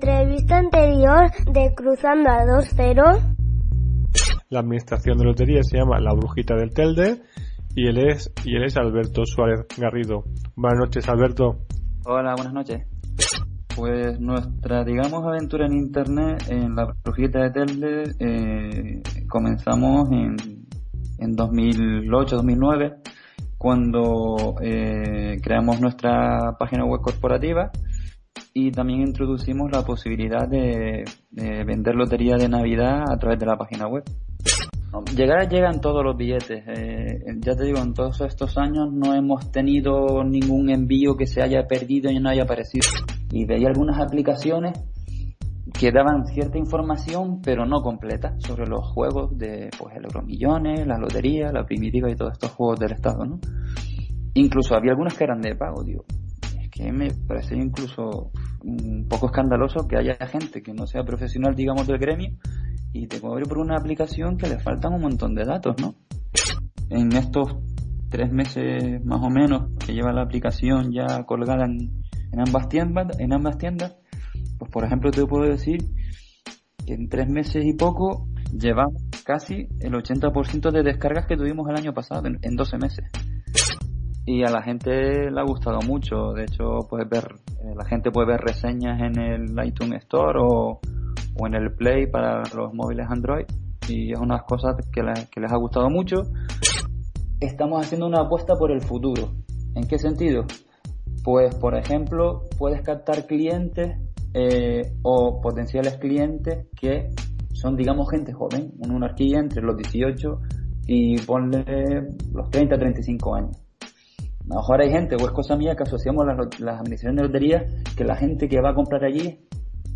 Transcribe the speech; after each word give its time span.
entrevista 0.00 0.56
anterior 0.56 1.30
de 1.52 1.74
Cruzando 1.74 2.30
a 2.30 2.44
2-0. 2.44 3.36
La 4.48 4.60
administración 4.60 5.18
de 5.18 5.24
lotería 5.24 5.62
se 5.62 5.76
llama 5.76 6.00
La 6.00 6.14
Brujita 6.14 6.54
del 6.54 6.72
Telde 6.72 7.20
y 7.74 7.86
él 7.86 7.98
es 8.08 8.32
y 8.44 8.56
él 8.56 8.64
es 8.64 8.78
Alberto 8.78 9.26
Suárez 9.26 9.66
Garrido. 9.76 10.24
Buenas 10.56 10.80
noches, 10.80 11.06
Alberto. 11.06 11.58
Hola, 12.06 12.34
buenas 12.34 12.54
noches. 12.54 12.86
Pues 13.76 14.18
nuestra, 14.18 14.84
digamos, 14.84 15.22
aventura 15.22 15.66
en 15.66 15.74
Internet 15.74 16.44
en 16.48 16.74
la 16.74 16.94
Brujita 17.04 17.40
de 17.40 17.50
Telde 17.50 18.04
eh, 18.18 19.02
comenzamos 19.28 20.10
en, 20.12 20.36
en 21.18 21.36
2008-2009 21.36 22.96
cuando 23.58 24.54
eh, 24.62 25.36
creamos 25.42 25.78
nuestra 25.78 26.56
página 26.58 26.86
web 26.86 27.02
corporativa 27.02 27.70
y 28.52 28.70
también 28.72 29.02
introducimos 29.02 29.70
la 29.70 29.84
posibilidad 29.84 30.48
de, 30.48 31.04
vender 31.30 31.94
lotería 31.94 32.36
de 32.36 32.48
Navidad 32.48 33.04
a 33.08 33.16
través 33.18 33.38
de 33.38 33.46
la 33.46 33.56
página 33.56 33.86
web. 33.86 34.04
Llegar 35.14 35.48
llegan 35.48 35.80
todos 35.80 36.04
los 36.04 36.16
billetes. 36.16 36.64
Eh, 36.66 37.24
ya 37.38 37.54
te 37.54 37.64
digo, 37.64 37.78
en 37.78 37.94
todos 37.94 38.20
estos 38.22 38.58
años 38.58 38.92
no 38.92 39.14
hemos 39.14 39.52
tenido 39.52 40.24
ningún 40.24 40.68
envío 40.68 41.16
que 41.16 41.26
se 41.26 41.42
haya 41.42 41.66
perdido 41.68 42.10
y 42.10 42.18
no 42.18 42.28
haya 42.28 42.42
aparecido. 42.42 42.88
Y 43.30 43.44
veía 43.44 43.68
algunas 43.68 44.00
aplicaciones 44.00 44.72
que 45.78 45.92
daban 45.92 46.26
cierta 46.26 46.58
información, 46.58 47.40
pero 47.40 47.64
no 47.66 47.82
completa, 47.82 48.34
sobre 48.38 48.66
los 48.66 48.84
juegos 48.84 49.38
de 49.38 49.70
pues 49.78 49.94
el 49.94 50.04
Euromillones, 50.06 50.84
la 50.84 50.98
lotería, 50.98 51.52
la 51.52 51.64
primitiva 51.64 52.10
y 52.10 52.16
todos 52.16 52.32
estos 52.32 52.50
juegos 52.50 52.80
del 52.80 52.92
Estado, 52.92 53.24
¿no? 53.24 53.38
Incluso 54.34 54.74
había 54.74 54.90
algunas 54.90 55.14
que 55.14 55.24
eran 55.24 55.40
de 55.40 55.54
pago, 55.54 55.84
digo 55.84 56.04
que 56.80 56.92
me 56.92 57.10
parece 57.12 57.56
incluso 57.56 58.30
un 58.62 59.06
poco 59.08 59.26
escandaloso 59.26 59.86
que 59.86 59.98
haya 59.98 60.14
gente 60.26 60.62
que 60.62 60.72
no 60.72 60.86
sea 60.86 61.04
profesional, 61.04 61.54
digamos, 61.54 61.86
del 61.86 61.98
gremio 61.98 62.30
y 62.92 63.06
te 63.06 63.20
cobre 63.20 63.44
por 63.44 63.58
una 63.58 63.76
aplicación 63.76 64.38
que 64.38 64.48
le 64.48 64.58
faltan 64.58 64.94
un 64.94 65.02
montón 65.02 65.34
de 65.34 65.44
datos, 65.44 65.76
¿no? 65.78 65.94
En 66.88 67.12
estos 67.12 67.54
tres 68.08 68.32
meses 68.32 69.04
más 69.04 69.20
o 69.22 69.28
menos 69.28 69.72
que 69.78 69.92
lleva 69.92 70.12
la 70.12 70.22
aplicación 70.22 70.90
ya 70.90 71.24
colgada 71.24 71.66
en, 71.66 72.02
ambas 72.38 72.68
tiendas, 72.68 73.20
en 73.20 73.32
ambas 73.34 73.58
tiendas, 73.58 73.96
pues 74.58 74.70
por 74.70 74.84
ejemplo 74.84 75.10
te 75.10 75.26
puedo 75.26 75.44
decir 75.44 75.80
que 76.86 76.94
en 76.94 77.08
tres 77.10 77.28
meses 77.28 77.62
y 77.64 77.74
poco 77.74 78.26
llevamos 78.58 79.02
casi 79.24 79.68
el 79.80 79.92
80% 79.92 80.72
de 80.72 80.82
descargas 80.82 81.26
que 81.26 81.36
tuvimos 81.36 81.68
el 81.68 81.76
año 81.76 81.92
pasado, 81.92 82.26
en, 82.26 82.38
en 82.40 82.56
12 82.56 82.78
meses 82.78 83.29
y 84.26 84.42
a 84.44 84.50
la 84.50 84.62
gente 84.62 85.30
le 85.30 85.40
ha 85.40 85.44
gustado 85.44 85.80
mucho. 85.80 86.32
De 86.32 86.44
hecho, 86.44 86.86
puedes 86.88 87.08
ver, 87.08 87.34
eh, 87.62 87.74
la 87.76 87.84
gente 87.84 88.10
puede 88.10 88.28
ver 88.28 88.40
reseñas 88.40 89.00
en 89.00 89.18
el 89.18 89.66
iTunes 89.66 90.02
Store 90.02 90.38
o, 90.42 90.80
en 91.46 91.54
el 91.54 91.72
Play 91.72 92.06
para 92.06 92.42
los 92.54 92.74
móviles 92.74 93.06
Android 93.08 93.46
y 93.88 94.12
es 94.12 94.18
unas 94.18 94.42
cosas 94.42 94.76
que, 94.92 95.02
que 95.30 95.40
les 95.40 95.52
ha 95.52 95.56
gustado 95.56 95.88
mucho. 95.88 96.22
Estamos 97.40 97.84
haciendo 97.84 98.06
una 98.06 98.20
apuesta 98.20 98.54
por 98.56 98.70
el 98.70 98.82
futuro. 98.82 99.32
¿En 99.74 99.86
qué 99.86 99.98
sentido? 99.98 100.44
Pues, 101.24 101.54
por 101.54 101.74
ejemplo, 101.76 102.42
puedes 102.58 102.82
captar 102.82 103.26
clientes 103.26 103.96
eh, 104.34 104.92
o 105.02 105.40
potenciales 105.40 105.96
clientes 105.96 106.66
que 106.76 107.08
son, 107.54 107.76
digamos, 107.76 108.10
gente 108.10 108.32
joven, 108.32 108.72
una 108.78 109.06
horquilla 109.06 109.38
entre 109.38 109.62
los 109.62 109.76
18 109.76 110.40
y 110.86 111.18
ponle 111.22 111.64
los 112.32 112.50
30 112.50 112.78
35 112.78 113.34
años 113.34 113.59
a 114.40 114.54
lo 114.54 114.56
mejor 114.56 114.80
hay 114.80 114.90
gente, 114.90 115.16
o 115.16 115.18
es 115.18 115.32
cosa 115.32 115.56
mía, 115.56 115.76
que 115.76 115.82
asociamos 115.82 116.26
las, 116.26 116.60
las 116.60 116.80
administraciones 116.80 117.16
de 117.16 117.28
lotería, 117.28 117.66
que 117.96 118.04
la 118.04 118.16
gente 118.16 118.48
que 118.48 118.60
va 118.60 118.70
a 118.70 118.74
comprar 118.74 119.04
allí, 119.04 119.38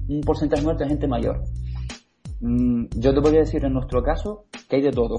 un 0.09 0.21
porcentaje 0.21 0.63
nuestro 0.63 0.85
es 0.85 0.91
gente 0.91 1.09
mayor. 1.09 1.43
Mm, 2.41 2.87
yo 2.97 3.15
te 3.15 3.21
podría 3.21 3.41
decir 3.41 3.65
en 3.65 3.73
nuestro 3.73 4.03
caso 4.03 4.45
que 4.69 4.77
hay 4.77 4.83
de 4.83 4.93
todo. 4.93 5.17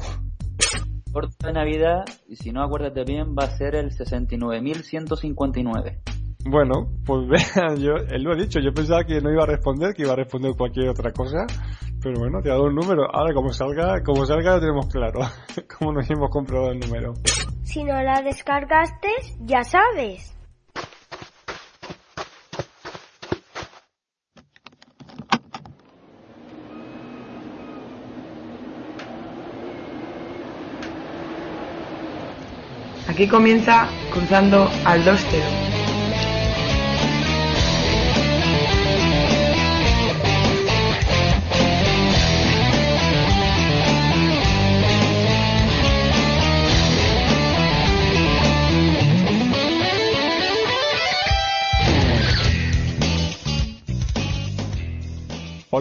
Corte 1.12 1.48
de 1.48 1.54
Navidad, 1.54 2.06
y 2.28 2.36
si 2.36 2.52
no 2.52 2.62
acuérdate 2.62 3.04
bien, 3.04 3.36
va 3.38 3.46
a 3.46 3.58
ser 3.58 3.76
el 3.76 3.92
69.159. 3.92 6.15
Bueno, 6.48 6.88
pues 7.04 7.28
vean, 7.56 7.78
yo, 7.78 7.94
él 8.08 8.22
lo 8.22 8.34
ha 8.34 8.36
dicho, 8.36 8.60
yo 8.60 8.72
pensaba 8.72 9.04
que 9.04 9.20
no 9.20 9.32
iba 9.32 9.44
a 9.44 9.48
responder, 9.48 9.96
que 9.96 10.04
iba 10.04 10.14
a 10.14 10.16
responder 10.16 10.54
cualquier 10.56 10.90
otra 10.90 11.12
cosa, 11.12 11.48
pero 12.02 12.20
bueno, 12.20 12.40
te 12.42 12.50
ha 12.50 12.54
dado 12.54 12.66
un 12.66 12.76
número. 12.76 13.04
Ahora 13.12 13.34
como 13.34 13.52
salga, 13.52 14.04
como 14.04 14.26
salga 14.28 14.54
lo 14.54 14.60
tenemos 14.60 14.88
claro, 14.88 15.22
cómo 15.80 15.92
nos 15.92 16.08
hemos 16.10 16.30
comprado 16.30 16.70
el 16.70 16.80
número. 16.80 17.14
Si 17.64 17.84
no 17.84 18.00
la 18.02 18.22
descargaste, 18.22 19.10
ya 19.40 19.64
sabes. 19.64 20.34
Aquí 33.10 33.28
comienza 33.28 33.88
cruzando 34.12 34.68
al 34.86 35.04
2-0. 35.04 35.65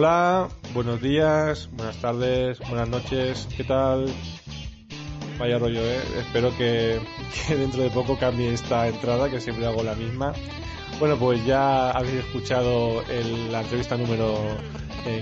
Hola, 0.05 0.49
buenos 0.75 1.01
días, 1.01 1.67
buenas 1.71 1.99
tardes, 1.99 2.59
buenas 2.69 2.87
noches, 2.87 3.47
¿qué 3.57 3.63
tal? 3.63 4.05
Vaya 5.39 5.57
rollo, 5.57 5.81
¿eh? 5.81 5.99
Espero 6.19 6.55
que, 6.59 6.99
dentro 7.49 7.81
de 7.81 7.89
poco 7.89 8.15
cambie 8.15 8.53
esta 8.53 8.87
entrada, 8.87 9.31
que 9.31 9.41
siempre 9.41 9.65
hago 9.65 9.81
la 9.81 9.95
misma. 9.95 10.31
Bueno, 10.99 11.17
pues 11.17 11.43
ya 11.43 11.89
habéis 11.89 12.23
escuchado 12.23 13.01
la 13.49 13.61
entrevista 13.61 13.97
número 13.97 14.37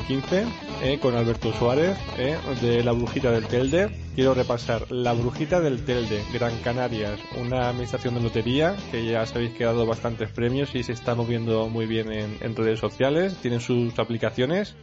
15 0.08 0.42
eh, 0.42 0.46
eh, 0.82 1.00
con 1.00 1.16
Alberto 1.16 1.52
Suárez 1.52 1.98
eh, 2.18 2.38
de 2.62 2.84
La 2.84 2.94
Brujita 2.94 3.32
del 3.32 3.48
Telde. 3.48 3.90
Quiero 4.16 4.34
repasar 4.34 4.90
La 4.92 5.12
Brujita 5.12 5.60
del 5.60 5.84
Telde, 5.84 6.24
Gran 6.32 6.58
Canarias, 6.60 7.20
una 7.36 7.68
administración 7.68 8.16
de 8.16 8.22
lotería 8.22 8.78
que 8.92 9.06
ya 9.06 9.26
sabéis 9.26 9.52
que 9.52 9.66
ha 9.66 9.68
dado 9.68 9.86
bastantes 9.86 10.30
premios 10.30 10.74
y 10.74 10.84
se 10.84 10.94
está 10.94 11.16
moviendo 11.16 11.68
muy 11.68 11.86
bien 11.86 12.12
en, 12.12 12.56
redes 12.56 12.80
sociales, 12.80 13.36
tienen 13.42 13.60
sus 13.60 13.98
aplicaciones. 14.00 14.76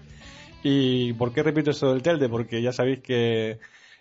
¿Y 0.62 1.14
por 1.14 1.32
qué 1.32 1.42
repito 1.42 1.70
esto 1.70 1.92
del 1.92 2.02
Telde? 2.02 2.28
Porque 2.28 2.60
ya 2.60 2.72
sabéis 2.72 3.00
que 3.00 3.58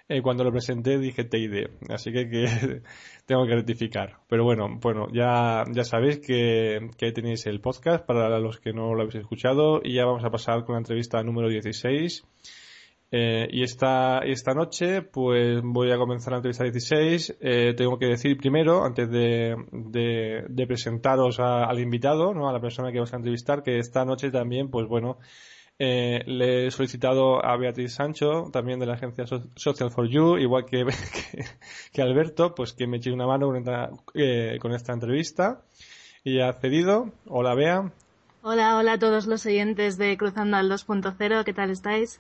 eh, 0.10 0.22
cuando 0.22 0.44
lo 0.44 0.52
presenté 0.52 0.98
dije 0.98 1.24
TID, 1.24 1.68
así 1.90 2.12
que, 2.12 2.30
que 2.30 2.48
tengo 3.26 3.46
que 3.46 3.56
rectificar. 3.56 4.18
Pero 4.28 4.44
bueno, 4.44 4.68
bueno, 4.82 5.08
ya, 5.14 5.64
ya 5.72 5.84
sabéis 5.84 6.20
que, 6.20 6.90
que 6.98 7.12
tenéis 7.12 7.46
el 7.46 7.62
podcast 7.62 8.06
para 8.06 8.40
los 8.40 8.60
que 8.60 8.74
no 8.74 8.96
lo 8.96 9.02
habéis 9.04 9.16
escuchado 9.16 9.80
y 9.84 9.94
ya 9.94 10.06
vamos 10.06 10.26
a 10.26 10.32
pasar 10.32 10.66
con 10.66 10.74
la 10.74 10.80
entrevista 10.80 11.24
número 11.24 11.48
16 11.48 12.26
eh, 13.12 13.48
y 13.52 13.64
esta, 13.64 14.20
esta 14.20 14.54
noche, 14.54 15.02
pues 15.02 15.62
voy 15.64 15.92
a 15.92 15.98
comenzar 15.98 16.32
la 16.32 16.38
entrevista 16.38 16.64
16. 16.64 17.38
Eh, 17.42 17.74
tengo 17.76 17.98
que 17.98 18.06
decir 18.06 18.38
primero, 18.38 18.86
antes 18.86 19.10
de, 19.10 19.56
de, 19.72 20.68
presentaros 20.68 21.40
al 21.40 21.80
invitado, 21.80 22.34
¿no? 22.34 22.50
a 22.50 22.54
la 22.54 22.62
persona 22.62 22.92
que 22.92 23.00
vas 23.00 23.14
a 23.14 23.18
entrevistar, 23.18 23.64
que 23.64 23.80
esta 23.80 24.06
noche 24.06 24.30
también, 24.30 24.70
pues 24.70 24.88
bueno, 24.88 25.18
eh, 25.80 26.24
le 26.26 26.68
he 26.68 26.72
solicitado 26.72 27.44
a 27.44 27.56
Beatriz 27.56 27.94
Sancho, 27.94 28.50
también 28.52 28.80
de 28.80 28.86
la 28.86 28.94
agencia 28.94 29.26
Social 29.56 29.92
for 29.92 30.08
You, 30.08 30.38
igual 30.38 30.66
que, 30.70 30.86
que, 31.94 32.02
Alberto, 32.02 32.54
pues 32.54 32.74
que 32.74 32.86
me 32.86 32.98
eche 32.98 33.12
una 33.12 33.26
mano 33.26 33.48
con 33.48 33.58
esta, 33.58 33.90
con 34.60 34.74
esta 34.74 34.94
entrevista. 34.94 35.62
Y 36.24 36.42
ha 36.42 36.52
cedido. 36.52 37.14
Hola, 37.28 37.56
Bea. 37.56 37.94
Hola, 38.42 38.78
hola 38.78 38.94
a 38.94 39.00
todos 39.00 39.26
los 39.26 39.46
oyentes 39.46 39.98
de 39.98 40.18
Cruzando 40.18 40.58
al 40.58 40.70
2.0. 40.70 41.44
¿Qué 41.46 41.54
tal 41.54 41.72
estáis? 41.72 42.20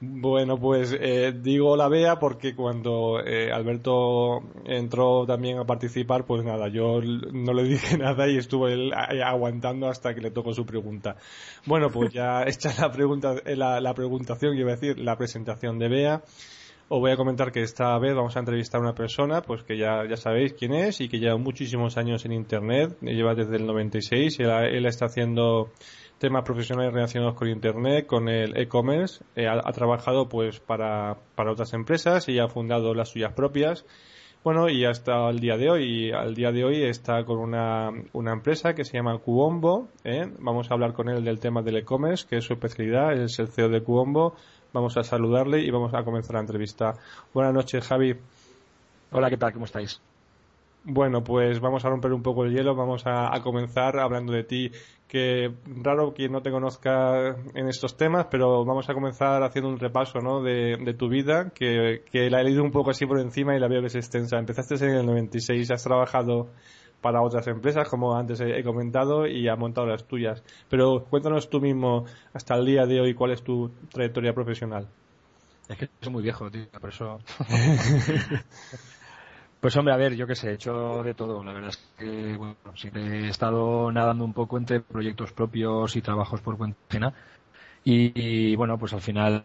Bueno, 0.00 0.58
pues 0.58 0.94
eh, 0.98 1.32
digo 1.40 1.76
la 1.76 1.88
vea 1.88 2.18
porque 2.18 2.54
cuando 2.54 3.20
eh, 3.24 3.52
Alberto 3.52 4.40
entró 4.66 5.24
también 5.24 5.58
a 5.58 5.64
participar, 5.64 6.26
pues 6.26 6.44
nada, 6.44 6.68
yo 6.68 7.00
no 7.00 7.52
le 7.54 7.62
dije 7.68 7.96
nada 7.96 8.28
y 8.28 8.36
estuvo 8.36 8.68
él 8.68 8.92
aguantando 8.92 9.88
hasta 9.88 10.14
que 10.14 10.20
le 10.20 10.30
tocó 10.30 10.52
su 10.52 10.66
pregunta. 10.66 11.16
Bueno, 11.66 11.90
pues 11.90 12.12
ya 12.12 12.42
hecha 12.46 12.74
la 12.78 12.90
pregunta, 12.90 13.36
eh, 13.44 13.56
la, 13.56 13.80
la 13.80 13.94
preguntación, 13.94 14.56
iba 14.58 14.72
a 14.72 14.76
decir, 14.76 14.98
la 14.98 15.16
presentación 15.16 15.78
de 15.78 15.88
Bea. 15.88 16.22
Os 16.88 17.00
voy 17.00 17.12
a 17.12 17.16
comentar 17.16 17.50
que 17.50 17.62
esta 17.62 17.98
vez 17.98 18.14
vamos 18.14 18.36
a 18.36 18.40
entrevistar 18.40 18.78
a 18.78 18.84
una 18.84 18.94
persona, 18.94 19.40
pues 19.40 19.62
que 19.62 19.78
ya, 19.78 20.06
ya 20.06 20.16
sabéis 20.16 20.52
quién 20.52 20.74
es 20.74 21.00
y 21.00 21.08
que 21.08 21.18
lleva 21.18 21.38
muchísimos 21.38 21.96
años 21.96 22.26
en 22.26 22.32
Internet, 22.32 22.98
lleva 23.00 23.34
desde 23.34 23.56
el 23.56 23.66
96, 23.66 24.38
él, 24.40 24.50
él 24.50 24.84
está 24.84 25.06
haciendo 25.06 25.70
temas 26.24 26.44
profesionales 26.44 26.94
relacionados 26.94 27.34
con 27.34 27.48
Internet, 27.48 28.06
con 28.06 28.30
el 28.30 28.56
e-commerce. 28.56 29.22
Eh, 29.36 29.46
ha, 29.46 29.60
trabajado 29.72 30.26
pues 30.26 30.58
para, 30.58 31.18
para 31.34 31.52
otras 31.52 31.74
empresas 31.74 32.30
y 32.30 32.38
ha 32.38 32.48
fundado 32.48 32.94
las 32.94 33.10
suyas 33.10 33.34
propias. 33.34 33.84
Bueno, 34.42 34.70
y 34.70 34.86
hasta 34.86 35.28
el 35.28 35.38
día 35.38 35.58
de 35.58 35.68
hoy, 35.68 36.12
al 36.12 36.34
día 36.34 36.50
de 36.50 36.64
hoy 36.64 36.82
está 36.82 37.26
con 37.26 37.38
una, 37.40 37.90
una 38.14 38.32
empresa 38.32 38.74
que 38.74 38.86
se 38.86 38.96
llama 38.96 39.18
Cuombo. 39.18 39.88
¿eh? 40.02 40.32
Vamos 40.38 40.70
a 40.70 40.74
hablar 40.74 40.94
con 40.94 41.10
él 41.10 41.22
del 41.24 41.40
tema 41.40 41.60
del 41.60 41.76
e-commerce, 41.76 42.26
que 42.26 42.38
es 42.38 42.44
su 42.44 42.54
especialidad, 42.54 43.12
es 43.12 43.38
el 43.38 43.48
CEO 43.48 43.68
de 43.68 43.82
Cuombo. 43.82 44.34
Vamos 44.72 44.96
a 44.96 45.02
saludarle 45.02 45.60
y 45.60 45.70
vamos 45.70 45.92
a 45.92 46.04
comenzar 46.04 46.36
la 46.36 46.40
entrevista. 46.40 46.94
Buenas 47.34 47.52
noches, 47.52 47.86
Javi. 47.86 48.16
Hola, 49.12 49.28
¿qué 49.28 49.36
tal? 49.36 49.52
¿Cómo 49.52 49.66
estáis? 49.66 50.00
Bueno, 50.86 51.24
pues 51.24 51.60
vamos 51.60 51.82
a 51.86 51.88
romper 51.88 52.12
un 52.12 52.22
poco 52.22 52.44
el 52.44 52.52
hielo, 52.52 52.74
vamos 52.74 53.04
a, 53.06 53.30
comenzar 53.42 53.98
hablando 53.98 54.34
de 54.34 54.44
ti, 54.44 54.70
que 55.08 55.50
raro 55.82 56.12
quien 56.12 56.30
no 56.30 56.42
te 56.42 56.50
conozca 56.50 57.36
en 57.54 57.68
estos 57.68 57.96
temas, 57.96 58.26
pero 58.30 58.66
vamos 58.66 58.90
a 58.90 58.92
comenzar 58.92 59.42
haciendo 59.42 59.70
un 59.70 59.78
repaso 59.78 60.18
¿no? 60.18 60.42
de, 60.42 60.94
tu 60.98 61.08
vida, 61.08 61.52
que, 61.54 62.02
la 62.12 62.42
he 62.42 62.44
leído 62.44 62.62
un 62.62 62.70
poco 62.70 62.90
así 62.90 63.06
por 63.06 63.18
encima 63.18 63.56
y 63.56 63.60
la 63.60 63.68
veo 63.68 63.80
que 63.80 63.86
es 63.86 63.94
extensa. 63.94 64.36
Empezaste 64.36 64.74
en 64.84 64.96
el 64.96 65.06
96, 65.06 65.70
has 65.70 65.82
trabajado 65.82 66.50
para 67.00 67.22
otras 67.22 67.46
empresas, 67.46 67.88
como 67.88 68.14
antes 68.14 68.40
he, 68.40 68.62
comentado, 68.62 69.26
y 69.26 69.48
has 69.48 69.58
montado 69.58 69.86
las 69.86 70.06
tuyas. 70.06 70.42
Pero 70.68 71.06
cuéntanos 71.08 71.48
tú 71.48 71.62
mismo, 71.62 72.04
hasta 72.34 72.56
el 72.56 72.66
día 72.66 72.84
de 72.84 73.00
hoy, 73.00 73.14
cuál 73.14 73.32
es 73.32 73.42
tu 73.42 73.70
trayectoria 73.90 74.34
profesional. 74.34 74.86
Es 75.66 75.78
que 75.78 75.88
soy 76.02 76.12
muy 76.12 76.22
viejo, 76.22 76.50
tío, 76.50 76.66
por 76.78 76.90
eso... 76.90 77.20
Pues 79.64 79.78
hombre, 79.78 79.94
a 79.94 79.96
ver, 79.96 80.14
yo 80.14 80.26
qué 80.26 80.34
sé, 80.34 80.50
he 80.50 80.54
hecho 80.56 81.02
de 81.02 81.14
todo. 81.14 81.42
La 81.42 81.54
verdad 81.54 81.70
es 81.70 81.78
que, 81.96 82.36
bueno, 82.36 82.54
siempre 82.74 83.00
he 83.20 83.28
estado 83.28 83.90
nadando 83.90 84.22
un 84.22 84.34
poco 84.34 84.58
entre 84.58 84.80
proyectos 84.80 85.32
propios 85.32 85.96
y 85.96 86.02
trabajos 86.02 86.42
por 86.42 86.58
cuenta 86.58 86.76
ajena. 86.90 87.14
Y, 87.82 88.54
bueno, 88.56 88.76
pues 88.76 88.92
al 88.92 89.00
final 89.00 89.42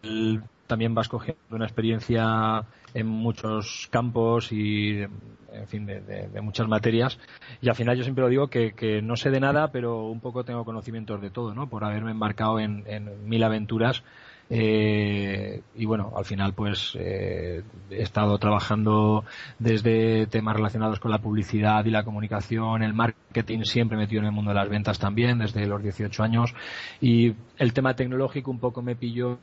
también 0.67 0.93
vas 0.93 1.07
cogiendo 1.07 1.39
una 1.51 1.63
experiencia 1.63 2.65
en 2.93 3.07
muchos 3.07 3.87
campos 3.91 4.51
y, 4.51 4.99
en 5.03 5.67
fin, 5.69 5.85
de, 5.85 6.41
muchas 6.41 6.67
materias. 6.67 7.17
Y 7.61 7.69
al 7.69 7.75
final 7.75 7.95
yo 7.95 8.03
siempre 8.03 8.25
lo 8.25 8.29
digo 8.29 8.49
que, 8.49 9.01
no 9.01 9.15
sé 9.15 9.29
de 9.29 9.39
nada, 9.39 9.71
pero 9.71 10.07
un 10.07 10.19
poco 10.19 10.43
tengo 10.43 10.65
conocimientos 10.65 11.21
de 11.21 11.29
todo, 11.29 11.55
¿no? 11.55 11.69
Por 11.69 11.85
haberme 11.85 12.11
embarcado 12.11 12.59
en 12.59 12.83
mil 13.23 13.41
aventuras 13.41 14.03
eh, 14.51 15.61
y 15.75 15.85
bueno, 15.85 16.11
al 16.15 16.25
final 16.25 16.53
pues 16.53 16.97
eh, 16.99 17.61
he 17.91 18.01
estado 18.01 18.37
trabajando 18.39 19.23
desde 19.59 20.25
temas 20.25 20.55
relacionados 20.55 20.99
con 20.99 21.11
la 21.11 21.19
publicidad 21.19 21.85
y 21.85 21.91
la 21.91 22.03
comunicación, 22.03 22.81
el 22.81 22.93
marketing, 22.93 23.61
siempre 23.63 23.97
metido 23.97 24.21
en 24.21 24.27
el 24.27 24.31
mundo 24.31 24.49
de 24.49 24.55
las 24.55 24.69
ventas 24.69 24.97
también, 24.97 25.37
desde 25.37 25.67
los 25.67 25.83
18 25.83 26.23
años. 26.23 26.55
Y 26.99 27.35
el 27.57 27.73
tema 27.73 27.95
tecnológico 27.95 28.49
un 28.49 28.59
poco 28.59 28.81
me 28.81 28.95
pilló 28.95 29.39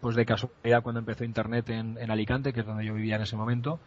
pues 0.00 0.14
de 0.14 0.24
casualidad 0.24 0.82
cuando 0.82 1.00
empezó 1.00 1.24
Internet 1.24 1.68
en, 1.70 1.98
en 1.98 2.10
Alicante, 2.10 2.52
que 2.52 2.60
es 2.60 2.66
donde 2.66 2.84
yo 2.84 2.94
vivía 2.94 3.16
en 3.16 3.22
ese 3.22 3.36
momento 3.36 3.80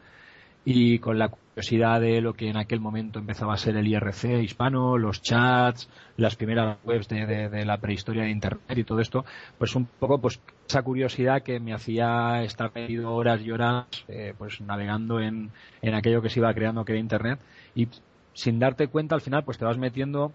y 0.63 0.99
con 0.99 1.17
la 1.17 1.29
curiosidad 1.29 1.99
de 2.01 2.21
lo 2.21 2.33
que 2.33 2.49
en 2.49 2.57
aquel 2.57 2.79
momento 2.79 3.19
empezaba 3.19 3.53
a 3.53 3.57
ser 3.57 3.75
el 3.77 3.87
IRC 3.87 4.43
hispano, 4.43 4.97
los 4.97 5.21
chats, 5.21 5.89
las 6.17 6.35
primeras 6.35 6.77
webs 6.83 7.07
de, 7.07 7.65
la 7.65 7.77
prehistoria 7.77 8.23
de 8.23 8.29
Internet 8.29 8.77
y 8.77 8.83
todo 8.83 8.99
esto, 8.99 9.25
pues 9.57 9.75
un 9.75 9.85
poco 9.85 10.19
pues 10.19 10.39
esa 10.67 10.83
curiosidad 10.83 11.41
que 11.41 11.59
me 11.59 11.73
hacía 11.73 12.43
estar 12.43 12.71
metido 12.73 13.13
horas 13.13 13.41
y 13.41 13.51
horas 13.51 13.87
eh, 14.07 14.33
pues 14.37 14.61
navegando 14.61 15.19
en, 15.19 15.51
en 15.81 15.95
aquello 15.95 16.21
que 16.21 16.29
se 16.29 16.39
iba 16.39 16.53
creando 16.53 16.85
que 16.85 16.93
era 16.93 16.99
Internet. 16.99 17.39
Y 17.75 17.87
sin 18.33 18.59
darte 18.59 18.87
cuenta 18.87 19.15
al 19.15 19.21
final 19.21 19.43
pues 19.43 19.57
te 19.57 19.65
vas 19.65 19.77
metiendo 19.77 20.31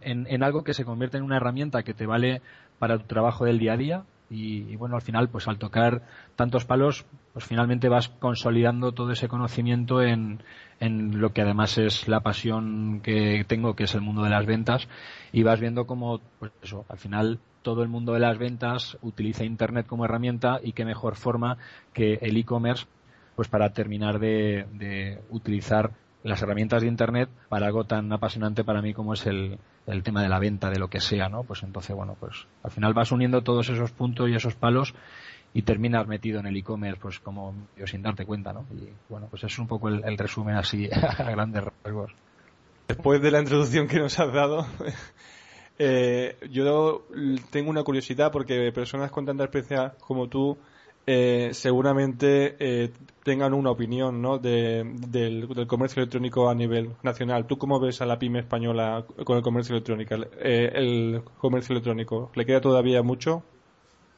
en, 0.00 0.26
en 0.28 0.42
algo 0.42 0.64
que 0.64 0.74
se 0.74 0.84
convierte 0.84 1.18
en 1.18 1.24
una 1.24 1.36
herramienta 1.36 1.82
que 1.82 1.94
te 1.94 2.06
vale 2.06 2.40
para 2.78 2.98
tu 2.98 3.04
trabajo 3.04 3.44
del 3.44 3.58
día 3.58 3.74
a 3.74 3.76
día. 3.76 4.02
Y, 4.30 4.76
bueno, 4.76 4.94
al 4.94 5.02
final, 5.02 5.28
pues 5.30 5.48
al 5.48 5.58
tocar 5.58 6.02
tantos 6.36 6.66
palos, 6.66 7.06
pues 7.38 7.46
finalmente 7.46 7.88
vas 7.88 8.08
consolidando 8.08 8.90
todo 8.90 9.12
ese 9.12 9.28
conocimiento 9.28 10.02
en, 10.02 10.42
en 10.80 11.20
lo 11.20 11.32
que 11.32 11.42
además 11.42 11.78
es 11.78 12.08
la 12.08 12.18
pasión 12.18 13.00
que 13.00 13.44
tengo, 13.46 13.76
que 13.76 13.84
es 13.84 13.94
el 13.94 14.00
mundo 14.00 14.24
de 14.24 14.30
las 14.30 14.44
ventas, 14.44 14.88
y 15.30 15.44
vas 15.44 15.60
viendo 15.60 15.86
cómo, 15.86 16.20
pues 16.40 16.50
eso, 16.64 16.84
al 16.88 16.98
final 16.98 17.38
todo 17.62 17.84
el 17.84 17.88
mundo 17.88 18.12
de 18.14 18.18
las 18.18 18.38
ventas 18.38 18.98
utiliza 19.02 19.44
Internet 19.44 19.86
como 19.86 20.04
herramienta 20.04 20.58
y 20.60 20.72
qué 20.72 20.84
mejor 20.84 21.14
forma 21.14 21.58
que 21.92 22.14
el 22.14 22.36
e-commerce, 22.36 22.86
pues 23.36 23.46
para 23.46 23.72
terminar 23.72 24.18
de, 24.18 24.66
de 24.72 25.20
utilizar 25.30 25.92
las 26.24 26.42
herramientas 26.42 26.82
de 26.82 26.88
Internet 26.88 27.28
para 27.48 27.66
algo 27.66 27.84
tan 27.84 28.12
apasionante 28.12 28.64
para 28.64 28.82
mí 28.82 28.94
como 28.94 29.14
es 29.14 29.24
el, 29.26 29.60
el 29.86 30.02
tema 30.02 30.22
de 30.22 30.28
la 30.28 30.40
venta 30.40 30.70
de 30.70 30.80
lo 30.80 30.88
que 30.88 31.00
sea, 31.00 31.28
¿no? 31.28 31.44
Pues 31.44 31.62
entonces, 31.62 31.94
bueno, 31.94 32.16
pues 32.18 32.48
al 32.64 32.72
final 32.72 32.94
vas 32.94 33.12
uniendo 33.12 33.42
todos 33.42 33.68
esos 33.68 33.92
puntos 33.92 34.28
y 34.28 34.34
esos 34.34 34.56
palos 34.56 34.92
y 35.58 35.62
terminas 35.62 36.06
metido 36.06 36.38
en 36.38 36.46
el 36.46 36.56
e-commerce, 36.56 37.00
pues 37.02 37.18
como 37.18 37.52
yo 37.76 37.84
sin 37.84 38.00
darte 38.00 38.24
cuenta, 38.24 38.52
¿no? 38.52 38.64
Y 38.70 38.90
bueno, 39.08 39.26
pues 39.28 39.42
es 39.42 39.58
un 39.58 39.66
poco 39.66 39.88
el, 39.88 40.16
resumen 40.16 40.54
así 40.54 40.88
a 40.92 41.24
grandes 41.32 41.64
rasgos. 41.64 42.12
Después 42.86 43.20
de 43.20 43.32
la 43.32 43.40
introducción 43.40 43.88
que 43.88 43.98
nos 43.98 44.16
has 44.20 44.32
dado, 44.32 44.64
eh, 45.80 46.36
yo 46.48 47.08
tengo 47.50 47.70
una 47.70 47.82
curiosidad 47.82 48.30
porque 48.30 48.70
personas 48.70 49.10
con 49.10 49.26
tanta 49.26 49.42
experiencia 49.42 49.94
como 49.98 50.28
tú 50.28 50.56
eh, 51.08 51.50
seguramente 51.54 52.54
eh, 52.60 52.92
tengan 53.24 53.52
una 53.52 53.72
opinión 53.72 54.22
¿no? 54.22 54.38
del, 54.38 55.48
comercio 55.66 56.02
electrónico 56.02 56.48
a 56.48 56.54
nivel 56.54 56.92
nacional. 57.02 57.48
¿Tú 57.48 57.58
cómo 57.58 57.80
ves 57.80 58.00
a 58.00 58.06
la 58.06 58.20
pyme 58.20 58.38
española 58.38 59.04
con 59.24 59.36
el 59.36 59.42
comercio 59.42 59.74
electrónico? 59.74 60.14
Eh, 60.38 60.70
el 60.72 61.22
comercio 61.38 61.72
electrónico, 61.72 62.30
¿le 62.36 62.46
queda 62.46 62.60
todavía 62.60 63.02
mucho? 63.02 63.42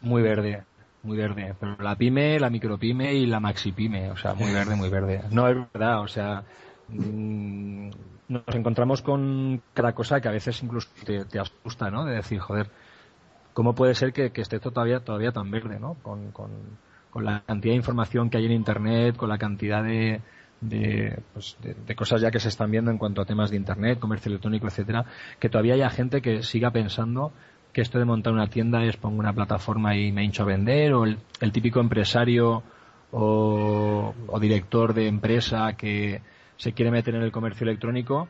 Muy 0.03 0.21
verde, 0.21 0.65
muy 1.03 1.17
verde. 1.17 1.55
Pero 1.59 1.77
la 1.79 1.97
pyme, 1.97 2.39
la 2.39 2.51
micropyme 2.51 3.15
y 3.15 3.27
la 3.27 3.41
maxipyme, 3.41 4.11
o 4.11 4.17
sea, 4.17 4.35
muy 4.35 4.53
verde, 4.53 4.77
muy 4.77 4.89
verde. 4.89 5.23
No 5.31 5.49
es 5.49 5.57
verdad, 5.73 6.01
o 6.01 6.09
sea, 6.09 6.45
mm, 6.89 7.91
nos 8.29 8.55
encontramos 8.55 9.03
con 9.03 9.63
cada 9.75 9.93
cosa 9.93 10.21
que 10.21 10.29
a 10.29 10.33
veces 10.33 10.63
incluso 10.63 10.89
te, 11.05 11.39
asusta, 11.39 11.91
¿no? 11.91 12.05
De 12.05 12.17
decir, 12.17 12.39
joder, 12.39 12.71
¿cómo 13.53 13.75
puede 13.75 13.95
ser 13.95 14.13
que, 14.13 14.31
esté 14.35 14.61
todavía, 14.61 15.01
todavía 15.01 15.33
tan 15.33 15.51
verde, 15.51 15.81
¿no? 15.81 15.95
Con, 16.03 16.31
con, 16.33 16.51
la 17.13 17.43
cantidad 17.45 17.73
de 17.73 17.77
información 17.77 18.31
que 18.31 18.39
hay 18.39 18.47
en 18.47 18.53
Internet, 18.53 19.17
con 19.17 19.29
la 19.29 19.37
cantidad 19.37 19.83
de, 19.83 20.21
pues, 21.33 21.57
de, 21.61 21.75
de, 21.75 21.97
cosas 21.97 22.21
ya 22.21 22.31
que 22.31 22.39
se 22.39 22.49
están 22.49 22.71
viendo 22.71 22.93
en 22.93 22.99
cuanto 22.99 23.21
a 23.21 23.25
temas 23.25 23.51
de 23.51 23.57
Internet, 23.57 23.99
comercio 23.99 24.29
electrónico, 24.29 24.69
etcétera, 24.69 25.05
que 25.41 25.49
todavía 25.49 25.75
haya 25.75 25.91
gente 25.91 26.23
que 26.23 26.45
siga 26.45 26.71
pensando 26.71 27.33
que 27.73 27.81
esto 27.81 27.99
de 27.99 28.05
montar 28.05 28.33
una 28.33 28.49
tienda 28.49 28.85
es 28.85 28.97
pongo 28.97 29.19
una 29.19 29.33
plataforma 29.33 29.97
y 29.97 30.13
me 30.13 30.25
hincho 30.25 30.43
a 30.43 30.47
vender, 30.47 30.93
o 30.95 31.05
el, 31.05 31.19
típico 31.53 31.81
empresario 31.81 32.63
o, 33.13 34.15
o 34.27 34.41
director 34.41 34.95
de 34.95 35.07
empresa 35.07 35.73
que 35.75 36.21
se 36.57 36.73
quiere 36.73 36.91
meter 36.91 37.15
en 37.15 37.23
el 37.23 37.33
comercio 37.33 37.65
electrónico 37.65 38.29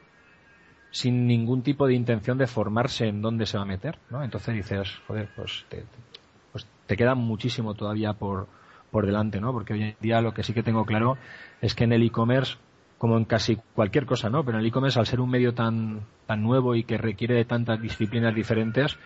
sin 0.90 1.26
ningún 1.26 1.62
tipo 1.62 1.86
de 1.86 1.94
intención 1.94 2.38
de 2.38 2.46
formarse 2.46 3.06
en 3.06 3.22
dónde 3.22 3.46
se 3.46 3.56
va 3.56 3.62
a 3.62 3.66
meter, 3.66 3.98
¿no? 4.10 4.22
Entonces 4.22 4.54
dices, 4.54 4.88
joder, 5.06 5.28
pues 5.36 5.64
te, 5.68 5.84
pues 6.52 6.66
te 6.86 6.96
queda 6.96 7.14
muchísimo 7.14 7.74
todavía 7.74 8.12
por, 8.12 8.48
por 8.90 9.06
delante, 9.06 9.40
¿no? 9.40 9.52
Porque 9.52 9.74
hoy 9.74 9.82
en 9.82 9.96
día 10.00 10.20
lo 10.20 10.34
que 10.34 10.42
sí 10.42 10.52
que 10.52 10.62
tengo 10.62 10.84
claro 10.84 11.16
es 11.60 11.74
que 11.74 11.84
en 11.84 11.92
el 11.92 12.02
e-commerce, 12.02 12.56
como 12.98 13.16
en 13.16 13.24
casi 13.24 13.58
cualquier 13.74 14.04
cosa, 14.04 14.30
¿no? 14.30 14.44
Pero 14.44 14.58
en 14.58 14.62
el 14.62 14.68
e-commerce, 14.68 14.98
al 14.98 15.06
ser 15.06 15.20
un 15.20 15.30
medio 15.30 15.54
tan, 15.54 16.00
tan 16.26 16.42
nuevo 16.42 16.74
y 16.74 16.82
que 16.82 16.98
requiere 16.98 17.34
de 17.34 17.44
tantas 17.44 17.80
disciplinas 17.80 18.34
diferentes, 18.34 18.98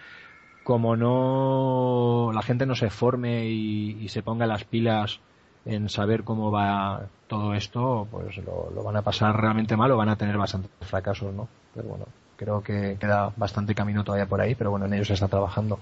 como 0.65 0.97
no 0.97 2.33
la 2.33 2.43
gente 2.43 2.67
no 2.67 2.75
se 2.75 2.91
forme 2.91 3.47
y, 3.47 3.99
y 4.01 4.09
se 4.09 4.23
ponga 4.23 4.47
las 4.47 4.65
pilas 4.65 5.21
en 5.67 5.89
saber 5.89 6.25
cómo 6.25 6.51
va 6.51 7.07
todo 7.27 7.55
esto, 7.55 8.07
pues 8.11 8.37
lo, 8.39 8.71
lo, 8.75 8.83
van 8.83 8.97
a 8.97 9.03
pasar 9.03 9.41
realmente 9.41 9.77
mal 9.77 9.91
o 9.93 9.97
van 9.97 10.11
a 10.11 10.17
tener 10.17 10.37
bastantes 10.37 10.71
fracasos, 10.81 11.33
¿no? 11.33 11.49
Pero 11.75 11.89
bueno, 11.89 12.07
creo 12.37 12.63
que 12.63 12.97
queda 12.99 13.33
bastante 13.37 13.75
camino 13.75 14.05
todavía 14.05 14.27
por 14.27 14.41
ahí, 14.41 14.55
pero 14.55 14.71
bueno, 14.71 14.87
en 14.87 14.95
ello 14.95 15.05
se 15.05 15.15
está 15.15 15.29
trabajando. 15.29 15.79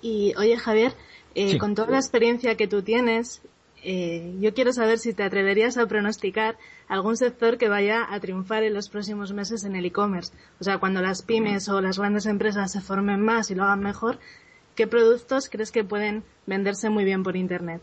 Y 0.00 0.34
oye 0.36 0.56
Javier, 0.56 0.92
eh, 1.34 1.58
con 1.58 1.74
toda 1.74 1.90
la 1.90 1.98
experiencia 1.98 2.56
que 2.56 2.68
tú 2.68 2.82
tienes, 2.82 3.42
eh, 3.82 4.34
yo 4.40 4.54
quiero 4.54 4.72
saber 4.72 4.98
si 4.98 5.12
te 5.12 5.24
atreverías 5.24 5.76
a 5.76 5.86
pronosticar 5.86 6.56
algún 6.88 7.16
sector 7.16 7.58
que 7.58 7.68
vaya 7.68 8.06
a 8.08 8.20
triunfar 8.20 8.62
en 8.62 8.74
los 8.74 8.88
próximos 8.88 9.32
meses 9.32 9.64
en 9.64 9.76
el 9.76 9.84
e-commerce. 9.84 10.32
O 10.60 10.64
sea, 10.64 10.78
cuando 10.78 11.02
las 11.02 11.22
pymes 11.22 11.68
o 11.68 11.80
las 11.80 11.98
grandes 11.98 12.26
empresas 12.26 12.72
se 12.72 12.80
formen 12.80 13.20
más 13.20 13.50
y 13.50 13.54
lo 13.54 13.64
hagan 13.64 13.80
mejor, 13.80 14.18
¿qué 14.76 14.86
productos 14.86 15.48
crees 15.50 15.72
que 15.72 15.84
pueden 15.84 16.22
venderse 16.46 16.90
muy 16.90 17.04
bien 17.04 17.22
por 17.22 17.36
Internet? 17.36 17.82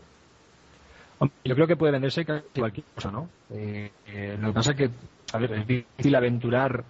Yo 1.44 1.54
creo 1.54 1.66
que 1.66 1.76
puede 1.76 1.92
venderse 1.92 2.24
cualquier 2.24 2.86
cosa, 2.94 3.10
¿no? 3.10 3.28
Eh, 3.50 3.90
eh, 4.06 4.38
lo 4.40 4.48
que 4.48 4.54
pasa 4.54 4.70
es 4.70 4.76
que, 4.76 4.90
a 5.32 5.38
ver, 5.38 5.52
es 5.52 5.66
difícil 5.66 6.14
aventurar 6.14 6.82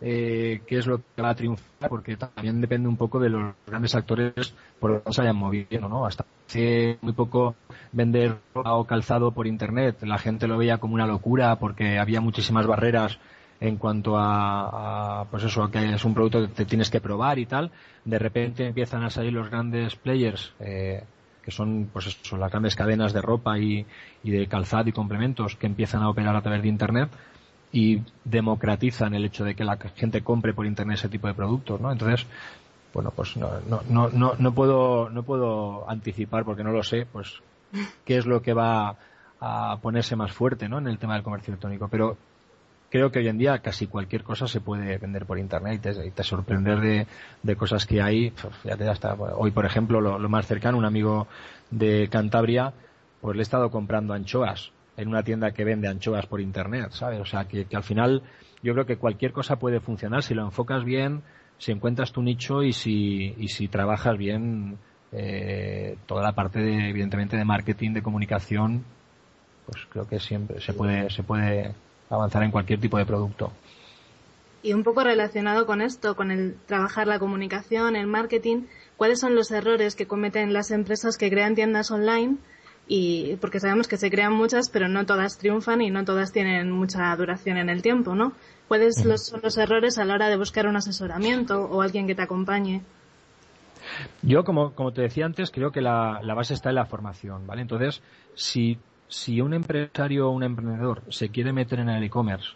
eh, 0.00 0.60
qué 0.66 0.78
es 0.78 0.86
lo 0.86 0.98
que 0.98 1.22
va 1.22 1.30
a 1.30 1.34
triunfar, 1.34 1.88
porque 1.88 2.16
también 2.16 2.60
depende 2.60 2.88
un 2.88 2.98
poco 2.98 3.18
de 3.18 3.30
los 3.30 3.54
grandes 3.66 3.94
actores 3.94 4.54
por 4.78 4.90
los 4.90 5.02
que 5.02 5.12
se 5.12 5.22
hayan 5.22 5.36
movido, 5.36 5.88
¿no? 5.88 6.04
Hasta 6.04 6.26
hace 6.48 6.98
muy 7.02 7.12
poco 7.12 7.56
vender 7.92 8.36
o 8.54 8.84
calzado 8.84 9.32
por 9.32 9.46
Internet, 9.46 9.98
la 10.02 10.18
gente 10.18 10.48
lo 10.48 10.56
veía 10.56 10.78
como 10.78 10.94
una 10.94 11.06
locura 11.06 11.56
porque 11.56 11.98
había 11.98 12.20
muchísimas 12.20 12.66
barreras 12.66 13.18
en 13.60 13.76
cuanto 13.76 14.16
a, 14.16 15.26
pues 15.30 15.44
eso, 15.44 15.70
que 15.70 15.94
es 15.94 16.04
un 16.04 16.14
producto 16.14 16.40
que 16.42 16.48
te 16.48 16.64
tienes 16.64 16.90
que 16.90 17.00
probar 17.00 17.38
y 17.38 17.46
tal. 17.46 17.70
De 18.04 18.18
repente 18.18 18.66
empiezan 18.66 19.02
a 19.02 19.10
salir 19.10 19.32
los 19.32 19.50
grandes 19.50 19.96
players, 19.96 20.54
eh, 20.60 21.02
que 21.42 21.50
son 21.50 21.90
pues 21.92 22.06
eso, 22.06 22.36
las 22.38 22.50
grandes 22.50 22.76
cadenas 22.76 23.12
de 23.12 23.20
ropa 23.20 23.58
y, 23.58 23.84
de 24.22 24.46
calzado 24.46 24.88
y 24.88 24.92
complementos 24.92 25.56
que 25.56 25.66
empiezan 25.66 26.02
a 26.02 26.08
operar 26.08 26.34
a 26.36 26.40
través 26.40 26.62
de 26.62 26.68
Internet 26.68 27.10
y 27.72 28.00
democratizan 28.24 29.12
el 29.14 29.26
hecho 29.26 29.44
de 29.44 29.54
que 29.54 29.64
la 29.64 29.76
gente 29.96 30.22
compre 30.22 30.54
por 30.54 30.64
Internet 30.64 30.98
ese 30.98 31.08
tipo 31.10 31.26
de 31.26 31.34
productos, 31.34 31.78
¿no? 31.80 31.92
Entonces, 31.92 32.26
bueno, 32.92 33.12
pues 33.14 33.36
no, 33.36 33.50
no, 33.68 34.08
no, 34.10 34.34
no, 34.38 34.54
puedo, 34.54 35.10
no 35.10 35.22
puedo 35.22 35.88
anticipar 35.88 36.44
porque 36.44 36.64
no 36.64 36.72
lo 36.72 36.82
sé, 36.82 37.06
pues 37.10 37.40
qué 38.04 38.16
es 38.16 38.26
lo 38.26 38.42
que 38.42 38.54
va 38.54 38.96
a 39.40 39.78
ponerse 39.80 40.16
más 40.16 40.32
fuerte, 40.32 40.68
¿no? 40.68 40.78
En 40.78 40.88
el 40.88 40.98
tema 40.98 41.14
del 41.14 41.22
comercio 41.22 41.52
electrónico, 41.52 41.88
pero 41.88 42.16
creo 42.90 43.10
que 43.10 43.18
hoy 43.18 43.28
en 43.28 43.38
día 43.38 43.58
casi 43.58 43.86
cualquier 43.86 44.22
cosa 44.22 44.46
se 44.46 44.60
puede 44.60 44.98
vender 44.98 45.26
por 45.26 45.38
internet 45.38 45.84
y 46.04 46.10
te, 46.10 46.22
sorprender 46.22 46.80
de, 46.80 47.06
de, 47.42 47.56
cosas 47.56 47.86
que 47.86 48.00
hay. 48.00 48.32
Ya 48.64 48.76
te 48.76 48.88
hasta, 48.88 49.14
hoy, 49.14 49.50
por 49.50 49.66
ejemplo, 49.66 50.00
lo, 50.00 50.28
más 50.28 50.46
cercano, 50.46 50.78
un 50.78 50.84
amigo 50.84 51.28
de 51.70 52.08
Cantabria, 52.10 52.72
pues 53.20 53.36
le 53.36 53.42
he 53.42 53.44
estado 53.44 53.70
comprando 53.70 54.14
anchoas 54.14 54.72
en 54.96 55.08
una 55.08 55.22
tienda 55.22 55.52
que 55.52 55.64
vende 55.64 55.88
anchoas 55.88 56.26
por 56.26 56.40
internet, 56.40 56.90
¿sabes? 56.90 57.20
O 57.20 57.24
sea, 57.24 57.44
que, 57.46 57.66
al 57.72 57.84
final 57.84 58.22
yo 58.62 58.72
creo 58.72 58.86
que 58.86 58.96
cualquier 58.96 59.32
cosa 59.32 59.58
puede 59.58 59.80
funcionar 59.80 60.22
si 60.22 60.34
lo 60.34 60.44
enfocas 60.44 60.84
bien, 60.84 61.22
si 61.58 61.72
encuentras 61.72 62.12
tu 62.12 62.22
nicho 62.22 62.62
y 62.62 62.72
si, 62.72 63.34
y 63.38 63.48
si 63.48 63.68
trabajas 63.68 64.16
bien 64.16 64.78
eh, 65.12 65.96
toda 66.06 66.22
la 66.22 66.32
parte 66.32 66.60
de, 66.60 66.90
evidentemente, 66.90 67.36
de 67.36 67.44
marketing, 67.44 67.92
de 67.92 68.02
comunicación, 68.02 68.84
pues 69.66 69.86
creo 69.90 70.08
que 70.08 70.20
siempre 70.20 70.60
se 70.60 70.72
puede, 70.72 71.10
se 71.10 71.22
puede 71.22 71.74
avanzar 72.10 72.42
en 72.42 72.50
cualquier 72.50 72.80
tipo 72.80 72.98
de 72.98 73.06
producto. 73.06 73.52
Y 74.62 74.72
un 74.72 74.82
poco 74.82 75.04
relacionado 75.04 75.66
con 75.66 75.80
esto, 75.80 76.16
con 76.16 76.30
el 76.30 76.56
trabajar 76.66 77.06
la 77.06 77.18
comunicación, 77.18 77.94
el 77.94 78.06
marketing, 78.06 78.62
¿cuáles 78.96 79.20
son 79.20 79.34
los 79.34 79.50
errores 79.50 79.94
que 79.94 80.06
cometen 80.06 80.52
las 80.52 80.70
empresas 80.70 81.16
que 81.16 81.30
crean 81.30 81.54
tiendas 81.54 81.90
online? 81.90 82.38
Y 82.88 83.36
porque 83.36 83.60
sabemos 83.60 83.86
que 83.86 83.98
se 83.98 84.10
crean 84.10 84.32
muchas, 84.32 84.70
pero 84.70 84.88
no 84.88 85.04
todas 85.04 85.36
triunfan 85.38 85.82
y 85.82 85.90
no 85.90 86.04
todas 86.04 86.32
tienen 86.32 86.70
mucha 86.70 87.14
duración 87.16 87.58
en 87.58 87.68
el 87.68 87.82
tiempo, 87.82 88.14
¿no? 88.14 88.32
¿Cuáles 88.66 88.96
son 88.96 89.40
los 89.42 89.58
errores 89.58 89.98
a 89.98 90.04
la 90.04 90.14
hora 90.14 90.28
de 90.28 90.36
buscar 90.36 90.66
un 90.66 90.76
asesoramiento 90.76 91.62
o 91.64 91.82
alguien 91.82 92.06
que 92.06 92.14
te 92.14 92.22
acompañe? 92.22 92.82
Yo, 94.22 94.42
como, 94.44 94.74
como 94.74 94.92
te 94.92 95.02
decía 95.02 95.26
antes, 95.26 95.50
creo 95.50 95.70
que 95.70 95.80
la, 95.80 96.20
la 96.22 96.34
base 96.34 96.54
está 96.54 96.70
en 96.70 96.76
la 96.76 96.86
formación, 96.86 97.46
¿vale? 97.46 97.62
Entonces, 97.62 98.02
si 98.34 98.78
si 99.08 99.40
un 99.40 99.54
empresario 99.54 100.28
o 100.28 100.30
un 100.30 100.42
emprendedor 100.42 101.02
se 101.08 101.30
quiere 101.30 101.52
meter 101.52 101.80
en 101.80 101.88
el 101.88 102.04
e-commerce 102.04 102.50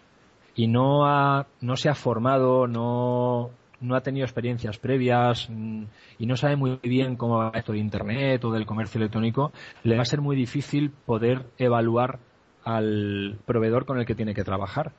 y 0.54 0.68
no, 0.68 1.06
ha, 1.06 1.46
no 1.62 1.76
se 1.76 1.88
ha 1.88 1.94
formado, 1.94 2.66
no, 2.66 3.50
no 3.82 3.96
ha 3.96 4.00
tenido 4.00 4.24
experiencias 4.24 4.78
previas 4.78 5.48
mm, 5.50 5.84
y 6.18 6.26
no 6.26 6.36
sabe 6.36 6.56
muy 6.56 6.78
bien 6.82 7.16
cómo 7.16 7.38
va 7.38 7.52
esto 7.54 7.72
de 7.72 7.78
Internet 7.78 8.44
o 8.44 8.52
del 8.52 8.66
comercio 8.66 8.98
electrónico, 8.98 9.52
le 9.82 9.96
va 9.96 10.02
a 10.02 10.06
ser 10.06 10.20
muy 10.20 10.36
difícil 10.36 10.90
poder 10.90 11.46
evaluar 11.58 12.18
al 12.64 13.38
proveedor 13.44 13.84
con 13.84 13.98
el 13.98 14.06
que 14.06 14.14
tiene 14.14 14.34
que 14.34 14.44
trabajar. 14.44 14.92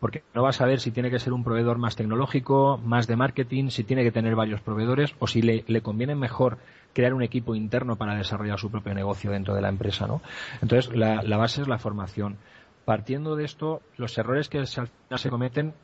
Porque 0.00 0.22
no 0.32 0.44
va 0.44 0.50
a 0.50 0.52
saber 0.52 0.78
si 0.78 0.92
tiene 0.92 1.10
que 1.10 1.18
ser 1.18 1.32
un 1.32 1.42
proveedor 1.42 1.76
más 1.78 1.96
tecnológico, 1.96 2.78
más 2.78 3.08
de 3.08 3.16
marketing, 3.16 3.70
si 3.70 3.82
tiene 3.82 4.04
que 4.04 4.12
tener 4.12 4.36
varios 4.36 4.60
proveedores 4.60 5.12
o 5.18 5.26
si 5.26 5.42
le, 5.42 5.82
conviene 5.82 6.14
mejor 6.14 6.58
crear 6.92 7.14
un 7.14 7.22
equipo 7.22 7.56
interno 7.56 7.96
para 7.96 8.14
desarrollar 8.14 8.60
su 8.60 8.70
propio 8.70 8.94
negocio 8.94 9.32
dentro 9.32 9.56
de 9.56 9.60
la 9.60 9.68
empresa, 9.68 10.06
¿no? 10.06 10.22
Entonces, 10.62 10.94
la, 10.94 11.36
base 11.36 11.62
es 11.62 11.68
la 11.68 11.78
formación. 11.78 12.36
Partiendo 12.84 13.34
de 13.34 13.44
esto, 13.44 13.82
los 13.96 14.16
errores 14.16 14.48
que 14.48 14.64
se, 14.66 14.82
se 15.16 15.30
cometen 15.30 15.74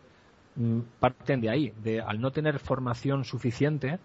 parten 1.01 1.41
de 1.41 1.51
ahí, 1.51 1.73
de 1.83 2.01
al 2.01 2.21
no 2.21 2.31
tener 2.31 2.59
formación 2.59 3.25
suficiente, 3.25 3.99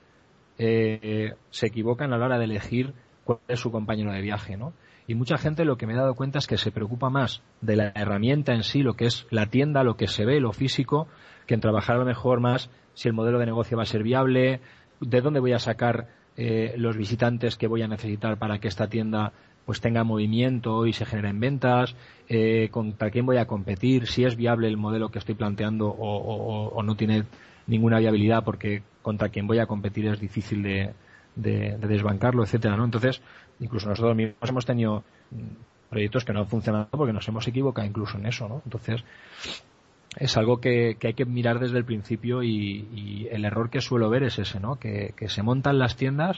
eh, 0.57 1.33
se 1.49 1.67
equivocan 1.67 2.13
a 2.13 2.17
la 2.17 2.25
hora 2.25 2.37
de 2.37 2.45
elegir 2.45 2.93
cuál 3.23 3.39
es 3.47 3.59
su 3.59 3.71
compañero 3.71 4.11
de 4.11 4.21
viaje, 4.21 4.57
¿no? 4.57 4.73
Y 5.07 5.15
mucha 5.15 5.37
gente 5.37 5.65
lo 5.65 5.77
que 5.77 5.87
me 5.87 5.93
he 5.93 5.97
dado 5.97 6.13
cuenta 6.13 6.37
es 6.37 6.45
que 6.45 6.57
se 6.57 6.71
preocupa 6.71 7.09
más 7.09 7.41
de 7.61 7.75
la 7.75 7.91
herramienta 7.95 8.53
en 8.53 8.63
sí, 8.63 8.83
lo 8.83 8.93
que 8.93 9.05
es 9.05 9.25
la 9.31 9.47
tienda, 9.47 9.83
lo 9.83 9.95
que 9.95 10.07
se 10.07 10.23
ve, 10.23 10.39
lo 10.39 10.53
físico, 10.53 11.07
que 11.47 11.55
en 11.55 11.61
trabajar 11.61 11.95
a 11.95 11.99
lo 11.99 12.05
mejor 12.05 12.41
más 12.41 12.69
si 12.93 13.07
el 13.07 13.15
modelo 13.15 13.39
de 13.39 13.47
negocio 13.47 13.75
va 13.75 13.83
a 13.83 13.87
ser 13.87 14.03
viable, 14.03 14.61
de 14.99 15.21
dónde 15.21 15.39
voy 15.39 15.53
a 15.53 15.59
sacar 15.59 16.09
eh, 16.37 16.75
los 16.77 16.95
visitantes 16.95 17.57
que 17.57 17.67
voy 17.67 17.81
a 17.81 17.87
necesitar 17.87 18.37
para 18.37 18.59
que 18.59 18.67
esta 18.67 18.87
tienda 18.87 19.33
pues 19.65 19.81
tenga 19.81 20.03
movimiento 20.03 20.85
y 20.85 20.93
se 20.93 21.05
generen 21.05 21.39
ventas, 21.39 21.95
eh, 22.27 22.69
contra 22.71 23.11
quién 23.11 23.25
voy 23.25 23.37
a 23.37 23.45
competir, 23.45 24.07
si 24.07 24.25
es 24.25 24.35
viable 24.35 24.67
el 24.67 24.77
modelo 24.77 25.09
que 25.09 25.19
estoy 25.19 25.35
planteando 25.35 25.87
o, 25.89 26.81
no 26.83 26.95
tiene 26.95 27.23
ninguna 27.67 27.99
viabilidad 27.99 28.43
porque 28.43 28.81
contra 29.01 29.29
quién 29.29 29.47
voy 29.47 29.59
a 29.59 29.67
competir 29.67 30.07
es 30.07 30.19
difícil 30.19 30.63
de, 30.63 30.93
desbancarlo, 31.35 32.43
etcétera, 32.43 32.75
¿no? 32.75 32.85
Entonces, 32.85 33.21
incluso 33.59 33.87
nosotros 33.87 34.15
mismos 34.15 34.49
hemos 34.49 34.65
tenido 34.65 35.03
mm, 35.31 35.89
proyectos 35.89 36.25
que 36.25 36.33
no 36.33 36.39
han 36.39 36.47
funcionado 36.47 36.89
porque 36.91 37.13
nos 37.13 37.27
hemos 37.27 37.47
equivocado 37.47 37.87
incluso 37.87 38.17
en 38.17 38.25
eso, 38.25 38.49
¿no? 38.49 38.61
Entonces, 38.65 39.03
es 40.17 40.37
algo 40.37 40.59
que, 40.59 40.97
hay 41.01 41.13
que 41.13 41.25
mirar 41.25 41.59
desde 41.59 41.77
el 41.77 41.85
principio 41.85 42.43
y, 42.43 43.27
el 43.31 43.45
error 43.45 43.69
que 43.69 43.81
suelo 43.81 44.09
ver 44.09 44.23
es 44.23 44.39
ese, 44.39 44.59
¿no? 44.59 44.77
Que, 44.77 45.13
se 45.27 45.43
montan 45.43 45.79
las 45.79 45.95
tiendas 45.95 46.37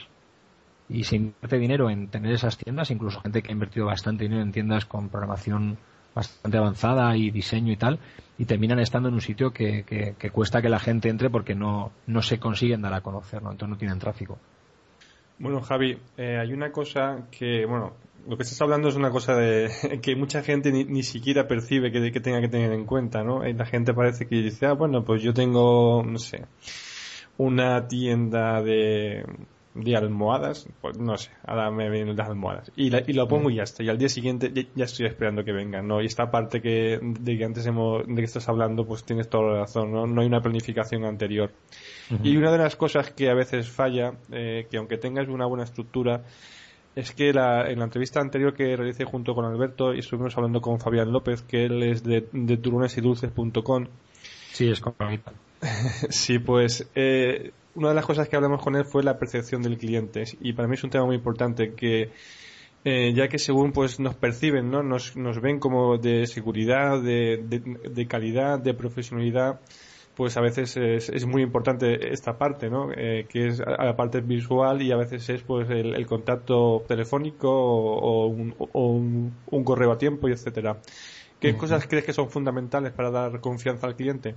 y 0.92 1.04
se 1.04 1.16
invierte 1.16 1.58
dinero 1.58 1.90
en 1.90 2.08
tener 2.08 2.32
esas 2.32 2.56
tiendas, 2.56 2.90
incluso 2.90 3.20
gente 3.20 3.42
que 3.42 3.50
ha 3.50 3.52
invertido 3.52 3.86
bastante 3.86 4.24
dinero 4.24 4.42
en 4.42 4.52
tiendas 4.52 4.84
con 4.84 5.08
programación 5.08 5.78
bastante 6.14 6.58
avanzada 6.58 7.16
y 7.16 7.30
diseño 7.30 7.72
y 7.72 7.76
tal, 7.76 7.98
y 8.36 8.44
terminan 8.44 8.78
estando 8.78 9.08
en 9.08 9.14
un 9.14 9.20
sitio 9.22 9.52
que, 9.52 9.84
que 9.84 10.30
cuesta 10.30 10.60
que 10.60 10.68
la 10.68 10.78
gente 10.78 11.08
entre 11.08 11.30
porque 11.30 11.54
no, 11.54 11.92
no 12.06 12.20
se 12.20 12.38
consiguen 12.38 12.82
dar 12.82 12.92
a 12.92 13.00
conocer, 13.00 13.42
¿no? 13.42 13.50
Entonces 13.52 13.70
no 13.70 13.78
tienen 13.78 13.98
tráfico. 13.98 14.38
Bueno, 15.42 15.60
Javi, 15.60 15.98
eh, 16.18 16.38
hay 16.38 16.52
una 16.52 16.70
cosa 16.70 17.26
que, 17.30 17.66
bueno, 17.66 17.94
lo 18.28 18.36
que 18.36 18.44
estás 18.44 18.60
hablando 18.62 18.88
es 18.88 18.94
una 18.94 19.10
cosa 19.10 19.34
de 19.34 19.70
que 20.02 20.14
mucha 20.14 20.42
gente 20.42 20.70
ni, 20.70 21.02
siquiera 21.02 21.48
percibe 21.48 21.90
que, 21.90 22.12
que, 22.12 22.20
tenga 22.20 22.40
que 22.40 22.48
tener 22.48 22.72
en 22.72 22.84
cuenta, 22.84 23.24
¿no? 23.24 23.44
Y 23.46 23.52
la 23.52 23.66
gente 23.66 23.92
parece 23.92 24.26
que 24.26 24.36
dice, 24.36 24.66
ah, 24.66 24.74
bueno, 24.74 25.02
pues 25.04 25.22
yo 25.22 25.34
tengo, 25.34 26.04
no 26.04 26.18
sé, 26.18 26.44
una 27.38 27.88
tienda 27.88 28.62
de, 28.62 29.24
de 29.74 29.96
almohadas, 29.96 30.68
pues 30.80 30.98
no 30.98 31.16
sé, 31.16 31.30
ahora 31.46 31.70
me 31.70 31.88
vienen 31.88 32.16
las 32.16 32.28
almohadas. 32.28 32.70
Y, 32.76 32.94
y 32.94 33.12
lo 33.14 33.26
pongo 33.26 33.50
y 33.50 33.56
ya 33.56 33.62
está. 33.62 33.82
Y 33.82 33.88
al 33.88 33.98
día 33.98 34.08
siguiente 34.08 34.52
ya, 34.74 34.84
estoy 34.84 35.06
esperando 35.06 35.44
que 35.44 35.52
vengan, 35.52 35.88
¿no? 35.88 36.02
Y 36.02 36.06
esta 36.06 36.30
parte 36.30 36.60
que, 36.60 36.98
de 37.00 37.38
que 37.38 37.44
antes 37.44 37.64
hemos, 37.66 38.06
de 38.06 38.14
que 38.14 38.24
estás 38.24 38.48
hablando, 38.48 38.86
pues 38.86 39.04
tienes 39.04 39.28
toda 39.28 39.44
la 39.52 39.60
razón, 39.60 39.92
¿no? 39.92 40.06
No 40.06 40.20
hay 40.20 40.26
una 40.26 40.42
planificación 40.42 41.04
anterior. 41.04 41.52
Y 42.22 42.36
una 42.36 42.52
de 42.52 42.58
las 42.58 42.76
cosas 42.76 43.10
que 43.12 43.30
a 43.30 43.34
veces 43.34 43.70
falla, 43.70 44.12
eh, 44.30 44.66
que 44.70 44.76
aunque 44.76 44.98
tengas 44.98 45.28
una 45.28 45.46
buena 45.46 45.64
estructura, 45.64 46.24
es 46.94 47.12
que 47.12 47.32
la, 47.32 47.70
en 47.70 47.78
la 47.78 47.86
entrevista 47.86 48.20
anterior 48.20 48.52
que 48.52 48.76
realicé 48.76 49.04
junto 49.04 49.34
con 49.34 49.46
Alberto 49.46 49.94
y 49.94 50.00
estuvimos 50.00 50.36
hablando 50.36 50.60
con 50.60 50.78
Fabián 50.78 51.10
López, 51.10 51.40
que 51.42 51.64
él 51.64 51.82
es 51.82 52.02
de, 52.02 52.28
de 52.32 52.56
turonesidulces.com. 52.58 53.86
Sí, 54.52 54.68
es 54.68 54.80
correcto. 54.80 55.32
sí, 56.10 56.38
pues 56.38 56.90
eh, 56.94 57.52
una 57.74 57.88
de 57.90 57.94
las 57.94 58.06
cosas 58.06 58.28
que 58.28 58.36
hablamos 58.36 58.62
con 58.62 58.76
él 58.76 58.84
fue 58.84 59.02
la 59.02 59.18
percepción 59.18 59.62
del 59.62 59.78
cliente 59.78 60.24
y 60.40 60.52
para 60.52 60.68
mí 60.68 60.74
es 60.74 60.84
un 60.84 60.90
tema 60.90 61.06
muy 61.06 61.16
importante 61.16 61.74
que 61.74 62.10
eh, 62.84 63.12
ya 63.14 63.28
que 63.28 63.38
según 63.38 63.72
pues 63.72 64.00
nos 64.00 64.16
perciben, 64.16 64.70
¿no? 64.70 64.82
Nos, 64.82 65.16
nos 65.16 65.40
ven 65.40 65.60
como 65.60 65.98
de 65.98 66.26
seguridad, 66.26 67.00
de, 67.00 67.38
de, 67.38 68.06
calidad, 68.08 68.58
de 68.58 68.74
profesionalidad, 68.74 69.60
pues 70.16 70.36
a 70.36 70.40
veces 70.40 70.76
es, 70.76 71.08
es 71.08 71.24
muy 71.24 71.42
importante 71.42 72.12
esta 72.12 72.38
parte, 72.38 72.70
¿no? 72.70 72.90
Eh, 72.92 73.26
que 73.28 73.46
es 73.46 73.60
la 73.60 73.94
parte 73.94 74.20
visual 74.20 74.82
y 74.82 74.90
a 74.90 74.96
veces 74.96 75.28
es 75.28 75.42
pues 75.42 75.70
el, 75.70 76.04
contacto 76.06 76.82
telefónico 76.88 77.50
o, 77.50 78.26
un, 78.26 78.52
o 78.58 78.88
un, 78.88 79.64
correo 79.64 79.92
a 79.92 79.98
tiempo 79.98 80.28
y 80.28 80.32
etcétera. 80.32 80.78
¿Qué 81.38 81.56
cosas 81.56 81.86
crees 81.86 82.04
que 82.04 82.12
son 82.12 82.30
fundamentales 82.30 82.92
para 82.92 83.10
dar 83.12 83.40
confianza 83.40 83.86
al 83.86 83.94
cliente? 83.94 84.34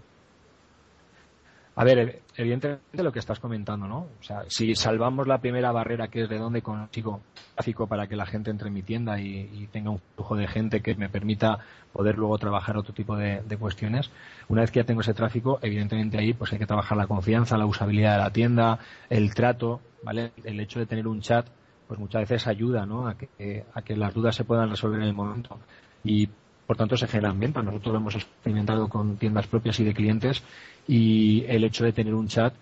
A 1.78 1.84
ver, 1.84 2.22
evidentemente 2.38 3.04
lo 3.04 3.12
que 3.12 3.20
estás 3.20 3.42
comentando, 3.42 3.86
¿no? 3.86 4.08
O 4.20 4.24
sea, 4.24 4.44
si 4.48 4.76
salvamos 4.76 5.28
la 5.28 5.40
primera 5.40 5.74
barrera 5.74 6.08
que 6.08 6.22
es 6.22 6.30
de 6.30 6.38
dónde 6.38 6.62
consigo 6.62 7.22
tráfico 7.54 7.86
para 7.86 8.08
que 8.08 8.16
la 8.16 8.26
gente 8.26 8.50
entre 8.50 8.70
en 8.70 8.74
mi 8.74 8.82
tienda 8.82 9.20
y, 9.20 9.68
tenga 9.74 9.90
un 9.90 10.00
flujo 10.16 10.38
de 10.38 10.48
gente 10.48 10.82
que 10.82 10.96
me 10.96 11.10
permita 11.10 11.60
poder 11.92 12.18
luego 12.18 12.38
trabajar 12.38 12.78
otro 12.78 12.94
tipo 12.94 13.18
de, 13.18 13.58
cuestiones, 13.60 14.10
una 14.48 14.62
vez 14.62 14.72
que 14.72 14.80
ya 14.80 14.86
tengo 14.86 15.02
ese 15.02 15.14
tráfico, 15.14 15.60
evidentemente 15.62 16.18
ahí 16.18 16.34
pues 16.34 16.54
hay 16.54 16.60
que 16.60 16.66
trabajar 16.66 16.98
la 16.98 17.08
confianza, 17.08 17.58
la 17.58 17.66
usabilidad 17.66 18.14
de 18.14 18.24
la 18.24 18.32
tienda, 18.32 18.80
el 19.10 19.34
trato, 19.34 19.82
¿vale? 20.02 20.32
El 20.46 20.60
hecho 20.62 20.80
de 20.80 20.86
tener 20.86 21.08
un 21.08 21.20
chat, 21.20 21.46
pues 21.90 22.00
muchas 22.00 22.22
veces 22.22 22.48
ayuda, 22.48 22.86
¿no? 22.86 23.08
A 23.08 23.18
que, 23.18 23.66
a 23.74 23.82
que 23.82 23.98
las 23.98 24.14
dudas 24.14 24.34
se 24.34 24.46
puedan 24.46 24.70
resolver 24.70 25.02
en 25.02 25.08
el 25.08 25.14
momento. 25.14 25.60
Y 26.06 26.30
por 26.66 26.78
tanto 26.78 26.98
se 26.98 27.08
generan 27.08 27.40
ventas. 27.40 27.64
Nosotros 27.64 27.94
lo 27.94 28.00
hemos 28.00 28.16
experimentado 28.16 28.88
con 28.88 29.18
tiendas 29.18 29.48
propias 29.48 29.80
y 29.80 29.84
de 29.84 29.94
clientes 29.94 30.44
y 30.88 31.46
el 31.48 31.64
hecho 31.64 31.84
de 31.84 31.94
tener 31.94 32.14
un 32.14 32.28
chat, 32.28 32.54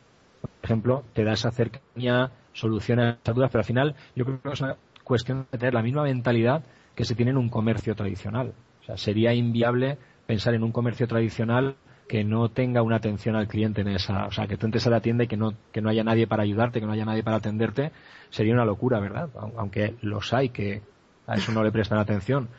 por 0.41 0.51
ejemplo, 0.63 1.03
te 1.13 1.23
da 1.23 1.33
esa 1.33 1.51
cercanía, 1.51 2.31
soluciona 2.53 3.17
esas 3.21 3.35
dudas, 3.35 3.49
pero 3.51 3.61
al 3.61 3.65
final 3.65 3.95
yo 4.15 4.25
creo 4.25 4.41
que 4.41 4.49
es 4.49 4.61
una 4.61 4.77
cuestión 5.03 5.47
de 5.51 5.57
tener 5.57 5.73
la 5.73 5.81
misma 5.81 6.03
mentalidad 6.03 6.63
que 6.95 7.05
se 7.05 7.15
tiene 7.15 7.31
en 7.31 7.37
un 7.37 7.49
comercio 7.49 7.95
tradicional. 7.95 8.53
O 8.81 8.85
sea, 8.85 8.97
sería 8.97 9.33
inviable 9.33 9.97
pensar 10.25 10.53
en 10.53 10.63
un 10.63 10.71
comercio 10.71 11.07
tradicional 11.07 11.75
que 12.07 12.23
no 12.23 12.49
tenga 12.49 12.81
una 12.81 12.97
atención 12.97 13.35
al 13.35 13.47
cliente 13.47 13.81
en 13.81 13.87
esa, 13.87 14.25
o 14.25 14.31
sea, 14.31 14.47
que 14.47 14.57
tú 14.57 14.65
entres 14.65 14.85
a 14.85 14.89
la 14.89 15.01
tienda 15.01 15.23
y 15.23 15.27
que 15.27 15.37
no, 15.37 15.53
que 15.71 15.81
no 15.81 15.89
haya 15.89 16.03
nadie 16.03 16.27
para 16.27 16.43
ayudarte, 16.43 16.79
que 16.79 16.85
no 16.85 16.91
haya 16.91 17.05
nadie 17.05 17.23
para 17.23 17.37
atenderte, 17.37 17.91
sería 18.29 18.53
una 18.53 18.65
locura, 18.65 18.99
¿verdad? 18.99 19.29
Aunque 19.57 19.95
los 20.01 20.33
hay 20.33 20.49
que 20.49 20.81
a 21.27 21.35
eso 21.35 21.51
no 21.51 21.63
le 21.63 21.71
prestan 21.71 21.99
atención. 21.99 22.49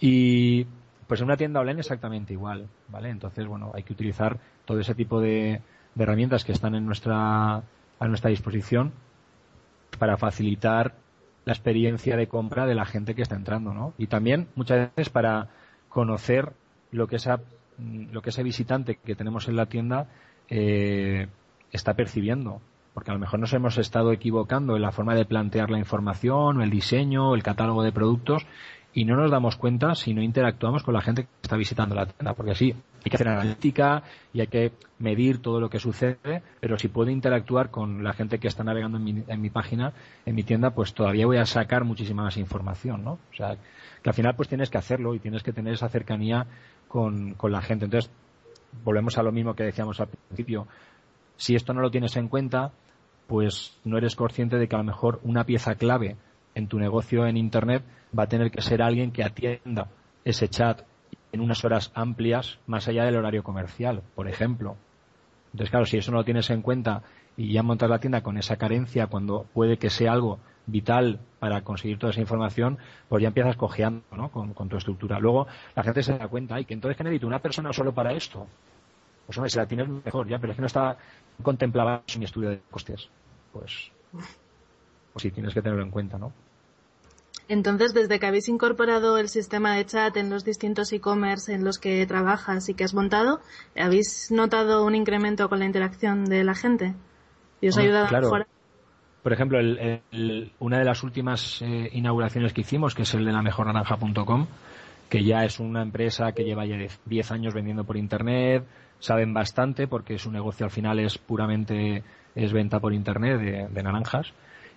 Y 0.00 0.66
pues 1.06 1.20
en 1.20 1.26
una 1.26 1.36
tienda 1.36 1.60
online 1.60 1.80
exactamente 1.80 2.32
igual, 2.32 2.68
¿vale? 2.88 3.10
Entonces, 3.10 3.46
bueno, 3.46 3.72
hay 3.74 3.82
que 3.82 3.92
utilizar 3.92 4.38
todo 4.64 4.80
ese 4.80 4.94
tipo 4.94 5.20
de, 5.20 5.60
de 5.94 6.02
herramientas 6.02 6.44
que 6.44 6.52
están 6.52 6.74
en 6.74 6.86
nuestra, 6.86 7.56
a 7.56 8.08
nuestra 8.08 8.30
disposición 8.30 8.92
para 9.98 10.16
facilitar 10.16 10.94
la 11.44 11.52
experiencia 11.52 12.16
de 12.16 12.26
compra 12.26 12.66
de 12.66 12.74
la 12.74 12.84
gente 12.84 13.14
que 13.14 13.22
está 13.22 13.36
entrando, 13.36 13.74
¿no? 13.74 13.94
Y 13.98 14.06
también 14.06 14.48
muchas 14.54 14.90
veces 14.96 15.10
para 15.10 15.48
conocer 15.88 16.52
lo 16.90 17.06
que 17.06 17.16
esa 17.16 17.40
lo 17.78 18.22
que 18.22 18.30
ese 18.30 18.42
visitante 18.42 18.96
que 18.96 19.16
tenemos 19.16 19.48
en 19.48 19.56
la 19.56 19.66
tienda 19.66 20.06
eh, 20.48 21.26
está 21.72 21.94
percibiendo, 21.94 22.60
porque 22.92 23.10
a 23.10 23.14
lo 23.14 23.20
mejor 23.20 23.40
nos 23.40 23.52
hemos 23.52 23.78
estado 23.78 24.12
equivocando 24.12 24.76
en 24.76 24.82
la 24.82 24.92
forma 24.92 25.14
de 25.14 25.24
plantear 25.24 25.70
la 25.70 25.78
información, 25.78 26.62
el 26.62 26.70
diseño, 26.70 27.34
el 27.34 27.42
catálogo 27.42 27.82
de 27.82 27.92
productos 27.92 28.46
y 28.94 29.04
no 29.04 29.16
nos 29.16 29.30
damos 29.30 29.56
cuenta 29.56 29.94
si 29.96 30.14
no 30.14 30.22
interactuamos 30.22 30.84
con 30.84 30.94
la 30.94 31.02
gente 31.02 31.24
que 31.24 31.28
está 31.42 31.56
visitando 31.56 31.96
la 31.96 32.06
tienda, 32.06 32.32
porque 32.34 32.52
así 32.52 32.72
hay 33.04 33.10
que 33.10 33.16
hacer 33.16 33.28
analítica 33.28 34.04
y 34.32 34.40
hay 34.40 34.46
que 34.46 34.72
medir 35.00 35.42
todo 35.42 35.60
lo 35.60 35.68
que 35.68 35.80
sucede, 35.80 36.42
pero 36.60 36.78
si 36.78 36.86
puedo 36.88 37.10
interactuar 37.10 37.70
con 37.70 38.04
la 38.04 38.12
gente 38.12 38.38
que 38.38 38.46
está 38.46 38.62
navegando 38.62 38.98
en 38.98 39.04
mi, 39.04 39.24
en 39.26 39.40
mi 39.40 39.50
página, 39.50 39.92
en 40.24 40.36
mi 40.36 40.44
tienda, 40.44 40.70
pues 40.70 40.94
todavía 40.94 41.26
voy 41.26 41.38
a 41.38 41.44
sacar 41.44 41.84
muchísima 41.84 42.22
más 42.22 42.36
información, 42.36 43.04
¿no? 43.04 43.12
O 43.12 43.36
sea, 43.36 43.56
que 44.02 44.10
al 44.10 44.14
final 44.14 44.36
pues 44.36 44.48
tienes 44.48 44.70
que 44.70 44.78
hacerlo 44.78 45.14
y 45.14 45.18
tienes 45.18 45.42
que 45.42 45.52
tener 45.52 45.74
esa 45.74 45.88
cercanía 45.88 46.46
con, 46.86 47.34
con 47.34 47.50
la 47.50 47.62
gente. 47.62 47.86
Entonces, 47.86 48.10
volvemos 48.84 49.18
a 49.18 49.24
lo 49.24 49.32
mismo 49.32 49.54
que 49.54 49.64
decíamos 49.64 49.98
al 50.00 50.08
principio. 50.08 50.68
Si 51.36 51.56
esto 51.56 51.74
no 51.74 51.80
lo 51.80 51.90
tienes 51.90 52.16
en 52.16 52.28
cuenta, 52.28 52.72
pues 53.26 53.76
no 53.84 53.98
eres 53.98 54.14
consciente 54.14 54.56
de 54.56 54.68
que 54.68 54.76
a 54.76 54.78
lo 54.78 54.84
mejor 54.84 55.20
una 55.24 55.44
pieza 55.44 55.74
clave 55.74 56.16
en 56.54 56.68
tu 56.68 56.78
negocio 56.78 57.26
en 57.26 57.36
Internet 57.36 57.84
va 58.16 58.24
a 58.24 58.28
tener 58.28 58.50
que 58.50 58.62
ser 58.62 58.82
alguien 58.82 59.12
que 59.12 59.24
atienda 59.24 59.88
ese 60.24 60.48
chat 60.48 60.82
en 61.32 61.40
unas 61.40 61.64
horas 61.64 61.90
amplias 61.94 62.58
más 62.66 62.86
allá 62.88 63.04
del 63.04 63.16
horario 63.16 63.42
comercial, 63.42 64.02
por 64.14 64.28
ejemplo. 64.28 64.76
Entonces, 65.52 65.70
claro, 65.70 65.86
si 65.86 65.96
eso 65.96 66.10
no 66.10 66.18
lo 66.18 66.24
tienes 66.24 66.48
en 66.50 66.62
cuenta 66.62 67.02
y 67.36 67.52
ya 67.52 67.62
montas 67.62 67.90
la 67.90 67.98
tienda 67.98 68.22
con 68.22 68.38
esa 68.38 68.56
carencia 68.56 69.08
cuando 69.08 69.46
puede 69.52 69.76
que 69.76 69.90
sea 69.90 70.12
algo 70.12 70.38
vital 70.66 71.20
para 71.40 71.62
conseguir 71.62 71.98
toda 71.98 72.12
esa 72.12 72.20
información, 72.20 72.78
pues 73.08 73.22
ya 73.22 73.28
empiezas 73.28 73.56
cojeando 73.56 74.04
¿no? 74.12 74.30
con, 74.30 74.68
tu 74.68 74.76
estructura. 74.76 75.18
Luego 75.18 75.46
la 75.74 75.82
gente 75.82 76.02
se 76.02 76.16
da 76.16 76.28
cuenta, 76.28 76.58
y 76.60 76.64
que 76.64 76.74
entonces 76.74 76.96
que 76.96 77.04
necesito 77.04 77.26
una 77.26 77.40
persona 77.40 77.72
solo 77.72 77.92
para 77.92 78.12
esto. 78.12 78.46
Pues 79.26 79.36
hombre, 79.38 79.50
si 79.50 79.58
la 79.58 79.66
tienes 79.66 79.88
mejor 79.88 80.28
ya, 80.28 80.38
pero 80.38 80.52
es 80.52 80.56
que 80.56 80.62
no 80.62 80.66
está 80.66 80.96
contemplada 81.42 82.02
en 82.12 82.18
mi 82.18 82.24
estudio 82.24 82.50
de 82.50 82.60
costes. 82.70 83.08
Pues, 83.52 83.90
pues 85.14 85.22
sí, 85.22 85.30
tienes 85.30 85.54
que 85.54 85.62
tenerlo 85.62 85.84
en 85.84 85.90
cuenta, 85.90 86.18
¿no? 86.18 86.32
Entonces, 87.48 87.94
desde 87.94 88.18
que 88.18 88.26
habéis 88.26 88.48
incorporado 88.48 89.16
el 89.18 89.28
sistema 89.28 89.76
de 89.76 89.84
chat 89.86 90.16
en 90.16 90.28
los 90.28 90.44
distintos 90.44 90.92
e-commerce 90.92 91.52
en 91.52 91.62
los 91.62 91.78
que 91.78 92.04
trabajas 92.06 92.68
y 92.68 92.74
que 92.74 92.84
has 92.84 92.94
montado, 92.94 93.40
¿habéis 93.76 94.30
notado 94.30 94.84
un 94.84 94.94
incremento 94.94 95.48
con 95.48 95.60
la 95.60 95.66
interacción 95.66 96.24
de 96.24 96.42
la 96.42 96.54
gente? 96.54 96.94
¿Y 97.60 97.68
os 97.68 97.78
ha 97.78 97.82
ayudado 97.82 98.08
claro. 98.08 98.30
Por 99.22 99.32
ejemplo, 99.32 99.58
una 100.58 100.78
de 100.78 100.84
las 100.84 101.02
últimas 101.02 101.62
eh, 101.62 101.88
inauguraciones 101.92 102.52
que 102.52 102.60
hicimos, 102.60 102.94
que 102.94 103.02
es 103.02 103.14
el 103.14 103.24
de 103.24 103.32
la 103.32 103.40
mejornaranja.com, 103.40 104.46
que 105.08 105.24
ya 105.24 105.44
es 105.44 105.60
una 105.60 105.80
empresa 105.80 106.32
que 106.32 106.44
lleva 106.44 106.66
ya 106.66 106.76
10 107.04 107.30
años 107.30 107.54
vendiendo 107.54 107.84
por 107.84 107.96
Internet, 107.96 108.64
saben 108.98 109.32
bastante 109.32 109.86
porque 109.86 110.18
su 110.18 110.30
negocio 110.30 110.66
al 110.66 110.72
final 110.72 110.98
es 110.98 111.18
puramente 111.18 112.02
es 112.34 112.52
venta 112.52 112.80
por 112.80 112.92
Internet 112.92 113.70
de 113.70 113.82
naranjas 113.82 114.34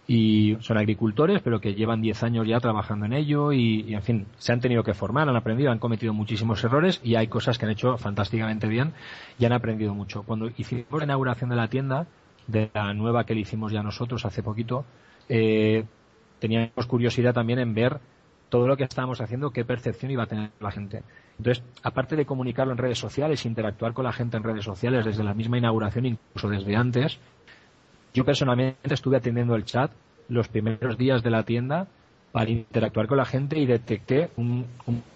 y 0.10 0.58
son 0.62 0.78
agricultores, 0.78 1.42
pero 1.42 1.60
que 1.60 1.76
llevan 1.76 2.02
10 2.02 2.24
años 2.24 2.48
ya 2.48 2.62
trabajando 2.62 3.06
en 3.06 3.14
ello 3.14 3.52
y, 3.52 3.94
en 3.94 4.02
fin, 4.02 4.26
se 4.38 4.54
han 4.54 4.62
tenido 4.62 4.82
que 4.82 4.94
formar, 4.94 5.28
han 5.28 5.36
aprendido, 5.36 5.70
han 5.70 5.80
cometido 5.80 6.14
muchísimos 6.14 6.64
errores 6.64 7.02
y 7.04 7.16
hay 7.16 7.28
cosas 7.28 7.58
que 7.58 7.66
han 7.66 7.72
hecho 7.72 7.98
fantásticamente 7.98 8.68
bien 8.68 8.94
y 9.38 9.46
han 9.46 9.52
aprendido 9.52 9.94
mucho. 9.94 10.24
Cuando 10.24 10.50
hicimos 10.56 10.88
la 10.98 11.04
inauguración 11.04 11.50
de 11.50 11.56
la 11.58 11.68
tienda, 11.68 12.08
de 12.48 12.72
la 12.74 12.94
nueva 12.94 13.25
que 13.25 13.36
le 13.36 13.42
hicimos 13.42 13.74
ya 13.74 13.84
nosotros 13.84 14.25
hace 14.25 14.42
poquito, 14.42 14.86
eh, 15.27 15.84
teníamos 16.40 16.86
curiosidad 16.88 17.34
también 17.34 17.60
en 17.60 17.74
ver 17.74 18.00
todo 18.48 18.66
lo 18.66 18.77
que 18.77 18.86
estábamos 18.86 19.20
haciendo, 19.20 19.51
qué 19.51 19.66
percepción 19.66 20.10
iba 20.10 20.24
a 20.24 20.27
tener 20.27 20.51
la 20.62 20.72
gente. 20.72 21.03
Entonces, 21.38 21.62
aparte 21.84 22.16
de 22.16 22.25
comunicarlo 22.25 22.72
en 22.72 22.77
redes 22.77 22.98
sociales, 22.98 23.46
interactuar 23.46 23.92
con 23.92 24.05
la 24.05 24.14
gente 24.14 24.38
en 24.38 24.44
redes 24.44 24.64
sociales 24.64 25.03
desde 25.03 25.24
la 25.25 25.34
misma 25.34 25.58
inauguración, 25.58 26.05
incluso 26.05 26.48
desde 26.48 26.77
antes, 26.77 27.20
yo 28.14 28.25
personalmente 28.25 28.94
estuve 28.94 29.18
atendiendo 29.18 29.53
el 29.55 29.66
chat 29.66 29.92
los 30.29 30.48
primeros 30.48 30.98
días 30.98 31.24
de 31.24 31.29
la 31.29 31.44
tienda 31.44 31.87
para 32.31 32.50
interactuar 32.50 33.07
con 33.07 33.18
la 33.18 33.25
gente 33.25 33.57
y 33.57 33.66
detecté 33.66 34.29
un, 34.35 34.66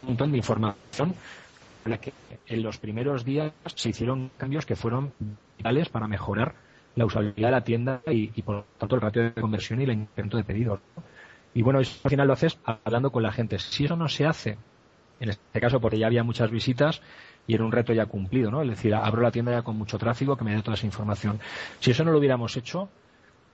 montón 0.01 0.31
de 0.31 0.37
información 0.37 1.13
que 1.99 2.13
en 2.47 2.63
los 2.63 2.77
primeros 2.77 3.25
días 3.25 3.51
se 3.75 3.89
hicieron 3.89 4.31
cambios 4.37 4.65
que 4.65 4.75
fueron 4.75 5.13
vitales 5.57 5.89
para 5.89 6.07
mejorar 6.07 6.53
la 6.95 7.05
usabilidad 7.05 7.47
de 7.47 7.51
la 7.51 7.63
tienda 7.63 8.01
y, 8.05 8.27
por 8.41 8.65
tanto 8.77 8.95
el 8.95 9.01
ratio 9.01 9.23
de 9.23 9.33
conversión 9.33 9.81
y 9.81 9.85
el 9.85 9.93
incremento 9.93 10.37
de 10.37 10.43
pedidos. 10.43 10.79
Y 11.53 11.61
bueno, 11.63 11.79
eso 11.79 11.99
al 12.03 12.09
final 12.09 12.27
lo 12.27 12.33
haces 12.33 12.59
hablando 12.63 13.11
con 13.11 13.23
la 13.23 13.31
gente. 13.31 13.59
Si 13.59 13.85
eso 13.85 13.95
no 13.95 14.07
se 14.07 14.25
hace, 14.25 14.57
en 15.19 15.29
este 15.29 15.59
caso 15.59 15.79
porque 15.79 15.97
ya 15.97 16.07
había 16.07 16.23
muchas 16.23 16.51
visitas 16.51 17.01
y 17.47 17.55
era 17.55 17.65
un 17.65 17.71
reto 17.71 17.93
ya 17.93 18.05
cumplido, 18.05 18.51
¿no? 18.51 18.61
Es 18.61 18.69
decir, 18.69 18.93
abro 18.93 19.21
la 19.21 19.31
tienda 19.31 19.51
ya 19.51 19.61
con 19.61 19.77
mucho 19.77 19.97
tráfico 19.97 20.37
que 20.37 20.43
me 20.43 20.55
dé 20.55 20.61
toda 20.61 20.75
esa 20.75 20.85
información. 20.85 21.39
Si 21.79 21.91
eso 21.91 22.03
no 22.03 22.11
lo 22.11 22.19
hubiéramos 22.19 22.55
hecho 22.57 22.89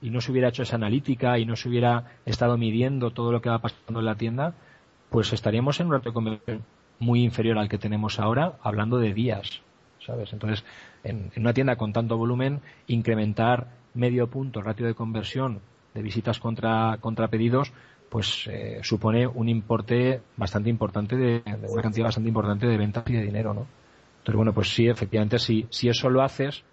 y 0.01 0.09
no 0.09 0.21
se 0.21 0.31
hubiera 0.31 0.49
hecho 0.49 0.63
esa 0.63 0.75
analítica 0.75 1.39
y 1.39 1.45
no 1.45 1.55
se 1.55 1.69
hubiera 1.69 2.17
estado 2.25 2.57
midiendo 2.57 3.11
todo 3.11 3.31
lo 3.31 3.41
que 3.41 3.49
va 3.49 3.59
pasando 3.59 3.99
en 3.99 4.05
la 4.05 4.15
tienda, 4.15 4.53
pues 5.09 5.33
estaríamos 5.33 5.79
en 5.79 5.87
un 5.87 5.93
reto 5.93 6.09
de 6.09 6.13
conversión 6.13 6.63
muy 6.99 7.23
inferior 7.23 7.57
al 7.57 7.69
que 7.69 7.77
tenemos 7.77 8.19
ahora, 8.19 8.53
hablando 8.61 8.97
de 8.97 9.13
días, 9.13 9.61
¿sabes? 9.99 10.33
Entonces, 10.33 10.63
en, 11.03 11.31
una 11.37 11.53
tienda 11.53 11.75
con 11.75 11.93
tanto 11.93 12.17
volumen, 12.17 12.61
incrementar 12.87 13.67
medio 13.93 14.27
punto 14.27 14.61
ratio 14.61 14.85
de 14.85 14.93
conversión 14.93 15.61
de 15.93 16.01
visitas 16.01 16.39
contra, 16.39 16.97
contra 16.99 17.27
pedidos, 17.27 17.71
pues 18.09 18.47
eh, 18.47 18.79
supone 18.83 19.27
un 19.27 19.49
importe 19.49 20.21
bastante 20.37 20.69
importante 20.69 21.15
de, 21.15 21.43
una 21.69 21.81
cantidad 21.81 22.05
bastante 22.05 22.29
importante 22.29 22.67
de 22.67 22.77
ventas 22.77 23.03
y 23.07 23.13
de 23.13 23.23
dinero, 23.23 23.53
¿no? 23.53 23.67
Entonces, 24.19 24.35
bueno, 24.35 24.53
pues 24.53 24.73
sí, 24.73 24.87
efectivamente, 24.87 25.39
si, 25.39 25.67
si 25.69 25.89
eso 25.89 26.09
lo 26.09 26.21
haces, 26.21 26.63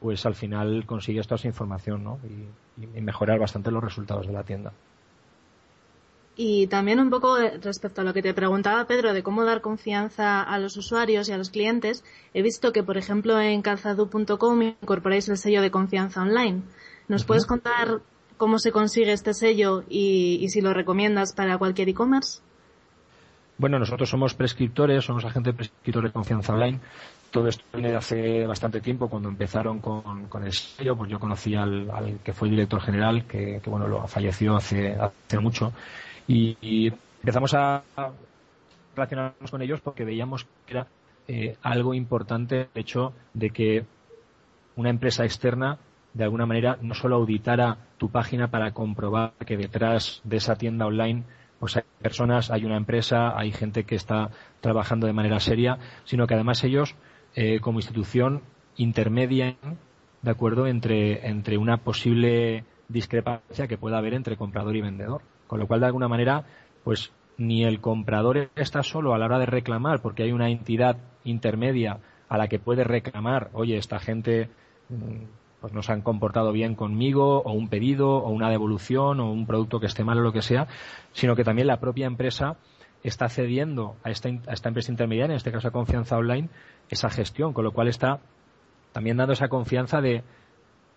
pues 0.00 0.24
al 0.26 0.34
final 0.34 0.84
consigues 0.86 1.26
toda 1.26 1.36
esa 1.36 1.48
información, 1.48 2.04
¿no? 2.04 2.18
Y, 2.24 2.98
y 2.98 3.00
mejorar 3.00 3.38
bastante 3.38 3.70
los 3.70 3.82
resultados 3.82 4.26
de 4.26 4.32
la 4.32 4.44
tienda. 4.44 4.72
Y 6.40 6.68
también 6.68 7.00
un 7.00 7.10
poco 7.10 7.36
respecto 7.60 8.00
a 8.00 8.04
lo 8.04 8.14
que 8.14 8.22
te 8.22 8.32
preguntaba 8.32 8.86
Pedro 8.86 9.12
de 9.12 9.24
cómo 9.24 9.44
dar 9.44 9.60
confianza 9.60 10.40
a 10.40 10.60
los 10.60 10.76
usuarios 10.76 11.28
y 11.28 11.32
a 11.32 11.36
los 11.36 11.50
clientes, 11.50 12.04
he 12.32 12.42
visto 12.42 12.72
que, 12.72 12.84
por 12.84 12.96
ejemplo, 12.96 13.40
en 13.40 13.60
calzadu.com 13.60 14.62
incorporáis 14.80 15.28
el 15.28 15.36
sello 15.36 15.60
de 15.62 15.72
confianza 15.72 16.22
online. 16.22 16.62
¿Nos 17.08 17.24
puedes 17.24 17.44
contar 17.44 18.02
cómo 18.36 18.60
se 18.60 18.70
consigue 18.70 19.10
este 19.10 19.34
sello 19.34 19.82
y, 19.88 20.46
si 20.50 20.60
lo 20.60 20.72
recomiendas 20.72 21.32
para 21.32 21.58
cualquier 21.58 21.88
e-commerce? 21.88 22.40
Bueno, 23.58 23.78
nosotros 23.78 24.08
somos 24.08 24.34
prescriptores, 24.34 25.04
somos 25.04 25.24
agentes 25.24 25.54
prescriptores 25.54 26.10
de 26.10 26.12
confianza 26.12 26.52
online. 26.52 26.78
Todo 27.30 27.48
esto 27.48 27.64
viene 27.72 27.90
de 27.90 27.96
hace 27.96 28.46
bastante 28.46 28.80
tiempo, 28.80 29.08
cuando 29.08 29.28
empezaron 29.28 29.80
con, 29.80 30.44
el 30.44 30.52
sello, 30.52 30.96
pues 30.96 31.10
yo 31.10 31.18
conocí 31.18 31.54
al, 31.56 32.20
que 32.22 32.32
fue 32.32 32.48
el 32.48 32.52
director 32.52 32.80
general, 32.80 33.24
que, 33.26 33.60
bueno, 33.66 33.88
lo 33.88 34.06
falleció 34.06 34.56
hace, 34.56 34.94
hace 34.94 35.38
mucho, 35.40 35.72
y, 36.26 36.92
empezamos 37.20 37.52
a 37.52 37.82
relacionarnos 38.94 39.50
con 39.50 39.62
ellos 39.62 39.80
porque 39.80 40.04
veíamos 40.04 40.46
que 40.66 40.74
era 40.74 40.86
eh, 41.26 41.56
algo 41.62 41.94
importante 41.94 42.68
el 42.74 42.80
hecho 42.80 43.12
de 43.34 43.50
que 43.50 43.84
una 44.76 44.90
empresa 44.90 45.24
externa 45.24 45.78
de 46.14 46.24
alguna 46.24 46.46
manera 46.46 46.78
no 46.80 46.94
solo 46.94 47.16
auditara 47.16 47.76
tu 47.98 48.10
página 48.10 48.48
para 48.48 48.72
comprobar 48.72 49.32
que 49.46 49.56
detrás 49.56 50.20
de 50.24 50.38
esa 50.38 50.56
tienda 50.56 50.86
online 50.86 51.24
pues 51.58 51.76
hay 51.76 51.82
personas, 52.00 52.50
hay 52.50 52.64
una 52.64 52.76
empresa, 52.76 53.38
hay 53.38 53.52
gente 53.52 53.84
que 53.84 53.94
está 53.94 54.30
trabajando 54.60 55.06
de 55.06 55.12
manera 55.12 55.40
seria, 55.40 55.78
sino 56.04 56.26
que 56.26 56.34
además 56.34 56.62
ellos 56.64 56.94
eh, 57.34 57.60
como 57.60 57.78
institución 57.78 58.42
intermedian 58.76 59.56
de 60.22 60.30
acuerdo 60.30 60.66
entre, 60.66 61.26
entre 61.28 61.58
una 61.58 61.78
posible 61.78 62.64
discrepancia 62.88 63.66
que 63.66 63.78
pueda 63.78 63.98
haber 63.98 64.14
entre 64.14 64.36
comprador 64.36 64.76
y 64.76 64.80
vendedor. 64.80 65.22
Con 65.46 65.60
lo 65.60 65.66
cual, 65.66 65.80
de 65.80 65.86
alguna 65.86 66.08
manera, 66.08 66.44
pues 66.84 67.12
ni 67.36 67.64
el 67.64 67.80
comprador 67.80 68.50
está 68.56 68.82
solo 68.82 69.14
a 69.14 69.18
la 69.18 69.26
hora 69.26 69.38
de 69.38 69.46
reclamar, 69.46 70.02
porque 70.02 70.24
hay 70.24 70.32
una 70.32 70.50
entidad 70.50 70.98
intermedia 71.24 72.00
a 72.28 72.36
la 72.36 72.48
que 72.48 72.58
puede 72.58 72.84
reclamar, 72.84 73.50
oye, 73.52 73.76
esta 73.76 73.98
gente 73.98 74.50
mm, 74.88 75.24
pues 75.60 75.72
no 75.72 75.82
se 75.82 75.92
han 75.92 76.02
comportado 76.02 76.52
bien 76.52 76.74
conmigo, 76.74 77.42
o 77.42 77.52
un 77.52 77.68
pedido, 77.68 78.16
o 78.18 78.30
una 78.30 78.50
devolución, 78.50 79.20
o 79.20 79.30
un 79.30 79.46
producto 79.46 79.80
que 79.80 79.86
esté 79.86 80.04
mal 80.04 80.18
o 80.18 80.22
lo 80.22 80.32
que 80.32 80.42
sea, 80.42 80.68
sino 81.12 81.34
que 81.34 81.44
también 81.44 81.66
la 81.66 81.80
propia 81.80 82.06
empresa 82.06 82.56
está 83.02 83.28
cediendo 83.28 83.96
a 84.02 84.10
esta, 84.10 84.28
a 84.28 84.52
esta 84.52 84.68
empresa 84.68 84.90
intermediaria, 84.90 85.32
en 85.32 85.36
este 85.36 85.52
caso 85.52 85.68
a 85.68 85.72
Confianza 85.72 86.16
Online, 86.16 86.48
esa 86.88 87.10
gestión, 87.10 87.52
con 87.52 87.64
lo 87.64 87.72
cual 87.72 87.88
está 87.88 88.20
también 88.92 89.16
dando 89.16 89.32
esa 89.32 89.48
confianza 89.48 90.00
de 90.00 90.22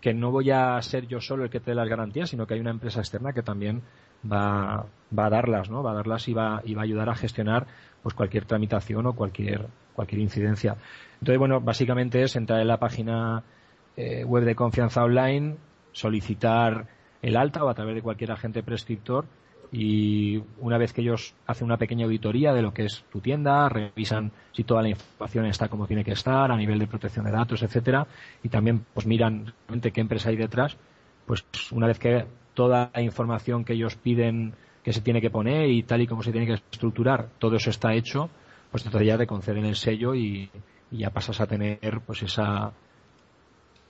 que 0.00 0.14
no 0.14 0.32
voy 0.32 0.50
a 0.50 0.80
ser 0.82 1.06
yo 1.06 1.20
solo 1.20 1.44
el 1.44 1.50
que 1.50 1.60
te 1.60 1.70
dé 1.70 1.74
las 1.76 1.88
garantías, 1.88 2.30
sino 2.30 2.46
que 2.46 2.54
hay 2.54 2.60
una 2.60 2.70
empresa 2.70 3.00
externa 3.00 3.32
que 3.32 3.42
también 3.42 3.82
va, 4.30 4.86
va 5.16 5.26
a 5.26 5.30
darlas, 5.30 5.70
¿no? 5.70 5.82
Va 5.82 5.92
a 5.92 5.94
darlas 5.94 6.26
y 6.26 6.34
va, 6.34 6.60
y 6.64 6.74
va 6.74 6.82
a 6.82 6.84
ayudar 6.84 7.08
a 7.08 7.14
gestionar 7.14 7.66
pues 8.02 8.14
cualquier 8.14 8.44
tramitación 8.44 9.06
o 9.06 9.12
cualquier, 9.14 9.68
cualquier 9.94 10.20
incidencia. 10.20 10.76
Entonces, 11.14 11.38
bueno, 11.38 11.60
básicamente 11.60 12.20
es 12.22 12.34
entrar 12.34 12.60
en 12.60 12.66
la 12.66 12.78
página 12.78 13.44
eh, 13.96 14.24
web 14.24 14.44
de 14.44 14.54
confianza 14.54 15.04
online, 15.04 15.56
solicitar 15.92 16.86
el 17.20 17.36
alta 17.36 17.64
o 17.64 17.68
a 17.68 17.74
través 17.74 17.94
de 17.94 18.02
cualquier 18.02 18.32
agente 18.32 18.62
prescriptor 18.62 19.26
y 19.72 20.42
una 20.60 20.76
vez 20.76 20.92
que 20.92 21.00
ellos 21.00 21.34
hacen 21.46 21.64
una 21.64 21.78
pequeña 21.78 22.04
auditoría 22.04 22.52
de 22.52 22.60
lo 22.60 22.74
que 22.74 22.84
es 22.84 23.04
tu 23.10 23.20
tienda, 23.20 23.68
revisan 23.70 24.30
si 24.52 24.64
toda 24.64 24.82
la 24.82 24.90
información 24.90 25.46
está 25.46 25.68
como 25.68 25.86
tiene 25.86 26.04
que 26.04 26.12
estar 26.12 26.52
a 26.52 26.56
nivel 26.56 26.78
de 26.78 26.86
protección 26.86 27.24
de 27.24 27.32
datos, 27.32 27.62
etcétera, 27.62 28.06
y 28.42 28.50
también 28.50 28.84
pues 28.92 29.06
miran 29.06 29.54
realmente 29.66 29.90
qué 29.90 30.02
empresa 30.02 30.28
hay 30.28 30.36
detrás, 30.36 30.76
pues 31.26 31.44
una 31.72 31.86
vez 31.86 31.98
que 31.98 32.26
toda 32.52 32.90
la 32.92 33.00
información 33.00 33.64
que 33.64 33.72
ellos 33.72 33.96
piden 33.96 34.52
que 34.84 34.92
se 34.92 35.00
tiene 35.00 35.22
que 35.22 35.30
poner 35.30 35.70
y 35.70 35.82
tal 35.84 36.02
y 36.02 36.06
como 36.06 36.22
se 36.22 36.32
tiene 36.32 36.46
que 36.46 36.54
estructurar, 36.54 37.28
todo 37.38 37.56
eso 37.56 37.70
está 37.70 37.94
hecho, 37.94 38.28
pues 38.70 38.84
entonces 38.84 39.06
ya 39.06 39.16
te 39.16 39.26
conceden 39.26 39.64
el 39.64 39.76
sello 39.76 40.14
y, 40.14 40.50
ya 40.90 41.08
pasas 41.08 41.40
a 41.40 41.46
tener 41.46 42.02
pues 42.04 42.22
esa 42.22 42.70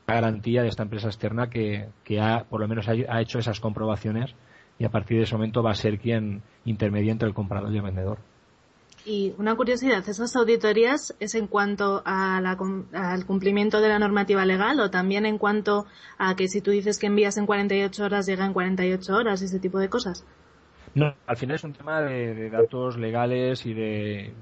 garantía 0.07 0.63
de 0.63 0.69
esta 0.69 0.83
empresa 0.83 1.09
externa 1.09 1.49
que, 1.49 1.89
que 2.05 2.21
ha, 2.21 2.45
por 2.45 2.61
lo 2.61 2.69
menos 2.69 2.89
ha 2.89 3.21
hecho 3.21 3.39
esas 3.39 3.61
comprobaciones 3.61 4.35
y 4.79 4.85
a 4.85 4.91
partir 4.91 5.19
de 5.19 5.25
ese 5.25 5.35
momento 5.35 5.63
va 5.63 5.71
a 5.71 5.75
ser 5.75 5.99
quien 5.99 6.43
intermedia 6.65 7.13
entre 7.13 7.29
el 7.29 7.35
comprador 7.35 7.73
y 7.73 7.77
el 7.77 7.83
vendedor. 7.83 8.19
Y 9.05 9.35
una 9.37 9.57
curiosidad, 9.57 10.09
¿esas 10.09 10.37
auditorías 10.37 11.15
es 11.19 11.35
en 11.35 11.49
cuanto 11.49 12.03
al 12.05 13.27
cumplimiento 13.27 13.81
de 13.81 13.89
la 13.89 13.99
normativa 13.99 14.45
legal 14.45 14.79
o 14.79 14.91
también 14.91 15.27
en 15.27 15.39
cuanto 15.39 15.87
a 16.19 16.37
que 16.37 16.47
si 16.47 16.61
tú 16.61 16.71
dices 16.71 17.01
que 17.01 17.09
envías 17.09 17.37
en 17.37 17.47
48 17.47 18.05
horas, 18.05 18.27
llega 18.27 18.47
en 18.47 18.53
48 18.53 19.13
horas, 19.13 19.43
ese 19.43 19.59
tipo 19.59 19.81
de 19.81 19.89
cosas? 19.89 20.25
No, 20.95 21.15
al 21.27 21.37
final 21.37 21.57
es 21.57 21.65
un 21.65 21.73
tema 21.73 22.01
de, 22.03 22.49
datos 22.51 22.97
legales 22.97 23.67
y 23.67 23.75
de... 23.75 24.35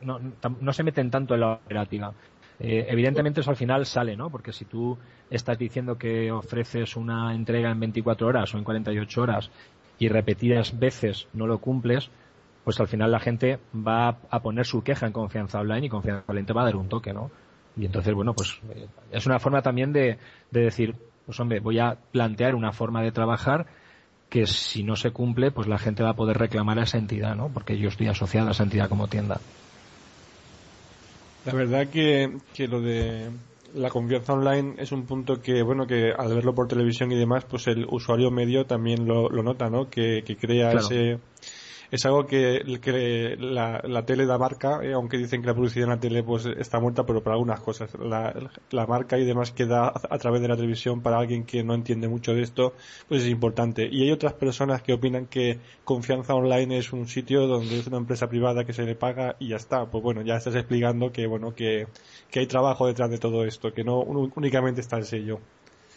no, 0.00 0.20
no, 0.60 0.72
se 0.72 0.82
meten 0.82 1.10
tanto 1.10 1.34
en 1.34 1.40
la 1.40 1.52
operativa. 1.54 2.14
Eh, 2.58 2.86
evidentemente 2.88 3.40
eso 3.40 3.50
al 3.50 3.56
final 3.56 3.84
sale, 3.86 4.16
¿no? 4.16 4.30
Porque 4.30 4.52
si 4.52 4.64
tú 4.64 4.98
estás 5.30 5.58
diciendo 5.58 5.98
que 5.98 6.32
ofreces 6.32 6.96
una 6.96 7.34
entrega 7.34 7.70
en 7.70 7.80
24 7.80 8.26
horas 8.26 8.54
o 8.54 8.58
en 8.58 8.64
48 8.64 9.22
horas 9.22 9.50
y 9.98 10.08
repetidas 10.08 10.78
veces 10.78 11.28
no 11.32 11.46
lo 11.46 11.58
cumples, 11.58 12.10
pues 12.64 12.80
al 12.80 12.88
final 12.88 13.12
la 13.12 13.20
gente 13.20 13.58
va 13.74 14.18
a 14.30 14.40
poner 14.40 14.66
su 14.66 14.82
queja 14.82 15.06
en 15.06 15.12
confianza 15.12 15.60
online 15.60 15.86
y 15.86 15.88
confianza 15.88 16.24
online 16.26 16.46
te 16.46 16.52
va 16.52 16.62
a 16.62 16.66
dar 16.66 16.76
un 16.76 16.88
toque, 16.88 17.12
¿no? 17.12 17.30
Y 17.76 17.84
entonces, 17.84 18.14
bueno, 18.14 18.34
pues 18.34 18.58
eh, 18.74 18.88
es 19.12 19.26
una 19.26 19.38
forma 19.38 19.62
también 19.62 19.92
de, 19.92 20.18
de 20.50 20.60
decir, 20.60 20.96
pues 21.26 21.38
hombre, 21.40 21.60
voy 21.60 21.78
a 21.78 21.96
plantear 22.10 22.54
una 22.54 22.72
forma 22.72 23.02
de 23.02 23.12
trabajar 23.12 23.66
que 24.28 24.46
si 24.46 24.82
no 24.82 24.96
se 24.96 25.12
cumple, 25.12 25.50
pues 25.50 25.68
la 25.68 25.78
gente 25.78 26.02
va 26.02 26.10
a 26.10 26.16
poder 26.16 26.38
reclamar 26.38 26.78
a 26.78 26.84
esa 26.84 26.98
entidad, 26.98 27.36
¿no? 27.36 27.50
Porque 27.52 27.78
yo 27.78 27.88
estoy 27.88 28.08
asociado 28.08 28.48
a 28.48 28.52
esa 28.52 28.64
entidad 28.64 28.88
como 28.88 29.08
tienda. 29.08 29.40
La 31.46 31.52
verdad 31.54 31.88
que, 31.88 32.38
que 32.54 32.66
lo 32.66 32.80
de 32.80 33.30
la 33.74 33.88
confianza 33.88 34.32
online 34.32 34.74
es 34.78 34.90
un 34.92 35.06
punto 35.06 35.40
que, 35.40 35.62
bueno, 35.62 35.86
que 35.86 36.12
al 36.16 36.34
verlo 36.34 36.54
por 36.54 36.66
televisión 36.66 37.12
y 37.12 37.16
demás, 37.16 37.44
pues 37.44 37.66
el 37.68 37.86
usuario 37.88 38.30
medio 38.30 38.66
también 38.66 39.06
lo, 39.06 39.28
lo 39.28 39.42
nota, 39.42 39.70
¿no? 39.70 39.88
Que, 39.88 40.22
que 40.24 40.36
crea 40.36 40.72
ese 40.72 41.18
es 41.90 42.04
algo 42.06 42.26
que, 42.26 42.62
la, 43.38 43.80
la, 43.84 44.04
tele 44.04 44.26
da 44.26 44.38
marca, 44.38 44.80
eh, 44.82 44.92
aunque 44.92 45.18
dicen 45.18 45.40
que 45.40 45.48
la 45.48 45.54
publicidad 45.54 45.84
en 45.84 45.90
la 45.90 46.00
tele 46.00 46.22
pues 46.22 46.46
está 46.46 46.80
muerta, 46.80 47.04
pero 47.06 47.22
para 47.22 47.34
algunas 47.34 47.60
cosas. 47.60 47.90
La, 47.98 48.34
la 48.70 48.86
marca 48.86 49.18
y 49.18 49.24
demás 49.24 49.52
que 49.52 49.66
da 49.66 49.88
a, 49.88 50.18
través 50.18 50.40
de 50.42 50.48
la 50.48 50.56
televisión 50.56 51.00
para 51.00 51.18
alguien 51.18 51.44
que 51.44 51.62
no 51.62 51.74
entiende 51.74 52.08
mucho 52.08 52.34
de 52.34 52.42
esto, 52.42 52.74
pues 53.08 53.22
es 53.22 53.28
importante. 53.28 53.88
Y 53.90 54.02
hay 54.02 54.12
otras 54.12 54.34
personas 54.34 54.82
que 54.82 54.92
opinan 54.92 55.26
que 55.26 55.58
confianza 55.84 56.34
online 56.34 56.78
es 56.78 56.92
un 56.92 57.06
sitio 57.08 57.46
donde 57.46 57.78
es 57.78 57.86
una 57.86 57.98
empresa 57.98 58.28
privada 58.28 58.64
que 58.64 58.72
se 58.72 58.82
le 58.84 58.94
paga 58.94 59.36
y 59.38 59.48
ya 59.48 59.56
está. 59.56 59.86
Pues 59.86 60.02
bueno, 60.02 60.22
ya 60.22 60.36
estás 60.36 60.54
explicando 60.54 61.12
que 61.12 61.26
bueno, 61.26 61.54
que, 61.54 61.86
que 62.30 62.40
hay 62.40 62.46
trabajo 62.46 62.86
detrás 62.86 63.10
de 63.10 63.18
todo 63.18 63.44
esto, 63.44 63.72
que 63.72 63.84
no 63.84 64.00
únicamente 64.00 64.80
está 64.80 64.96
el 64.96 65.04
sello. 65.04 65.40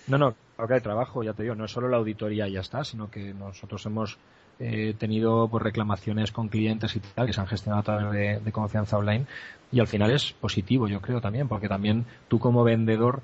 No, 0.07 0.17
no, 0.17 0.35
acá 0.57 0.73
hay 0.73 0.81
trabajo, 0.81 1.23
ya 1.23 1.33
te 1.33 1.43
digo, 1.43 1.53
no 1.53 1.65
es 1.65 1.71
solo 1.71 1.87
la 1.87 1.97
auditoría 1.97 2.47
y 2.47 2.53
ya 2.53 2.61
está, 2.61 2.83
sino 2.83 3.11
que 3.11 3.31
nosotros 3.33 3.85
hemos 3.85 4.17
he 4.59 4.93
tenido 4.93 5.47
pues, 5.47 5.63
reclamaciones 5.63 6.31
con 6.31 6.49
clientes 6.49 6.95
y 6.95 6.99
tal 6.99 7.25
que 7.25 7.33
se 7.33 7.39
han 7.39 7.47
gestionado 7.47 7.79
a 7.79 7.83
través 7.83 8.43
de, 8.43 8.51
confianza 8.51 8.97
online 8.97 9.25
y 9.71 9.79
al 9.79 9.87
final 9.87 10.11
es 10.11 10.33
positivo 10.33 10.87
yo 10.87 11.01
creo 11.01 11.21
también 11.21 11.47
porque 11.47 11.69
también 11.69 12.05
tú 12.27 12.39
como 12.39 12.63
vendedor 12.63 13.21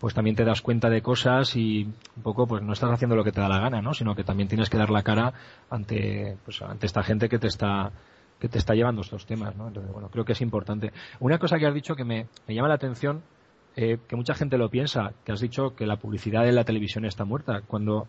pues 0.00 0.14
también 0.14 0.34
te 0.34 0.44
das 0.44 0.62
cuenta 0.62 0.88
de 0.88 1.02
cosas 1.02 1.54
y 1.56 1.84
un 2.16 2.22
poco 2.22 2.46
pues 2.46 2.62
no 2.62 2.72
estás 2.72 2.90
haciendo 2.90 3.16
lo 3.16 3.22
que 3.22 3.32
te 3.32 3.40
da 3.40 3.48
la 3.48 3.60
gana 3.60 3.82
no 3.82 3.92
sino 3.92 4.14
que 4.14 4.24
también 4.24 4.48
tienes 4.48 4.70
que 4.70 4.78
dar 4.78 4.90
la 4.90 5.02
cara 5.02 5.34
ante 5.68 6.38
pues 6.44 6.62
ante 6.62 6.86
esta 6.86 7.02
gente 7.02 7.28
que 7.28 7.38
te 7.38 7.48
está 7.48 7.92
que 8.40 8.48
te 8.48 8.58
está 8.58 8.74
llevando 8.74 9.02
estos 9.02 9.26
temas 9.26 9.54
no 9.54 9.68
entonces 9.68 9.92
bueno 9.92 10.08
creo 10.08 10.24
que 10.24 10.32
es 10.32 10.40
importante. 10.40 10.92
Una 11.20 11.38
cosa 11.38 11.58
que 11.58 11.66
has 11.66 11.74
dicho 11.74 11.94
que 11.94 12.04
me, 12.04 12.26
me 12.48 12.54
llama 12.54 12.68
la 12.68 12.74
atención 12.74 13.22
eh, 13.76 13.98
que 14.08 14.16
mucha 14.16 14.34
gente 14.34 14.58
lo 14.58 14.70
piensa 14.70 15.12
que 15.24 15.32
has 15.32 15.40
dicho 15.40 15.76
que 15.76 15.86
la 15.86 15.96
publicidad 15.96 16.48
en 16.48 16.56
la 16.56 16.64
televisión 16.64 17.04
está 17.04 17.24
muerta 17.24 17.60
cuando 17.66 18.08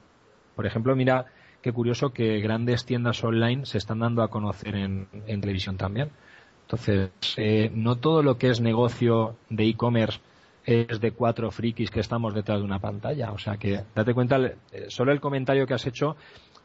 por 0.56 0.66
ejemplo 0.66 0.96
mira 0.96 1.26
qué 1.64 1.72
curioso 1.72 2.12
que 2.12 2.40
grandes 2.42 2.86
tiendas 2.86 3.24
online 3.24 3.66
se 3.66 3.80
están 3.80 4.00
dando 4.00 4.22
a 4.22 4.28
conocer 4.28 4.76
en, 4.76 5.08
televisión 5.26 5.78
también. 5.78 6.12
Entonces, 6.64 7.10
eh, 7.38 7.72
no 7.74 7.96
todo 7.96 8.22
lo 8.22 8.38
que 8.38 8.50
es 8.50 8.62
negocio 8.62 9.38
de 9.50 9.66
e-commerce 9.66 10.20
es 10.66 11.00
de 11.00 11.12
cuatro 11.12 11.52
frikis 11.52 11.90
que 11.90 12.02
estamos 12.02 12.34
detrás 12.34 12.60
de 12.60 12.66
una 12.66 12.80
pantalla. 12.80 13.32
O 13.32 13.38
sea 13.38 13.58
que, 13.58 13.82
date 13.96 14.14
cuenta, 14.14 14.38
eh, 14.38 14.56
solo 14.90 15.12
el 15.12 15.22
comentario 15.22 15.66
que 15.66 15.74
has 15.74 15.88
hecho 15.88 16.16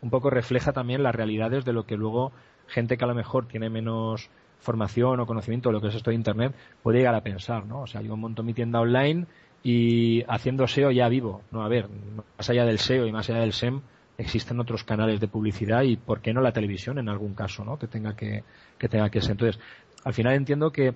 un 0.03 0.11
poco 0.11 0.31
refleja 0.31 0.73
también 0.73 1.03
las 1.03 1.15
realidades 1.15 1.65
de 1.65 1.73
lo 1.73 1.87
que 1.87 1.97
luego 1.97 2.33
gente 2.67 2.97
que 2.97 3.05
a 3.05 3.09
lo 3.09 3.15
mejor 3.15 3.47
tiene 3.47 3.71
menos 3.71 4.29
formación 4.61 5.21
o 5.21 5.27
conocimiento 5.27 5.69
de 5.69 5.75
lo 5.75 5.81
que 5.81 5.89
es 5.89 5.95
esto 5.95 6.11
de 6.11 6.17
Internet 6.17 6.55
puede 6.83 6.99
llegar 6.99 7.15
a 7.15 7.23
pensar, 7.23 7.65
¿no? 7.65 7.83
O 7.83 7.87
sea, 7.87 8.03
yo 8.03 8.17
monto 8.17 8.43
mi 8.43 8.53
tienda 8.53 8.81
online 8.81 9.27
y 9.63 10.25
haciendo 10.29 10.67
SEO 10.67 10.91
ya 10.91 11.09
vivo. 11.09 11.43
No, 11.53 11.63
a 11.63 11.69
ver, 11.69 11.89
más 12.37 12.51
allá 12.51 12.65
del 12.65 12.79
SEO 12.79 13.07
y 13.07 13.13
más 13.13 13.31
allá 13.31 13.41
del 13.41 13.53
SEM, 13.53 13.81
existen 14.19 14.59
otros 14.59 14.83
canales 14.83 15.21
de 15.21 15.29
publicidad 15.29 15.83
y 15.83 15.97
por 15.97 16.21
qué 16.21 16.35
no 16.35 16.41
la 16.41 16.53
televisión 16.53 16.99
en 16.99 17.09
algún 17.09 17.35
caso, 17.35 17.65
¿no? 17.65 17.79
Que 17.79 17.87
tenga 17.87 18.17
que, 18.17 18.43
que 18.77 18.89
tenga 18.89 19.09
que 19.11 19.21
ser. 19.21 19.33
Entonces, 19.33 19.63
al 20.05 20.13
final 20.13 20.35
entiendo 20.35 20.73
que 20.73 20.95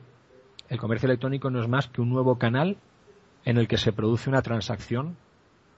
el 0.68 0.78
comercio 0.78 1.06
electrónico 1.06 1.48
no 1.48 1.62
es 1.62 1.68
más 1.68 1.86
que 1.86 2.00
un 2.00 2.10
nuevo 2.10 2.36
canal 2.38 2.76
en 3.44 3.58
el 3.58 3.68
que 3.68 3.78
se 3.78 3.92
produce 3.92 4.28
una 4.28 4.42
transacción 4.42 5.16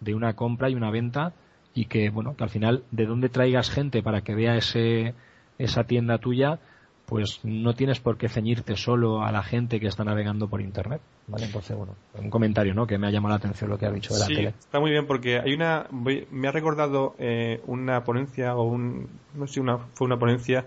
de 0.01 0.15
una 0.15 0.35
compra 0.35 0.71
y 0.71 0.75
una 0.75 0.91
venta 0.91 1.35
y 1.75 1.87
que, 1.87 2.09
bueno, 2.09 2.35
que 2.37 2.45
al 2.45 2.51
final 2.51 2.85
de 2.91 3.07
dónde 3.07 3.29
traigas 3.29 3.71
gente 3.71 4.03
para 4.03 4.23
que 4.23 4.35
vea 4.35 4.57
ese, 4.57 5.15
esa 5.59 5.85
tienda 5.85 6.19
tuya, 6.19 6.61
pues 7.07 7.41
no 7.45 7.75
tienes 7.75 8.01
por 8.01 8.17
qué 8.17 8.29
ceñirte 8.29 8.77
solo 8.77 9.23
a 9.23 9.31
la 9.31 9.43
gente 9.43 9.79
que 9.79 9.87
está 9.87 10.05
navegando 10.05 10.49
por 10.49 10.61
internet. 10.61 11.01
¿vale? 11.27 11.47
Entonces, 11.47 11.77
bueno, 11.77 11.95
un 12.15 12.31
comentario, 12.31 12.75
¿no? 12.75 12.87
Que 12.87 12.99
me 12.99 13.07
ha 13.07 13.11
llamado 13.11 13.31
la 13.31 13.37
atención 13.37 13.71
lo 13.71 13.79
que 13.79 13.87
ha 13.87 13.91
dicho 13.91 14.15
de 14.15 14.21
la 14.21 14.27
sí, 14.27 14.35
Está 14.35 14.81
muy 14.81 14.91
bien 14.91 15.07
porque 15.07 15.39
hay 15.39 15.53
una, 15.53 15.87
me 15.91 16.49
ha 16.49 16.53
recordado 16.53 17.15
eh, 17.19 17.61
una 17.67 18.05
ponencia 18.05 18.57
o 18.57 18.63
un, 18.65 19.09
no 19.35 19.47
sé, 19.47 19.61
una, 19.61 19.79
fue 19.79 20.07
una 20.07 20.19
ponencia, 20.19 20.67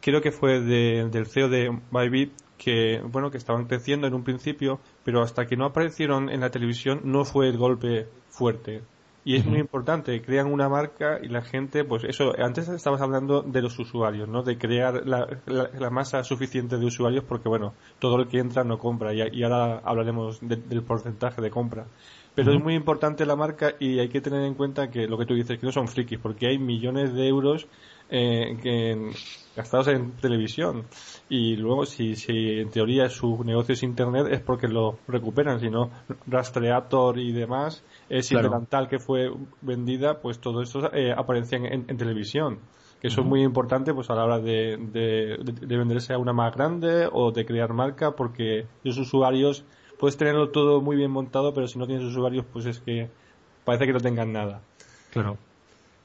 creo 0.00 0.20
que 0.20 0.30
fue 0.30 0.60
del 0.60 1.26
CEO 1.26 1.48
de 1.48 1.78
Bybit 1.90 2.32
que, 2.62 3.00
bueno, 3.04 3.30
que 3.30 3.38
estaban 3.38 3.66
creciendo 3.66 4.06
en 4.06 4.14
un 4.14 4.22
principio, 4.22 4.78
pero 5.04 5.22
hasta 5.22 5.46
que 5.46 5.56
no 5.56 5.64
aparecieron 5.64 6.30
en 6.30 6.40
la 6.40 6.50
televisión 6.50 7.00
no 7.04 7.24
fue 7.24 7.48
el 7.48 7.56
golpe 7.56 8.06
fuerte. 8.28 8.82
Y 9.24 9.36
es 9.36 9.46
muy 9.46 9.60
importante, 9.60 10.20
crean 10.20 10.52
una 10.52 10.68
marca 10.68 11.20
y 11.22 11.28
la 11.28 11.42
gente, 11.42 11.84
pues 11.84 12.02
eso, 12.02 12.32
antes 12.38 12.68
estabas 12.68 13.00
hablando 13.00 13.42
de 13.42 13.62
los 13.62 13.78
usuarios, 13.78 14.28
¿no? 14.28 14.42
De 14.42 14.58
crear 14.58 15.06
la, 15.06 15.28
la, 15.46 15.90
masa 15.90 16.24
suficiente 16.24 16.76
de 16.76 16.86
usuarios 16.86 17.22
porque, 17.22 17.48
bueno, 17.48 17.72
todo 18.00 18.16
el 18.16 18.26
que 18.26 18.38
entra 18.38 18.64
no 18.64 18.78
compra 18.78 19.14
y, 19.14 19.22
y 19.32 19.44
ahora 19.44 19.78
hablaremos 19.84 20.40
del 20.40 20.82
porcentaje 20.82 21.40
de 21.40 21.50
compra. 21.50 21.86
Pero 22.34 22.52
es 22.52 22.62
muy 22.62 22.74
importante 22.74 23.26
la 23.26 23.36
marca 23.36 23.74
y 23.78 23.98
hay 23.98 24.08
que 24.08 24.22
tener 24.22 24.42
en 24.42 24.54
cuenta 24.54 24.90
que 24.90 25.06
lo 25.06 25.18
que 25.18 25.26
tú 25.26 25.34
dices, 25.34 25.58
que 25.58 25.66
no 25.66 25.72
son 25.72 25.86
frikis, 25.86 26.18
porque 26.18 26.48
hay 26.48 26.58
millones 26.58 27.12
de 27.12 27.28
euros 27.28 27.68
eh, 28.14 28.58
que, 28.62 29.10
gastados 29.56 29.88
en 29.88 30.12
televisión. 30.12 30.84
Y 31.30 31.56
luego, 31.56 31.86
si, 31.86 32.14
si 32.14 32.60
en 32.60 32.70
teoría 32.70 33.08
su 33.08 33.42
negocio 33.42 33.72
es 33.72 33.82
Internet, 33.82 34.26
es 34.30 34.40
porque 34.40 34.68
lo 34.68 34.98
recuperan, 35.08 35.60
si 35.60 35.70
no, 35.70 35.90
Rastreator 36.26 37.18
y 37.18 37.32
demás 37.32 37.82
es 38.10 38.26
si 38.26 38.34
delantal 38.34 38.88
que 38.88 38.98
fue 38.98 39.32
vendida, 39.62 40.20
pues 40.20 40.38
todo 40.40 40.60
eso 40.60 40.92
eh, 40.92 41.12
aparecía 41.16 41.58
en, 41.58 41.86
televisión. 41.96 42.58
Que 43.00 43.08
eso 43.08 43.22
es 43.22 43.26
muy 43.26 43.42
importante 43.42 43.92
pues 43.92 44.10
a 44.10 44.14
la 44.14 44.24
hora 44.24 44.38
de, 44.38 44.76
de, 44.76 45.76
venderse 45.76 46.12
a 46.12 46.18
una 46.18 46.32
más 46.32 46.54
grande 46.54 47.08
o 47.10 47.32
de 47.32 47.44
crear 47.44 47.72
marca, 47.72 48.12
porque 48.12 48.66
los 48.84 48.96
usuarios 48.96 49.64
puedes 49.98 50.16
tenerlo 50.16 50.50
todo 50.50 50.80
muy 50.80 50.94
bien 50.94 51.10
montado, 51.10 51.52
pero 51.52 51.66
si 51.66 51.80
no 51.80 51.86
tienes 51.86 52.04
usuarios, 52.04 52.44
pues 52.52 52.66
es 52.66 52.78
que 52.78 53.10
parece 53.64 53.86
que 53.86 53.92
no 53.92 54.00
tengan 54.00 54.32
nada. 54.32 54.60
Claro. 55.10 55.36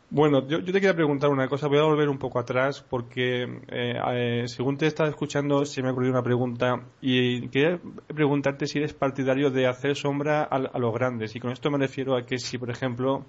Bueno, 0.10 0.48
yo, 0.48 0.64
te 0.64 0.72
quería 0.72 0.94
preguntar 0.96 1.30
una 1.30 1.50
cosa, 1.50 1.68
voy 1.68 1.80
a 1.80 1.84
volver 1.84 2.08
un 2.08 2.18
poco 2.18 2.40
atrás 2.40 2.82
porque 2.82 3.44
eh, 3.68 4.00
eh, 4.14 4.44
según 4.48 4.78
te 4.78 4.88
estaba 4.88 5.10
escuchando 5.10 5.66
se 5.66 5.82
me 5.82 5.90
ha 5.90 5.92
ocurrido 5.92 6.14
una 6.14 6.24
pregunta 6.24 6.82
y 7.02 7.50
quería 7.50 7.82
preguntarte 8.08 8.68
si 8.68 8.78
eres 8.78 8.94
partidario 8.94 9.52
de 9.52 9.68
hacer 9.68 9.98
sombra 9.98 10.44
a, 10.44 10.80
los 10.80 10.94
grandes 10.94 11.36
y 11.36 11.42
con 11.42 11.52
esto 11.52 11.70
me 11.72 11.78
refiero 11.78 12.16
a 12.16 12.26
que 12.26 12.38
si 12.38 12.58
por 12.58 12.70
ejemplo 12.70 13.26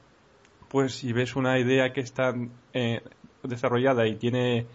pues 0.68 0.94
si 0.94 1.12
ves 1.12 1.34
una 1.34 1.58
idea 1.58 1.92
que 1.92 2.00
está 2.00 2.32
eh, 2.72 3.02
desarrollada 3.42 4.06
y 4.06 4.14
tiene 4.14 4.66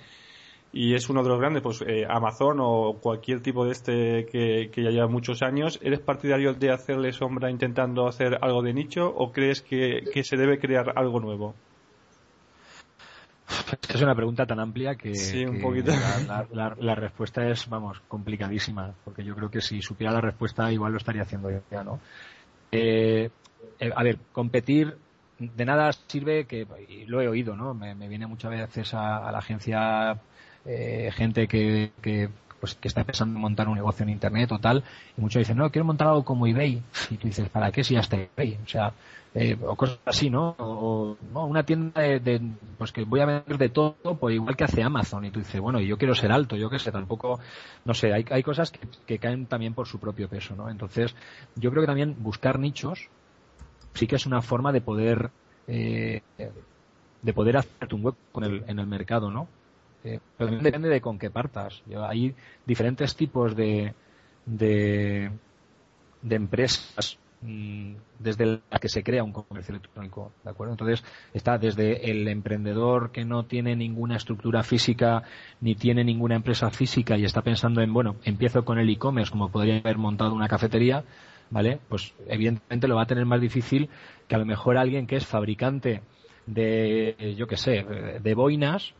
y 0.73 0.95
es 0.95 1.09
uno 1.09 1.23
de 1.23 1.29
los 1.29 1.39
grandes, 1.39 1.61
pues 1.61 1.85
Amazon 2.09 2.57
o 2.59 2.99
cualquier 3.01 3.41
tipo 3.41 3.63
de 3.63 3.71
este 3.71 4.25
que, 4.25 4.71
que, 4.73 4.83
ya 4.83 4.89
lleva 4.89 5.07
muchos 5.07 5.41
años, 5.41 5.79
¿eres 5.83 5.99
partidario 6.01 6.53
de 6.53 6.71
hacerle 6.71 7.13
sombra 7.13 7.49
intentando 7.49 8.07
hacer 8.07 8.39
algo 8.41 8.61
de 8.61 8.73
nicho 8.73 9.07
o 9.07 9.31
crees 9.31 9.61
que 9.61 10.23
se 10.23 10.35
debe 10.35 10.59
crear 10.59 10.93
algo 10.97 11.19
nuevo? 11.19 11.55
Es 13.89 14.01
una 14.01 14.15
pregunta 14.15 14.45
tan 14.45 14.59
amplia 14.59 14.95
que, 14.95 15.13
La, 16.51 16.95
respuesta 16.95 17.47
es, 17.47 17.67
vamos, 17.67 18.01
complicadísima, 18.07 18.93
porque 19.03 19.23
yo 19.23 19.35
creo 19.35 19.49
que 19.49 19.61
si 19.61 19.81
supiera 19.81 20.13
la 20.13 20.21
respuesta 20.21 20.71
igual 20.71 20.91
lo 20.91 20.97
estaría 20.97 21.23
haciendo 21.23 21.49
ya, 21.69 21.83
¿no? 21.83 21.99
Eh, 22.71 23.29
eh, 23.79 23.91
a 23.95 24.03
ver, 24.03 24.17
competir 24.31 24.97
de 25.37 25.65
nada 25.65 25.91
sirve 26.07 26.45
que, 26.45 26.67
y 26.87 27.05
lo 27.05 27.21
he 27.21 27.27
oído, 27.27 27.55
¿no? 27.55 27.73
Me, 27.73 27.93
viene 28.07 28.27
muchas 28.27 28.51
veces 28.51 28.93
a, 28.93 29.31
la 29.31 29.39
agencia 29.39 30.17
eh, 30.65 31.11
gente 31.13 31.47
que, 31.47 31.91
que 32.01 32.29
pues 32.63 32.75
que 32.75 32.87
está 32.87 33.03
pensando 33.03 33.35
en 33.35 33.41
montar 33.41 33.67
un 33.67 33.75
negocio 33.75 34.03
en 34.03 34.09
internet 34.09 34.49
o 34.53 34.57
tal, 34.57 34.85
y 35.17 35.19
muchos 35.19 35.41
dicen, 35.41 35.57
no, 35.57 35.69
quiero 35.69 35.83
montar 35.83 36.07
algo 36.07 36.23
como 36.23 36.47
eBay. 36.47 36.81
Y 37.09 37.17
tú 37.17 37.27
dices, 37.27 37.49
¿para 37.49 37.73
qué 37.73 37.83
si 37.83 37.95
ya 37.95 37.99
está 37.99 38.15
eBay? 38.15 38.57
O 38.63 38.69
sea, 38.69 38.93
eh, 39.33 39.57
o 39.61 39.75
cosas 39.75 39.99
así, 40.05 40.29
¿no? 40.29 40.55
O, 40.57 41.17
una 41.33 41.63
tienda 41.63 41.99
de, 41.99 42.41
pues 42.77 42.93
que 42.93 43.03
voy 43.03 43.19
a 43.19 43.25
vender 43.25 43.57
de 43.57 43.67
todo, 43.67 44.15
pues 44.17 44.35
igual 44.35 44.55
que 44.55 44.63
hace 44.63 44.81
Amazon. 44.81 45.25
Y 45.25 45.31
tú 45.31 45.39
dices, 45.39 45.59
bueno, 45.59 45.81
y 45.81 45.87
yo 45.87 45.97
quiero 45.97 46.15
ser 46.15 46.31
alto, 46.31 46.55
yo 46.55 46.69
qué 46.69 46.79
sé, 46.79 46.89
tampoco, 46.89 47.37
no 47.83 47.93
sé, 47.93 48.13
hay, 48.13 48.25
hay 48.31 48.43
cosas 48.43 48.71
que, 48.71 49.19
caen 49.19 49.45
también 49.45 49.73
por 49.73 49.85
su 49.85 49.99
propio 49.99 50.29
peso, 50.29 50.55
¿no? 50.55 50.69
Entonces, 50.69 51.13
yo 51.57 51.69
creo 51.69 51.83
que 51.83 51.87
también 51.87 52.15
buscar 52.17 52.59
nichos 52.59 53.09
sí 53.93 54.07
que 54.07 54.15
es 54.15 54.25
una 54.25 54.41
forma 54.41 54.71
de 54.71 54.79
poder, 54.79 55.31
eh, 55.67 56.21
de 57.21 57.33
poder 57.33 57.57
hacerte 57.57 57.93
un 57.93 58.05
hueco 58.05 58.17
en 58.35 58.43
el, 58.45 58.63
en 58.67 58.79
el 58.79 58.87
mercado, 58.87 59.31
¿no? 59.31 59.49
Eh, 60.03 60.19
pero 60.37 60.49
también 60.49 60.63
depende 60.63 60.89
de 60.89 61.01
con 61.01 61.17
qué 61.17 61.29
partas. 61.29 61.81
hay 62.09 62.35
diferentes 62.65 63.15
tipos 63.15 63.55
de, 63.55 63.93
de, 64.45 65.31
empresas 66.29 67.17
mm, 67.41 67.93
desde 68.19 68.61
la 68.69 68.79
que 68.79 68.89
se 68.89 69.03
crea 69.03 69.23
un 69.23 69.31
comercio 69.31 69.75
electrónico, 69.75 70.33
¿de 70.43 70.49
acuerdo? 70.49 70.73
Entonces 70.73 71.03
está 71.33 71.57
desde 71.57 72.11
el 72.11 72.27
emprendedor 72.27 73.11
que 73.11 73.23
no 73.23 73.45
tiene 73.45 73.75
ninguna 73.75 74.17
estructura 74.17 74.63
física 74.63 75.23
ni 75.61 75.75
tiene 75.75 76.03
ninguna 76.03 76.35
empresa 76.35 76.69
física 76.69 77.17
y 77.17 77.23
está 77.23 77.41
pensando 77.41 77.81
en, 77.81 77.93
bueno, 77.93 78.17
empiezo 78.25 78.65
con 78.65 78.79
el 78.79 78.89
e-commerce 78.89 79.31
como 79.31 79.49
podría 79.49 79.77
haber 79.77 79.97
montado 79.97 80.33
una 80.33 80.49
cafetería, 80.49 81.05
¿vale? 81.49 81.79
Pues 81.87 82.13
evidentemente 82.27 82.89
lo 82.89 82.95
va 82.95 83.03
a 83.03 83.07
tener 83.07 83.25
más 83.25 83.39
difícil 83.39 83.89
que 84.27 84.35
a 84.35 84.39
lo 84.39 84.45
mejor 84.45 84.77
alguien 84.77 85.07
que 85.07 85.15
es 85.15 85.25
fabricante 85.25 86.01
de, 86.45 87.35
yo 87.37 87.47
qué 87.47 87.55
sé, 87.55 87.85
de 88.21 88.33
boinas, 88.33 88.93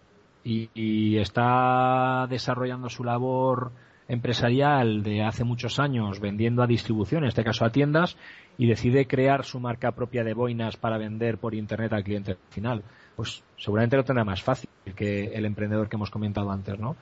y, 0.44 1.18
está 1.18 2.28
desarrollando 2.30 2.90
su 2.90 3.04
labor 3.04 3.72
empresarial 4.08 5.02
de 5.02 5.24
hace 5.24 5.44
muchos 5.44 5.80
años 5.80 6.20
vendiendo 6.20 6.62
a 6.62 6.68
distribución, 6.68 7.24
en 7.24 7.30
este 7.30 7.44
caso 7.44 7.66
a 7.66 7.72
tiendas, 7.72 8.18
y 8.58 8.68
decide 8.68 9.08
crear 9.08 9.46
su 9.46 9.60
marca 9.60 9.92
propia 9.94 10.24
de 10.24 10.34
boinas 10.34 10.78
para 10.78 10.98
vender 10.98 11.38
por 11.38 11.56
internet 11.56 11.94
al 11.94 12.04
cliente 12.04 12.38
final. 12.50 12.84
Pues 13.16 13.44
seguramente 13.58 13.96
lo 13.96 14.04
tendrá 14.04 14.26
más 14.26 14.42
fácil 14.44 14.70
que 14.96 15.26
el 15.34 15.46
emprendedor 15.46 15.88
que 15.88 15.96
hemos 15.96 16.12
comentado 16.12 16.52
antes, 16.52 16.78
¿no? 16.78 16.96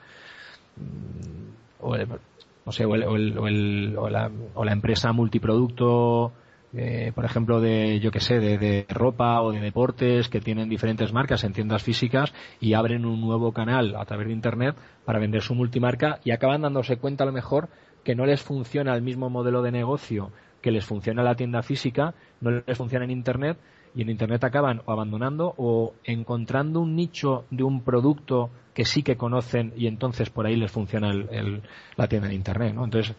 O, 1.80 1.96
no 1.96 2.72
sé, 2.72 2.84
o, 2.84 2.90
o 2.92 4.08
la, 4.08 4.30
o 4.54 4.64
la 4.64 4.72
empresa 4.72 5.12
multiproducto 5.12 6.32
eh, 6.74 7.12
por 7.14 7.24
ejemplo, 7.24 7.60
de, 7.60 8.00
yo 8.00 8.10
que 8.10 8.20
sé, 8.20 8.38
de, 8.38 8.86
ropa 8.88 9.40
o 9.42 9.52
de 9.52 9.60
deportes 9.60 10.28
que 10.28 10.40
tienen 10.40 10.68
diferentes 10.68 11.12
marcas 11.12 11.44
en 11.44 11.52
tiendas 11.52 11.82
físicas 11.82 12.32
y 12.60 12.74
abren 12.74 13.04
un 13.04 13.20
nuevo 13.20 13.52
canal 13.52 13.94
a 13.96 14.04
través 14.04 14.28
de 14.28 14.32
Internet 14.32 14.76
para 15.04 15.18
vender 15.18 15.42
su 15.42 15.54
multimarca 15.54 16.20
y 16.24 16.30
acaban 16.30 16.62
dándose 16.62 16.96
cuenta 16.96 17.24
a 17.24 17.26
lo 17.26 17.32
mejor 17.32 17.68
que 18.04 18.14
no 18.14 18.24
les 18.24 18.42
funciona 18.42 18.94
el 18.94 19.02
mismo 19.02 19.28
modelo 19.28 19.62
de 19.62 19.70
negocio 19.70 20.32
que 20.62 20.70
les 20.70 20.86
funciona 20.86 21.22
la 21.22 21.34
tienda 21.34 21.62
física, 21.62 22.14
no 22.40 22.62
les 22.66 22.78
funciona 22.78 23.04
en 23.04 23.10
Internet 23.10 23.58
y 23.94 24.02
en 24.02 24.10
Internet 24.10 24.42
acaban 24.44 24.80
o 24.86 24.92
abandonando 24.92 25.54
o 25.58 25.94
encontrando 26.04 26.80
un 26.80 26.96
nicho 26.96 27.44
de 27.50 27.64
un 27.64 27.82
producto 27.82 28.50
que 28.72 28.84
sí 28.86 29.02
que 29.02 29.16
conocen 29.16 29.74
y 29.76 29.86
entonces 29.86 30.30
por 30.30 30.46
ahí 30.46 30.56
les 30.56 30.70
funciona 30.70 31.10
el, 31.10 31.62
la 31.96 32.08
tienda 32.08 32.28
en 32.28 32.34
Internet, 32.34 32.74
¿no? 32.74 32.84
Entonces 32.84 33.14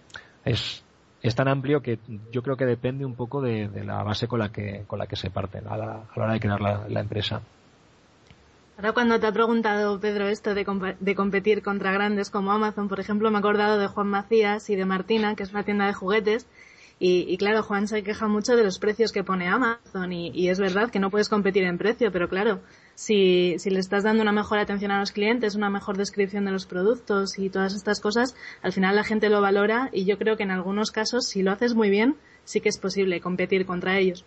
es 0.46 0.83
es 1.24 1.36
tan 1.36 1.48
amplio 1.48 1.82
que 1.82 2.00
yo 2.32 2.44
creo 2.44 2.58
que 2.58 2.66
depende 2.66 3.06
un 3.06 3.16
poco 3.16 3.42
de, 3.42 3.70
la 3.84 4.04
base 4.04 4.28
con 4.28 4.40
la 4.40 4.50
que 4.50 4.84
con 4.86 5.00
la 5.00 5.08
que 5.08 5.16
se 5.16 5.32
parten 5.32 5.68
a 5.68 5.78
la, 5.78 6.04
hora 6.16 6.34
de 6.34 6.40
crear 6.40 6.62
la, 6.62 7.00
empresa. 7.00 7.42
Ahora 8.78 8.92
cuando 8.92 9.20
te 9.20 9.28
ha 9.28 9.32
preguntado 9.32 10.00
Pedro 10.00 10.28
esto 10.28 10.54
de, 10.54 10.66
de, 11.00 11.16
competir 11.16 11.64
contra 11.64 11.94
grandes 11.94 12.30
como 12.30 12.52
Amazon, 12.52 12.90
por 12.90 13.00
ejemplo, 13.00 13.32
me 13.32 13.38
he 13.38 13.40
acordado 13.40 13.80
de 13.80 13.88
Juan 13.88 14.08
Macías 14.08 14.70
y 14.70 14.76
de 14.76 14.86
Martina, 14.86 15.36
que 15.36 15.44
es 15.44 15.52
una 15.52 15.64
tienda 15.64 15.88
de 15.88 15.94
juguetes, 15.94 16.46
y, 17.00 17.36
claro, 17.38 17.64
Juan 17.64 17.88
se 17.88 18.02
queja 18.02 18.30
mucho 18.30 18.56
de 18.56 18.64
los 18.64 18.80
precios 18.80 19.12
que 19.12 19.26
pone 19.26 19.50
Amazon 19.50 20.14
y, 20.14 20.48
es 20.48 20.58
verdad 20.58 20.90
que 20.90 21.00
no 21.00 21.10
puedes 21.10 21.28
competir 21.28 21.64
en 21.64 21.78
precio, 21.78 22.12
pero 22.14 22.30
claro, 22.30 22.62
si, 22.95 23.56
si 23.60 23.69
le 23.69 23.79
estás 23.79 24.03
dando 24.03 24.21
una 24.21 24.32
mejor 24.32 24.60
atención 24.60 24.91
a 24.91 24.99
los 24.99 25.12
clientes, 25.12 25.56
una 25.56 25.69
mejor 25.69 25.97
descripción 25.97 26.45
de 26.45 26.51
los 26.51 26.65
productos 26.65 27.38
y 27.39 27.49
todas 27.49 27.73
estas 27.73 27.99
cosas, 27.99 28.36
al 28.62 28.73
final 28.73 28.95
la 28.95 29.03
gente 29.03 29.29
lo 29.29 29.41
valora 29.41 29.89
y 29.91 30.06
yo 30.06 30.17
creo 30.17 30.38
que 30.38 30.43
en 30.43 30.51
algunos 30.51 30.91
casos, 30.91 31.27
si 31.27 31.41
lo 31.43 31.51
haces 31.51 31.75
muy 31.75 31.89
bien, 31.89 32.15
sí 32.43 32.62
que 32.62 32.69
es 32.69 32.77
posible 32.77 33.21
competir 33.21 33.65
contra 33.65 33.97
ellos. 33.97 34.25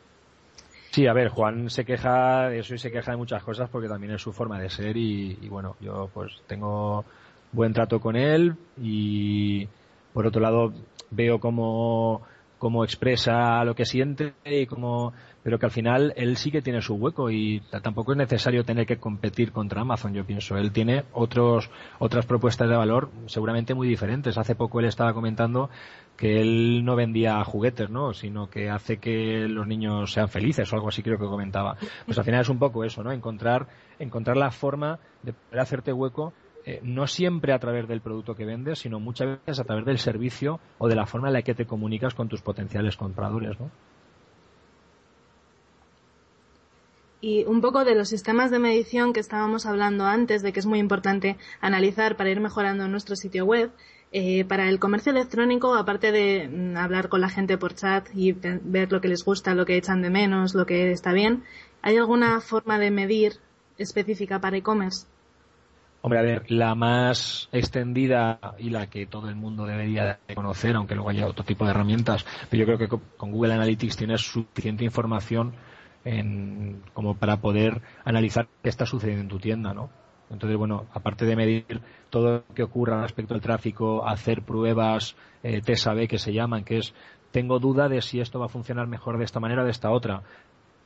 Sí, 0.90 1.06
a 1.06 1.12
ver, 1.12 1.28
Juan 1.28 1.68
se 1.68 1.84
queja 1.84 2.48
de 2.48 2.60
eso 2.60 2.74
y 2.74 2.78
se 2.78 2.90
queja 2.90 3.10
de 3.10 3.18
muchas 3.18 3.42
cosas 3.42 3.68
porque 3.68 3.88
también 3.88 4.14
es 4.14 4.22
su 4.22 4.32
forma 4.32 4.58
de 4.58 4.70
ser 4.70 4.96
y, 4.96 5.38
y 5.42 5.48
bueno, 5.48 5.76
yo 5.80 6.10
pues 6.12 6.40
tengo 6.46 7.04
buen 7.52 7.72
trato 7.72 8.00
con 8.00 8.16
él 8.16 8.54
y 8.80 9.68
por 10.12 10.26
otro 10.26 10.40
lado 10.40 10.72
veo 11.10 11.38
como 11.38 12.22
cómo 12.58 12.84
expresa 12.84 13.62
lo 13.64 13.74
que 13.74 13.84
siente 13.84 14.32
y 14.44 14.66
cómo 14.66 15.12
pero 15.46 15.60
que 15.60 15.66
al 15.66 15.70
final 15.70 16.12
él 16.16 16.36
sí 16.36 16.50
que 16.50 16.60
tiene 16.60 16.82
su 16.82 16.94
hueco 16.96 17.30
y 17.30 17.62
tampoco 17.80 18.10
es 18.10 18.18
necesario 18.18 18.64
tener 18.64 18.84
que 18.84 18.96
competir 18.96 19.52
contra 19.52 19.82
Amazon, 19.82 20.12
yo 20.12 20.26
pienso. 20.26 20.56
Él 20.56 20.72
tiene 20.72 21.04
otros, 21.12 21.70
otras 22.00 22.26
propuestas 22.26 22.68
de 22.68 22.74
valor 22.74 23.10
seguramente 23.26 23.72
muy 23.72 23.86
diferentes. 23.86 24.36
Hace 24.38 24.56
poco 24.56 24.80
él 24.80 24.86
estaba 24.86 25.14
comentando 25.14 25.70
que 26.16 26.40
él 26.40 26.84
no 26.84 26.96
vendía 26.96 27.44
juguetes, 27.44 27.88
¿no? 27.90 28.12
Sino 28.12 28.50
que 28.50 28.70
hace 28.70 28.96
que 28.96 29.46
los 29.48 29.68
niños 29.68 30.12
sean 30.12 30.28
felices 30.28 30.72
o 30.72 30.74
algo 30.74 30.88
así 30.88 31.04
creo 31.04 31.16
que 31.16 31.26
comentaba. 31.26 31.76
Pues 32.04 32.18
al 32.18 32.24
final 32.24 32.40
es 32.40 32.48
un 32.48 32.58
poco 32.58 32.82
eso, 32.82 33.04
¿no? 33.04 33.12
Encontrar, 33.12 33.68
encontrar 34.00 34.36
la 34.36 34.50
forma 34.50 34.98
de 35.22 35.32
poder 35.32 35.60
hacerte 35.60 35.92
hueco 35.92 36.32
eh, 36.64 36.80
no 36.82 37.06
siempre 37.06 37.52
a 37.52 37.60
través 37.60 37.86
del 37.86 38.00
producto 38.00 38.34
que 38.34 38.46
vendes, 38.46 38.80
sino 38.80 38.98
muchas 38.98 39.38
veces 39.38 39.60
a 39.60 39.64
través 39.64 39.84
del 39.84 39.98
servicio 39.98 40.58
o 40.78 40.88
de 40.88 40.96
la 40.96 41.06
forma 41.06 41.28
en 41.28 41.34
la 41.34 41.42
que 41.42 41.54
te 41.54 41.66
comunicas 41.66 42.14
con 42.14 42.28
tus 42.28 42.42
potenciales 42.42 42.96
compradores, 42.96 43.60
¿no? 43.60 43.70
Y 47.26 47.44
un 47.44 47.60
poco 47.60 47.84
de 47.84 47.96
los 47.96 48.08
sistemas 48.08 48.52
de 48.52 48.60
medición 48.60 49.12
que 49.12 49.18
estábamos 49.18 49.66
hablando 49.66 50.04
antes, 50.04 50.44
de 50.44 50.52
que 50.52 50.60
es 50.60 50.66
muy 50.66 50.78
importante 50.78 51.36
analizar 51.60 52.16
para 52.16 52.30
ir 52.30 52.38
mejorando 52.38 52.86
nuestro 52.86 53.16
sitio 53.16 53.44
web. 53.44 53.72
Eh, 54.12 54.44
para 54.44 54.68
el 54.68 54.78
comercio 54.78 55.10
electrónico, 55.10 55.74
aparte 55.74 56.12
de 56.12 56.46
mm, 56.46 56.76
hablar 56.76 57.08
con 57.08 57.20
la 57.20 57.28
gente 57.28 57.58
por 57.58 57.74
chat 57.74 58.06
y 58.14 58.30
ver 58.30 58.92
lo 58.92 59.00
que 59.00 59.08
les 59.08 59.24
gusta, 59.24 59.56
lo 59.56 59.66
que 59.66 59.76
echan 59.76 60.02
de 60.02 60.10
menos, 60.10 60.54
lo 60.54 60.66
que 60.66 60.92
está 60.92 61.12
bien, 61.12 61.42
¿hay 61.82 61.96
alguna 61.96 62.40
forma 62.40 62.78
de 62.78 62.92
medir 62.92 63.32
específica 63.76 64.40
para 64.40 64.58
e-commerce? 64.58 65.08
Hombre, 66.02 66.20
a 66.20 66.22
ver, 66.22 66.48
la 66.48 66.76
más 66.76 67.48
extendida 67.50 68.38
y 68.56 68.70
la 68.70 68.86
que 68.86 69.04
todo 69.06 69.28
el 69.28 69.34
mundo 69.34 69.66
debería 69.66 70.20
de 70.28 70.34
conocer, 70.36 70.76
aunque 70.76 70.94
luego 70.94 71.10
haya 71.10 71.26
otro 71.26 71.44
tipo 71.44 71.64
de 71.64 71.72
herramientas, 71.72 72.24
pero 72.48 72.60
yo 72.60 72.66
creo 72.66 72.78
que 72.78 73.16
con 73.16 73.32
Google 73.32 73.54
Analytics 73.54 73.96
tienes 73.96 74.20
suficiente 74.20 74.84
información 74.84 75.54
en, 76.06 76.82
como 76.94 77.16
para 77.16 77.38
poder 77.38 77.82
analizar 78.04 78.46
qué 78.62 78.68
está 78.68 78.86
sucediendo 78.86 79.22
en 79.22 79.28
tu 79.28 79.38
tienda, 79.38 79.74
¿no? 79.74 79.90
Entonces, 80.30 80.56
bueno, 80.56 80.86
aparte 80.92 81.24
de 81.24 81.36
medir 81.36 81.80
todo 82.10 82.44
lo 82.48 82.54
que 82.54 82.62
ocurra 82.62 83.02
respecto 83.02 83.34
al 83.34 83.40
tráfico, 83.40 84.06
hacer 84.06 84.42
pruebas 84.42 85.16
eh, 85.42 85.60
TSAB 85.60 86.08
que 86.08 86.18
se 86.18 86.32
llaman, 86.32 86.64
que 86.64 86.78
es 86.78 86.94
tengo 87.30 87.58
duda 87.58 87.88
de 87.88 88.02
si 88.02 88.20
esto 88.20 88.38
va 88.38 88.46
a 88.46 88.48
funcionar 88.48 88.86
mejor 88.86 89.18
de 89.18 89.24
esta 89.24 89.40
manera 89.40 89.62
o 89.62 89.64
de 89.64 89.70
esta 89.70 89.90
otra. 89.90 90.22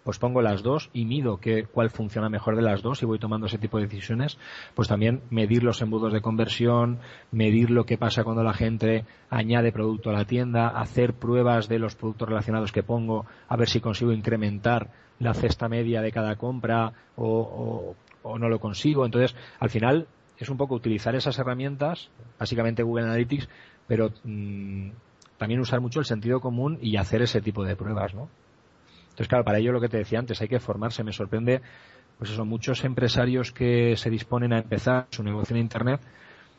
pues 0.02 0.18
pongo 0.18 0.40
las 0.40 0.62
dos 0.62 0.88
y 0.94 1.04
mido 1.04 1.38
que, 1.38 1.64
cuál 1.64 1.90
funciona 1.90 2.30
mejor 2.30 2.56
de 2.56 2.62
las 2.62 2.80
dos 2.80 3.02
y 3.02 3.06
voy 3.06 3.18
tomando 3.18 3.46
ese 3.46 3.58
tipo 3.58 3.76
de 3.76 3.84
decisiones, 3.84 4.38
pues 4.74 4.88
también 4.88 5.20
medir 5.28 5.62
los 5.62 5.82
embudos 5.82 6.12
de 6.14 6.22
conversión, 6.22 6.98
medir 7.30 7.70
lo 7.70 7.84
que 7.84 7.98
pasa 7.98 8.24
cuando 8.24 8.42
la 8.42 8.54
gente 8.54 9.04
añade 9.28 9.72
producto 9.72 10.08
a 10.08 10.14
la 10.14 10.24
tienda, 10.24 10.68
hacer 10.68 11.12
pruebas 11.12 11.68
de 11.68 11.78
los 11.78 11.96
productos 11.96 12.28
relacionados 12.30 12.72
que 12.72 12.82
pongo, 12.82 13.26
a 13.46 13.56
ver 13.56 13.68
si 13.68 13.80
consigo 13.80 14.12
incrementar 14.12 14.90
la 15.20 15.34
cesta 15.34 15.68
media 15.68 16.02
de 16.02 16.10
cada 16.10 16.34
compra 16.36 16.92
o, 17.16 17.94
no 18.24 18.48
lo 18.48 18.58
consigo. 18.58 19.06
Entonces, 19.06 19.36
al 19.60 19.70
final 19.70 20.08
es 20.38 20.48
un 20.48 20.56
poco 20.56 20.74
utilizar 20.74 21.14
esas 21.14 21.38
herramientas, 21.38 22.10
básicamente 22.38 22.82
Google 22.82 23.04
Analytics, 23.04 23.48
pero 23.86 24.10
mm, 24.24 24.90
también 25.38 25.60
usar 25.60 25.80
mucho 25.80 26.00
el 26.00 26.06
sentido 26.06 26.40
común 26.40 26.78
y 26.80 26.96
hacer 26.96 27.22
ese 27.22 27.40
tipo 27.40 27.64
de 27.64 27.76
pruebas, 27.76 28.14
¿no? 28.14 28.28
Entonces, 29.10 29.28
claro, 29.28 29.44
para 29.44 29.58
ello 29.58 29.72
lo 29.72 29.80
que 29.80 29.88
te 29.88 29.98
decía 29.98 30.18
antes, 30.18 30.40
hay 30.40 30.48
que 30.48 30.60
formarse. 30.60 31.04
Me 31.04 31.12
sorprende, 31.12 31.60
pues 32.18 32.30
eso, 32.30 32.44
muchos 32.44 32.84
empresarios 32.84 33.52
que 33.52 33.96
se 33.96 34.08
disponen 34.08 34.52
a 34.52 34.58
empezar 34.58 35.06
su 35.10 35.22
negocio 35.22 35.54
en 35.54 35.62
Internet 35.62 36.00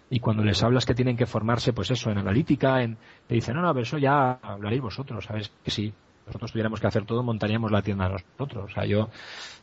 y 0.10 0.20
cuando 0.20 0.44
les 0.44 0.62
hablas 0.62 0.86
que 0.86 0.94
tienen 0.94 1.16
que 1.16 1.26
formarse, 1.26 1.74
pues 1.74 1.90
eso, 1.90 2.12
en 2.12 2.18
analítica, 2.18 2.84
en, 2.84 2.98
te 3.28 3.36
dicen, 3.36 3.56
no, 3.56 3.62
no, 3.62 3.70
pero 3.70 3.84
eso 3.84 3.98
ya 3.98 4.34
hablaréis 4.34 4.82
vosotros, 4.82 5.24
¿sabes? 5.24 5.52
Que 5.64 5.72
si 5.72 5.94
nosotros 6.32 6.52
tuviéramos 6.52 6.80
que 6.80 6.88
hacer 6.88 7.06
todo, 7.06 7.24
montaríamos 7.24 7.72
la 7.72 7.82
tienda 7.82 8.10
nosotros. 8.10 8.72
O 8.72 8.74
sea, 8.74 8.86
yo, 8.86 9.10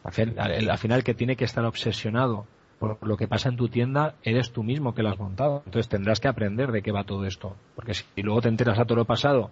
al 0.05 0.79
final, 0.79 1.03
que 1.03 1.15
tiene 1.15 1.37
que 1.37 1.45
estar 1.45 1.65
obsesionado 1.65 2.47
por 2.79 3.05
lo 3.05 3.17
que 3.17 3.27
pasa 3.27 3.49
en 3.49 3.57
tu 3.57 3.69
tienda, 3.69 4.15
eres 4.23 4.53
tú 4.53 4.63
mismo 4.63 4.95
que 4.95 5.03
lo 5.03 5.09
has 5.09 5.19
montado. 5.19 5.63
Entonces 5.65 5.89
tendrás 5.89 6.21
que 6.21 6.29
aprender 6.29 6.71
de 6.71 6.83
qué 6.83 6.93
va 6.93 7.05
todo 7.05 7.25
esto. 7.25 7.57
Porque 7.75 7.95
si 7.95 8.05
luego 8.23 8.43
te 8.43 8.49
enteras 8.49 8.79
a 8.79 8.85
todo 8.85 8.97
lo 8.97 9.05
pasado 9.05 9.51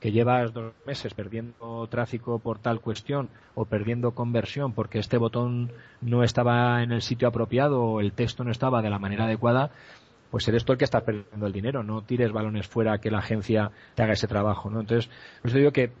que 0.00 0.12
llevas 0.12 0.52
dos 0.52 0.74
meses 0.86 1.12
perdiendo 1.14 1.86
tráfico 1.88 2.38
por 2.38 2.60
tal 2.60 2.80
cuestión 2.80 3.28
o 3.54 3.64
perdiendo 3.64 4.12
conversión 4.12 4.72
porque 4.72 5.00
este 5.00 5.18
botón 5.18 5.72
no 6.00 6.22
estaba 6.22 6.84
en 6.84 6.92
el 6.92 7.02
sitio 7.02 7.26
apropiado 7.26 7.82
o 7.82 8.00
el 8.00 8.12
texto 8.12 8.44
no 8.44 8.52
estaba 8.52 8.80
de 8.80 8.90
la 8.90 9.00
manera 9.00 9.24
adecuada, 9.24 9.72
pues 10.30 10.46
eres 10.46 10.64
tú 10.64 10.72
el 10.72 10.78
que 10.78 10.84
está 10.84 11.00
perdiendo 11.00 11.46
el 11.46 11.52
dinero. 11.52 11.82
No 11.82 12.02
tires 12.02 12.32
balones 12.32 12.68
fuera 12.68 12.98
que 12.98 13.10
la 13.10 13.18
agencia 13.18 13.70
te 13.94 14.02
haga 14.02 14.12
ese 14.12 14.28
trabajo, 14.28 14.70
¿no? 14.70 14.80
Entonces, 14.80 15.10
pues 15.42 15.54
digo 15.54 15.72
que, 15.72 15.92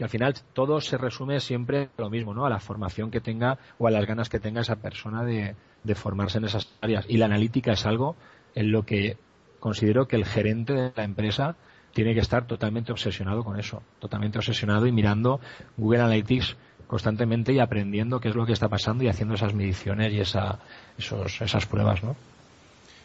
que 0.00 0.04
al 0.04 0.10
final 0.10 0.34
todo 0.54 0.80
se 0.80 0.96
resume 0.96 1.40
siempre 1.40 1.90
a 1.98 2.00
lo 2.00 2.08
mismo, 2.08 2.32
¿no? 2.32 2.46
A 2.46 2.48
la 2.48 2.58
formación 2.58 3.10
que 3.10 3.20
tenga 3.20 3.58
o 3.78 3.86
a 3.86 3.90
las 3.90 4.06
ganas 4.06 4.30
que 4.30 4.40
tenga 4.40 4.62
esa 4.62 4.76
persona 4.76 5.24
de, 5.24 5.56
de 5.84 5.94
formarse 5.94 6.38
en 6.38 6.46
esas 6.46 6.72
áreas. 6.80 7.04
Y 7.06 7.18
la 7.18 7.26
analítica 7.26 7.72
es 7.72 7.84
algo 7.84 8.16
en 8.54 8.72
lo 8.72 8.86
que 8.86 9.18
considero 9.58 10.08
que 10.08 10.16
el 10.16 10.24
gerente 10.24 10.72
de 10.72 10.92
la 10.96 11.04
empresa 11.04 11.56
tiene 11.92 12.14
que 12.14 12.20
estar 12.20 12.46
totalmente 12.46 12.92
obsesionado 12.92 13.44
con 13.44 13.60
eso, 13.60 13.82
totalmente 13.98 14.38
obsesionado 14.38 14.86
y 14.86 14.92
mirando 14.92 15.38
Google 15.76 16.00
Analytics 16.00 16.56
constantemente 16.86 17.52
y 17.52 17.58
aprendiendo 17.58 18.20
qué 18.20 18.30
es 18.30 18.34
lo 18.34 18.46
que 18.46 18.54
está 18.54 18.70
pasando 18.70 19.04
y 19.04 19.08
haciendo 19.08 19.34
esas 19.34 19.52
mediciones 19.52 20.14
y 20.14 20.20
esa, 20.20 20.60
esos, 20.96 21.42
esas 21.42 21.66
pruebas, 21.66 22.02
¿no? 22.02 22.16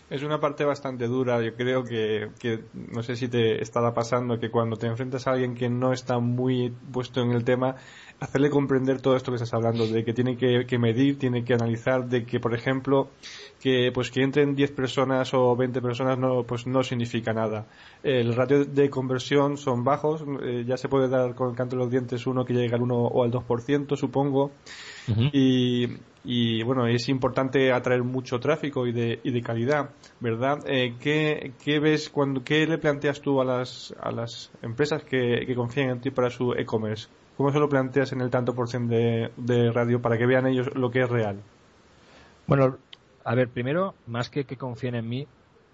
Es 0.07 0.21
una 0.21 0.39
parte 0.39 0.63
bastante 0.65 1.07
dura. 1.07 1.41
Yo 1.41 1.55
creo 1.55 1.83
que, 1.83 2.29
que, 2.39 2.63
no 2.73 3.01
sé 3.01 3.15
si 3.15 3.27
te 3.27 3.61
estará 3.61 3.93
pasando 3.93 4.39
que 4.39 4.51
cuando 4.51 4.75
te 4.75 4.85
enfrentas 4.85 5.25
a 5.25 5.31
alguien 5.31 5.55
que 5.55 5.67
no 5.67 5.93
está 5.93 6.19
muy 6.19 6.71
puesto 6.91 7.21
en 7.21 7.31
el 7.31 7.43
tema, 7.43 7.75
hacerle 8.19 8.51
comprender 8.51 9.01
todo 9.01 9.15
esto 9.15 9.31
que 9.31 9.37
estás 9.37 9.53
hablando, 9.55 9.87
de 9.87 10.05
que 10.05 10.13
tiene 10.13 10.37
que, 10.37 10.65
que 10.67 10.77
medir, 10.77 11.17
tiene 11.17 11.43
que 11.43 11.55
analizar, 11.55 12.07
de 12.07 12.23
que, 12.23 12.39
por 12.39 12.53
ejemplo, 12.53 13.09
que 13.59 13.91
pues 13.91 14.11
que 14.11 14.21
entren 14.21 14.55
10 14.55 14.71
personas 14.73 15.33
o 15.33 15.55
20 15.55 15.81
personas 15.81 16.19
no 16.19 16.43
pues 16.43 16.67
no 16.67 16.83
significa 16.83 17.33
nada. 17.33 17.65
El 18.03 18.35
ratio 18.35 18.63
de 18.63 18.89
conversión 18.91 19.57
son 19.57 19.83
bajos, 19.83 20.23
eh, 20.43 20.65
ya 20.67 20.77
se 20.77 20.87
puede 20.87 21.09
dar 21.09 21.33
con 21.33 21.49
el 21.49 21.55
canto 21.55 21.75
de 21.75 21.81
los 21.81 21.91
dientes 21.91 22.27
uno 22.27 22.45
que 22.45 22.53
llega 22.53 22.75
al 22.75 22.83
1 22.83 22.95
o 22.95 23.23
al 23.23 23.31
2%, 23.31 23.95
supongo. 23.97 24.51
y, 25.33 25.87
y, 26.25 26.63
bueno, 26.63 26.88
es 26.88 27.07
importante 27.09 27.71
atraer 27.71 28.03
mucho 28.03 28.39
tráfico 28.39 28.88
y 28.88 28.91
de, 28.91 29.19
y 29.23 29.31
de 29.31 29.41
calidad, 29.41 29.91
¿verdad? 30.19 30.59
Eh, 30.65 30.95
¿qué, 30.99 31.53
¿qué, 31.63 31.79
ves 31.79 32.09
cuando 32.09 32.43
qué 32.43 32.65
le 32.65 32.77
planteas 32.77 33.21
tú 33.21 33.39
a 33.41 33.45
las 33.45 33.93
a 34.01 34.11
las 34.11 34.51
empresas 34.61 35.03
que, 35.03 35.45
que 35.45 35.55
confían 35.55 35.89
en 35.89 36.01
ti 36.01 36.11
para 36.11 36.29
su 36.29 36.53
e-commerce? 36.53 37.07
¿Cómo 37.38 37.51
se 37.51 37.59
lo 37.59 37.69
planteas 37.69 38.11
en 38.13 38.21
el 38.21 38.29
tanto 38.29 38.55
por 38.55 38.69
ciento 38.69 38.95
de, 38.95 39.31
de 39.38 39.71
radio 39.71 40.01
para 40.01 40.17
que 40.17 40.25
vean 40.25 40.47
ellos 40.47 40.73
lo 40.75 40.89
que 40.89 41.01
es 41.01 41.09
real? 41.09 41.41
Bueno, 42.47 42.77
a 43.23 43.35
ver, 43.35 43.49
primero, 43.49 43.95
más 44.07 44.29
que 44.29 44.45
que 44.45 44.55
confíen 44.55 44.95
en 44.95 45.07
mí, 45.07 45.27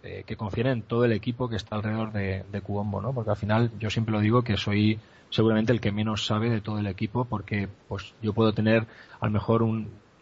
eh, 0.04 0.24
que 0.26 0.36
confíen 0.36 0.68
en 0.68 0.82
todo 0.82 1.06
el 1.06 1.12
equipo 1.12 1.48
que 1.48 1.58
está 1.58 1.76
alrededor 1.76 2.12
de, 2.12 2.44
de 2.52 2.62
Cuombo, 2.62 3.02
¿no? 3.02 3.14
Porque 3.14 3.30
al 3.30 3.38
final 3.38 3.72
yo 3.80 3.90
siempre 3.90 4.14
lo 4.14 4.20
digo 4.20 4.42
que 4.42 4.58
soy 4.58 5.00
seguramente 5.30 5.72
el 5.72 5.80
que 5.80 5.92
menos 5.92 6.26
sabe 6.26 6.50
de 6.50 6.62
todo 6.62 6.80
el 6.80 6.88
equipo 6.88 7.26
porque 7.26 7.70
pues 7.88 8.14
yo 8.22 8.34
puedo 8.34 8.54
tener 8.54 8.86
a 9.20 9.26
lo 9.26 9.32
mejor 9.32 9.64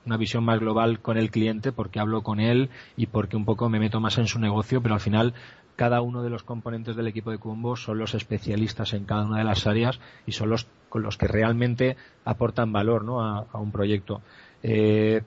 una 0.06 0.18
visión 0.18 0.44
más 0.44 0.60
global 0.60 1.02
con 1.02 1.18
el 1.18 1.32
cliente 1.32 1.72
porque 1.72 2.00
hablo 2.00 2.24
con 2.24 2.40
él 2.40 2.70
y 2.96 3.08
porque 3.08 3.38
un 3.38 3.46
poco 3.46 3.70
me 3.70 3.80
meto 3.80 4.00
más 4.00 4.18
en 4.18 4.28
su 4.28 4.40
negocio, 4.40 4.82
pero 4.82 4.96
al 4.96 5.02
final 5.02 5.34
cada 5.76 6.02
uno 6.02 6.24
de 6.24 6.30
los 6.30 6.44
componentes 6.44 6.98
del 6.98 7.08
equipo 7.08 7.32
de 7.32 7.38
Cuombo 7.38 7.78
son 7.78 8.00
los 8.00 8.14
especialistas 8.14 8.94
en 8.94 9.06
cada 9.06 9.24
una 9.24 9.38
de 9.38 9.46
las 9.46 9.66
áreas 9.66 10.02
y 10.26 10.34
son 10.34 10.50
los 10.50 10.68
con 10.90 11.04
los 11.04 11.18
que 11.18 11.28
realmente 11.28 11.96
aportan 12.26 12.74
valor 12.74 13.06
¿no? 13.06 13.22
a, 13.22 13.46
un 13.54 13.72
proyecto. 13.72 14.22
Eh, 14.62 15.22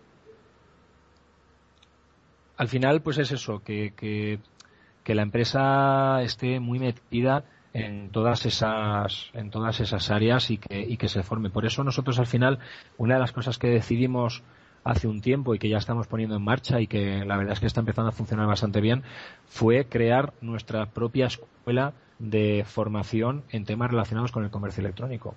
al 2.59 2.69
final, 2.69 3.01
pues 3.01 3.17
es 3.17 3.33
eso, 3.33 3.63
que, 3.65 3.95
que, 3.97 5.15
la 5.15 5.23
empresa 5.23 6.21
esté 6.23 6.61
muy 6.61 6.79
metida 6.79 7.45
en 7.73 8.11
todas 8.11 8.45
esas 8.45 9.31
en 9.33 9.51
todas 9.51 9.81
esas 9.81 10.11
áreas 10.11 10.51
y 10.51 10.59
que, 10.59 10.81
y 10.81 10.99
que 10.99 11.09
se 11.09 11.23
forme. 11.23 11.49
Por 11.49 11.65
eso 11.65 11.83
nosotros 11.83 12.19
al 12.19 12.27
final 12.27 12.59
una 12.99 13.15
de 13.15 13.21
las 13.21 13.33
cosas 13.33 13.57
que 13.57 13.69
decidimos 13.69 14.43
hace 14.85 15.09
un 15.09 15.21
tiempo 15.21 15.55
y 15.55 15.59
que 15.59 15.69
ya 15.69 15.79
estamos 15.79 16.07
poniendo 16.07 16.37
en 16.37 16.43
marcha 16.43 16.81
y 16.81 16.87
que 16.87 17.25
la 17.25 17.37
verdad 17.37 17.55
es 17.55 17.61
que 17.61 17.67
está 17.67 17.81
empezando 17.81 18.09
a 18.09 18.13
funcionar 18.13 18.47
bastante 18.47 18.81
bien 18.81 19.03
fue 19.47 19.87
crear 19.87 20.33
nuestra 20.41 20.87
propia 20.87 21.27
escuela 21.27 21.93
de 22.19 22.65
formación 22.67 23.45
en 23.51 23.65
temas 23.65 23.91
relacionados 23.91 24.33
con 24.33 24.45
el 24.45 24.51
comercio 24.51 24.81
electrónico. 24.81 25.35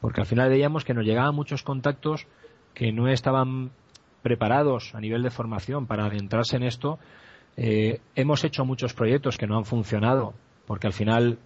Porque 0.00 0.20
al 0.20 0.26
final 0.26 0.48
veíamos 0.48 0.84
que 0.84 0.94
nos 0.94 1.04
llegaban 1.04 1.34
muchos 1.34 1.62
contactos 1.62 2.26
que 2.74 2.92
no 2.92 3.08
estaban 3.08 3.70
preparados 4.22 4.94
a 4.94 5.00
nivel 5.00 5.22
de 5.22 5.30
formación 5.30 5.86
para 5.86 6.06
adentrarse 6.06 6.56
en 6.56 6.62
esto. 6.62 6.98
Eh, 7.56 8.00
hemos 8.14 8.44
hecho 8.44 8.64
muchos 8.64 8.94
proyectos 8.94 9.36
que 9.36 9.46
no 9.46 9.56
han 9.56 9.64
funcionado 9.64 10.34
porque 10.66 10.86
al 10.86 10.92
final 10.92 11.38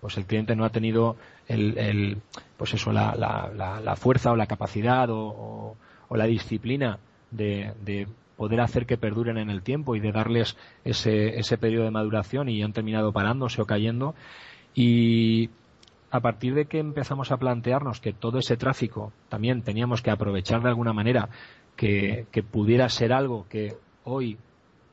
pues 0.00 0.16
el 0.16 0.26
cliente 0.26 0.56
no 0.56 0.64
ha 0.64 0.70
tenido 0.70 1.16
el, 1.46 2.20
pues 2.56 2.74
eso 2.74 2.90
la, 2.90 3.14
la, 3.14 3.96
fuerza 3.96 4.32
o 4.32 4.36
la 4.36 4.46
capacidad 4.46 5.08
o, 5.10 5.76
la 6.16 6.26
disciplina 6.26 6.98
de, 7.30 8.06
poder 8.36 8.60
hacer 8.60 8.86
que 8.86 8.96
perduren 8.96 9.38
en 9.38 9.50
el 9.50 9.62
tiempo 9.62 9.94
y 9.94 10.00
de 10.00 10.10
darles 10.10 10.56
ese, 10.84 11.38
ese 11.38 11.58
periodo 11.58 11.84
de 11.84 11.90
maduración 11.90 12.48
y 12.48 12.62
han 12.62 12.72
terminado 12.72 13.12
parándose 13.12 13.62
o 13.62 13.66
cayendo. 13.66 14.14
Y 14.74 15.50
a 16.10 16.20
partir 16.20 16.54
de 16.54 16.66
que 16.66 16.78
empezamos 16.78 17.30
a 17.30 17.36
plantearnos 17.36 18.00
que 18.00 18.12
todo 18.12 18.38
ese 18.38 18.56
tráfico 18.56 19.12
también 19.28 19.62
teníamos 19.62 20.02
que 20.02 20.10
aprovechar 20.10 20.62
de 20.62 20.68
alguna 20.68 20.92
manera 20.92 21.28
que, 21.76 22.26
pudiera 22.50 22.88
ser 22.88 23.12
algo 23.12 23.46
que 23.48 23.76
hoy 24.04 24.38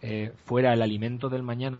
eh, 0.01 0.31
fuera 0.45 0.73
el 0.73 0.81
alimento 0.81 1.29
del 1.29 1.43
mañana, 1.43 1.79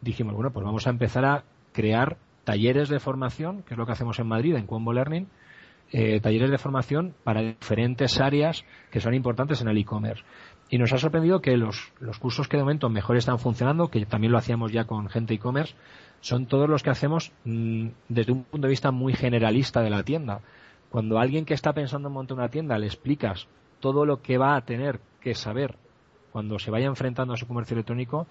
dijimos, 0.00 0.34
bueno, 0.34 0.50
pues 0.50 0.64
vamos 0.64 0.86
a 0.86 0.90
empezar 0.90 1.24
a 1.24 1.44
crear 1.72 2.16
talleres 2.44 2.88
de 2.88 3.00
formación, 3.00 3.62
que 3.62 3.74
es 3.74 3.78
lo 3.78 3.86
que 3.86 3.92
hacemos 3.92 4.18
en 4.18 4.26
Madrid, 4.26 4.56
en 4.56 4.66
Combo 4.66 4.92
Learning, 4.92 5.28
eh, 5.92 6.20
talleres 6.20 6.50
de 6.50 6.58
formación 6.58 7.14
para 7.24 7.42
diferentes 7.42 8.20
áreas 8.20 8.64
que 8.90 9.00
son 9.00 9.14
importantes 9.14 9.60
en 9.60 9.68
el 9.68 9.78
e-commerce. 9.78 10.24
Y 10.68 10.78
nos 10.78 10.92
ha 10.92 10.98
sorprendido 10.98 11.40
que 11.40 11.56
los, 11.56 11.92
los 12.00 12.18
cursos 12.18 12.48
que 12.48 12.56
de 12.56 12.64
momento 12.64 12.88
mejor 12.88 13.16
están 13.16 13.38
funcionando, 13.38 13.88
que 13.88 14.04
también 14.04 14.32
lo 14.32 14.38
hacíamos 14.38 14.72
ya 14.72 14.84
con 14.84 15.08
gente 15.08 15.34
e-commerce, 15.34 15.74
son 16.20 16.46
todos 16.46 16.68
los 16.68 16.82
que 16.82 16.90
hacemos 16.90 17.32
mm, 17.44 17.88
desde 18.08 18.32
un 18.32 18.44
punto 18.44 18.66
de 18.66 18.70
vista 18.70 18.90
muy 18.90 19.14
generalista 19.14 19.80
de 19.82 19.90
la 19.90 20.02
tienda. 20.02 20.40
Cuando 20.90 21.18
alguien 21.18 21.44
que 21.44 21.54
está 21.54 21.72
pensando 21.72 22.08
en 22.08 22.14
montar 22.14 22.36
una 22.36 22.48
tienda 22.48 22.78
le 22.78 22.86
explicas 22.86 23.46
todo 23.80 24.04
lo 24.06 24.22
que 24.22 24.38
va 24.38 24.56
a 24.56 24.64
tener 24.64 25.00
que 25.20 25.34
saber 25.34 25.76
cuando 26.32 26.58
se 26.58 26.70
vaya 26.70 26.86
enfrentando 26.86 27.34
a 27.34 27.36
su 27.36 27.46
comercio 27.46 27.74
electrónico, 27.74 28.26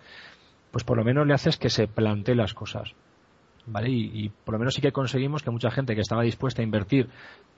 pues 0.72 0.84
por 0.84 0.98
lo 0.98 1.04
menos 1.04 1.26
le 1.26 1.34
haces 1.34 1.58
que 1.58 1.70
se 1.70 1.88
plantee 1.88 2.36
las 2.36 2.54
cosas. 2.54 2.94
¿Vale? 3.68 3.90
Y, 3.90 4.30
por 4.44 4.54
lo 4.54 4.60
menos 4.60 4.76
sí 4.76 4.82
que 4.82 4.92
conseguimos 4.92 5.42
que 5.42 5.50
mucha 5.50 5.72
gente 5.72 5.96
que 5.96 6.02
estaba 6.02 6.22
dispuesta 6.22 6.62
a 6.62 6.66
invertir 6.66 7.10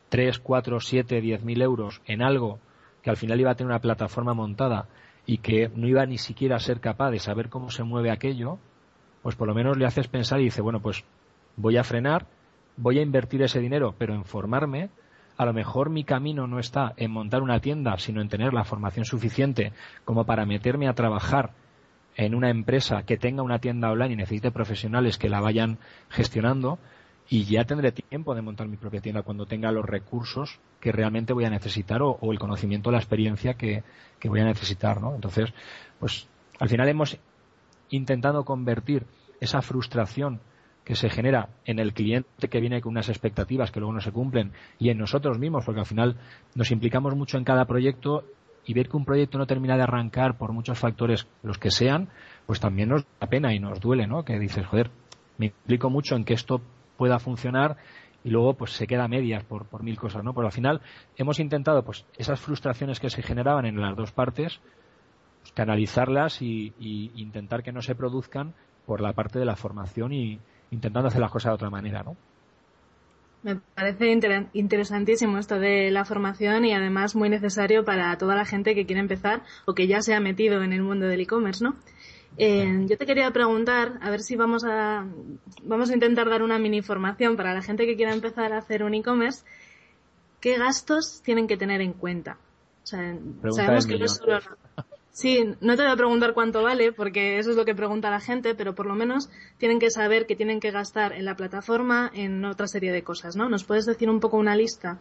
3, 0.10 0.39
4, 0.39 0.80
7, 0.80 1.22
10 1.22 1.43
mil 1.43 1.62
euros 1.62 2.02
en 2.06 2.22
algo 2.22 2.60
que 3.02 3.10
al 3.10 3.17
final 3.17 3.39
iba 3.39 3.52
a 3.52 3.56
tener 3.56 3.72
una 3.72 3.82
plataforma 3.82 4.34
montada 4.34 4.88
y 5.26 5.39
que 5.39 5.70
no 5.76 5.88
iba 5.88 6.06
ni 6.06 6.17
siquiera 6.17 6.56
a 6.56 6.60
ser 6.60 6.80
capaz 6.80 7.12
de 7.12 7.20
saber 7.20 7.50
cómo 7.50 7.70
se 7.70 7.84
mueve 7.84 8.12
aquello, 8.12 8.58
pues 9.22 9.36
por 9.36 9.48
lo 9.48 9.54
menos 9.54 9.78
le 9.78 9.86
haces 9.86 10.08
pensar 10.08 10.39
y 10.39 10.46
dice, 10.46 10.62
bueno, 10.62 10.82
pues 10.82 11.04
voy 11.58 11.76
a 11.76 11.84
frenar, 11.84 12.28
voy 12.78 13.00
a 13.00 13.02
invertir 13.02 13.41
ese 13.41 13.60
dinero, 13.60 13.93
pero 13.98 14.13
en 14.13 14.24
formarme, 14.24 14.89
a 15.36 15.46
lo 15.46 15.54
mejor 15.54 15.89
mi 15.89 16.06
camino 16.06 16.48
no 16.48 16.60
está 16.60 16.93
en 16.96 17.12
montar 17.12 17.41
una 17.41 17.60
tienda, 17.60 17.98
sino 17.98 18.22
en 18.22 18.30
tener 18.30 18.54
la 18.54 18.63
formación 18.63 19.04
suficiente 19.06 19.74
como 20.06 20.26
para 20.26 20.46
meterme 20.46 20.88
a 20.88 20.93
trabajar 20.93 21.51
en 22.18 22.34
una 22.34 22.49
empresa 22.49 23.03
que 23.03 23.15
tenga 23.15 23.43
una 23.43 23.59
tienda 23.59 23.91
online 23.91 24.13
y 24.13 24.18
necesite 24.18 24.51
profesionales 24.51 25.18
que 25.18 25.30
la 25.30 25.39
vayan 25.39 25.78
gestionando 26.09 26.80
y 27.30 27.43
ya 27.43 27.63
tendré 27.65 27.91
tiempo 27.91 28.34
de 28.34 28.41
montar 28.41 28.68
mi 28.68 28.78
propia 28.78 29.01
tienda 29.01 29.22
cuando 29.22 29.45
tenga 29.45 29.72
los 29.72 29.86
recursos 29.86 30.59
que 30.80 30.91
realmente 30.91 31.34
voy 31.34 31.45
a 31.45 31.49
necesitar 31.49 32.01
o, 32.01 32.18
el 32.32 32.39
conocimiento, 32.39 32.89
la 32.89 32.97
experiencia 32.97 33.53
que, 33.53 33.84
que, 34.20 34.30
voy 34.30 34.39
a 34.39 34.45
necesitar, 34.45 34.99
¿no? 34.99 35.13
Entonces, 35.13 35.53
pues 35.99 36.28
al 36.59 36.70
final 36.70 36.89
hemos 36.89 37.18
intentado 37.89 38.43
convertir 38.45 39.05
esa 39.39 39.61
frustración 39.61 40.39
que 40.84 40.95
se 40.95 41.09
genera 41.09 41.49
en 41.65 41.80
el 41.80 41.93
cliente 41.93 42.47
que 42.47 42.61
viene 42.61 42.82
con 42.82 42.91
unas 42.91 43.09
expectativas 43.09 43.72
que 43.72 43.80
luego 43.80 43.93
no 43.93 44.01
se 44.01 44.11
cumplen 44.11 44.53
y 44.80 44.89
en 44.89 44.97
nosotros 44.97 45.38
mismos, 45.38 45.65
porque 45.65 45.82
al 45.82 45.86
final 45.86 46.15
nos 46.55 46.72
implicamos 46.72 47.13
mucho 47.15 47.38
en 47.38 47.43
cada 47.43 47.65
proyecto 47.65 48.24
y 48.68 48.74
ver 48.74 48.89
que 48.89 48.97
un 48.97 49.05
proyecto 49.05 49.38
no 49.38 49.47
termina 49.47 49.78
de 49.78 49.84
arrancar 49.84 50.38
por 50.38 50.51
muchos 50.51 50.78
factores, 50.78 51.26
los 51.41 51.57
que 51.57 51.72
sean, 51.72 52.09
pues 52.45 52.59
también 52.59 52.89
nos 52.89 53.05
da 53.20 53.28
pena 53.28 53.53
y 53.53 53.59
nos 53.59 53.80
duele, 53.80 54.05
¿no? 54.05 54.24
Que 54.24 54.38
dices, 54.38 54.65
joder, 54.68 54.91
me 55.38 55.47
implico 55.47 55.89
mucho 55.89 56.15
en 56.15 56.26
que 56.26 56.34
esto 56.34 56.61
pueda 56.97 57.18
funcionar 57.18 57.78
y 58.24 58.30
luego 58.30 58.55
pues 58.55 58.72
se 58.72 58.86
queda 58.86 59.05
a 59.05 59.07
medias 59.07 59.43
por, 59.45 59.65
por 59.68 59.84
mil 59.84 59.97
cosas, 59.97 60.24
¿no? 60.24 60.34
Pero 60.34 60.47
al 60.47 60.53
final 60.53 60.82
hemos 61.15 61.39
intentado 61.39 61.84
pues 61.84 62.05
esas 62.18 62.41
frustraciones 62.41 62.99
que 62.99 63.09
se 63.09 63.24
generaban 63.24 63.65
en 63.65 63.80
las 63.80 63.95
dos 63.95 64.11
partes, 64.11 64.59
pues, 65.41 65.53
canalizarlas 65.53 66.41
y, 66.41 66.74
y 66.78 67.11
intentar 67.15 67.63
que 67.63 67.72
no 67.72 67.82
se 67.82 67.95
produzcan 67.95 68.53
por 68.86 68.99
la 69.01 69.13
parte 69.13 69.39
de 69.39 69.45
la 69.45 69.55
formación 69.55 70.11
y, 70.11 70.39
intentando 70.72 71.07
hacer 71.07 71.22
las 71.22 71.32
cosas 71.32 71.51
de 71.51 71.55
otra 71.55 71.70
manera, 71.70 72.03
¿no? 72.03 72.18
Me 73.48 73.56
parece 73.56 74.12
interesantísimo 74.52 75.38
esto 75.38 75.58
de 75.58 75.89
la 75.89 76.04
formación 76.04 76.66
y 76.66 76.74
además 76.74 77.16
muy 77.16 77.30
necesario 77.30 77.86
para 77.86 78.18
toda 78.18 78.36
la 78.36 78.43
gente 78.43 78.76
que 78.76 78.86
quiere 78.86 79.00
empezar 79.00 79.41
o 79.64 79.74
que 79.74 79.88
ya 79.88 80.02
se 80.02 80.14
ha 80.14 80.20
metido 80.20 80.62
en 80.64 80.74
el 80.74 80.82
mundo 80.82 81.08
del 81.08 81.22
e-commerce, 81.22 81.64
¿no? 81.64 81.78
Eh, 82.38 82.86
yo 82.88 82.98
te 82.98 83.06
quería 83.06 83.32
preguntar, 83.32 84.00
a 84.02 84.10
ver 84.10 84.20
si 84.20 84.36
vamos 84.36 84.66
a, 84.66 85.08
vamos 85.64 85.89
a 85.89 85.93
intentar 85.93 86.30
dar 86.30 86.43
una 86.43 86.60
mini 86.60 86.82
formación 86.82 87.38
para 87.38 87.54
la 87.54 87.62
gente 87.62 87.86
que 87.86 87.95
quiera 87.95 88.14
empezar 88.14 88.52
a 88.52 88.58
hacer 88.58 88.84
un 88.84 88.93
e-commerce. 88.95 89.45
¿Qué 90.41 90.58
gastos 90.58 91.22
tienen 91.24 91.48
que 91.48 91.56
tener 91.56 91.80
en 91.80 91.93
cuenta? 91.93 92.39
O 92.84 92.86
sea, 92.86 93.16
sabemos 93.52 93.88
que 93.88 93.98
no 93.98 94.10
solo, 94.10 94.39
Sí, 95.18 95.55
no 95.61 95.76
te 95.76 95.82
voy 95.82 95.91
a 95.91 95.95
preguntar 95.95 96.36
cuánto 96.36 96.61
vale, 96.61 96.91
porque 96.91 97.39
eso 97.39 97.49
es 97.49 97.57
lo 97.57 97.65
que 97.65 97.74
pregunta 97.74 98.11
la 98.11 98.20
gente, 98.20 98.53
pero 98.53 98.76
por 98.76 98.86
lo 98.86 98.93
menos 98.93 99.32
tienen 99.57 99.80
que 99.80 99.89
saber 99.89 100.28
que 100.28 100.36
tienen 100.36 100.59
que 100.59 100.70
gastar 100.70 101.11
en 101.13 101.26
la 101.26 101.36
plataforma 101.36 102.11
en 102.13 102.45
otra 102.45 102.68
serie 102.68 102.91
de 102.91 103.01
cosas, 103.01 103.36
¿no? 103.36 103.49
¿Nos 103.49 103.63
puedes 103.63 103.88
decir 103.88 104.11
un 104.11 104.20
poco 104.20 104.38
una 104.38 104.55
lista? 104.55 104.99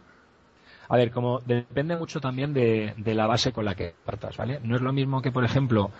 A 0.89 0.97
ver, 0.97 1.11
como 1.11 1.41
depende 1.41 1.95
mucho 1.95 2.19
también 2.19 2.51
de, 2.51 2.95
la 3.13 3.27
base 3.27 3.51
con 3.51 3.65
la 3.65 3.75
que 3.75 3.93
partas, 4.03 4.35
¿vale? 4.37 4.59
No 4.63 4.75
es 4.75 4.81
lo 4.81 4.91
mismo 4.91 5.21
que, 5.21 5.31
por 5.31 5.45
ejemplo, 5.45 5.91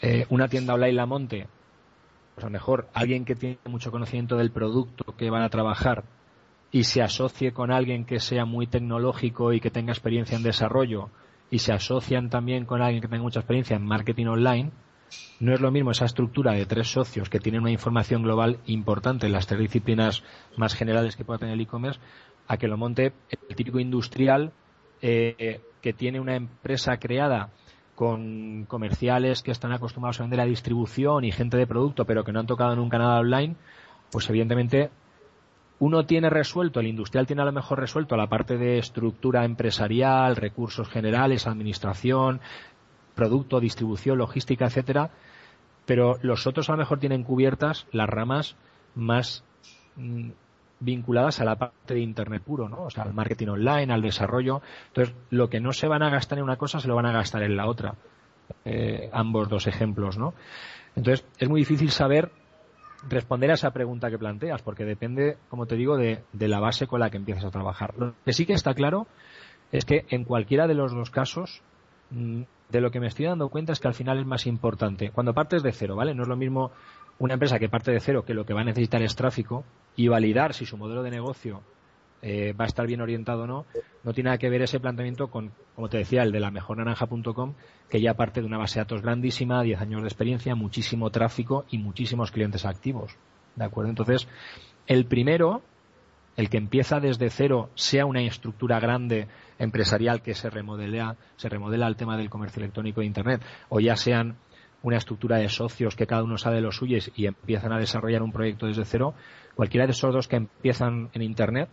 eh, 0.00 0.24
una 0.30 0.48
tienda 0.48 0.72
online 0.72 0.94
la 0.94 1.04
monte, 1.04 1.46
pues 2.34 2.44
a 2.44 2.46
lo 2.46 2.52
mejor 2.52 2.88
alguien 2.94 3.26
que 3.26 3.34
tiene 3.34 3.58
mucho 3.66 3.90
conocimiento 3.90 4.38
del 4.38 4.52
producto 4.52 5.14
que 5.18 5.28
van 5.28 5.42
a 5.42 5.50
trabajar 5.50 6.04
y 6.72 6.84
se 6.84 7.02
asocie 7.02 7.52
con 7.52 7.72
alguien 7.72 8.06
que 8.06 8.20
sea 8.20 8.46
muy 8.46 8.66
tecnológico 8.66 9.52
y 9.52 9.60
que 9.60 9.70
tenga 9.70 9.92
experiencia 9.92 10.38
en 10.38 10.44
desarrollo 10.44 11.10
y 11.50 11.58
se 11.58 11.72
asocian 11.72 12.30
también 12.30 12.64
con 12.64 12.82
alguien 12.82 13.02
que 13.02 13.08
tenga 13.08 13.22
mucha 13.22 13.40
experiencia 13.40 13.76
en 13.76 13.84
marketing 13.84 14.26
online, 14.26 14.70
no 15.40 15.52
es 15.52 15.60
lo 15.60 15.70
mismo 15.70 15.90
esa 15.90 16.04
estructura 16.04 16.52
de 16.52 16.66
tres 16.66 16.92
socios 16.92 17.28
que 17.28 17.40
tienen 17.40 17.62
una 17.62 17.70
información 17.70 18.22
global 18.22 18.58
importante 18.66 19.26
en 19.26 19.32
las 19.32 19.46
tres 19.46 19.60
disciplinas 19.60 20.22
más 20.56 20.74
generales 20.74 21.16
que 21.16 21.24
pueda 21.24 21.38
tener 21.38 21.54
el 21.54 21.60
e-commerce, 21.60 22.00
a 22.46 22.56
que 22.56 22.68
lo 22.68 22.76
monte 22.76 23.12
el 23.30 23.56
típico 23.56 23.80
industrial 23.80 24.52
eh, 25.02 25.60
que 25.80 25.92
tiene 25.92 26.20
una 26.20 26.36
empresa 26.36 26.98
creada 26.98 27.50
con 27.94 28.64
comerciales 28.66 29.42
que 29.42 29.50
están 29.50 29.72
acostumbrados 29.72 30.20
a 30.20 30.22
vender 30.22 30.38
la 30.38 30.46
distribución 30.46 31.24
y 31.24 31.32
gente 31.32 31.56
de 31.56 31.66
producto, 31.66 32.04
pero 32.04 32.24
que 32.24 32.32
no 32.32 32.40
han 32.40 32.46
tocado 32.46 32.74
nunca 32.76 32.98
nada 32.98 33.20
online, 33.20 33.56
pues 34.10 34.28
evidentemente 34.30 34.90
uno 35.80 36.04
tiene 36.04 36.30
resuelto, 36.30 36.78
el 36.78 36.86
industrial 36.86 37.26
tiene 37.26 37.42
a 37.42 37.46
lo 37.46 37.52
mejor 37.52 37.80
resuelto 37.80 38.16
la 38.16 38.28
parte 38.28 38.58
de 38.58 38.78
estructura 38.78 39.44
empresarial, 39.44 40.36
recursos 40.36 40.88
generales, 40.88 41.46
administración, 41.46 42.40
producto, 43.14 43.60
distribución, 43.60 44.18
logística, 44.18 44.66
etcétera, 44.66 45.10
pero 45.86 46.18
los 46.22 46.46
otros 46.46 46.68
a 46.68 46.72
lo 46.72 46.78
mejor 46.78 47.00
tienen 47.00 47.24
cubiertas 47.24 47.86
las 47.92 48.08
ramas 48.08 48.56
más 48.94 49.42
mm, 49.96 50.30
vinculadas 50.80 51.40
a 51.40 51.44
la 51.44 51.56
parte 51.56 51.94
de 51.94 52.00
internet 52.00 52.42
puro, 52.42 52.68
¿no? 52.68 52.82
O 52.82 52.90
sea, 52.90 53.04
al 53.04 53.14
marketing 53.14 53.48
online, 53.48 53.92
al 53.92 54.02
desarrollo. 54.02 54.60
Entonces, 54.88 55.14
lo 55.30 55.48
que 55.48 55.60
no 55.60 55.72
se 55.72 55.88
van 55.88 56.02
a 56.02 56.10
gastar 56.10 56.38
en 56.38 56.44
una 56.44 56.56
cosa 56.56 56.80
se 56.80 56.88
lo 56.88 56.94
van 56.94 57.06
a 57.06 57.12
gastar 57.12 57.42
en 57.42 57.56
la 57.56 57.66
otra. 57.66 57.94
Eh, 58.64 59.08
ambos 59.12 59.48
dos 59.48 59.66
ejemplos, 59.66 60.18
¿no? 60.18 60.34
Entonces, 60.94 61.26
es 61.38 61.48
muy 61.48 61.60
difícil 61.60 61.90
saber 61.90 62.30
responder 63.08 63.50
a 63.50 63.54
esa 63.54 63.70
pregunta 63.70 64.10
que 64.10 64.18
planteas, 64.18 64.62
porque 64.62 64.84
depende, 64.84 65.36
como 65.48 65.66
te 65.66 65.76
digo, 65.76 65.96
de, 65.96 66.22
la 66.32 66.60
base 66.60 66.86
con 66.86 67.00
la 67.00 67.10
que 67.10 67.16
empiezas 67.16 67.44
a 67.44 67.50
trabajar. 67.50 67.94
Lo 67.96 68.14
que 68.24 68.32
sí 68.32 68.46
que 68.46 68.52
está 68.52 68.74
claro 68.74 69.06
es 69.72 69.84
que 69.84 70.04
en 70.10 70.24
cualquiera 70.24 70.66
de 70.66 70.74
los 70.74 70.92
dos 70.92 71.10
casos, 71.10 71.62
mm, 72.10 72.42
de 72.68 72.80
lo 72.80 72.90
que 72.90 73.00
me 73.00 73.06
estoy 73.06 73.26
dando 73.26 73.48
cuenta 73.48 73.72
es 73.72 73.80
que 73.80 73.88
al 73.88 73.94
final 73.94 74.18
es 74.18 74.26
más 74.26 74.46
importante. 74.46 75.10
Cuando 75.10 75.34
partes 75.34 75.62
de 75.62 75.72
cero, 75.72 75.96
¿vale? 75.96 76.14
No 76.14 76.22
es 76.22 76.28
lo 76.28 76.36
mismo 76.36 76.70
una 77.18 77.34
empresa 77.34 77.58
que 77.58 77.68
parte 77.68 77.90
de 77.90 78.00
cero 78.00 78.24
que 78.24 78.34
lo 78.34 78.44
que 78.44 78.54
va 78.54 78.60
a 78.60 78.64
necesitar 78.64 79.02
es 79.02 79.16
tráfico 79.16 79.64
y 79.96 80.08
validar 80.08 80.54
si 80.54 80.66
su 80.66 80.76
modelo 80.76 81.02
de 81.02 81.10
negocio 81.10 81.62
eh, 82.22 82.52
va 82.52 82.64
a 82.64 82.68
estar 82.68 82.86
bien 82.86 83.00
orientado 83.00 83.44
o 83.44 83.46
no, 83.46 83.66
no 84.04 84.12
tiene 84.12 84.28
nada 84.28 84.38
que 84.38 84.50
ver 84.50 84.62
ese 84.62 84.80
planteamiento 84.80 85.28
con, 85.28 85.52
como 85.74 85.88
te 85.88 85.98
decía, 85.98 86.22
el 86.22 86.32
de 86.32 86.40
la 86.40 86.50
mejornaranja.com, 86.50 87.54
que 87.88 88.00
ya 88.00 88.14
parte 88.14 88.40
de 88.40 88.46
una 88.46 88.58
base 88.58 88.78
de 88.78 88.84
datos 88.84 89.02
grandísima, 89.02 89.62
10 89.62 89.80
años 89.80 90.02
de 90.02 90.08
experiencia, 90.08 90.54
muchísimo 90.54 91.10
tráfico 91.10 91.64
y 91.70 91.78
muchísimos 91.78 92.30
clientes 92.30 92.64
activos. 92.66 93.16
¿De 93.56 93.64
acuerdo? 93.64 93.90
Entonces, 93.90 94.28
el 94.86 95.06
primero, 95.06 95.62
el 96.36 96.48
que 96.48 96.58
empieza 96.58 97.00
desde 97.00 97.30
cero, 97.30 97.70
sea 97.74 98.06
una 98.06 98.22
estructura 98.22 98.80
grande 98.80 99.28
empresarial 99.58 100.22
que 100.22 100.34
se 100.34 100.50
remodela, 100.50 101.16
se 101.36 101.48
remodela 101.48 101.86
el 101.86 101.96
tema 101.96 102.16
del 102.16 102.30
comercio 102.30 102.60
electrónico 102.60 103.00
de 103.00 103.06
Internet, 103.06 103.42
o 103.68 103.80
ya 103.80 103.96
sean 103.96 104.36
una 104.82 104.96
estructura 104.96 105.36
de 105.36 105.48
socios 105.48 105.96
que 105.96 106.06
cada 106.06 106.22
uno 106.22 106.38
sabe 106.38 106.60
los 106.60 106.76
suyos 106.76 107.10
y 107.14 107.26
empiezan 107.26 107.72
a 107.72 107.78
desarrollar 107.78 108.22
un 108.22 108.32
proyecto 108.32 108.66
desde 108.66 108.84
cero, 108.84 109.14
cualquiera 109.54 109.86
de 109.86 109.92
esos 109.92 110.14
dos 110.14 110.28
que 110.28 110.36
empiezan 110.36 111.10
en 111.12 111.22
Internet, 111.22 111.68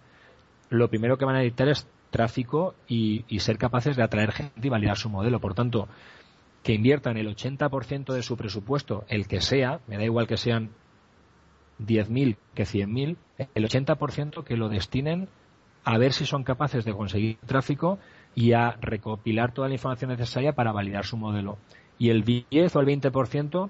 lo 0.70 0.90
primero 0.90 1.18
que 1.18 1.26
van 1.26 1.36
a 1.36 1.40
necesitar 1.40 1.70
es 1.70 1.88
tráfico 2.10 2.76
y, 2.88 3.24
ser 3.40 3.58
capaces 3.58 3.96
de 3.96 4.04
atraer 4.04 4.32
gente 4.32 4.68
y 4.68 4.70
validar 4.70 4.98
su 4.98 5.10
modelo. 5.10 5.40
Por 5.40 5.54
tanto, 5.54 5.88
que 6.64 6.74
inviertan 6.74 7.18
el 7.18 7.28
80% 7.28 8.14
de 8.14 8.24
su 8.24 8.38
presupuesto, 8.38 9.06
el 9.08 9.28
que 9.28 9.42
sea, 9.42 9.80
me 9.88 9.98
da 9.98 10.04
igual 10.04 10.28
que 10.28 10.38
sean 10.38 10.70
10.000 11.80 12.38
que 12.56 12.64
100.000, 12.64 13.18
el 13.54 13.68
80% 13.68 14.44
que 14.44 14.58
lo 14.58 14.70
destinen 14.70 15.30
a 15.84 15.98
ver 15.98 16.12
si 16.12 16.26
son 16.26 16.44
capaces 16.44 16.84
de 16.84 16.94
conseguir 16.94 17.38
tráfico 17.46 18.00
y 18.36 18.54
a 18.54 18.72
recopilar 18.82 19.54
toda 19.54 19.68
la 19.68 19.76
información 19.76 20.10
necesaria 20.10 20.54
para 20.54 20.72
validar 20.72 21.06
su 21.06 21.18
modelo. 21.18 21.58
Y 21.98 22.10
el 22.10 22.24
10 22.24 22.76
o 22.76 22.80
el 22.80 22.88
20% 22.88 23.70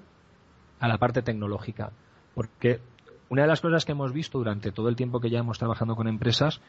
a 0.80 0.88
la 0.88 0.98
parte 0.98 1.22
tecnológica. 1.22 1.92
Porque 2.34 2.80
una 3.28 3.42
de 3.42 3.48
las 3.48 3.60
cosas 3.60 3.84
que 3.84 3.92
hemos 3.92 4.12
visto 4.12 4.38
durante 4.38 4.72
todo 4.72 4.88
el 4.88 4.96
tiempo 4.96 5.20
que 5.20 5.30
ya 5.30 5.38
hemos 5.38 5.58
trabajando 5.58 5.96
con 5.96 6.08
empresas 6.08 6.60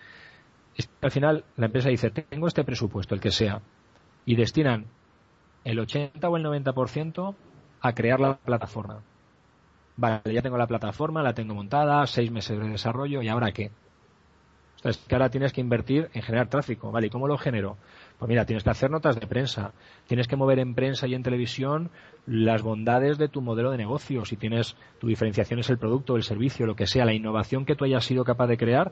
es 0.75 0.87
que 0.87 1.05
al 1.05 1.11
final 1.11 1.43
la 1.57 1.67
empresa 1.67 1.89
dice, 1.89 2.09
tengo 2.09 2.47
este 2.47 2.63
presupuesto, 2.63 3.15
el 3.15 3.21
que 3.21 3.31
sea, 3.31 3.61
y 4.25 4.35
destinan 4.35 4.85
el 5.63 5.79
80 5.79 6.27
o 6.29 6.37
el 6.37 6.45
90% 6.45 7.35
a 7.81 7.93
crear 7.93 8.19
la 8.19 8.37
plataforma. 8.37 9.01
Vale, 9.97 10.33
ya 10.33 10.41
tengo 10.41 10.57
la 10.57 10.67
plataforma, 10.67 11.21
la 11.21 11.33
tengo 11.33 11.53
montada, 11.53 12.05
seis 12.07 12.31
meses 12.31 12.57
de 12.57 12.69
desarrollo, 12.69 13.21
¿y 13.21 13.27
ahora 13.27 13.51
qué? 13.51 13.71
es 14.83 14.97
que 14.97 15.15
ahora 15.15 15.29
tienes 15.29 15.51
que 15.51 15.61
invertir 15.61 16.09
en 16.13 16.21
generar 16.21 16.47
tráfico, 16.47 16.91
¿vale? 16.91 17.07
¿Y 17.07 17.09
cómo 17.09 17.27
lo 17.27 17.37
genero? 17.37 17.77
Pues 18.19 18.27
mira, 18.27 18.45
tienes 18.45 18.65
que 18.65 18.69
hacer 18.69 18.91
notas 18.91 19.17
de 19.17 19.25
prensa, 19.27 19.71
tienes 20.05 20.27
que 20.27 20.35
mover 20.35 20.59
en 20.59 20.75
prensa 20.75 21.07
y 21.07 21.15
en 21.15 21.23
televisión 21.23 21.89
las 22.25 22.61
bondades 22.61 23.17
de 23.17 23.29
tu 23.29 23.41
modelo 23.41 23.71
de 23.71 23.77
negocio, 23.77 24.25
si 24.25 24.35
tienes 24.35 24.75
tu 24.99 25.07
diferenciación 25.07 25.61
es 25.61 25.69
el 25.69 25.77
producto, 25.77 26.17
el 26.17 26.23
servicio, 26.23 26.65
lo 26.65 26.75
que 26.75 26.85
sea, 26.85 27.05
la 27.05 27.13
innovación 27.13 27.63
que 27.63 27.77
tú 27.77 27.85
hayas 27.85 28.03
sido 28.03 28.25
capaz 28.25 28.47
de 28.47 28.57
crear, 28.57 28.91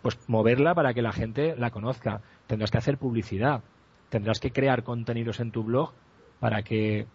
pues 0.00 0.18
moverla 0.28 0.74
para 0.74 0.94
que 0.94 1.02
la 1.02 1.12
gente 1.12 1.54
la 1.58 1.70
conozca. 1.70 2.22
Tendrás 2.46 2.70
que 2.70 2.78
hacer 2.78 2.96
publicidad, 2.96 3.62
tendrás 4.08 4.40
que 4.40 4.50
crear 4.50 4.82
contenidos 4.82 5.40
en 5.40 5.50
tu 5.50 5.62
blog 5.62 5.92
para 6.40 6.62
que 6.62 7.06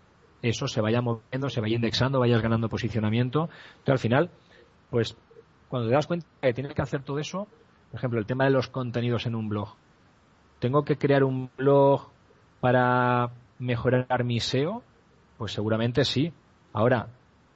eso 0.44 0.68
se 0.68 0.82
vaya 0.82 1.02
moviendo, 1.02 1.50
se 1.50 1.62
vaya 1.62 1.76
indexando, 1.76 2.20
vayas 2.20 2.44
ganando 2.44 2.70
posicionamiento. 2.70 3.50
Entonces, 3.80 3.92
al 3.92 4.00
final, 4.00 4.30
pues 4.92 5.18
cuando 5.68 5.88
te 5.88 5.96
das 5.96 6.06
cuenta 6.06 6.28
que 6.42 6.54
tienes 6.54 6.76
que 6.76 6.82
hacer 6.84 7.02
todo 7.02 7.18
eso, 7.18 7.48
por 7.90 7.98
ejemplo, 7.98 8.20
el 8.20 8.28
tema 8.28 8.46
de 8.46 8.52
los 8.52 8.68
contenidos 8.68 9.26
en 9.26 9.34
un 9.34 9.50
blog. 9.50 9.76
¿Tengo 10.60 10.84
que 10.84 10.98
crear 10.98 11.24
un 11.24 11.50
blog 11.58 12.10
para 12.60 13.32
mejorar 13.60 14.24
mi 14.24 14.40
SEO? 14.40 14.84
Pues 15.38 15.54
seguramente 15.54 16.04
sí. 16.04 16.34
Ahora, 16.74 17.08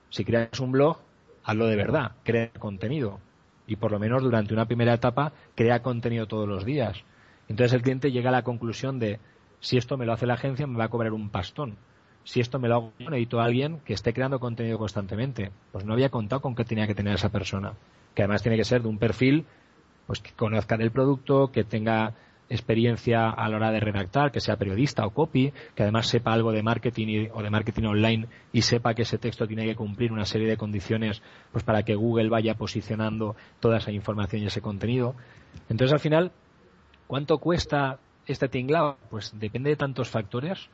si 0.10 0.24
creas 0.24 0.60
un 0.60 0.72
blog, 0.72 0.97
hazlo 1.43 1.68
de 1.68 1.76
verdad, 1.76 2.14
crea 2.24 2.49
contenido. 2.58 3.20
Y 3.68 3.76
por 3.76 3.91
lo 3.91 3.99
menos 3.99 4.24
durante 4.24 4.54
una 4.54 4.66
primera 4.66 4.93
etapa, 4.93 5.34
crea 5.56 5.82
contenido 5.82 6.28
todos 6.28 6.47
los 6.47 6.66
días. 6.66 7.04
Entonces 7.49 7.74
el 7.74 7.82
cliente 7.82 8.12
llega 8.12 8.30
a 8.30 8.34
la 8.34 8.43
conclusión 8.43 8.99
de, 8.99 9.20
si 9.60 9.78
esto 9.78 9.97
me 9.97 10.06
lo 10.06 10.14
hace 10.14 10.26
la 10.26 10.36
agencia, 10.36 10.66
me 10.66 10.78
va 10.78 10.86
a 10.86 10.89
cobrar 10.89 11.14
un 11.14 11.30
pastón. 11.30 11.76
Si 12.24 12.39
esto 12.39 12.58
me 12.58 12.70
lo 12.70 12.76
hago 12.76 12.93
yo, 12.99 13.10
necesito 13.10 13.41
a 13.41 13.45
alguien 13.45 13.80
que 13.86 13.93
esté 13.93 14.14
creando 14.14 14.39
contenido 14.39 14.78
constantemente. 14.78 15.51
Pues 15.74 15.84
no 15.84 15.93
había 15.93 16.10
contado 16.10 16.41
con 16.41 16.56
que 16.56 16.64
tenía 16.64 16.88
que 16.88 16.95
tener 16.95 17.16
esa 17.16 17.30
persona. 17.30 17.74
que 18.16 18.22
además 18.22 18.43
tiene 18.43 18.58
que 18.58 18.64
ser 18.64 18.82
de 18.82 18.88
un 18.88 18.97
perfil 18.97 19.45
pues 20.08 20.20
que 20.20 20.32
conozca 20.32 20.76
el 20.76 20.91
producto, 20.91 21.51
que 21.51 21.64
tenga 21.64 22.14
experiencia 22.49 23.29
a 23.29 23.49
la 23.49 23.57
hora 23.57 23.71
de 23.71 23.79
redactar, 23.79 24.31
que 24.31 24.39
sea 24.39 24.57
periodista 24.57 25.05
o 25.05 25.11
copy, 25.11 25.53
que 25.75 25.83
además 25.83 26.07
sepa 26.07 26.33
algo 26.33 26.51
de 26.51 26.63
marketing 26.63 27.29
o 27.33 27.41
de 27.41 27.49
marketing 27.49 27.83
online 27.83 28.27
y 28.51 28.61
sepa 28.61 28.93
que 28.93 29.03
ese 29.03 29.17
texto 29.17 29.47
tiene 29.47 29.65
que 29.65 29.75
cumplir 29.75 30.11
una 30.11 30.25
serie 30.25 30.47
de 30.47 30.57
condiciones 30.57 31.21
pues 31.51 31.63
para 31.63 31.83
que 31.83 31.95
Google 31.95 32.29
vaya 32.29 32.55
posicionando 32.55 33.35
toda 33.59 33.77
esa 33.77 33.91
información 33.91 34.43
y 34.43 34.47
ese 34.47 34.61
contenido. 34.61 35.15
Entonces 35.69 35.93
al 35.93 35.99
final, 35.99 36.31
¿cuánto 37.07 37.37
cuesta 37.37 37.99
este 38.25 38.47
tinglado? 38.47 38.97
Pues 39.09 39.33
depende 39.37 39.69
de 39.69 39.75
tantos 39.75 40.09
factores 40.09 40.69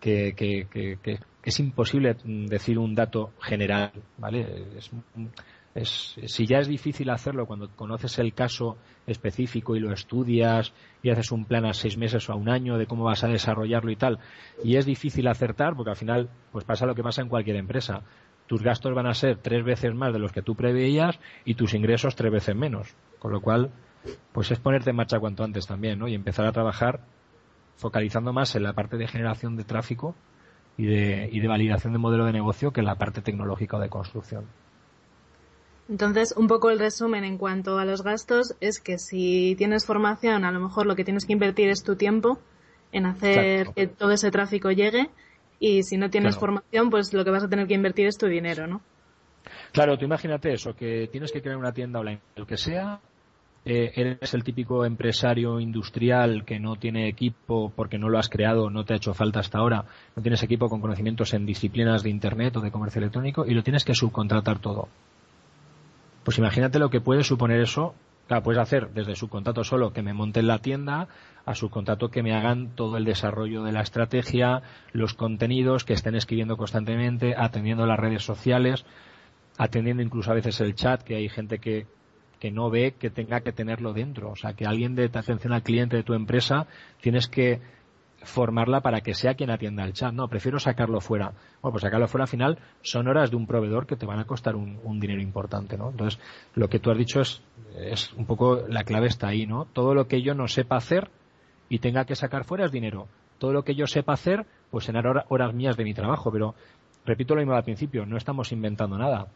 que, 0.00 0.34
que, 0.36 1.18
es 1.42 1.60
imposible 1.60 2.16
decir 2.24 2.78
un 2.78 2.94
dato 2.94 3.32
general, 3.40 3.92
¿vale? 4.18 4.66
Es, 4.76 4.90
si 5.84 6.46
ya 6.46 6.58
es 6.58 6.68
difícil 6.68 7.10
hacerlo 7.10 7.46
cuando 7.46 7.68
conoces 7.68 8.18
el 8.18 8.32
caso 8.32 8.78
específico 9.06 9.76
y 9.76 9.80
lo 9.80 9.92
estudias 9.92 10.72
y 11.02 11.10
haces 11.10 11.32
un 11.32 11.44
plan 11.44 11.66
a 11.66 11.74
seis 11.74 11.98
meses 11.98 12.28
o 12.28 12.32
a 12.32 12.36
un 12.36 12.48
año 12.48 12.78
de 12.78 12.86
cómo 12.86 13.04
vas 13.04 13.24
a 13.24 13.28
desarrollarlo 13.28 13.90
y 13.90 13.96
tal, 13.96 14.18
y 14.64 14.76
es 14.76 14.86
difícil 14.86 15.28
acertar 15.28 15.76
porque 15.76 15.90
al 15.90 15.96
final 15.96 16.30
pues 16.52 16.64
pasa 16.64 16.86
lo 16.86 16.94
que 16.94 17.02
pasa 17.02 17.22
en 17.22 17.28
cualquier 17.28 17.56
empresa. 17.56 18.02
Tus 18.46 18.62
gastos 18.62 18.94
van 18.94 19.06
a 19.06 19.14
ser 19.14 19.38
tres 19.38 19.64
veces 19.64 19.92
más 19.94 20.12
de 20.12 20.20
los 20.20 20.32
que 20.32 20.40
tú 20.40 20.54
preveías 20.54 21.18
y 21.44 21.54
tus 21.54 21.74
ingresos 21.74 22.14
tres 22.14 22.30
veces 22.30 22.54
menos. 22.54 22.94
Con 23.18 23.32
lo 23.32 23.40
cual, 23.40 23.72
pues 24.32 24.52
es 24.52 24.60
ponerte 24.60 24.90
en 24.90 24.96
marcha 24.96 25.18
cuanto 25.18 25.42
antes 25.42 25.66
también, 25.66 25.98
¿no? 25.98 26.06
Y 26.06 26.14
empezar 26.14 26.46
a 26.46 26.52
trabajar 26.52 27.00
focalizando 27.74 28.32
más 28.32 28.54
en 28.54 28.62
la 28.62 28.72
parte 28.72 28.96
de 28.98 29.08
generación 29.08 29.56
de 29.56 29.64
tráfico 29.64 30.14
y 30.78 30.86
de, 30.86 31.28
y 31.32 31.40
de 31.40 31.48
validación 31.48 31.92
de 31.92 31.98
modelo 31.98 32.24
de 32.24 32.32
negocio 32.32 32.70
que 32.70 32.80
en 32.80 32.86
la 32.86 32.94
parte 32.94 33.20
tecnológica 33.20 33.78
o 33.78 33.80
de 33.80 33.88
construcción. 33.88 34.46
Entonces, 35.88 36.34
un 36.36 36.48
poco 36.48 36.70
el 36.70 36.78
resumen 36.78 37.24
en 37.24 37.38
cuanto 37.38 37.78
a 37.78 37.84
los 37.84 38.02
gastos 38.02 38.54
es 38.60 38.80
que 38.80 38.98
si 38.98 39.54
tienes 39.56 39.86
formación, 39.86 40.44
a 40.44 40.50
lo 40.50 40.60
mejor 40.60 40.86
lo 40.86 40.96
que 40.96 41.04
tienes 41.04 41.24
que 41.26 41.32
invertir 41.32 41.68
es 41.68 41.84
tu 41.84 41.94
tiempo 41.94 42.38
en 42.92 43.06
hacer 43.06 43.68
que 43.74 43.86
todo 43.86 44.10
ese 44.10 44.30
tráfico 44.30 44.70
llegue 44.70 45.10
y 45.60 45.84
si 45.84 45.96
no 45.96 46.10
tienes 46.10 46.36
formación, 46.36 46.90
pues 46.90 47.12
lo 47.12 47.24
que 47.24 47.30
vas 47.30 47.44
a 47.44 47.48
tener 47.48 47.66
que 47.66 47.74
invertir 47.74 48.06
es 48.06 48.18
tu 48.18 48.26
dinero, 48.26 48.66
¿no? 48.66 48.80
Claro, 49.72 49.96
tú 49.96 50.04
imagínate 50.04 50.52
eso, 50.52 50.74
que 50.74 51.08
tienes 51.10 51.30
que 51.30 51.40
crear 51.40 51.56
una 51.56 51.72
tienda 51.72 52.00
online, 52.00 52.20
lo 52.34 52.46
que 52.46 52.56
sea, 52.56 53.00
eh, 53.64 53.92
eres 53.94 54.34
el 54.34 54.44
típico 54.44 54.84
empresario 54.84 55.60
industrial 55.60 56.44
que 56.44 56.58
no 56.58 56.76
tiene 56.76 57.08
equipo 57.08 57.72
porque 57.74 57.98
no 57.98 58.08
lo 58.08 58.18
has 58.18 58.28
creado, 58.28 58.70
no 58.70 58.84
te 58.84 58.94
ha 58.94 58.96
hecho 58.96 59.14
falta 59.14 59.40
hasta 59.40 59.58
ahora, 59.58 59.84
no 60.14 60.22
tienes 60.22 60.42
equipo 60.42 60.68
con 60.68 60.80
conocimientos 60.80 61.32
en 61.34 61.46
disciplinas 61.46 62.02
de 62.02 62.10
Internet 62.10 62.56
o 62.56 62.60
de 62.60 62.70
comercio 62.70 63.00
electrónico 63.00 63.44
y 63.46 63.54
lo 63.54 63.62
tienes 63.62 63.84
que 63.84 63.94
subcontratar 63.94 64.58
todo. 64.58 64.88
Pues 66.26 66.38
imagínate 66.38 66.80
lo 66.80 66.90
que 66.90 67.00
puede 67.00 67.22
suponer 67.22 67.60
eso. 67.60 67.94
Claro, 68.26 68.42
puedes 68.42 68.60
hacer 68.60 68.90
desde 68.90 69.14
subcontrato 69.14 69.62
solo 69.62 69.92
que 69.92 70.02
me 70.02 70.12
monten 70.12 70.48
la 70.48 70.58
tienda, 70.58 71.06
a 71.44 71.54
subcontrato 71.54 72.10
que 72.10 72.24
me 72.24 72.34
hagan 72.34 72.74
todo 72.74 72.96
el 72.96 73.04
desarrollo 73.04 73.62
de 73.62 73.70
la 73.70 73.82
estrategia, 73.82 74.60
los 74.90 75.14
contenidos, 75.14 75.84
que 75.84 75.92
estén 75.92 76.16
escribiendo 76.16 76.56
constantemente, 76.56 77.36
atendiendo 77.38 77.86
las 77.86 78.00
redes 78.00 78.24
sociales, 78.24 78.84
atendiendo 79.56 80.02
incluso 80.02 80.32
a 80.32 80.34
veces 80.34 80.60
el 80.60 80.74
chat, 80.74 81.00
que 81.00 81.14
hay 81.14 81.28
gente 81.28 81.60
que, 81.60 81.86
que 82.40 82.50
no 82.50 82.70
ve 82.70 82.96
que 82.98 83.10
tenga 83.10 83.42
que 83.42 83.52
tenerlo 83.52 83.92
dentro. 83.92 84.30
O 84.30 84.36
sea, 84.36 84.54
que 84.54 84.66
alguien 84.66 84.96
de 84.96 85.04
atención 85.04 85.52
al 85.52 85.62
cliente 85.62 85.94
de 85.94 86.02
tu 86.02 86.14
empresa 86.14 86.66
tienes 87.00 87.28
que 87.28 87.60
formarla 88.26 88.80
para 88.80 89.00
que 89.00 89.14
sea 89.14 89.34
quien 89.34 89.50
atienda 89.50 89.84
el 89.84 89.92
chat. 89.92 90.12
No, 90.12 90.28
prefiero 90.28 90.58
sacarlo 90.58 91.00
fuera. 91.00 91.32
Bueno, 91.62 91.72
pues 91.72 91.82
sacarlo 91.82 92.08
fuera 92.08 92.24
al 92.24 92.28
final 92.28 92.58
son 92.82 93.08
horas 93.08 93.30
de 93.30 93.36
un 93.36 93.46
proveedor 93.46 93.86
que 93.86 93.96
te 93.96 94.06
van 94.06 94.18
a 94.18 94.26
costar 94.26 94.56
un, 94.56 95.00
dinero 95.00 95.22
importante, 95.22 95.78
¿no? 95.78 95.90
Entonces, 95.90 96.20
lo 96.54 96.68
que 96.68 96.78
tú 96.78 96.90
has 96.90 96.98
dicho 96.98 97.20
es, 97.20 97.42
es 97.76 98.12
un 98.12 98.26
poco, 98.26 98.62
la 98.68 98.84
clave 98.84 99.06
está 99.06 99.28
ahí, 99.28 99.46
¿no? 99.46 99.66
Todo 99.72 99.94
lo 99.94 100.06
que 100.06 100.22
yo 100.22 100.34
no 100.34 100.48
sepa 100.48 100.76
hacer 100.76 101.10
y 101.68 101.78
tenga 101.78 102.04
que 102.04 102.14
sacar 102.14 102.44
fuera 102.44 102.66
es 102.66 102.72
dinero. 102.72 103.08
Todo 103.38 103.52
lo 103.52 103.64
que 103.64 103.74
yo 103.74 103.86
sepa 103.86 104.14
hacer, 104.14 104.46
pues 104.70 104.84
serán 104.84 105.04
horas 105.28 105.54
mías 105.54 105.76
de 105.76 105.84
mi 105.84 105.94
trabajo, 105.94 106.30
pero 106.32 106.54
repito 107.04 107.34
lo 107.34 107.40
mismo 107.40 107.54
al 107.54 107.64
principio, 107.64 108.06
no 108.06 108.16
estamos 108.16 108.52
inventando 108.52 108.98
nada. 108.98 109.28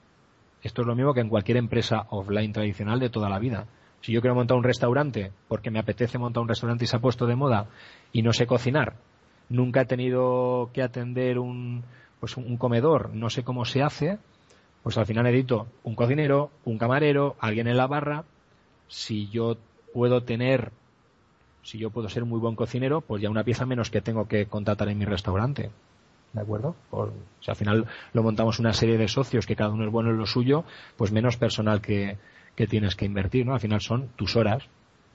Esto 0.63 0.83
es 0.83 0.89
lo 0.89 0.95
mismo 0.95 1.15
que 1.15 1.21
en 1.21 1.29
cualquier 1.29 1.57
empresa 1.57 2.07
offline 2.11 2.53
tradicional 2.53 3.01
de 3.01 3.11
toda 3.11 3.29
la 3.29 3.39
vida. 3.39 3.67
Si 4.01 4.13
yo 4.13 4.21
quiero 4.21 4.35
montar 4.35 4.57
un 4.57 4.65
restaurante 4.65 5.33
porque 5.49 5.71
me 5.71 5.79
apetece 5.79 6.19
montar 6.19 6.43
un 6.43 6.49
restaurante 6.49 6.85
y 6.85 6.87
se 6.87 6.97
ha 6.97 7.01
puesto 7.01 7.27
de 7.27 7.37
moda 7.37 7.67
y 8.13 8.23
no 8.23 8.33
sé 8.33 8.47
cocinar, 8.47 8.95
nunca 9.49 9.83
he 9.83 9.87
tenido 9.87 10.71
que 10.73 10.83
atender 10.83 11.39
un, 11.39 11.83
pues 12.19 12.37
un 12.37 12.57
comedor, 12.57 13.11
no 13.15 13.29
sé 13.29 13.43
cómo 13.43 13.65
se 13.65 13.83
hace, 13.83 14.19
pues 14.83 14.97
al 14.97 15.07
final 15.07 15.25
necesito 15.25 15.67
un 15.85 15.95
cocinero, 15.95 16.51
un 16.65 16.79
camarero, 16.79 17.37
alguien 17.41 17.67
en 17.67 17.77
la 17.77 17.87
barra. 17.87 18.25
Si 18.89 19.29
yo 19.29 19.57
puedo 19.93 20.23
tener, 20.23 20.73
si 21.63 21.79
yo 21.79 21.91
puedo 21.91 22.09
ser 22.09 22.25
muy 22.25 22.41
buen 22.41 22.57
cocinero, 22.57 23.03
pues 23.03 23.23
ya 23.23 23.29
una 23.29 23.45
pieza 23.45 23.67
menos 23.67 23.91
que 23.91 24.01
tengo 24.01 24.27
que 24.27 24.47
contratar 24.47 24.89
en 24.89 24.99
mi 24.99 25.05
restaurante. 25.05 25.71
¿De 26.33 26.41
acuerdo? 26.41 26.77
Por, 26.91 27.13
si 27.41 27.51
al 27.51 27.57
final 27.57 27.87
lo 28.13 28.23
montamos 28.23 28.61
una 28.61 28.73
serie 28.73 28.97
de 28.97 29.09
socios 29.09 29.47
que 29.47 29.57
cada 29.57 29.71
uno 29.71 29.85
es 29.85 29.91
bueno 29.91 30.11
en 30.11 30.17
lo 30.17 30.27
suyo, 30.27 30.65
pues 30.97 31.11
menos 31.13 31.37
personal 31.37 31.81
que, 31.81 32.17
que 32.61 32.67
tienes 32.67 32.95
que 32.95 33.07
invertir, 33.07 33.47
¿no? 33.47 33.55
Al 33.55 33.61
final 33.61 33.81
son 33.81 34.09
tus 34.17 34.37
horas 34.37 34.69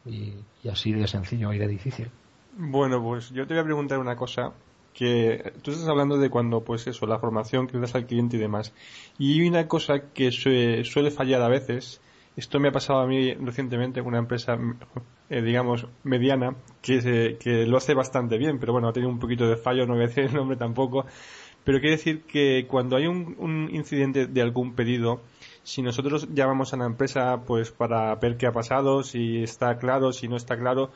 y, 0.04 0.34
así 0.68 0.92
de 0.94 1.08
sencillo 1.08 1.54
y 1.54 1.60
de 1.60 1.68
difícil. 1.68 2.10
Bueno, 2.58 3.00
pues 3.04 3.30
yo 3.30 3.46
te 3.46 3.54
voy 3.54 3.62
a 3.62 3.64
preguntar 3.64 4.00
una 4.00 4.16
cosa 4.16 4.54
que 4.96 5.54
tú 5.62 5.70
estás 5.70 5.88
hablando 5.88 6.18
de 6.18 6.32
cuando, 6.32 6.62
pues 6.62 6.88
eso, 6.88 7.06
la 7.06 7.20
formación 7.20 7.68
que 7.68 7.78
das 7.78 7.94
al 7.94 8.08
cliente 8.08 8.38
y 8.38 8.40
demás. 8.40 8.74
Y 9.20 9.48
una 9.48 9.68
cosa 9.68 10.12
que 10.12 10.32
suele, 10.32 11.12
fallar 11.12 11.44
a 11.44 11.48
veces, 11.48 12.02
esto 12.36 12.60
me 12.60 12.70
ha 12.70 12.72
pasado 12.72 13.02
a 13.02 13.06
mí 13.06 13.36
recientemente 13.36 14.00
en 14.00 14.08
una 14.08 14.18
empresa, 14.18 14.58
eh, 15.30 15.44
digamos, 15.44 15.86
mediana, 16.04 16.56
que, 16.82 17.38
que 17.40 17.68
lo 17.68 17.78
hace 17.78 17.94
bastante 17.94 18.40
bien, 18.40 18.58
pero 18.58 18.74
bueno, 18.74 18.88
ha 18.88 18.94
tenido 18.94 19.12
un 19.12 19.20
poquito 19.20 19.48
de 19.48 19.58
fallo, 19.58 19.86
no 19.86 19.94
voy 19.94 20.06
a 20.06 20.08
decir 20.08 20.24
el 20.24 20.34
nombre 20.34 20.58
tampoco, 20.58 21.06
pero 21.64 21.80
quiere 21.80 21.98
decir 21.98 22.24
que 22.24 22.66
cuando 22.68 22.96
hay 22.96 23.06
un, 23.06 23.36
un 23.38 23.70
incidente 23.72 24.26
de 24.26 24.42
algún 24.42 24.74
pedido, 24.74 25.22
si 25.66 25.82
nosotros 25.82 26.28
llamamos 26.32 26.74
a 26.74 26.78
la 26.78 26.86
empresa 26.86 27.42
pues 27.46 27.72
para 27.72 28.14
ver 28.16 28.38
qué 28.38 28.46
ha 28.46 28.52
pasado, 28.52 29.02
si 29.02 29.42
está 29.42 29.78
claro, 29.80 30.14
si 30.14 30.28
no 30.28 30.38
está 30.38 30.58
claro, 30.58 30.92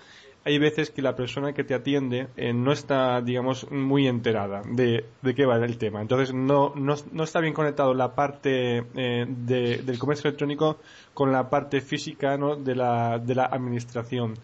hay 0.45 0.59
veces 0.59 0.91
que 0.91 1.01
la 1.01 1.15
persona 1.15 1.53
que 1.53 1.63
te 1.63 1.73
atiende 1.73 2.27
eh, 2.37 2.53
no 2.53 2.71
está, 2.71 3.19
digamos, 3.21 3.69
muy 3.71 4.07
enterada 4.07 4.61
de, 4.63 5.05
de, 5.23 5.35
qué 5.35 5.47
va 5.47 5.57
el 5.57 5.77
tema. 5.79 6.01
Entonces 6.01 6.35
no, 6.35 6.73
no, 6.75 6.93
no 7.11 7.23
está 7.23 7.39
bien 7.39 7.55
conectado 7.55 7.95
la 7.95 8.13
parte 8.13 8.85
eh, 8.95 9.25
del 9.27 9.97
comercio 9.97 10.27
electrónico 10.27 10.77
con 11.15 11.31
la 11.31 11.49
parte 11.49 11.81
física 11.81 12.37
¿no? 12.37 12.55
de, 12.55 12.75
la, 12.75 13.17
de 13.17 13.33
la 13.33 13.45
administración. 13.45 14.35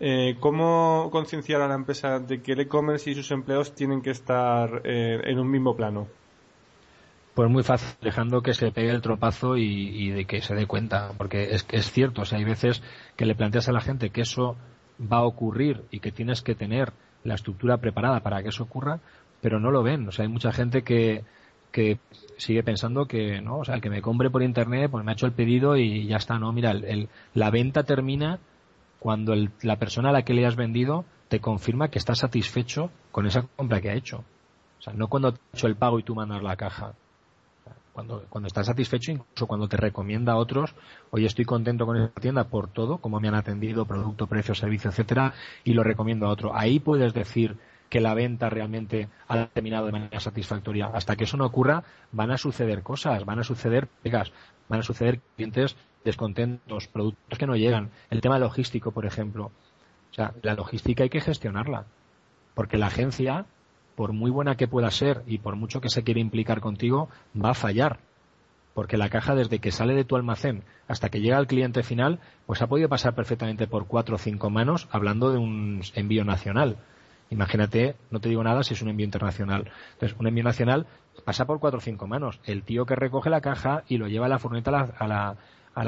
Eh, 0.00 0.36
¿Cómo 0.38 1.08
concienciar 1.10 1.62
a 1.62 1.68
la 1.68 1.74
empresa 1.74 2.18
de 2.18 2.42
que 2.42 2.52
el 2.52 2.60
e-commerce 2.60 3.10
y 3.10 3.14
sus 3.14 3.30
empleados 3.30 3.74
tienen 3.74 4.02
que 4.02 4.10
estar 4.10 4.82
en 4.84 5.38
un 5.38 5.50
mismo 5.50 5.74
plano? 5.74 6.08
Pues 7.34 7.50
muy 7.50 7.62
fácil, 7.62 7.96
dejando 8.02 8.42
que 8.42 8.52
se 8.52 8.72
pegue 8.72 8.90
el 8.90 9.00
tropazo 9.00 9.56
y, 9.56 10.10
de 10.10 10.26
que 10.26 10.42
se 10.42 10.54
dé 10.54 10.66
cuenta, 10.66 11.12
porque 11.16 11.54
es 11.54 11.66
es 11.70 11.90
cierto, 11.90 12.22
o 12.22 12.24
sea, 12.26 12.38
hay 12.38 12.44
veces 12.44 12.82
que 13.16 13.24
le 13.24 13.34
planteas 13.34 13.70
a 13.70 13.72
la 13.72 13.80
gente 13.80 14.10
que 14.10 14.20
eso 14.20 14.56
va 15.00 15.18
a 15.18 15.24
ocurrir 15.24 15.82
y 15.90 16.00
que 16.00 16.12
tienes 16.12 16.42
que 16.42 16.54
tener 16.54 16.92
la 17.24 17.34
estructura 17.34 17.78
preparada 17.78 18.20
para 18.20 18.42
que 18.42 18.50
eso 18.50 18.64
ocurra, 18.64 19.00
pero 19.40 19.60
no 19.60 19.70
lo 19.70 19.82
ven, 19.82 20.06
o 20.06 20.12
sea, 20.12 20.26
hay 20.26 20.30
mucha 20.30 20.52
gente 20.52 20.82
que, 20.82 21.24
que 21.70 21.98
sigue 22.36 22.62
pensando 22.62 23.06
que, 23.06 23.40
no, 23.40 23.60
o 23.60 23.64
sea, 23.64 23.76
el 23.76 23.80
que 23.80 23.88
me 23.88 24.02
compre 24.02 24.28
por 24.28 24.42
internet, 24.42 24.90
pues 24.90 25.02
me 25.02 25.12
ha 25.12 25.14
hecho 25.14 25.26
el 25.26 25.32
pedido 25.32 25.78
y 25.78 26.06
ya 26.06 26.18
está, 26.18 26.38
no, 26.38 26.52
mira, 26.52 26.72
el, 26.72 27.08
la 27.32 27.50
venta 27.50 27.84
termina 27.84 28.40
cuando 28.98 29.34
la 29.62 29.76
persona 29.76 30.10
a 30.10 30.12
la 30.12 30.22
que 30.22 30.34
le 30.34 30.44
has 30.44 30.56
vendido 30.56 31.06
te 31.28 31.40
confirma 31.40 31.88
que 31.88 31.98
está 31.98 32.14
satisfecho 32.14 32.90
con 33.10 33.26
esa 33.26 33.42
compra 33.56 33.80
que 33.80 33.88
ha 33.88 33.94
hecho. 33.94 34.18
O 34.78 34.82
sea, 34.82 34.92
no 34.92 35.08
cuando 35.08 35.32
te 35.32 35.40
ha 35.40 35.56
hecho 35.56 35.66
el 35.66 35.76
pago 35.76 35.98
y 35.98 36.02
tú 36.02 36.14
mandas 36.14 36.42
la 36.42 36.56
caja 36.56 36.94
cuando, 37.92 38.24
cuando 38.28 38.46
estás 38.46 38.66
satisfecho, 38.66 39.12
incluso 39.12 39.46
cuando 39.46 39.68
te 39.68 39.76
recomienda 39.76 40.32
a 40.32 40.36
otros, 40.36 40.74
hoy 41.10 41.26
estoy 41.26 41.44
contento 41.44 41.86
con 41.86 41.96
esta 41.96 42.20
tienda 42.20 42.44
por 42.44 42.68
todo, 42.68 42.98
como 42.98 43.20
me 43.20 43.28
han 43.28 43.34
atendido, 43.34 43.84
producto, 43.84 44.26
precio, 44.26 44.54
servicio, 44.54 44.90
etcétera, 44.90 45.34
y 45.64 45.74
lo 45.74 45.82
recomiendo 45.82 46.26
a 46.26 46.30
otro. 46.30 46.56
Ahí 46.56 46.80
puedes 46.80 47.12
decir 47.12 47.56
que 47.92 48.00
la 48.00 48.14
venta 48.14 48.48
realmente 48.48 49.10
ha 49.28 49.48
terminado 49.48 49.84
de 49.84 49.92
manera 49.92 50.18
satisfactoria. 50.18 50.86
Hasta 50.86 51.14
que 51.14 51.24
eso 51.24 51.36
no 51.36 51.44
ocurra, 51.44 51.84
van 52.10 52.30
a 52.30 52.38
suceder 52.38 52.82
cosas, 52.82 53.26
van 53.26 53.38
a 53.38 53.44
suceder 53.44 53.86
pegas, 53.86 54.32
van 54.70 54.80
a 54.80 54.82
suceder 54.82 55.20
clientes 55.36 55.76
descontentos, 56.02 56.88
productos 56.88 57.38
que 57.38 57.46
no 57.46 57.54
llegan. 57.54 57.90
El 58.08 58.22
tema 58.22 58.38
logístico, 58.38 58.92
por 58.92 59.04
ejemplo. 59.04 59.52
O 60.10 60.14
sea, 60.14 60.32
la 60.42 60.54
logística 60.54 61.02
hay 61.02 61.10
que 61.10 61.20
gestionarla. 61.20 61.84
Porque 62.54 62.78
la 62.78 62.86
agencia 62.86 63.44
por 63.94 64.12
muy 64.12 64.30
buena 64.30 64.56
que 64.56 64.68
pueda 64.68 64.90
ser 64.90 65.22
y 65.26 65.38
por 65.38 65.56
mucho 65.56 65.80
que 65.80 65.88
se 65.88 66.02
quiera 66.02 66.20
implicar 66.20 66.60
contigo, 66.60 67.08
va 67.36 67.50
a 67.50 67.54
fallar. 67.54 68.00
Porque 68.74 68.96
la 68.96 69.10
caja 69.10 69.34
desde 69.34 69.58
que 69.58 69.70
sale 69.70 69.94
de 69.94 70.04
tu 70.04 70.16
almacén 70.16 70.64
hasta 70.88 71.10
que 71.10 71.20
llega 71.20 71.36
al 71.36 71.46
cliente 71.46 71.82
final, 71.82 72.20
pues 72.46 72.62
ha 72.62 72.66
podido 72.66 72.88
pasar 72.88 73.14
perfectamente 73.14 73.66
por 73.66 73.86
cuatro 73.86 74.16
o 74.16 74.18
cinco 74.18 74.48
manos 74.48 74.88
hablando 74.90 75.30
de 75.30 75.38
un 75.38 75.82
envío 75.94 76.24
nacional. 76.24 76.78
Imagínate, 77.30 77.96
no 78.10 78.20
te 78.20 78.28
digo 78.28 78.42
nada 78.44 78.62
si 78.62 78.74
es 78.74 78.82
un 78.82 78.90
envío 78.90 79.04
internacional. 79.04 79.70
Entonces, 79.94 80.18
un 80.18 80.26
envío 80.26 80.44
nacional 80.44 80.86
pasa 81.24 81.46
por 81.46 81.60
cuatro 81.60 81.78
o 81.78 81.82
cinco 81.82 82.06
manos. 82.06 82.40
El 82.44 82.62
tío 82.62 82.84
que 82.84 82.94
recoge 82.94 83.30
la 83.30 83.40
caja 83.40 83.84
y 83.88 83.96
lo 83.96 84.06
lleva 84.08 84.26
a 84.26 84.28
la 84.28 84.38
furgoneta 84.38 84.70
a 84.70 84.72
la, 84.72 84.80
a 84.98 85.08
la 85.08 85.36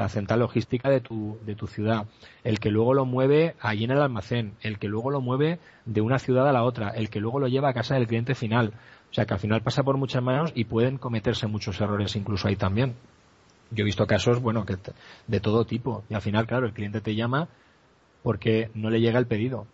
central 0.09 0.39
logística 0.39 0.89
de 0.89 1.01
tu, 1.01 1.37
de 1.45 1.55
tu 1.55 1.67
ciudad, 1.67 2.05
el 2.43 2.59
que 2.59 2.71
luego 2.71 2.93
lo 2.93 3.05
mueve 3.05 3.55
allí 3.59 3.83
en 3.83 3.91
el 3.91 4.01
almacén, 4.01 4.53
el 4.61 4.79
que 4.79 4.87
luego 4.87 5.11
lo 5.11 5.21
mueve 5.21 5.59
de 5.85 6.01
una 6.01 6.19
ciudad 6.19 6.47
a 6.47 6.53
la 6.53 6.63
otra, 6.63 6.89
el 6.89 7.09
que 7.09 7.19
luego 7.19 7.39
lo 7.39 7.47
lleva 7.47 7.69
a 7.69 7.73
casa 7.73 7.95
del 7.95 8.07
cliente 8.07 8.35
final. 8.35 8.73
O 9.11 9.13
sea 9.13 9.25
que 9.25 9.33
al 9.33 9.39
final 9.39 9.61
pasa 9.61 9.83
por 9.83 9.97
muchas 9.97 10.23
manos 10.23 10.51
y 10.55 10.65
pueden 10.65 10.97
cometerse 10.97 11.47
muchos 11.47 11.79
errores 11.79 12.15
incluso 12.15 12.47
ahí 12.47 12.55
también. 12.55 12.95
Yo 13.71 13.83
he 13.83 13.85
visto 13.85 14.05
casos, 14.05 14.41
bueno, 14.41 14.65
que 14.65 14.77
de 15.27 15.39
todo 15.39 15.65
tipo. 15.65 16.03
Y 16.09 16.13
al 16.13 16.21
final, 16.21 16.45
claro, 16.47 16.65
el 16.65 16.73
cliente 16.73 17.01
te 17.01 17.15
llama 17.15 17.47
porque 18.23 18.69
no 18.73 18.89
le 18.89 18.99
llega 18.99 19.19
el 19.19 19.27
pedido. 19.27 19.67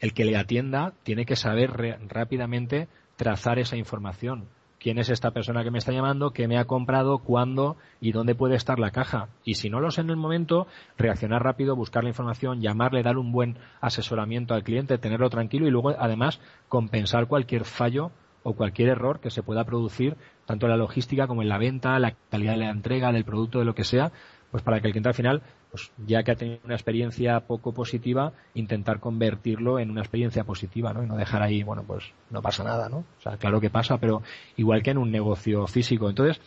El 0.00 0.12
que 0.12 0.24
le 0.24 0.36
atienda 0.36 0.92
tiene 1.02 1.24
que 1.24 1.36
saber 1.36 1.98
rápidamente 2.08 2.88
trazar 3.16 3.58
esa 3.58 3.76
información 3.76 4.46
quién 4.78 4.98
es 4.98 5.08
esta 5.08 5.30
persona 5.30 5.64
que 5.64 5.70
me 5.70 5.78
está 5.78 5.92
llamando, 5.92 6.30
qué 6.30 6.48
me 6.48 6.58
ha 6.58 6.64
comprado, 6.64 7.18
cuándo 7.18 7.76
y 8.00 8.12
dónde 8.12 8.34
puede 8.34 8.56
estar 8.56 8.78
la 8.78 8.90
caja. 8.90 9.28
Y 9.44 9.54
si 9.54 9.70
no 9.70 9.80
lo 9.80 9.90
sé 9.90 10.02
en 10.02 10.10
el 10.10 10.16
momento, 10.16 10.66
reaccionar 10.96 11.42
rápido, 11.42 11.76
buscar 11.76 12.04
la 12.04 12.10
información, 12.10 12.60
llamarle, 12.60 13.02
dar 13.02 13.18
un 13.18 13.32
buen 13.32 13.58
asesoramiento 13.80 14.54
al 14.54 14.64
cliente, 14.64 14.98
tenerlo 14.98 15.30
tranquilo 15.30 15.66
y 15.66 15.70
luego 15.70 15.90
además 15.90 16.40
compensar 16.68 17.26
cualquier 17.26 17.64
fallo 17.64 18.10
o 18.42 18.54
cualquier 18.54 18.90
error 18.90 19.18
que 19.18 19.30
se 19.30 19.42
pueda 19.42 19.64
producir 19.64 20.16
tanto 20.44 20.66
en 20.66 20.70
la 20.70 20.76
logística 20.76 21.26
como 21.26 21.42
en 21.42 21.48
la 21.48 21.58
venta, 21.58 21.98
la 21.98 22.14
calidad 22.30 22.52
de 22.52 22.58
la 22.58 22.70
entrega 22.70 23.10
del 23.10 23.24
producto, 23.24 23.58
de 23.58 23.64
lo 23.64 23.74
que 23.74 23.82
sea, 23.82 24.12
pues 24.56 24.64
para 24.64 24.80
que 24.80 24.86
el 24.86 24.94
cliente 24.94 25.10
al 25.10 25.14
final, 25.14 25.42
pues 25.70 25.92
ya 26.06 26.22
que 26.22 26.30
ha 26.30 26.34
tenido 26.34 26.60
una 26.64 26.76
experiencia 26.76 27.40
poco 27.40 27.74
positiva, 27.74 28.32
intentar 28.54 29.00
convertirlo 29.00 29.78
en 29.78 29.90
una 29.90 30.00
experiencia 30.00 30.44
positiva, 30.44 30.94
¿no? 30.94 31.04
Y 31.04 31.06
no 31.06 31.14
dejar 31.14 31.42
ahí, 31.42 31.62
bueno, 31.62 31.84
pues 31.86 32.14
no 32.30 32.40
pasa 32.40 32.64
nada, 32.64 32.88
¿no? 32.88 33.04
O 33.18 33.20
sea, 33.20 33.36
claro 33.36 33.60
que 33.60 33.68
pasa, 33.68 33.98
pero 33.98 34.22
igual 34.56 34.82
que 34.82 34.92
en 34.92 34.96
un 34.96 35.10
negocio 35.10 35.66
físico. 35.66 36.08
Entonces, 36.08 36.40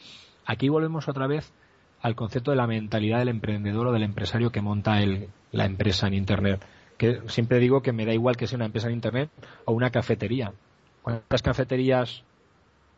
aquí 0.43 0.70
volvemos 0.70 1.07
otra 1.07 1.28
vez 1.28 1.53
al 2.01 2.16
concepto 2.16 2.49
de 2.49 2.57
la 2.57 2.66
mentalidad 2.66 3.20
del 3.20 3.30
emprendedor 3.30 3.86
o 3.86 3.91
del 3.91 4.01
empresario 4.01 4.51
que 4.51 4.62
monta 4.64 5.03
el, 5.03 5.30
la 5.51 5.66
empresa 5.66 6.07
en 6.07 6.16
Internet. 6.16 6.66
Que 6.97 7.22
siempre 7.28 7.60
digo 7.60 7.84
que 7.84 7.93
me 7.93 8.07
da 8.07 8.14
igual 8.16 8.38
que 8.38 8.47
sea 8.47 8.55
una 8.55 8.66
empresa 8.66 8.88
en 8.88 8.95
Internet 8.95 9.30
o 9.66 9.74
una 9.74 9.91
cafetería. 9.91 10.51
¿Cuántas 11.03 11.43
cafeterías 11.43 12.24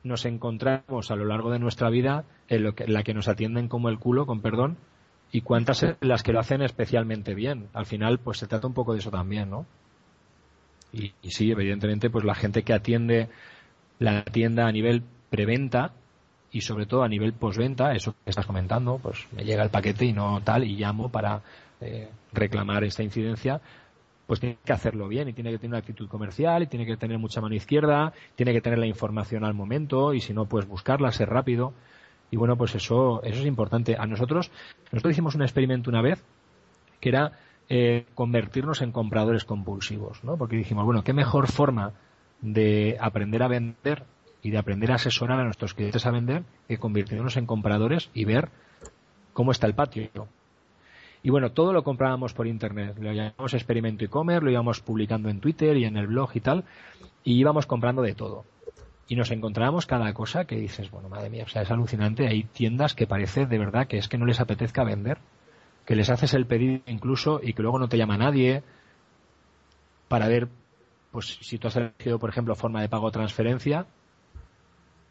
nos 0.06 0.24
encontramos 0.24 1.12
a 1.12 1.18
lo 1.18 1.26
largo 1.26 1.52
de 1.52 1.60
nuestra 1.60 1.90
vida 1.90 2.24
en, 2.48 2.64
lo 2.64 2.76
que, 2.76 2.88
la 2.88 3.04
que 3.04 3.14
nos 3.14 3.28
atienden 3.28 3.68
como 3.68 3.90
el 3.90 4.00
culo, 4.00 4.26
con 4.26 4.40
perdón, 4.40 4.78
y 5.32 5.42
cuántas 5.42 5.86
las 6.02 6.24
que 6.24 6.34
lo 6.34 6.40
hacen 6.40 6.62
especialmente 6.62 7.34
bien. 7.34 7.68
Al 7.74 7.86
final, 7.86 8.20
pues 8.20 8.40
se 8.40 8.48
trata 8.48 8.68
un 8.68 8.74
poco 8.74 8.94
de 8.94 9.00
eso 9.00 9.12
también, 9.12 9.50
¿no? 9.50 9.66
Y, 10.94 11.14
sí, 11.30 11.52
evidentemente, 11.52 12.10
pues 12.10 12.26
la 12.26 12.36
gente 12.36 12.64
que 12.64 12.74
atiende 12.74 13.30
la 14.00 14.24
tienda 14.26 14.68
a 14.68 14.72
nivel 14.72 15.04
preventa 15.30 15.94
y 16.52 16.62
sobre 16.62 16.86
todo 16.86 17.04
a 17.04 17.08
nivel 17.08 17.32
postventa, 17.32 17.94
eso 17.94 18.14
que 18.26 18.30
estás 18.30 18.46
comentando, 18.46 19.00
pues 19.02 19.26
me 19.32 19.46
llega 19.46 19.64
el 19.64 19.70
paquete 19.70 20.04
y 20.04 20.12
no 20.12 20.42
tal, 20.42 20.66
y 20.66 20.76
llamo 20.76 21.10
para 21.10 21.42
eh, 21.80 22.10
reclamar 22.34 22.84
esta 22.84 23.04
incidencia, 23.04 23.62
pues 24.28 24.42
tiene 24.42 24.58
que 24.66 24.74
hacerlo 24.74 25.08
bien 25.08 25.30
y 25.30 25.34
tiene 25.34 25.52
que 25.52 25.58
tener 25.58 25.72
una 25.72 25.80
actitud 25.80 26.10
comercial 26.10 26.64
y 26.64 26.68
tiene 26.68 26.86
que 26.86 26.98
tener 26.98 27.18
mucha 27.20 27.40
mano 27.40 27.56
izquierda, 27.56 28.12
tiene 28.36 28.52
que 28.52 28.60
tener 28.60 28.80
la 28.80 28.88
información 28.88 29.46
al 29.46 29.54
momento 29.54 30.14
y 30.14 30.20
si 30.20 30.34
no, 30.34 30.46
pues 30.46 30.68
buscarla, 30.68 31.14
ser 31.14 31.30
rápido. 31.30 31.74
Y 32.32 32.38
bueno, 32.38 32.56
pues 32.58 32.74
eso, 32.76 33.22
eso 33.24 33.42
es 33.42 33.46
importante. 33.46 33.98
A 34.00 34.08
nosotros, 34.08 34.52
nosotros 34.92 35.12
hicimos 35.12 35.36
un 35.36 35.44
experimento 35.44 35.90
una 35.90 36.02
vez 36.02 36.24
que 37.02 37.10
era 37.10 37.34
eh, 37.70 38.06
convertirnos 38.16 38.82
en 38.82 38.92
compradores 38.92 39.44
compulsivos, 39.44 40.24
¿no? 40.24 40.38
Porque 40.38 40.56
dijimos, 40.56 40.86
bueno, 40.86 41.04
qué 41.04 41.14
mejor 41.14 41.48
forma 41.48 41.92
de 42.42 42.98
aprender 43.00 43.44
a 43.44 43.48
vender 43.48 44.06
y 44.42 44.50
de 44.52 44.58
aprender 44.58 44.92
a 44.92 44.96
asesorar 44.96 45.40
a 45.40 45.44
nuestros 45.44 45.74
clientes 45.74 46.06
a 46.06 46.12
vender 46.12 46.44
que 46.68 46.78
convirtiéndonos 46.78 47.38
en 47.38 47.46
compradores 47.46 48.10
y 48.14 48.26
ver 48.26 48.50
cómo 49.34 49.52
está 49.52 49.68
el 49.68 49.76
patio. 49.76 50.28
Y 51.24 51.30
bueno, 51.30 51.52
todo 51.52 51.72
lo 51.72 51.84
comprábamos 51.84 52.34
por 52.34 52.48
internet. 52.48 52.98
Lo 53.00 53.14
llamamos 53.14 53.54
experimento 53.54 54.06
e-commerce, 54.06 54.44
lo 54.44 54.52
íbamos 54.52 54.80
publicando 54.80 55.30
en 55.30 55.40
Twitter 55.40 55.78
y 55.78 55.86
en 55.86 55.98
el 55.98 56.08
blog 56.08 56.32
y 56.34 56.40
tal, 56.40 56.64
y 57.24 57.34
íbamos 57.34 57.68
comprando 57.68 58.02
de 58.02 58.16
todo. 58.16 58.46
Y 59.12 59.18
nos 59.18 59.30
encontrábamos 59.30 59.88
cada 59.88 60.14
cosa 60.14 60.46
que 60.46 60.56
dices, 60.56 60.90
bueno, 60.90 61.10
madre 61.10 61.30
mía, 61.30 61.44
o 61.46 61.50
sea, 61.50 61.64
es 61.64 61.70
alucinante. 61.70 62.30
Hay 62.30 62.46
tiendas 62.46 62.96
que 62.96 63.08
parece 63.08 63.46
de 63.46 63.58
verdad 63.58 63.86
que 63.86 63.98
es 63.98 64.08
que 64.08 64.18
no 64.18 64.26
les 64.26 64.40
apetezca 64.40 64.86
vender, 64.86 65.18
que 65.86 65.98
les 65.98 66.10
haces 66.10 66.34
el 66.34 66.46
pedido 66.46 66.82
incluso 66.86 67.42
y 67.44 67.52
que 67.52 67.62
luego 67.62 67.78
no 67.78 67.90
te 67.90 67.98
llama 67.98 68.16
nadie 68.16 68.64
para 70.08 70.30
ver, 70.30 70.48
pues 71.12 71.40
si 71.42 71.58
tú 71.58 71.68
has 71.68 71.76
elegido, 71.76 72.20
por 72.20 72.30
ejemplo, 72.30 72.56
forma 72.56 72.80
de 72.80 72.88
pago 72.88 73.08
o 73.08 73.12
transferencia, 73.12 73.86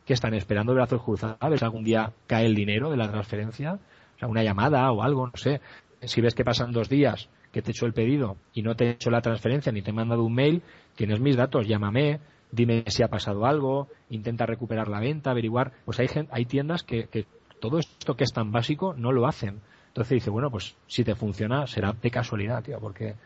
que 0.06 0.14
están 0.14 0.32
esperando 0.32 0.72
brazos 0.72 1.02
cruzados, 1.02 1.36
a 1.38 1.50
ver 1.50 1.58
si 1.58 1.66
algún 1.66 1.84
día 1.84 2.10
cae 2.26 2.46
el 2.46 2.54
dinero 2.54 2.90
de 2.90 2.96
la 2.96 3.10
transferencia, 3.10 3.74
o 3.74 4.18
sea, 4.18 4.28
una 4.28 4.42
llamada 4.42 4.90
o 4.92 5.02
algo, 5.02 5.26
no 5.26 5.36
sé 5.36 5.60
si 6.04 6.22
ves 6.22 6.34
que 6.34 6.42
pasan 6.42 6.72
dos 6.72 6.88
días 6.88 7.28
que 7.52 7.60
te 7.60 7.68
he 7.70 7.72
hecho 7.72 7.84
el 7.84 7.92
pedido 7.92 8.38
y 8.54 8.62
no 8.62 8.76
te 8.76 8.86
he 8.86 8.90
hecho 8.92 9.10
la 9.10 9.20
transferencia 9.20 9.72
ni 9.72 9.82
te 9.82 9.90
he 9.90 9.92
mandado 9.92 10.24
un 10.24 10.32
mail, 10.32 10.62
tienes 10.96 11.20
mis 11.20 11.36
datos, 11.36 11.68
llámame, 11.68 12.20
dime 12.52 12.84
si 12.88 13.02
ha 13.02 13.08
pasado 13.08 13.46
algo, 13.46 13.88
intenta 14.08 14.46
recuperar 14.46 14.88
la 14.88 15.00
venta, 15.00 15.30
averiguar. 15.30 15.72
Pues 15.84 15.98
hay, 16.00 16.08
hay 16.30 16.44
tiendas 16.46 16.82
que, 16.82 17.08
que 17.08 17.26
todo 17.60 17.78
esto 17.78 18.16
que 18.16 18.24
es 18.24 18.32
tan 18.32 18.52
básico 18.52 18.94
no 18.94 19.12
lo 19.12 19.26
hacen. 19.26 19.60
Entonces 19.88 20.16
dice, 20.16 20.30
bueno, 20.30 20.50
pues 20.50 20.76
si 20.86 21.04
te 21.04 21.14
funciona 21.14 21.66
será 21.66 21.92
de 21.92 22.10
casualidad, 22.10 22.62
tío, 22.62 22.78
porque 22.80 23.16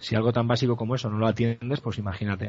si 0.00 0.16
algo 0.16 0.32
tan 0.32 0.46
básico 0.46 0.76
como 0.76 0.94
eso 0.94 1.10
no 1.10 1.18
lo 1.18 1.26
atiendes, 1.26 1.80
pues 1.80 1.98
imagínate. 1.98 2.46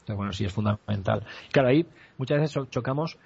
Entonces, 0.00 0.16
bueno, 0.16 0.32
sí 0.32 0.44
es 0.44 0.52
fundamental. 0.52 1.24
claro, 1.50 1.68
ahí 1.68 1.86
muchas 2.18 2.40
veces 2.40 2.68
chocamos, 2.70 3.18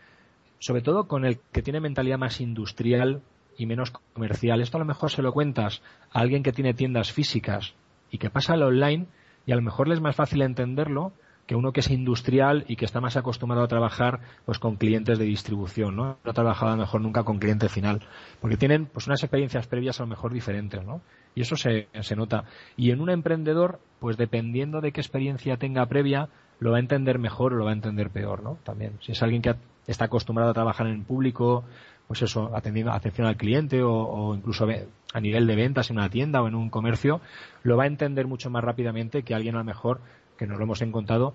sobre 0.59 0.83
todo 0.83 1.07
con 1.09 1.25
el 1.25 1.39
que 1.53 1.63
tiene 1.63 1.81
mentalidad 1.81 2.19
más 2.19 2.41
industrial, 2.41 3.23
y 3.57 3.67
menos 3.67 3.91
comercial. 3.91 4.61
Esto 4.61 4.77
a 4.77 4.81
lo 4.81 4.87
mejor 4.87 5.11
se 5.11 5.23
lo 5.23 5.33
cuentas 5.33 5.83
a 6.13 6.21
alguien 6.21 6.43
que 6.43 6.53
tiene 6.53 6.75
tiendas 6.75 7.13
físicas 7.13 7.75
y 8.11 8.19
que 8.19 8.31
pasa 8.31 8.55
al 8.55 8.63
online 8.63 9.07
y 9.47 9.53
a 9.53 9.57
lo 9.57 9.63
mejor 9.63 9.89
le 9.89 9.95
es 9.95 10.01
más 10.01 10.17
fácil 10.17 10.43
entenderlo 10.43 11.13
que 11.47 11.55
uno 11.55 11.73
que 11.73 11.81
es 11.81 11.91
industrial 11.91 12.65
y 12.69 12.77
que 12.77 12.85
está 12.85 13.01
más 13.01 13.17
acostumbrado 13.17 13.65
a 13.65 13.69
trabajar 13.69 14.21
pues 14.45 14.59
con 14.59 14.77
clientes 14.77 15.19
de 15.19 15.25
distribución, 15.25 15.97
¿no? 15.97 16.19
No 16.25 16.31
ha 16.31 16.35
trabajado 16.35 16.73
a 16.73 16.77
lo 16.77 16.81
mejor 16.83 17.01
nunca 17.01 17.25
con 17.25 17.39
cliente 17.39 17.69
final, 17.69 18.03
porque 18.41 18.57
tienen 18.57 18.87
pues 18.87 19.07
unas 19.07 19.23
experiencias 19.23 19.67
previas 19.67 20.01
a 20.01 20.03
lo 20.03 20.09
mejor 20.09 20.33
diferentes, 20.33 20.85
¿no? 20.85 21.01
Y 21.35 21.43
eso 21.43 21.57
se, 21.57 21.89
se 22.01 22.17
nota. 22.17 22.45
Y 22.77 22.91
en 22.91 23.01
un 23.01 23.11
emprendedor, 23.11 23.79
pues 24.01 24.17
dependiendo 24.17 24.81
de 24.81 24.93
qué 24.93 25.01
experiencia 25.01 25.57
tenga 25.57 25.87
previa, 25.87 26.29
lo 26.59 26.71
va 26.71 26.79
a 26.79 26.81
entender 26.81 27.19
mejor 27.19 27.53
o 27.53 27.57
lo 27.57 27.65
va 27.65 27.71
a 27.71 27.75
entender 27.75 28.11
peor, 28.11 28.43
¿no? 28.43 28.59
También. 28.65 28.99
Si 29.03 29.13
es 29.13 29.23
alguien 29.23 29.43
que 29.43 29.55
está 29.87 30.07
acostumbrado 30.07 30.51
a 30.51 30.55
trabajar 30.55 30.87
en 30.87 31.05
público, 31.05 31.65
pues 32.07 32.23
eso, 32.23 32.51
atendiendo, 32.55 32.93
atención 32.93 33.27
al 33.27 33.37
cliente 33.37 33.83
o, 33.83 34.35
incluso 34.35 34.67
a 35.13 35.21
nivel 35.21 35.47
de 35.47 35.57
ventas 35.57 35.91
en 35.91 35.99
una 35.99 36.09
tienda 36.09 36.43
o 36.43 36.49
en 36.49 36.55
un 36.55 36.71
comercio, 36.71 37.21
lo 37.63 37.77
va 37.77 37.85
a 37.85 37.89
entender 37.89 38.27
mucho 38.27 38.51
más 38.51 38.63
rápidamente 38.63 39.23
que 39.23 39.35
alguien 39.35 39.57
a 39.57 39.59
lo 39.59 39.65
mejor, 39.65 40.01
que 40.37 40.47
nos 40.47 40.59
lo 40.59 40.65
hemos 40.65 40.83
encontrado, 40.83 41.35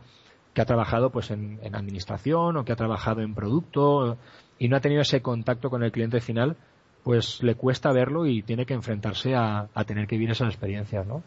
que 0.54 0.62
ha 0.62 0.66
trabajado 0.66 1.12
pues 1.12 1.32
en, 1.32 1.60
administración 1.74 2.58
o 2.58 2.66
que 2.66 2.74
ha 2.74 2.76
trabajado 2.76 3.22
en 3.22 3.34
producto 3.34 4.18
y 4.60 4.68
no 4.68 4.78
ha 4.78 4.82
tenido 4.82 5.02
ese 5.02 5.22
contacto 5.22 5.70
con 5.70 5.84
el 5.84 5.92
cliente 5.92 6.20
final, 6.20 6.58
pues 7.04 7.42
le 7.42 7.56
cuesta 7.56 7.92
verlo 7.92 8.26
y 8.26 8.42
tiene 8.42 8.66
que 8.66 8.74
enfrentarse 8.74 9.36
a, 9.36 9.70
tener 9.86 10.08
que 10.08 10.16
vivir 10.16 10.32
esas 10.32 10.50
experiencias, 10.50 11.06
¿no? 11.08 11.24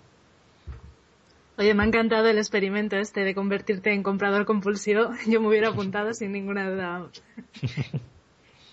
Oye, 1.57 1.73
me 1.73 1.85
ha 1.85 1.87
encantado 1.87 2.27
el 2.29 2.39
experimento 2.39 2.97
este 2.97 3.21
de 3.21 3.35
convertirte 3.35 3.93
en 3.93 4.03
comprador 4.03 4.45
compulsivo. 4.45 5.11
Yo 5.27 5.41
me 5.41 5.49
hubiera 5.49 5.69
apuntado 5.69 6.13
sin 6.13 6.33
ninguna 6.33 6.71
duda. 6.71 7.07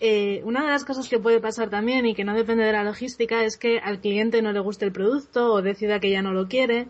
Eh, 0.03 0.41
una 0.45 0.63
de 0.63 0.71
las 0.71 0.83
cosas 0.83 1.07
que 1.07 1.19
puede 1.19 1.39
pasar 1.39 1.69
también 1.69 2.07
y 2.07 2.15
que 2.15 2.23
no 2.23 2.33
depende 2.33 2.63
de 2.63 2.71
la 2.71 2.83
logística 2.83 3.43
es 3.43 3.55
que 3.55 3.77
al 3.77 3.99
cliente 3.99 4.41
no 4.41 4.51
le 4.51 4.59
guste 4.59 4.83
el 4.83 4.91
producto 4.91 5.53
o 5.53 5.61
decida 5.61 5.99
que 5.99 6.09
ya 6.09 6.23
no 6.23 6.33
lo 6.33 6.47
quiere. 6.47 6.87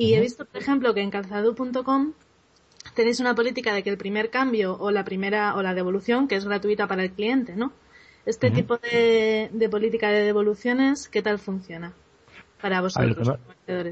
Y 0.00 0.14
he 0.14 0.20
visto, 0.20 0.46
por 0.46 0.62
ejemplo, 0.62 0.94
que 0.94 1.02
en 1.02 1.10
calzado.com 1.10 2.12
tenéis 2.94 3.20
una 3.20 3.34
política 3.34 3.74
de 3.74 3.82
que 3.82 3.90
el 3.90 3.98
primer 3.98 4.30
cambio 4.30 4.74
o 4.80 4.90
la 4.90 5.04
primera 5.04 5.54
o 5.56 5.62
la 5.62 5.74
devolución, 5.74 6.26
que 6.26 6.36
es 6.36 6.46
gratuita 6.46 6.86
para 6.86 7.02
el 7.02 7.10
cliente, 7.10 7.54
¿no? 7.54 7.70
Este 8.24 8.50
tipo 8.50 8.78
de, 8.78 9.68
política 9.70 10.08
de 10.08 10.22
devoluciones, 10.22 11.08
¿qué 11.10 11.20
tal 11.20 11.38
funciona? 11.38 11.92
Para 12.62 12.80
vosotros, 12.80 13.38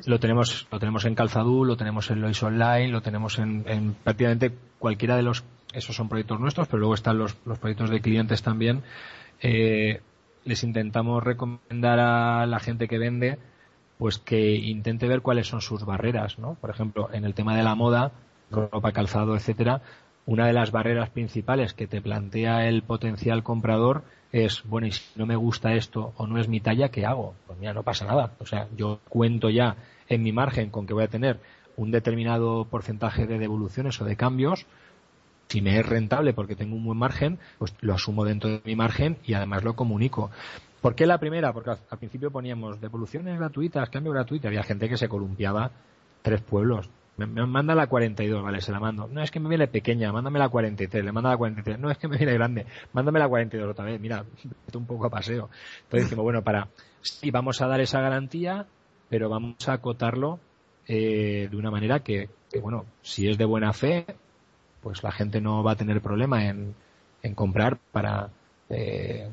lo, 0.06 0.18
tenemos, 0.18 0.66
lo 0.70 0.78
tenemos 0.78 1.04
en 1.04 1.14
Calzadú, 1.14 1.66
lo 1.66 1.76
tenemos 1.76 2.10
en 2.10 2.22
Lois 2.22 2.42
Online, 2.42 2.88
lo 2.88 3.02
tenemos 3.02 3.38
en, 3.38 3.64
en 3.66 3.92
prácticamente 3.92 4.52
cualquiera 4.78 5.14
de 5.16 5.22
los 5.22 5.44
esos 5.74 5.94
son 5.94 6.08
proyectos 6.08 6.40
nuestros, 6.40 6.68
pero 6.68 6.78
luego 6.78 6.94
están 6.94 7.18
los, 7.18 7.36
los 7.44 7.58
proyectos 7.58 7.90
de 7.90 8.00
clientes 8.00 8.42
también. 8.42 8.82
Eh, 9.42 10.00
les 10.44 10.62
intentamos 10.62 11.22
recomendar 11.22 12.00
a 12.00 12.46
la 12.46 12.58
gente 12.60 12.88
que 12.88 12.96
vende 12.96 13.38
pues 13.98 14.18
que 14.18 14.54
intente 14.54 15.08
ver 15.08 15.22
cuáles 15.22 15.48
son 15.48 15.60
sus 15.60 15.84
barreras, 15.84 16.38
¿no? 16.38 16.54
Por 16.54 16.70
ejemplo, 16.70 17.10
en 17.12 17.24
el 17.24 17.34
tema 17.34 17.56
de 17.56 17.64
la 17.64 17.74
moda, 17.74 18.12
ropa, 18.50 18.92
calzado, 18.92 19.36
etcétera, 19.36 19.82
una 20.24 20.46
de 20.46 20.52
las 20.52 20.70
barreras 20.70 21.10
principales 21.10 21.74
que 21.74 21.86
te 21.86 22.00
plantea 22.00 22.68
el 22.68 22.82
potencial 22.82 23.42
comprador 23.42 24.04
es, 24.30 24.62
bueno, 24.64 24.86
y 24.86 24.92
si 24.92 25.02
no 25.16 25.26
me 25.26 25.36
gusta 25.36 25.74
esto 25.74 26.12
o 26.16 26.26
no 26.26 26.38
es 26.38 26.48
mi 26.48 26.60
talla, 26.60 26.90
¿qué 26.90 27.06
hago? 27.06 27.34
Pues 27.46 27.58
mira, 27.58 27.72
no 27.72 27.82
pasa 27.82 28.04
nada. 28.04 28.32
O 28.38 28.46
sea, 28.46 28.68
yo 28.76 29.00
cuento 29.08 29.48
ya 29.50 29.76
en 30.08 30.22
mi 30.22 30.32
margen 30.32 30.70
con 30.70 30.86
que 30.86 30.94
voy 30.94 31.04
a 31.04 31.08
tener 31.08 31.40
un 31.76 31.90
determinado 31.90 32.66
porcentaje 32.66 33.26
de 33.26 33.38
devoluciones 33.38 34.00
o 34.00 34.04
de 34.04 34.16
cambios, 34.16 34.66
si 35.48 35.62
me 35.62 35.78
es 35.78 35.86
rentable 35.86 36.34
porque 36.34 36.56
tengo 36.56 36.76
un 36.76 36.84
buen 36.84 36.98
margen, 36.98 37.38
pues 37.58 37.74
lo 37.80 37.94
asumo 37.94 38.24
dentro 38.24 38.50
de 38.50 38.60
mi 38.64 38.76
margen 38.76 39.16
y 39.24 39.34
además 39.34 39.64
lo 39.64 39.76
comunico. 39.76 40.30
¿Por 40.80 40.94
qué 40.94 41.06
la 41.06 41.18
primera? 41.18 41.52
Porque 41.52 41.70
al, 41.70 41.98
principio 41.98 42.30
poníamos 42.30 42.80
devoluciones 42.80 43.38
gratuitas, 43.38 43.90
cambio 43.90 44.12
gratuito. 44.12 44.48
Había 44.48 44.62
gente 44.62 44.88
que 44.88 44.96
se 44.96 45.08
columpiaba 45.08 45.70
tres 46.22 46.40
pueblos. 46.40 46.88
Me, 47.16 47.26
manda 47.26 47.74
la 47.74 47.88
42, 47.88 48.42
vale, 48.44 48.60
se 48.60 48.70
la 48.70 48.78
mando. 48.78 49.08
No, 49.08 49.20
es 49.20 49.32
que 49.32 49.40
me 49.40 49.48
viene 49.48 49.66
pequeña, 49.66 50.12
mándame 50.12 50.38
la 50.38 50.48
43, 50.48 51.04
le 51.04 51.10
manda 51.10 51.30
la 51.30 51.36
43. 51.36 51.78
No, 51.80 51.90
es 51.90 51.98
que 51.98 52.06
me 52.06 52.16
viene 52.16 52.34
grande, 52.34 52.66
mándame 52.92 53.18
la 53.18 53.28
42 53.28 53.70
otra 53.70 53.84
vez. 53.84 54.00
Mira, 54.00 54.24
un 54.74 54.86
poco 54.86 55.06
a 55.06 55.10
paseo. 55.10 55.50
Entonces 55.82 56.08
decimos, 56.08 56.22
bueno, 56.22 56.42
para, 56.42 56.68
sí, 57.00 57.32
vamos 57.32 57.60
a 57.60 57.66
dar 57.66 57.80
esa 57.80 58.00
garantía, 58.00 58.66
pero 59.08 59.28
vamos 59.28 59.68
a 59.68 59.72
acotarlo 59.72 60.38
eh, 60.86 61.48
de 61.50 61.56
una 61.56 61.72
manera 61.72 62.00
que, 62.00 62.30
bueno, 62.62 62.84
si 63.02 63.28
es 63.28 63.36
de 63.36 63.44
buena 63.44 63.72
fe, 63.72 64.06
pues 64.80 65.02
la 65.02 65.10
gente 65.10 65.40
no 65.40 65.64
va 65.64 65.72
a 65.72 65.76
tener 65.76 66.00
problema 66.00 66.46
en, 66.46 66.76
en 67.22 67.34
comprar 67.34 67.78
para, 67.90 68.30
eh, 68.68 69.28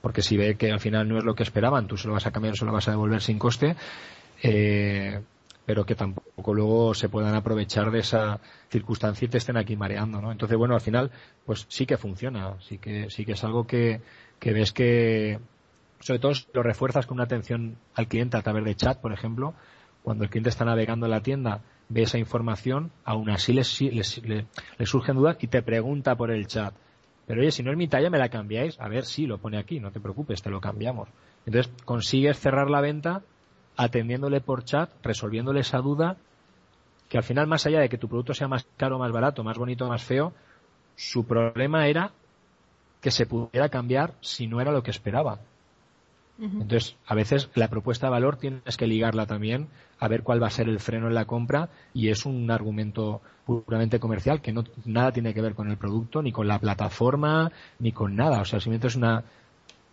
porque 0.00 0.22
si 0.22 0.36
ve 0.36 0.56
que 0.56 0.70
al 0.70 0.80
final 0.80 1.08
no 1.08 1.18
es 1.18 1.24
lo 1.24 1.34
que 1.34 1.42
esperaban, 1.42 1.86
tú 1.86 1.96
se 1.96 2.08
lo 2.08 2.14
vas 2.14 2.26
a 2.26 2.30
cambiar, 2.30 2.56
se 2.56 2.64
lo 2.64 2.72
vas 2.72 2.88
a 2.88 2.92
devolver 2.92 3.22
sin 3.22 3.38
coste, 3.38 3.76
eh, 4.42 5.20
pero 5.64 5.86
que 5.86 5.94
tampoco 5.94 6.54
luego 6.54 6.94
se 6.94 7.08
puedan 7.08 7.34
aprovechar 7.34 7.90
de 7.90 8.00
esa 8.00 8.38
circunstancia 8.68 9.24
y 9.24 9.28
te 9.28 9.38
estén 9.38 9.56
aquí 9.56 9.76
mareando, 9.76 10.20
¿no? 10.20 10.30
Entonces, 10.30 10.58
bueno, 10.58 10.74
al 10.74 10.80
final, 10.80 11.10
pues 11.46 11.66
sí 11.68 11.86
que 11.86 11.96
funciona, 11.96 12.54
sí 12.60 12.78
que, 12.78 13.08
sí 13.08 13.24
que 13.24 13.32
es 13.32 13.44
algo 13.44 13.66
que, 13.66 14.02
que 14.38 14.52
ves 14.52 14.72
que, 14.72 15.38
sobre 16.00 16.18
todo 16.18 16.34
si 16.34 16.46
lo 16.52 16.62
refuerzas 16.62 17.06
con 17.06 17.16
una 17.16 17.24
atención 17.24 17.78
al 17.94 18.08
cliente 18.08 18.36
a 18.36 18.42
través 18.42 18.64
de 18.64 18.74
chat, 18.74 19.00
por 19.00 19.12
ejemplo, 19.12 19.54
cuando 20.02 20.24
el 20.24 20.30
cliente 20.30 20.50
está 20.50 20.66
navegando 20.66 21.06
en 21.06 21.12
la 21.12 21.22
tienda, 21.22 21.62
ve 21.88 22.02
esa 22.02 22.18
información, 22.18 22.92
aún 23.04 23.30
así 23.30 23.54
le, 23.54 23.62
le 23.62 24.86
surgen 24.86 25.16
dudas 25.16 25.38
y 25.40 25.46
te 25.46 25.62
pregunta 25.62 26.14
por 26.14 26.30
el 26.30 26.46
chat 26.46 26.74
pero 27.26 27.40
oye, 27.40 27.50
si 27.50 27.62
no 27.62 27.70
es 27.70 27.76
mi 27.76 27.88
talla, 27.88 28.10
me 28.10 28.18
la 28.18 28.28
cambiáis. 28.28 28.78
A 28.80 28.88
ver, 28.88 29.04
sí, 29.04 29.26
lo 29.26 29.38
pone 29.38 29.58
aquí, 29.58 29.80
no 29.80 29.90
te 29.90 30.00
preocupes, 30.00 30.42
te 30.42 30.50
lo 30.50 30.60
cambiamos. 30.60 31.08
Entonces 31.46 31.72
consigues 31.84 32.38
cerrar 32.38 32.70
la 32.70 32.80
venta 32.80 33.22
atendiéndole 33.76 34.40
por 34.40 34.64
chat, 34.64 34.90
resolviéndole 35.02 35.60
esa 35.60 35.78
duda, 35.78 36.16
que 37.08 37.18
al 37.18 37.24
final, 37.24 37.46
más 37.46 37.66
allá 37.66 37.80
de 37.80 37.88
que 37.88 37.98
tu 37.98 38.08
producto 38.08 38.34
sea 38.34 38.48
más 38.48 38.66
caro, 38.76 38.98
más 38.98 39.12
barato, 39.12 39.42
más 39.42 39.58
bonito, 39.58 39.88
más 39.88 40.02
feo, 40.04 40.32
su 40.96 41.26
problema 41.26 41.86
era 41.86 42.12
que 43.00 43.10
se 43.10 43.26
pudiera 43.26 43.68
cambiar 43.68 44.14
si 44.20 44.46
no 44.46 44.60
era 44.60 44.72
lo 44.72 44.82
que 44.82 44.90
esperaba. 44.90 45.40
Entonces, 46.40 46.96
a 47.06 47.14
veces 47.14 47.48
la 47.54 47.68
propuesta 47.68 48.08
de 48.08 48.10
valor 48.10 48.36
tienes 48.36 48.76
que 48.76 48.88
ligarla 48.88 49.26
también 49.26 49.68
a 50.00 50.08
ver 50.08 50.22
cuál 50.22 50.42
va 50.42 50.48
a 50.48 50.50
ser 50.50 50.68
el 50.68 50.80
freno 50.80 51.06
en 51.06 51.14
la 51.14 51.26
compra 51.26 51.68
y 51.92 52.08
es 52.08 52.26
un 52.26 52.50
argumento 52.50 53.22
puramente 53.46 54.00
comercial 54.00 54.40
que 54.40 54.52
no 54.52 54.64
nada 54.84 55.12
tiene 55.12 55.32
que 55.32 55.40
ver 55.40 55.54
con 55.54 55.70
el 55.70 55.76
producto 55.76 56.22
ni 56.22 56.32
con 56.32 56.48
la 56.48 56.58
plataforma 56.58 57.52
ni 57.78 57.92
con 57.92 58.16
nada. 58.16 58.40
O 58.40 58.44
sea, 58.44 58.58
simplemente 58.58 58.88
es 58.88 58.96
una 58.96 59.22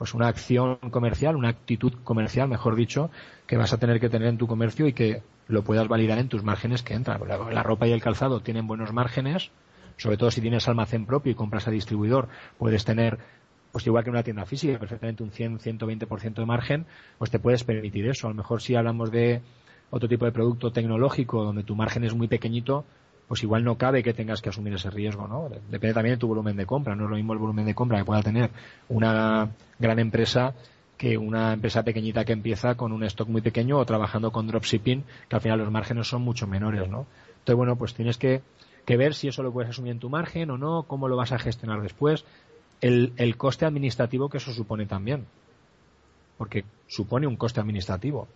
pues 0.02 0.16
una 0.16 0.30
acción 0.30 0.78
comercial, 0.90 1.36
una 1.36 1.50
actitud 1.50 1.94
comercial, 2.04 2.48
mejor 2.48 2.76
dicho, 2.76 3.12
que 3.46 3.56
vas 3.56 3.72
a 3.72 3.78
tener 3.78 4.00
que 4.00 4.10
tener 4.10 4.30
en 4.30 4.40
tu 4.40 4.48
comercio 4.48 4.88
y 4.88 4.94
que 4.94 5.22
lo 5.48 5.64
puedas 5.64 5.88
validar 5.88 6.18
en 6.18 6.28
tus 6.28 6.44
márgenes 6.44 6.82
que 6.82 6.96
entran. 6.96 7.22
La, 7.28 7.62
ropa 7.62 7.86
y 7.86 7.92
el 7.92 8.02
calzado 8.02 8.40
tienen 8.40 8.66
buenos 8.66 8.94
márgenes, 8.94 9.52
sobre 9.98 10.18
todo 10.18 10.32
si 10.32 10.42
tienes 10.42 10.68
almacén 10.68 11.06
propio 11.06 11.34
y 11.34 11.36
compras 11.36 11.68
a 11.68 11.72
distribuidor, 11.72 12.30
puedes 12.58 12.84
tener 12.84 13.20
pues 13.72 13.86
igual 13.88 14.04
que 14.04 14.10
en 14.10 14.16
una 14.16 14.24
tienda 14.24 14.46
física, 14.46 14.78
perfectamente 14.78 15.24
un 15.24 15.32
100, 15.32 15.60
120% 15.60 16.34
de 16.34 16.46
margen, 16.46 16.86
pues 17.18 17.32
te 17.32 17.40
puedes 17.40 17.64
permitir 17.64 18.08
eso. 18.08 18.28
A 18.28 18.30
lo 18.32 18.36
mejor 18.36 18.62
si 18.62 18.76
hablamos 18.76 19.12
de 19.12 19.42
otro 19.90 20.10
tipo 20.10 20.26
de 20.26 20.32
producto 20.32 20.72
tecnológico 20.72 21.44
donde 21.44 21.64
tu 21.64 21.76
margen 21.76 22.04
es 22.04 22.14
muy 22.14 22.28
pequeñito, 22.28 22.86
pues 23.28 23.44
igual 23.44 23.64
no 23.64 23.78
cabe 23.78 24.04
que 24.04 24.14
tengas 24.14 24.42
que 24.42 24.50
asumir 24.50 24.74
ese 24.74 24.90
riesgo, 24.90 25.28
¿no? 25.28 25.50
Depende 25.70 25.94
también 25.94 26.16
de 26.16 26.20
tu 26.20 26.28
volumen 26.28 26.58
de 26.58 26.66
compra. 26.66 26.96
No 26.96 27.06
es 27.06 27.10
lo 27.10 27.16
mismo 27.16 27.34
el 27.34 27.40
volumen 27.40 27.66
de 27.66 27.74
compra 27.74 27.98
que 27.98 28.06
pueda 28.06 28.22
tener 28.22 28.50
una 28.90 29.52
gran 29.80 30.00
empresa 30.00 30.54
que 30.98 31.18
una 31.18 31.54
empresa 31.54 31.82
pequeñita 31.84 32.26
que 32.26 32.34
empieza 32.34 32.76
con 32.76 32.92
un 32.92 33.04
stock 33.06 33.28
muy 33.28 33.42
pequeño 33.42 33.80
o 33.80 33.86
trabajando 33.86 34.32
con 34.32 34.46
dropshipping, 34.46 35.04
que 35.28 35.36
al 35.36 35.42
final 35.42 35.58
los 35.58 35.72
márgenes 35.72 36.08
son 36.08 36.22
mucho 36.22 36.46
menores, 36.46 36.88
¿no? 36.90 37.08
Entonces, 37.40 37.56
bueno, 37.56 37.76
pues 37.76 37.96
tienes 37.96 38.20
que, 38.20 38.44
que 38.86 38.98
ver 38.98 39.16
si 39.16 39.28
eso 39.28 39.42
lo 39.42 39.52
puedes 39.52 39.72
asumir 39.72 39.94
en 39.94 40.00
tu 40.00 40.10
margen 40.10 40.52
o 40.52 40.60
no, 40.60 40.84
cómo 40.84 41.08
lo 41.08 41.16
vas 41.16 41.32
a 41.32 41.40
gestionar 41.40 41.82
después 41.82 42.24
el, 42.82 43.14
el 43.18 43.38
coste 43.38 43.66
administrativo 43.66 44.30
que 44.30 44.38
eso 44.38 44.54
supone 44.54 44.86
también. 44.86 45.26
Porque 46.38 46.66
supone 46.88 47.28
un 47.28 47.38
coste 47.38 47.60
administrativo. 47.60 48.28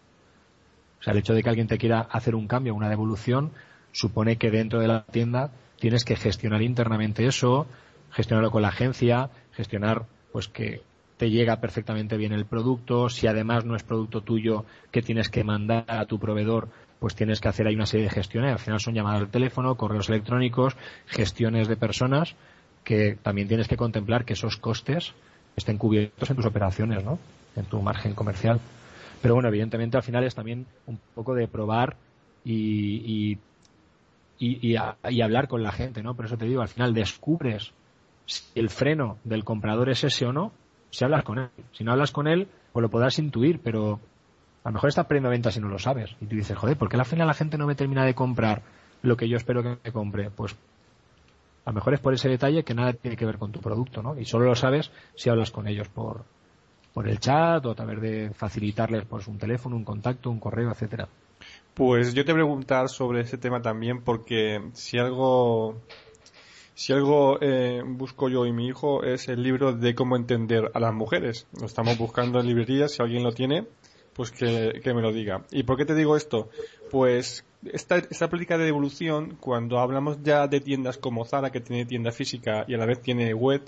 O 1.00 1.04
sea, 1.04 1.14
el 1.14 1.20
hecho 1.20 1.34
de 1.34 1.44
que 1.44 1.50
alguien 1.50 1.68
te 1.68 1.78
quiera 1.78 2.02
hacer 2.02 2.36
un 2.36 2.48
cambio, 2.48 2.74
una 2.74 2.90
devolución, 2.90 3.52
supone 3.92 4.38
que 4.38 4.52
dentro 4.52 4.80
de 4.80 4.88
la 4.88 5.06
tienda 5.06 5.52
tienes 5.80 6.06
que 6.06 6.16
gestionar 6.16 6.62
internamente 6.62 7.26
eso, 7.26 7.68
gestionarlo 8.12 8.52
con 8.52 8.62
la 8.62 8.70
agencia, 8.70 9.30
gestionar 9.52 10.06
pues 10.32 10.48
que 10.48 10.82
te 11.18 11.30
llega 11.30 11.62
perfectamente 11.62 12.18
bien 12.18 12.34
el 12.34 12.46
producto, 12.46 13.10
si 13.10 13.28
además 13.28 13.66
no 13.66 13.76
es 13.76 13.84
producto 13.84 14.22
tuyo 14.22 14.66
que 14.92 15.02
tienes 15.02 15.30
que 15.30 15.44
mandar 15.44 15.86
a 15.88 16.06
tu 16.06 16.20
proveedor, 16.20 16.70
pues 17.00 17.16
tienes 17.16 17.40
que 17.40 17.48
hacer 17.48 17.68
ahí 17.68 17.76
una 17.76 17.86
serie 17.86 18.06
de 18.06 18.12
gestiones, 18.12 18.52
al 18.52 18.60
final 18.60 18.80
son 18.80 18.94
llamadas 18.94 19.22
al 19.22 19.30
teléfono, 19.30 19.76
correos 19.76 20.10
electrónicos, 20.10 20.76
gestiones 21.06 21.68
de 21.68 21.78
personas, 21.78 22.36
que 22.86 23.18
también 23.22 23.50
tienes 23.50 23.68
que 23.68 23.76
contemplar 23.76 24.24
que 24.24 24.34
esos 24.34 24.56
costes 24.56 25.14
estén 25.58 25.78
cubiertos 25.78 26.30
en 26.30 26.38
tus 26.38 26.46
operaciones, 26.46 27.04
¿no? 27.04 27.20
En 27.58 27.66
tu 27.66 27.82
margen 27.82 28.14
comercial. 28.14 28.62
Pero 29.22 29.34
bueno, 29.34 29.50
evidentemente 29.50 29.98
al 29.98 30.04
final 30.04 30.24
es 30.24 30.36
también 30.36 30.66
un 30.86 31.00
poco 31.14 31.34
de 31.34 31.48
probar 31.48 31.98
y, 32.46 33.38
y, 34.40 34.68
y, 34.70 35.22
hablar 35.22 35.48
con 35.48 35.64
la 35.64 35.72
gente, 35.72 36.04
¿no? 36.04 36.14
Por 36.14 36.26
eso 36.26 36.38
te 36.38 36.46
digo, 36.46 36.62
al 36.62 36.68
final 36.68 36.94
descubres 36.94 37.74
si 38.26 38.44
el 38.56 38.70
freno 38.70 39.18
del 39.24 39.44
comprador 39.44 39.90
es 39.90 40.04
ese 40.04 40.26
o 40.26 40.34
no, 40.34 40.52
si 40.92 41.04
hablas 41.04 41.24
con 41.24 41.40
él. 41.40 41.50
Si 41.72 41.84
no 41.84 41.92
hablas 41.92 42.12
con 42.12 42.28
él, 42.28 42.48
pues 42.72 42.82
lo 42.82 42.90
podrás 42.90 43.18
intuir, 43.18 43.60
pero 43.64 44.00
a 44.64 44.70
lo 44.70 44.74
mejor 44.74 44.90
estás 44.90 45.08
perdiendo 45.08 45.30
ventas 45.30 45.56
si 45.56 45.60
no 45.60 45.70
lo 45.70 45.80
sabes. 45.80 46.16
Y 46.22 46.26
tú 46.26 46.36
dices, 46.36 46.58
joder, 46.58 46.78
¿por 46.78 46.90
qué 46.90 46.98
al 46.98 47.06
final 47.06 47.28
la 47.28 47.34
gente 47.34 47.58
no 47.58 47.66
me 47.66 47.76
termina 47.76 48.06
de 48.06 48.14
comprar 48.14 48.62
lo 49.02 49.18
que 49.18 49.28
yo 49.28 49.38
espero 49.38 49.64
que 49.64 49.78
me 49.84 49.92
compre? 49.92 50.30
Pues 50.30 50.56
a 51.66 51.72
lo 51.72 51.76
mejor 51.76 51.96
es 51.96 52.00
por 52.00 52.14
ese 52.14 52.30
detalle 52.30 52.64
que 52.64 52.76
nada 52.76 52.94
tiene 52.94 53.18
que 53.18 53.26
ver 53.26 53.38
con 53.38 53.52
tu 53.52 53.60
producto, 53.60 54.04
¿no? 54.04 54.18
Y 54.20 54.26
solo 54.26 54.46
lo 54.46 54.56
sabes 54.56 54.92
si 55.16 55.30
hablas 55.30 55.52
con 55.52 55.68
ellos 55.68 55.90
por, 55.90 56.24
por 56.94 57.08
el 57.08 57.20
chat 57.20 57.66
o 57.66 57.72
a 57.72 57.76
través 57.76 58.00
de 58.02 58.32
facilitarles 58.34 59.06
pues 59.06 59.28
un 59.28 59.38
teléfono, 59.38 59.76
un 59.76 59.84
contacto, 59.84 60.30
un 60.30 60.40
correo, 60.40 60.72
etcétera. 60.72 61.08
Pues 61.74 62.14
yo 62.14 62.24
te 62.24 62.32
voy 62.32 62.42
a 62.42 62.46
preguntar 62.46 62.88
sobre 62.88 63.22
ese 63.22 63.38
tema 63.38 63.62
también 63.62 64.02
porque 64.02 64.62
si 64.74 64.98
algo 64.98 65.76
si 66.76 66.94
algo 66.94 67.38
eh, 67.42 67.82
busco 67.86 68.30
yo 68.30 68.46
y 68.46 68.54
mi 68.54 68.68
hijo 68.68 69.04
es 69.04 69.28
el 69.28 69.42
libro 69.42 69.74
de 69.74 69.96
cómo 69.96 70.16
entender 70.16 70.72
a 70.74 70.80
las 70.80 70.94
mujeres. 70.94 71.48
Lo 71.60 71.66
estamos 71.66 71.98
buscando 71.98 72.40
en 72.40 72.48
librerías, 72.48 72.92
si 72.92 73.02
alguien 73.02 73.24
lo 73.24 73.32
tiene, 73.32 73.66
pues 74.16 74.32
que, 74.32 74.80
que 74.82 74.94
me 74.94 75.02
lo 75.02 75.12
diga. 75.12 75.46
¿Y 75.52 75.64
por 75.64 75.78
qué 75.78 75.86
te 75.86 75.94
digo 75.94 76.16
esto? 76.16 76.50
Pues 76.90 77.46
esta, 77.66 77.98
esta 77.98 78.30
política 78.30 78.58
de 78.58 78.66
devolución, 78.66 79.38
cuando 79.40 79.80
hablamos 79.80 80.24
ya 80.24 80.48
de 80.48 80.62
tiendas 80.62 80.98
como 80.98 81.26
Zara, 81.26 81.52
que 81.52 81.60
tiene 81.60 81.86
tienda 81.86 82.12
física 82.12 82.64
y 82.68 82.76
a 82.76 82.78
la 82.78 82.86
vez 82.86 83.02
tiene 83.02 83.34
web, 83.34 83.62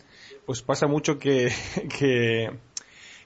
pues 0.46 0.62
pasa 0.62 0.88
mucho 0.88 1.20
que, 1.20 1.52
que, 2.00 2.52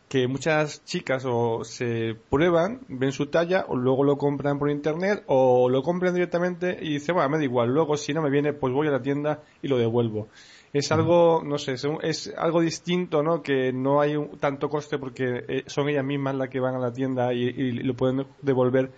que 0.09 0.27
muchas 0.27 0.83
chicas 0.83 1.23
o 1.27 1.63
se 1.63 2.15
prueban, 2.29 2.81
ven 2.87 3.11
su 3.11 3.27
talla, 3.27 3.65
o 3.67 3.75
luego 3.75 4.03
lo 4.03 4.17
compran 4.17 4.57
por 4.57 4.71
internet, 4.71 5.23
o 5.27 5.69
lo 5.69 5.83
compran 5.83 6.15
directamente 6.15 6.77
y 6.81 6.93
dicen, 6.93 7.13
bueno, 7.13 7.29
me 7.29 7.37
da 7.37 7.43
igual, 7.43 7.69
luego 7.69 7.97
si 7.97 8.13
no 8.13 8.23
me 8.23 8.31
viene, 8.31 8.53
pues 8.53 8.73
voy 8.73 8.87
a 8.87 8.91
la 8.91 9.01
tienda 9.01 9.43
y 9.61 9.67
lo 9.67 9.77
devuelvo. 9.77 10.27
Es 10.73 10.91
algo, 10.91 11.43
no 11.43 11.57
sé, 11.57 11.73
es 12.01 12.33
algo 12.37 12.61
distinto, 12.61 13.21
¿no? 13.21 13.41
Que 13.43 13.73
no 13.73 13.99
hay 13.99 14.15
tanto 14.39 14.69
coste 14.69 14.97
porque 14.97 15.43
eh, 15.47 15.63
son 15.67 15.89
ellas 15.89 16.05
mismas 16.05 16.35
las 16.35 16.49
que 16.49 16.61
van 16.61 16.75
a 16.75 16.79
la 16.79 16.93
tienda 16.93 17.33
y, 17.33 17.43
y 17.43 17.71
lo 17.83 17.93
pueden 17.93 18.25
devolver 18.41 18.91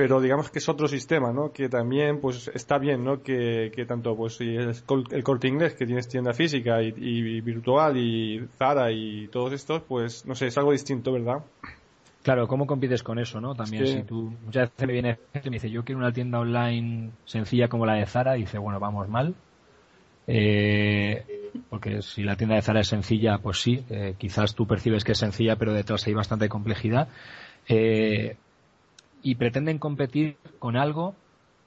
pero 0.00 0.18
digamos 0.18 0.50
que 0.50 0.60
es 0.60 0.68
otro 0.70 0.88
sistema, 0.88 1.30
¿no? 1.30 1.52
Que 1.52 1.68
también, 1.68 2.22
pues, 2.22 2.50
está 2.54 2.78
bien, 2.78 3.04
¿no? 3.04 3.22
Que, 3.22 3.70
que 3.70 3.84
tanto, 3.84 4.16
pues, 4.16 4.34
si 4.38 4.56
es 4.56 4.82
el 5.10 5.22
corte 5.22 5.46
inglés, 5.46 5.74
que 5.74 5.84
tienes 5.84 6.08
tienda 6.08 6.32
física 6.32 6.80
y, 6.80 7.42
virtual 7.42 7.98
y 7.98 8.48
Zara 8.56 8.90
y 8.92 9.28
todos 9.28 9.52
estos, 9.52 9.82
pues, 9.82 10.24
no 10.24 10.34
sé, 10.34 10.46
es 10.46 10.56
algo 10.56 10.72
distinto, 10.72 11.12
¿verdad? 11.12 11.44
Claro, 12.22 12.48
¿cómo 12.48 12.66
compites 12.66 13.02
con 13.02 13.18
eso, 13.18 13.42
no? 13.42 13.54
También, 13.54 13.86
si 13.86 14.02
tú, 14.04 14.32
muchas 14.42 14.70
veces 14.70 14.86
me 14.86 14.92
viene 14.94 15.18
gente 15.34 15.48
y 15.48 15.50
me 15.50 15.56
dice, 15.56 15.68
yo 15.68 15.84
quiero 15.84 15.98
una 15.98 16.14
tienda 16.14 16.40
online 16.40 17.10
sencilla 17.26 17.68
como 17.68 17.84
la 17.84 17.96
de 17.96 18.06
Zara, 18.06 18.38
y 18.38 18.40
dice, 18.40 18.56
bueno, 18.56 18.80
vamos 18.80 19.06
mal. 19.06 19.34
Eh, 20.32 21.24
porque 21.68 22.02
si 22.02 22.22
la 22.22 22.36
tienda 22.36 22.54
de 22.54 22.62
Zara 22.62 22.80
es 22.80 22.86
sencilla, 22.86 23.38
pues 23.38 23.60
sí, 23.60 23.84
eh, 23.90 24.14
quizás 24.16 24.54
tú 24.54 24.64
percibes 24.64 25.02
que 25.02 25.12
es 25.12 25.18
sencilla, 25.18 25.56
pero 25.56 25.74
detrás 25.74 26.06
hay 26.06 26.14
bastante 26.14 26.48
complejidad. 26.48 27.08
Eh, 27.68 28.36
y 29.22 29.34
pretenden 29.34 29.78
competir 29.78 30.36
con 30.60 30.76
algo 30.76 31.16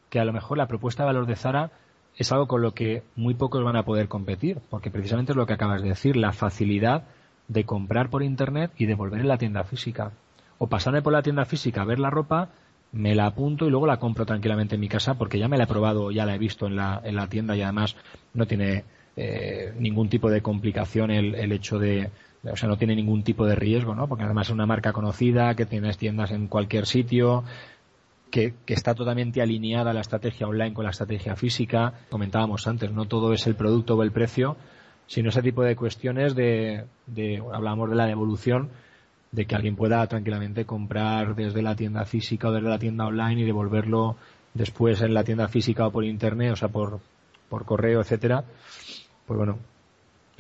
que 0.09 0.21
a 0.21 0.25
lo 0.25 0.31
mejor 0.31 0.57
la 0.57 0.67
propuesta 0.67 1.03
de 1.03 1.07
valor 1.07 1.25
de 1.25 1.35
Zara 1.35 1.71
es 2.15 2.31
algo 2.31 2.47
con 2.47 2.61
lo 2.61 2.73
que 2.73 3.03
muy 3.17 3.33
pocos 3.33 3.61
van 3.65 3.75
a 3.75 3.83
poder 3.83 4.07
competir, 4.07 4.59
porque 4.69 4.89
precisamente 4.89 5.33
es 5.33 5.35
lo 5.35 5.45
que 5.45 5.53
acabas 5.53 5.81
de 5.81 5.89
decir, 5.89 6.15
la 6.15 6.31
facilidad 6.31 7.03
de 7.49 7.65
comprar 7.65 8.09
por 8.09 8.23
internet 8.23 8.71
y 8.77 8.85
devolver 8.85 9.19
en 9.19 9.27
la 9.27 9.37
tienda 9.37 9.65
física. 9.65 10.13
O 10.57 10.67
pasarme 10.67 11.01
por 11.01 11.11
la 11.11 11.21
tienda 11.21 11.43
física 11.43 11.81
a 11.81 11.85
ver 11.85 11.99
la 11.99 12.09
ropa, 12.09 12.49
me 12.93 13.15
la 13.15 13.25
apunto 13.25 13.67
y 13.67 13.69
luego 13.69 13.87
la 13.87 13.97
compro 13.97 14.25
tranquilamente 14.25 14.75
en 14.75 14.81
mi 14.81 14.87
casa 14.87 15.15
porque 15.15 15.39
ya 15.39 15.47
me 15.47 15.57
la 15.57 15.65
he 15.65 15.67
probado, 15.67 16.11
ya 16.11 16.25
la 16.25 16.35
he 16.35 16.37
visto 16.37 16.67
en 16.67 16.75
la, 16.75 17.01
en 17.03 17.15
la 17.15 17.27
tienda 17.27 17.55
y 17.55 17.61
además 17.61 17.95
no 18.33 18.45
tiene 18.45 18.85
eh, 19.15 19.73
ningún 19.77 20.09
tipo 20.09 20.29
de 20.29 20.41
complicación 20.41 21.11
el, 21.11 21.35
el 21.35 21.51
hecho 21.51 21.79
de, 21.79 22.09
o 22.51 22.55
sea, 22.57 22.67
no 22.67 22.77
tiene 22.77 22.95
ningún 22.95 23.23
tipo 23.23 23.45
de 23.45 23.55
riesgo, 23.55 23.95
¿no? 23.95 24.07
Porque 24.07 24.25
además 24.25 24.47
es 24.47 24.53
una 24.53 24.65
marca 24.65 24.91
conocida, 24.91 25.55
que 25.55 25.65
tienes 25.65 25.97
tiendas 25.97 26.31
en 26.31 26.47
cualquier 26.47 26.85
sitio, 26.85 27.43
que, 28.29 28.53
está 28.67 28.95
totalmente 28.95 29.41
alineada 29.41 29.93
la 29.93 30.01
estrategia 30.01 30.47
online 30.47 30.73
con 30.73 30.83
la 30.83 30.91
estrategia 30.91 31.35
física. 31.35 31.93
Comentábamos 32.09 32.67
antes, 32.67 32.91
no 32.91 33.05
todo 33.05 33.31
es 33.31 33.47
el 33.47 33.55
producto 33.55 33.95
o 33.95 34.03
el 34.03 34.11
precio, 34.11 34.57
sino 35.07 35.29
ese 35.29 35.41
tipo 35.41 35.63
de 35.63 35.75
cuestiones 35.75 36.35
de, 36.35 36.85
de 37.07 37.41
hablábamos 37.53 37.89
de 37.89 37.95
la 37.95 38.07
devolución, 38.07 38.69
de 39.33 39.45
que 39.45 39.55
alguien 39.55 39.75
pueda 39.75 40.05
tranquilamente 40.07 40.63
comprar 40.63 41.35
desde 41.35 41.63
la 41.63 41.75
tienda 41.75 42.05
física 42.05 42.49
o 42.49 42.51
desde 42.51 42.69
la 42.69 42.77
tienda 42.77 43.07
online 43.07 43.41
y 43.41 43.45
devolverlo 43.45 44.15
después 44.53 45.01
en 45.01 45.13
la 45.15 45.23
tienda 45.23 45.47
física 45.47 45.87
o 45.87 45.91
por 45.91 46.05
internet, 46.05 46.53
o 46.53 46.55
sea, 46.55 46.67
por, 46.69 46.99
por 47.49 47.65
correo, 47.65 47.99
etcétera. 48.01 48.43
Pues 49.25 49.37
bueno, 49.37 49.57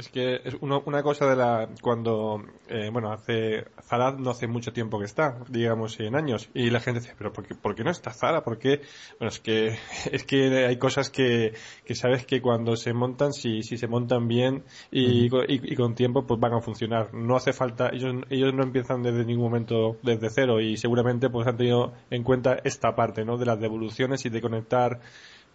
es 0.03 0.09
que 0.09 0.35
es 0.43 0.55
una 0.59 1.01
cosa 1.01 1.25
de 1.27 1.35
la 1.35 1.69
cuando 1.81 2.43
eh, 2.67 2.89
bueno 2.91 3.11
hace 3.11 3.65
Zara 3.87 4.11
no 4.11 4.31
hace 4.31 4.47
mucho 4.47 4.73
tiempo 4.73 4.99
que 4.99 5.05
está, 5.05 5.39
digamos 5.49 5.99
en 5.99 6.15
años 6.15 6.49
y 6.53 6.69
la 6.69 6.81
gente 6.81 6.99
dice 6.99 7.15
pero 7.17 7.31
¿por 7.31 7.47
qué, 7.47 7.55
¿por 7.55 7.73
qué 7.73 7.83
no 7.83 7.91
está 7.91 8.11
Zara? 8.11 8.43
¿Por 8.43 8.57
qué? 8.57 8.81
Bueno 9.19 9.29
es 9.29 9.39
que 9.39 9.77
es 10.11 10.23
que 10.25 10.65
hay 10.65 10.77
cosas 10.77 11.09
que, 11.09 11.53
que 11.85 11.95
sabes 11.95 12.25
que 12.25 12.41
cuando 12.41 12.75
se 12.75 12.93
montan 12.93 13.31
si, 13.31 13.63
si 13.63 13.77
se 13.77 13.87
montan 13.87 14.27
bien 14.27 14.63
y, 14.91 15.29
y, 15.47 15.75
con 15.75 15.95
tiempo 15.95 16.25
pues 16.25 16.39
van 16.39 16.53
a 16.53 16.61
funcionar. 16.61 17.13
No 17.13 17.35
hace 17.35 17.53
falta 17.53 17.89
ellos 17.93 18.13
ellos 18.29 18.53
no 18.53 18.63
empiezan 18.63 19.03
desde 19.03 19.25
ningún 19.25 19.45
momento 19.45 19.97
desde 20.03 20.29
cero 20.29 20.59
y 20.59 20.75
seguramente 20.75 21.29
pues 21.29 21.47
han 21.47 21.57
tenido 21.57 21.93
en 22.09 22.23
cuenta 22.23 22.57
esta 22.63 22.93
parte 22.95 23.23
no 23.23 23.37
de 23.37 23.45
las 23.45 23.59
devoluciones 23.59 24.25
y 24.25 24.29
de 24.29 24.41
conectar 24.41 24.99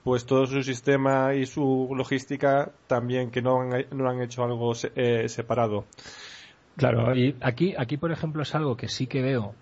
pues 0.08 0.24
todo 0.24 0.46
su 0.46 0.62
sistema 0.62 1.34
y 1.34 1.44
su 1.44 1.90
logística 1.94 2.70
también 2.86 3.30
que 3.30 3.42
no 3.42 3.60
han, 3.60 3.84
no 3.90 4.08
han 4.08 4.22
hecho 4.22 4.42
algo 4.42 4.72
eh, 4.96 5.28
separado. 5.28 5.84
Claro, 6.78 7.14
y 7.14 7.36
aquí, 7.42 7.74
aquí 7.76 7.98
por 7.98 8.10
ejemplo 8.10 8.40
es 8.40 8.54
algo 8.54 8.74
que 8.74 8.88
sí 8.88 9.06
que 9.06 9.20
veo 9.20 9.54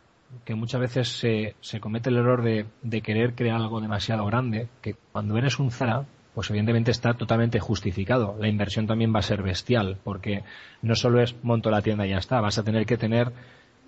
que 0.44 0.55
muchas 0.55 0.80
veces 0.80 1.09
se, 1.09 1.57
se 1.61 1.80
comete 1.80 2.11
el 2.11 2.18
error 2.18 2.44
de, 2.44 2.66
de 2.80 3.01
querer 3.01 3.34
crear 3.34 3.57
algo 3.57 3.80
demasiado 3.80 4.24
grande, 4.26 4.68
que 4.82 4.94
cuando 5.11 5.36
eres 5.36 5.59
un 5.59 5.72
Zara, 5.72 6.05
pues 6.32 6.49
evidentemente 6.51 6.92
está 6.92 7.14
totalmente 7.14 7.59
justificado. 7.59 8.36
La 8.38 8.47
inversión 8.47 8.86
también 8.86 9.12
va 9.12 9.18
a 9.18 9.22
ser 9.22 9.42
bestial, 9.42 9.99
porque 10.05 10.44
no 10.80 10.94
solo 10.94 11.20
es 11.20 11.34
monto 11.42 11.72
la 11.72 11.82
tienda 11.82 12.07
y 12.07 12.11
ya 12.11 12.18
está, 12.18 12.40
vas 12.40 12.59
a 12.59 12.62
tener 12.62 12.86
que 12.86 12.97
tener 12.97 13.32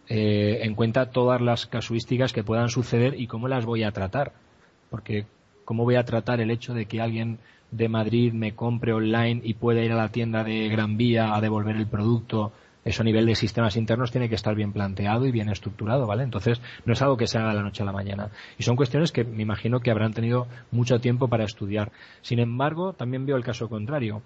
eh, 0.08 0.58
en 0.62 0.74
cuenta 0.74 1.10
todas 1.10 1.40
las 1.40 1.66
casuísticas 1.66 2.32
que 2.32 2.42
puedan 2.42 2.68
suceder 2.68 3.14
y 3.20 3.28
cómo 3.28 3.46
las 3.46 3.64
voy 3.64 3.84
a 3.84 3.92
tratar. 3.92 4.32
Porque 4.90 5.26
¿Cómo 5.68 5.84
voy 5.84 5.96
a 5.96 6.04
tratar 6.06 6.40
el 6.40 6.50
hecho 6.50 6.72
de 6.72 6.86
que 6.86 7.02
alguien 7.02 7.40
de 7.70 7.90
Madrid 7.90 8.32
me 8.32 8.54
compre 8.54 8.94
online 8.94 9.42
y 9.44 9.52
pueda 9.52 9.82
ir 9.82 9.92
a 9.92 9.96
la 9.96 10.08
tienda 10.08 10.42
de 10.42 10.66
Gran 10.70 10.96
Vía 10.96 11.34
a 11.34 11.42
devolver 11.42 11.76
el 11.76 11.86
producto? 11.86 12.54
Eso 12.86 13.02
a 13.02 13.04
nivel 13.04 13.26
de 13.26 13.34
sistemas 13.34 13.76
internos 13.76 14.10
tiene 14.10 14.30
que 14.30 14.34
estar 14.34 14.54
bien 14.54 14.72
planteado 14.72 15.26
y 15.26 15.30
bien 15.30 15.50
estructurado, 15.50 16.06
¿vale? 16.06 16.22
Entonces, 16.22 16.62
no 16.86 16.94
es 16.94 17.02
algo 17.02 17.18
que 17.18 17.26
se 17.26 17.36
haga 17.36 17.50
de 17.50 17.56
la 17.56 17.62
noche 17.62 17.82
a 17.82 17.84
la 17.84 17.92
mañana. 17.92 18.30
Y 18.56 18.62
son 18.62 18.76
cuestiones 18.76 19.12
que 19.12 19.24
me 19.24 19.42
imagino 19.42 19.80
que 19.80 19.90
habrán 19.90 20.14
tenido 20.14 20.46
mucho 20.70 21.00
tiempo 21.00 21.28
para 21.28 21.44
estudiar. 21.44 21.92
Sin 22.22 22.38
embargo, 22.38 22.94
también 22.94 23.26
veo 23.26 23.36
el 23.36 23.44
caso 23.44 23.68
contrario. 23.68 24.22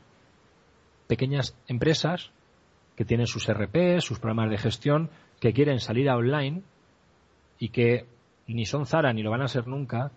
Pequeñas 1.09 1.57
empresas 1.67 2.31
que 2.95 3.05
tienen 3.05 3.27
sus 3.27 3.49
RP, 3.53 4.01
sus 4.01 4.21
programas 4.21 4.49
de 4.49 4.59
gestión, 4.59 5.11
que 5.41 5.53
quieren 5.53 5.81
salir 5.81 6.09
a 6.09 6.17
online 6.17 6.63
y 7.59 7.71
que 7.71 8.07
ni 8.47 8.65
son 8.65 8.87
Zara 8.87 9.13
ni 9.13 9.25
lo 9.25 9.33
van 9.33 9.43
a 9.43 9.49
ser 9.49 9.67
nunca, 9.67 10.13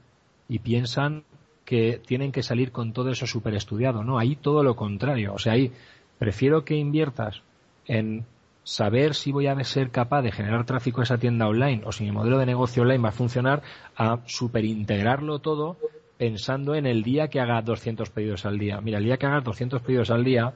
y 0.47 0.59
piensan 0.59 1.23
que 1.65 2.01
tienen 2.05 2.31
que 2.31 2.43
salir 2.43 2.71
con 2.71 2.93
todo 2.93 3.09
eso 3.09 3.25
súper 3.25 3.55
estudiado. 3.55 4.03
No, 4.03 4.19
ahí 4.19 4.35
todo 4.35 4.63
lo 4.63 4.75
contrario. 4.75 5.33
O 5.33 5.39
sea, 5.39 5.53
ahí 5.53 5.71
prefiero 6.19 6.63
que 6.63 6.75
inviertas 6.75 7.41
en 7.87 8.25
saber 8.63 9.13
si 9.13 9.31
voy 9.31 9.47
a 9.47 9.63
ser 9.63 9.91
capaz 9.91 10.21
de 10.23 10.31
generar 10.31 10.65
tráfico 10.65 11.01
a 11.01 11.03
esa 11.03 11.17
tienda 11.17 11.47
online 11.47 11.83
o 11.85 11.91
si 11.91 12.03
mi 12.03 12.11
modelo 12.11 12.39
de 12.39 12.45
negocio 12.45 12.83
online 12.83 13.03
va 13.03 13.09
a 13.09 13.13
funcionar 13.13 13.61
a 13.95 14.19
superintegrarlo 14.25 15.39
todo 15.39 15.77
pensando 16.17 16.75
en 16.75 16.85
el 16.85 17.03
día 17.03 17.27
que 17.27 17.39
haga 17.39 17.61
200 17.61 18.09
pedidos 18.09 18.45
al 18.45 18.57
día. 18.57 18.81
Mira, 18.81 18.97
el 18.97 19.03
día 19.03 19.17
que 19.17 19.25
hagas 19.25 19.43
200 19.43 19.81
pedidos 19.81 20.09
al 20.09 20.23
día, 20.23 20.53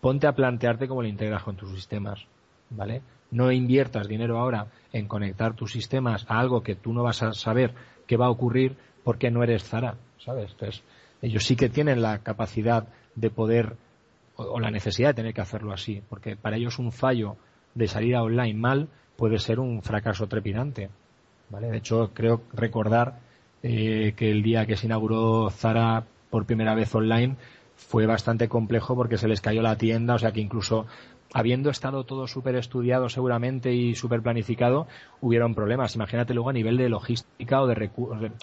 ponte 0.00 0.26
a 0.26 0.34
plantearte 0.34 0.88
cómo 0.88 1.02
lo 1.02 1.08
integras 1.08 1.42
con 1.42 1.56
tus 1.56 1.70
sistemas, 1.70 2.26
¿vale? 2.70 3.02
No 3.30 3.52
inviertas 3.52 4.08
dinero 4.08 4.38
ahora 4.38 4.66
en 4.92 5.06
conectar 5.06 5.54
tus 5.54 5.72
sistemas 5.72 6.26
a 6.28 6.38
algo 6.40 6.62
que 6.62 6.74
tú 6.74 6.92
no 6.92 7.02
vas 7.02 7.22
a 7.22 7.32
saber 7.32 7.74
qué 8.06 8.16
va 8.16 8.26
a 8.26 8.30
ocurrir 8.30 8.76
porque 9.04 9.30
no 9.30 9.42
eres 9.42 9.64
Zara, 9.64 9.96
¿sabes? 10.18 10.50
Entonces, 10.52 10.82
ellos 11.20 11.44
sí 11.44 11.56
que 11.56 11.68
tienen 11.68 12.02
la 12.02 12.18
capacidad 12.18 12.86
de 13.14 13.30
poder 13.30 13.76
o, 14.36 14.60
la 14.60 14.70
necesidad 14.70 15.10
de 15.10 15.14
tener 15.14 15.34
que 15.34 15.40
hacerlo 15.40 15.72
así, 15.72 16.02
porque 16.08 16.36
para 16.36 16.56
ellos 16.56 16.78
un 16.78 16.92
fallo 16.92 17.36
de 17.74 17.88
salir 17.88 18.16
a 18.16 18.22
online 18.22 18.54
mal 18.54 18.88
puede 19.16 19.38
ser 19.38 19.60
un 19.60 19.82
fracaso 19.82 20.26
trepidante, 20.26 20.90
¿vale? 21.50 21.70
De 21.70 21.78
hecho, 21.78 22.10
creo 22.14 22.42
recordar 22.52 23.20
eh, 23.62 24.14
que 24.16 24.30
el 24.30 24.42
día 24.42 24.66
que 24.66 24.76
se 24.76 24.86
inauguró 24.86 25.50
Zara 25.50 26.04
por 26.30 26.46
primera 26.46 26.74
vez 26.74 26.94
online 26.94 27.36
fue 27.76 28.06
bastante 28.06 28.48
complejo 28.48 28.94
porque 28.94 29.18
se 29.18 29.28
les 29.28 29.40
cayó 29.40 29.62
la 29.62 29.76
tienda, 29.76 30.14
o 30.14 30.18
sea 30.18 30.32
que 30.32 30.40
incluso 30.40 30.86
habiendo 31.32 31.70
estado 31.70 32.04
todo 32.04 32.26
súper 32.26 32.56
estudiado 32.56 33.08
seguramente 33.08 33.72
y 33.72 33.94
súper 33.94 34.22
planificado, 34.22 34.86
hubieron 35.20 35.54
problemas. 35.54 35.94
Imagínate 35.94 36.34
luego 36.34 36.50
a 36.50 36.52
nivel 36.52 36.76
de 36.76 36.88
logística 36.88 37.60
o 37.60 37.66
de, 37.66 37.90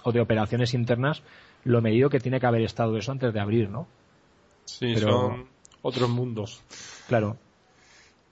o 0.04 0.12
de 0.12 0.20
operaciones 0.20 0.74
internas, 0.74 1.22
lo 1.64 1.80
medido 1.80 2.10
que 2.10 2.20
tiene 2.20 2.40
que 2.40 2.46
haber 2.46 2.62
estado 2.62 2.96
eso 2.96 3.12
antes 3.12 3.32
de 3.32 3.40
abrir, 3.40 3.70
¿no? 3.70 3.86
Sí, 4.64 4.96
son 4.96 5.46
otros 5.82 6.08
mundos. 6.08 6.62
Claro. 7.08 7.36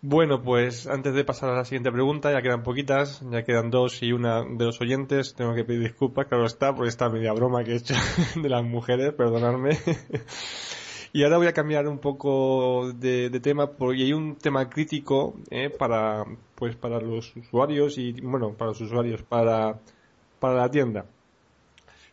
Bueno, 0.00 0.42
pues 0.42 0.86
antes 0.86 1.12
de 1.12 1.24
pasar 1.24 1.50
a 1.50 1.56
la 1.56 1.64
siguiente 1.64 1.90
pregunta, 1.90 2.30
ya 2.32 2.40
quedan 2.40 2.62
poquitas, 2.62 3.20
ya 3.32 3.42
quedan 3.42 3.70
dos 3.70 4.00
y 4.04 4.12
una 4.12 4.44
de 4.44 4.64
los 4.64 4.80
oyentes. 4.80 5.34
Tengo 5.34 5.54
que 5.54 5.64
pedir 5.64 5.82
disculpas, 5.82 6.26
claro 6.26 6.46
está, 6.46 6.72
por 6.72 6.86
esta 6.86 7.08
media 7.08 7.32
broma 7.32 7.64
que 7.64 7.72
he 7.72 7.76
hecho 7.76 7.94
de 8.40 8.48
las 8.48 8.62
mujeres, 8.62 9.12
perdonadme. 9.14 9.76
Y 11.18 11.24
ahora 11.24 11.38
voy 11.38 11.48
a 11.48 11.52
cambiar 11.52 11.88
un 11.88 11.98
poco 11.98 12.92
de, 12.92 13.28
tema 13.40 13.72
porque 13.72 14.04
hay 14.04 14.12
un 14.12 14.36
tema 14.36 14.70
crítico 14.70 15.34
eh, 15.50 15.68
para 15.68 16.24
pues 16.54 16.76
para 16.76 17.00
los 17.00 17.34
usuarios 17.34 17.98
y 17.98 18.12
bueno 18.20 18.52
para 18.52 18.70
los 18.70 18.80
usuarios 18.80 19.24
para 19.24 19.80
para 20.38 20.54
la 20.54 20.70
tienda 20.70 21.06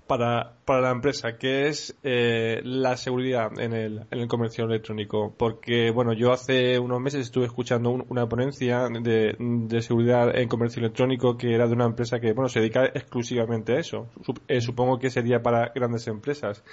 para, 0.07 0.53
para 0.65 0.81
la 0.81 0.91
empresa, 0.91 1.37
que 1.37 1.67
es 1.67 1.95
eh, 2.03 2.61
la 2.63 2.97
seguridad 2.97 3.59
en 3.59 3.73
el, 3.73 4.05
en 4.09 4.19
el 4.19 4.27
comercio 4.27 4.65
electrónico. 4.65 5.33
Porque, 5.35 5.91
bueno, 5.91 6.13
yo 6.13 6.31
hace 6.31 6.77
unos 6.77 7.01
meses 7.01 7.21
estuve 7.21 7.45
escuchando 7.45 7.89
una 7.89 8.27
ponencia 8.27 8.87
de, 8.87 9.35
de, 9.39 9.81
seguridad 9.81 10.37
en 10.37 10.47
comercio 10.47 10.79
electrónico 10.79 11.37
que 11.37 11.55
era 11.55 11.67
de 11.67 11.73
una 11.73 11.85
empresa 11.85 12.19
que, 12.19 12.33
bueno, 12.33 12.49
se 12.49 12.59
dedica 12.59 12.85
exclusivamente 12.85 13.73
a 13.73 13.79
eso. 13.79 14.07
Eh, 14.47 14.61
supongo 14.61 14.99
que 14.99 15.09
sería 15.09 15.41
para 15.41 15.71
grandes 15.73 16.07
empresas. 16.07 16.63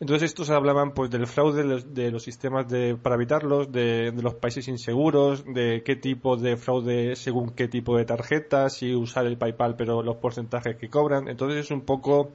Entonces 0.00 0.30
estos 0.30 0.50
hablaban 0.50 0.92
pues 0.92 1.10
del 1.10 1.26
fraude 1.26 1.62
de 1.84 2.10
los, 2.10 2.22
sistemas 2.22 2.68
de, 2.68 2.96
para 2.96 3.14
evitarlos, 3.14 3.70
de, 3.70 4.12
los 4.20 4.34
países 4.34 4.68
inseguros, 4.68 5.44
de 5.44 5.82
qué 5.84 5.96
tipo 5.96 6.36
de 6.36 6.56
fraude 6.56 7.16
según 7.16 7.50
qué 7.50 7.68
tipo 7.68 7.96
de 7.96 8.04
tarjeta, 8.04 8.68
si 8.70 8.94
usar 8.94 9.26
el 9.26 9.38
PayPal 9.38 9.76
pero 9.76 10.02
los 10.02 10.16
porcentajes 10.16 10.76
que 10.76 10.88
cobran. 10.88 11.28
Entonces 11.28 11.66
es 11.66 11.70
un 11.70 11.82
poco 11.82 12.32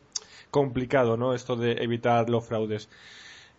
complicado, 0.51 1.17
¿no? 1.17 1.33
Esto 1.33 1.55
de 1.55 1.73
evitar 1.73 2.29
los 2.29 2.47
fraudes. 2.47 2.89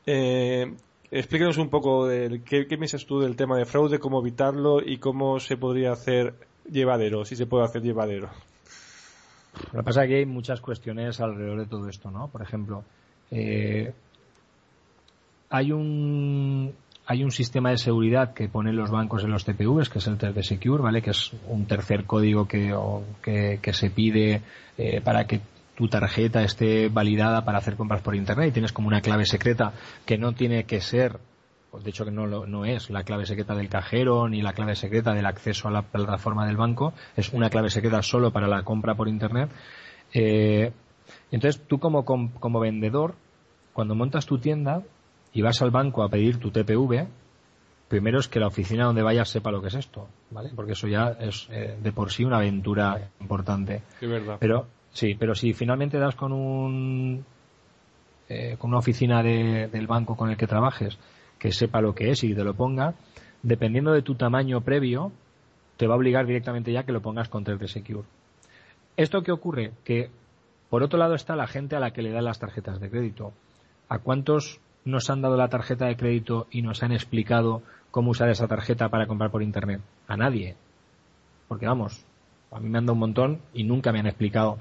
Eh, 0.06 0.74
explícanos 1.10 1.58
un 1.58 1.68
poco 1.68 2.06
de, 2.06 2.42
¿qué, 2.44 2.66
qué 2.66 2.76
piensas 2.76 3.04
tú 3.04 3.20
del 3.20 3.36
tema 3.36 3.58
de 3.58 3.66
fraude, 3.66 3.98
cómo 3.98 4.20
evitarlo 4.20 4.80
y 4.80 4.98
cómo 4.98 5.38
se 5.40 5.56
podría 5.56 5.92
hacer 5.92 6.34
llevadero, 6.70 7.24
si 7.24 7.36
se 7.36 7.46
puede 7.46 7.64
hacer 7.64 7.82
llevadero. 7.82 8.30
Lo 9.72 9.80
que 9.80 9.84
pasa 9.84 10.04
es 10.04 10.08
que 10.08 10.16
hay 10.16 10.26
muchas 10.26 10.60
cuestiones 10.60 11.20
alrededor 11.20 11.58
de 11.58 11.66
todo 11.66 11.88
esto, 11.88 12.10
¿no? 12.10 12.28
Por 12.28 12.42
ejemplo, 12.42 12.84
eh, 13.30 13.92
hay 15.50 15.72
un 15.72 16.72
hay 17.10 17.24
un 17.24 17.32
sistema 17.32 17.70
de 17.70 17.78
seguridad 17.78 18.34
que 18.34 18.48
ponen 18.48 18.76
los 18.76 18.92
bancos 18.92 19.24
en 19.24 19.32
los 19.32 19.44
TPVs, 19.44 19.88
que 19.88 19.98
es 19.98 20.06
el 20.06 20.16
3D 20.16 20.44
Secure, 20.44 20.80
¿vale? 20.80 21.02
Que 21.02 21.10
es 21.10 21.32
un 21.48 21.66
tercer 21.66 22.04
código 22.04 22.46
que, 22.46 22.72
que, 23.20 23.72
se 23.72 23.90
pide 23.90 24.42
eh, 24.78 25.00
para 25.00 25.26
que 25.26 25.40
tu 25.74 25.88
tarjeta 25.88 26.44
esté 26.44 26.88
validada 26.88 27.44
para 27.44 27.58
hacer 27.58 27.74
compras 27.74 28.00
por 28.00 28.14
internet 28.14 28.50
y 28.50 28.52
tienes 28.52 28.72
como 28.72 28.86
una 28.86 29.00
clave 29.00 29.26
secreta 29.26 29.72
que 30.06 30.18
no 30.18 30.34
tiene 30.34 30.66
que 30.66 30.80
ser, 30.80 31.18
de 31.82 31.90
hecho 31.90 32.04
que 32.04 32.12
no, 32.12 32.28
no 32.28 32.64
es 32.64 32.90
la 32.90 33.02
clave 33.02 33.26
secreta 33.26 33.56
del 33.56 33.68
cajero 33.68 34.28
ni 34.28 34.40
la 34.40 34.52
clave 34.52 34.76
secreta 34.76 35.12
del 35.12 35.26
acceso 35.26 35.66
a 35.66 35.72
la 35.72 35.82
plataforma 35.82 36.46
del 36.46 36.56
banco, 36.56 36.92
es 37.16 37.32
una 37.32 37.50
clave 37.50 37.70
secreta 37.70 38.02
solo 38.02 38.30
para 38.30 38.46
la 38.46 38.62
compra 38.62 38.94
por 38.94 39.08
internet. 39.08 39.50
Eh, 40.12 40.70
entonces, 41.36 41.62
tú 41.66 41.78
como, 41.78 42.04
como 42.04 42.60
vendedor, 42.60 43.14
cuando 43.72 43.94
montas 43.94 44.26
tu 44.26 44.38
tienda 44.38 44.82
y 45.32 45.42
vas 45.42 45.62
al 45.62 45.70
banco 45.70 46.02
a 46.02 46.08
pedir 46.08 46.38
tu 46.38 46.50
TPV, 46.50 47.06
primero 47.88 48.18
es 48.18 48.28
que 48.28 48.40
la 48.40 48.48
oficina 48.48 48.84
donde 48.84 49.02
vayas 49.02 49.28
sepa 49.28 49.50
lo 49.50 49.60
que 49.60 49.68
es 49.68 49.74
esto, 49.74 50.08
¿vale? 50.30 50.50
Porque 50.54 50.72
eso 50.72 50.88
ya 50.88 51.16
es 51.20 51.48
eh, 51.50 51.76
de 51.80 51.92
por 51.92 52.10
sí 52.10 52.24
una 52.24 52.38
aventura 52.38 53.10
importante. 53.20 53.82
Sí, 54.00 54.06
verdad. 54.06 54.36
Pero, 54.40 54.66
sí, 54.92 55.14
pero 55.18 55.34
si 55.34 55.52
finalmente 55.52 55.98
das 55.98 56.16
con 56.16 56.32
un, 56.32 57.24
eh, 58.28 58.56
con 58.58 58.70
una 58.70 58.78
oficina 58.78 59.22
del 59.22 59.86
banco 59.86 60.16
con 60.16 60.30
el 60.30 60.36
que 60.36 60.46
trabajes 60.46 60.98
que 61.38 61.52
sepa 61.52 61.80
lo 61.80 61.94
que 61.94 62.10
es 62.10 62.22
y 62.22 62.34
te 62.34 62.44
lo 62.44 62.54
ponga, 62.54 62.94
dependiendo 63.42 63.92
de 63.92 64.02
tu 64.02 64.14
tamaño 64.14 64.60
previo, 64.60 65.10
te 65.76 65.86
va 65.86 65.94
a 65.94 65.96
obligar 65.96 66.26
directamente 66.26 66.70
ya 66.70 66.84
que 66.84 66.92
lo 66.92 67.00
pongas 67.00 67.28
con 67.28 67.44
3D 67.44 67.66
Secure. 67.66 68.06
¿Esto 68.96 69.22
qué 69.22 69.32
ocurre? 69.32 69.72
Que 69.82 70.10
por 70.70 70.84
otro 70.84 70.98
lado 70.98 71.14
está 71.14 71.36
la 71.36 71.48
gente 71.48 71.76
a 71.76 71.80
la 71.80 71.92
que 71.92 72.00
le 72.00 72.12
dan 72.12 72.24
las 72.24 72.38
tarjetas 72.38 72.80
de 72.80 72.88
crédito. 72.88 73.32
¿A 73.88 73.98
cuántos 73.98 74.60
nos 74.84 75.10
han 75.10 75.20
dado 75.20 75.36
la 75.36 75.48
tarjeta 75.48 75.86
de 75.86 75.96
crédito 75.96 76.46
y 76.50 76.62
nos 76.62 76.82
han 76.82 76.92
explicado 76.92 77.62
cómo 77.90 78.12
usar 78.12 78.30
esa 78.30 78.46
tarjeta 78.46 78.88
para 78.88 79.08
comprar 79.08 79.32
por 79.32 79.42
Internet? 79.42 79.80
A 80.06 80.16
nadie. 80.16 80.54
Porque 81.48 81.66
vamos, 81.66 82.04
a 82.52 82.60
mí 82.60 82.68
me 82.68 82.78
han 82.78 82.86
dado 82.86 82.94
un 82.94 83.00
montón 83.00 83.40
y 83.52 83.64
nunca 83.64 83.92
me 83.92 83.98
han 83.98 84.06
explicado 84.06 84.58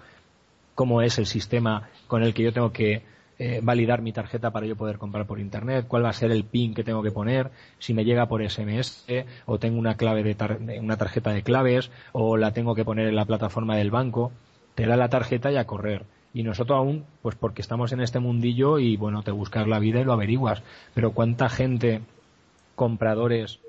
cómo 0.73 1.03
es 1.03 1.19
el 1.19 1.27
sistema 1.27 1.89
con 2.07 2.23
el 2.23 2.33
que 2.33 2.43
yo 2.43 2.53
tengo 2.53 2.71
que 2.71 3.03
eh, 3.37 3.59
validar 3.61 4.01
mi 4.01 4.11
tarjeta 4.11 4.51
para 4.51 4.65
yo 4.65 4.75
poder 4.75 4.97
comprar 4.97 5.27
por 5.27 5.39
internet, 5.39 5.85
cuál 5.87 6.03
va 6.03 6.09
a 6.09 6.13
ser 6.13 6.31
el 6.31 6.43
PIN 6.43 6.73
que 6.73 6.83
tengo 6.83 7.03
que 7.03 7.11
poner, 7.11 7.51
si 7.77 7.93
me 7.93 8.03
llega 8.03 8.27
por 8.27 8.43
SMS 8.43 9.05
o 9.45 9.59
tengo 9.59 9.79
una 9.79 9.95
clave 9.95 10.23
de 10.23 10.79
una 10.79 10.97
tarjeta 10.97 11.31
de 11.31 11.43
claves 11.43 11.91
o 12.11 12.35
la 12.35 12.51
tengo 12.51 12.75
que 12.75 12.83
poner 12.83 13.07
en 13.07 13.15
la 13.15 13.25
plataforma 13.25 13.77
del 13.77 13.91
banco, 13.91 14.33
te 14.79 14.85
la 14.85 15.09
tarjeta 15.09 15.51
y 15.51 15.57
a 15.57 15.65
correr. 15.65 16.05
Y 16.33 16.43
nosotros 16.43 16.77
aún, 16.77 17.03
pues 17.21 17.35
porque 17.35 17.61
estamos 17.61 17.91
en 17.91 17.99
este 17.99 18.19
mundillo 18.19 18.79
y 18.79 18.95
bueno, 18.95 19.23
te 19.23 19.31
buscas 19.31 19.67
la 19.67 19.77
vida 19.77 19.99
y 19.99 20.05
lo 20.05 20.13
averiguas. 20.13 20.63
Pero 20.93 21.11
cuánta 21.11 21.49
gente, 21.49 21.99
compradores, 22.75 23.59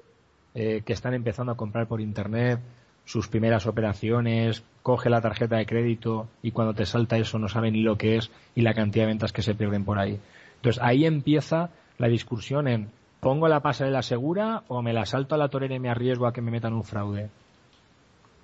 eh, 0.54 0.82
que 0.84 0.92
están 0.92 1.14
empezando 1.14 1.50
a 1.50 1.56
comprar 1.56 1.88
por 1.88 2.00
internet, 2.00 2.61
sus 3.04 3.26
primeras 3.26 3.66
operaciones, 3.66 4.62
coge 4.84 5.11
la 5.11 5.20
tarjeta 5.20 5.56
de 5.56 5.66
crédito 5.66 6.28
y 6.42 6.52
cuando 6.52 6.74
te 6.74 6.86
salta 6.86 7.18
eso 7.18 7.40
no 7.40 7.48
sabe 7.48 7.72
ni 7.72 7.82
lo 7.82 7.98
que 7.98 8.16
es 8.16 8.30
y 8.54 8.61
la 8.61 8.74
cantidad 8.74 9.06
de 9.06 9.08
ventas 9.08 9.32
que 9.32 9.42
se 9.42 9.56
pierden 9.56 9.84
por 9.84 9.98
ahí. 9.98 10.20
Entonces 10.56 10.80
ahí 10.80 11.06
empieza 11.06 11.70
la 11.98 12.06
discusión 12.06 12.68
en 12.68 12.88
¿pongo 13.18 13.48
la 13.48 13.61
pasarela 13.61 14.02
segura 14.02 14.62
o 14.68 14.80
me 14.80 14.92
la 14.92 15.06
salto 15.06 15.34
a 15.34 15.38
la 15.38 15.48
torera 15.48 15.74
y 15.74 15.80
me 15.80 15.90
arriesgo 15.90 16.28
a 16.28 16.32
que 16.32 16.40
me 16.40 16.52
metan 16.52 16.72
un 16.72 16.84
fraude? 16.84 17.30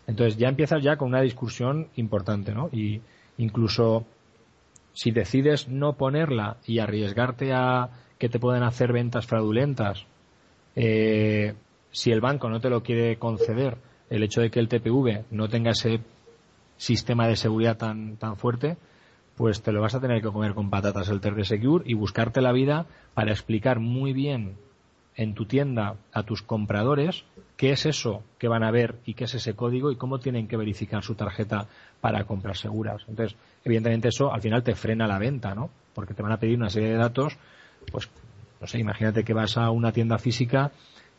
Entonces 0.07 0.37
ya 0.37 0.49
empiezas 0.49 0.83
ya 0.83 0.97
con 0.97 1.09
una 1.09 1.21
discusión 1.21 1.89
importante, 1.97 2.55
¿no? 2.55 2.69
Y 2.73 3.01
incluso 3.39 4.07
si 4.93 5.11
decides 5.11 5.69
no 5.69 5.95
ponerla 5.95 6.57
y 6.67 6.79
arriesgarte 6.79 7.53
a 7.53 7.91
que 8.19 8.29
te 8.29 8.39
pueden 8.39 8.63
hacer 8.63 8.93
ventas 8.93 9.27
fraudulentas, 9.27 10.07
eh, 10.75 11.55
si 11.91 12.13
el 12.13 12.21
banco 12.21 12.49
no 12.49 12.61
te 12.61 12.71
lo 12.71 12.83
quiere 12.83 13.19
conceder, 13.19 13.77
el 14.09 14.23
hecho 14.23 14.41
de 14.41 14.51
que 14.51 14.61
el 14.61 14.69
TPV 14.69 15.25
no 15.31 15.49
tenga 15.49 15.73
ese 15.73 16.01
sistema 16.77 17.27
de 17.27 17.37
seguridad 17.37 17.77
tan, 17.77 18.17
tan 18.17 18.37
fuerte, 18.37 18.77
pues 19.37 19.63
te 19.63 19.73
lo 19.73 19.81
vas 19.81 19.95
a 19.95 20.01
tener 20.01 20.23
que 20.23 20.29
comer 20.29 20.55
con 20.55 20.71
patatas 20.71 21.09
el 21.09 21.21
TRD 21.21 21.45
Secure 21.45 21.85
y 21.87 21.95
buscarte 21.95 22.41
la 22.41 22.53
vida 22.53 22.87
para 23.15 23.33
explicar 23.33 23.81
muy 23.81 24.13
bien 24.13 24.57
en 25.17 25.35
tu 25.35 25.47
tienda 25.47 25.97
a 26.12 26.23
tus 26.23 26.43
compradores 26.43 27.25
qué 27.57 27.73
es 27.73 27.87
eso 27.87 28.23
que 28.39 28.49
van 28.49 28.62
a 28.62 28.71
ver 28.71 28.97
y 29.07 29.14
qué 29.14 29.25
es 29.25 29.35
ese 29.35 29.55
código 29.55 29.91
y 29.91 29.97
cómo 29.97 30.19
tienen 30.19 30.47
que 30.47 30.57
verificar 30.57 31.03
su 31.03 31.14
tarjeta 31.14 31.67
para 32.01 32.25
compras 32.25 32.61
seguras. 32.61 33.03
Entonces, 33.09 33.37
evidentemente 33.64 34.09
eso 34.09 34.33
al 34.33 34.43
final 34.43 34.62
te 34.62 34.75
frena 34.75 35.07
la 35.07 35.19
venta, 35.19 35.55
¿no? 35.55 35.71
Porque 35.95 36.14
te 36.14 36.23
van 36.23 36.33
a 36.33 36.39
pedir 36.39 36.59
una 36.59 36.69
serie 36.69 36.91
de 36.91 36.97
datos, 36.97 37.39
pues, 37.91 38.11
no 38.61 38.67
sé, 38.67 38.79
imagínate 38.79 39.25
que 39.25 39.33
vas 39.33 39.57
a 39.57 39.71
una 39.71 39.93
tienda 39.93 40.19
física 40.19 40.73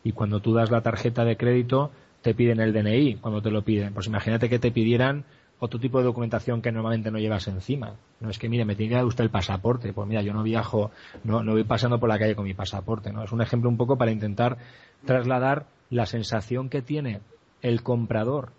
y 0.04 0.12
cuando 0.12 0.40
tú 0.40 0.54
das 0.54 0.70
la 0.70 0.80
tarjeta 0.80 1.24
de 1.24 1.36
crédito 1.36 1.90
te 2.22 2.34
piden 2.34 2.60
el 2.60 2.72
DNI 2.72 3.16
cuando 3.16 3.42
te 3.42 3.50
lo 3.50 3.62
piden. 3.62 3.94
Pues 3.94 4.06
imagínate 4.06 4.48
que 4.48 4.58
te 4.58 4.70
pidieran 4.70 5.24
otro 5.60 5.80
tipo 5.80 5.98
de 5.98 6.04
documentación 6.04 6.62
que 6.62 6.70
normalmente 6.70 7.10
no 7.10 7.18
llevas 7.18 7.48
encima. 7.48 7.94
No 8.20 8.30
es 8.30 8.38
que, 8.38 8.48
mire, 8.48 8.64
me 8.64 8.76
tiene 8.76 8.90
que 8.90 8.96
dar 8.96 9.04
usted 9.04 9.24
el 9.24 9.30
pasaporte. 9.30 9.92
Pues 9.92 10.06
mira, 10.06 10.22
yo 10.22 10.32
no 10.32 10.42
viajo, 10.42 10.90
no, 11.24 11.42
no 11.42 11.52
voy 11.52 11.64
pasando 11.64 11.98
por 11.98 12.08
la 12.08 12.18
calle 12.18 12.34
con 12.34 12.44
mi 12.44 12.54
pasaporte, 12.54 13.12
¿no? 13.12 13.24
Es 13.24 13.32
un 13.32 13.42
ejemplo 13.42 13.68
un 13.68 13.76
poco 13.76 13.96
para 13.96 14.10
intentar 14.10 14.58
trasladar 15.04 15.66
la 15.90 16.06
sensación 16.06 16.68
que 16.68 16.82
tiene 16.82 17.20
el 17.62 17.82
comprador 17.82 18.50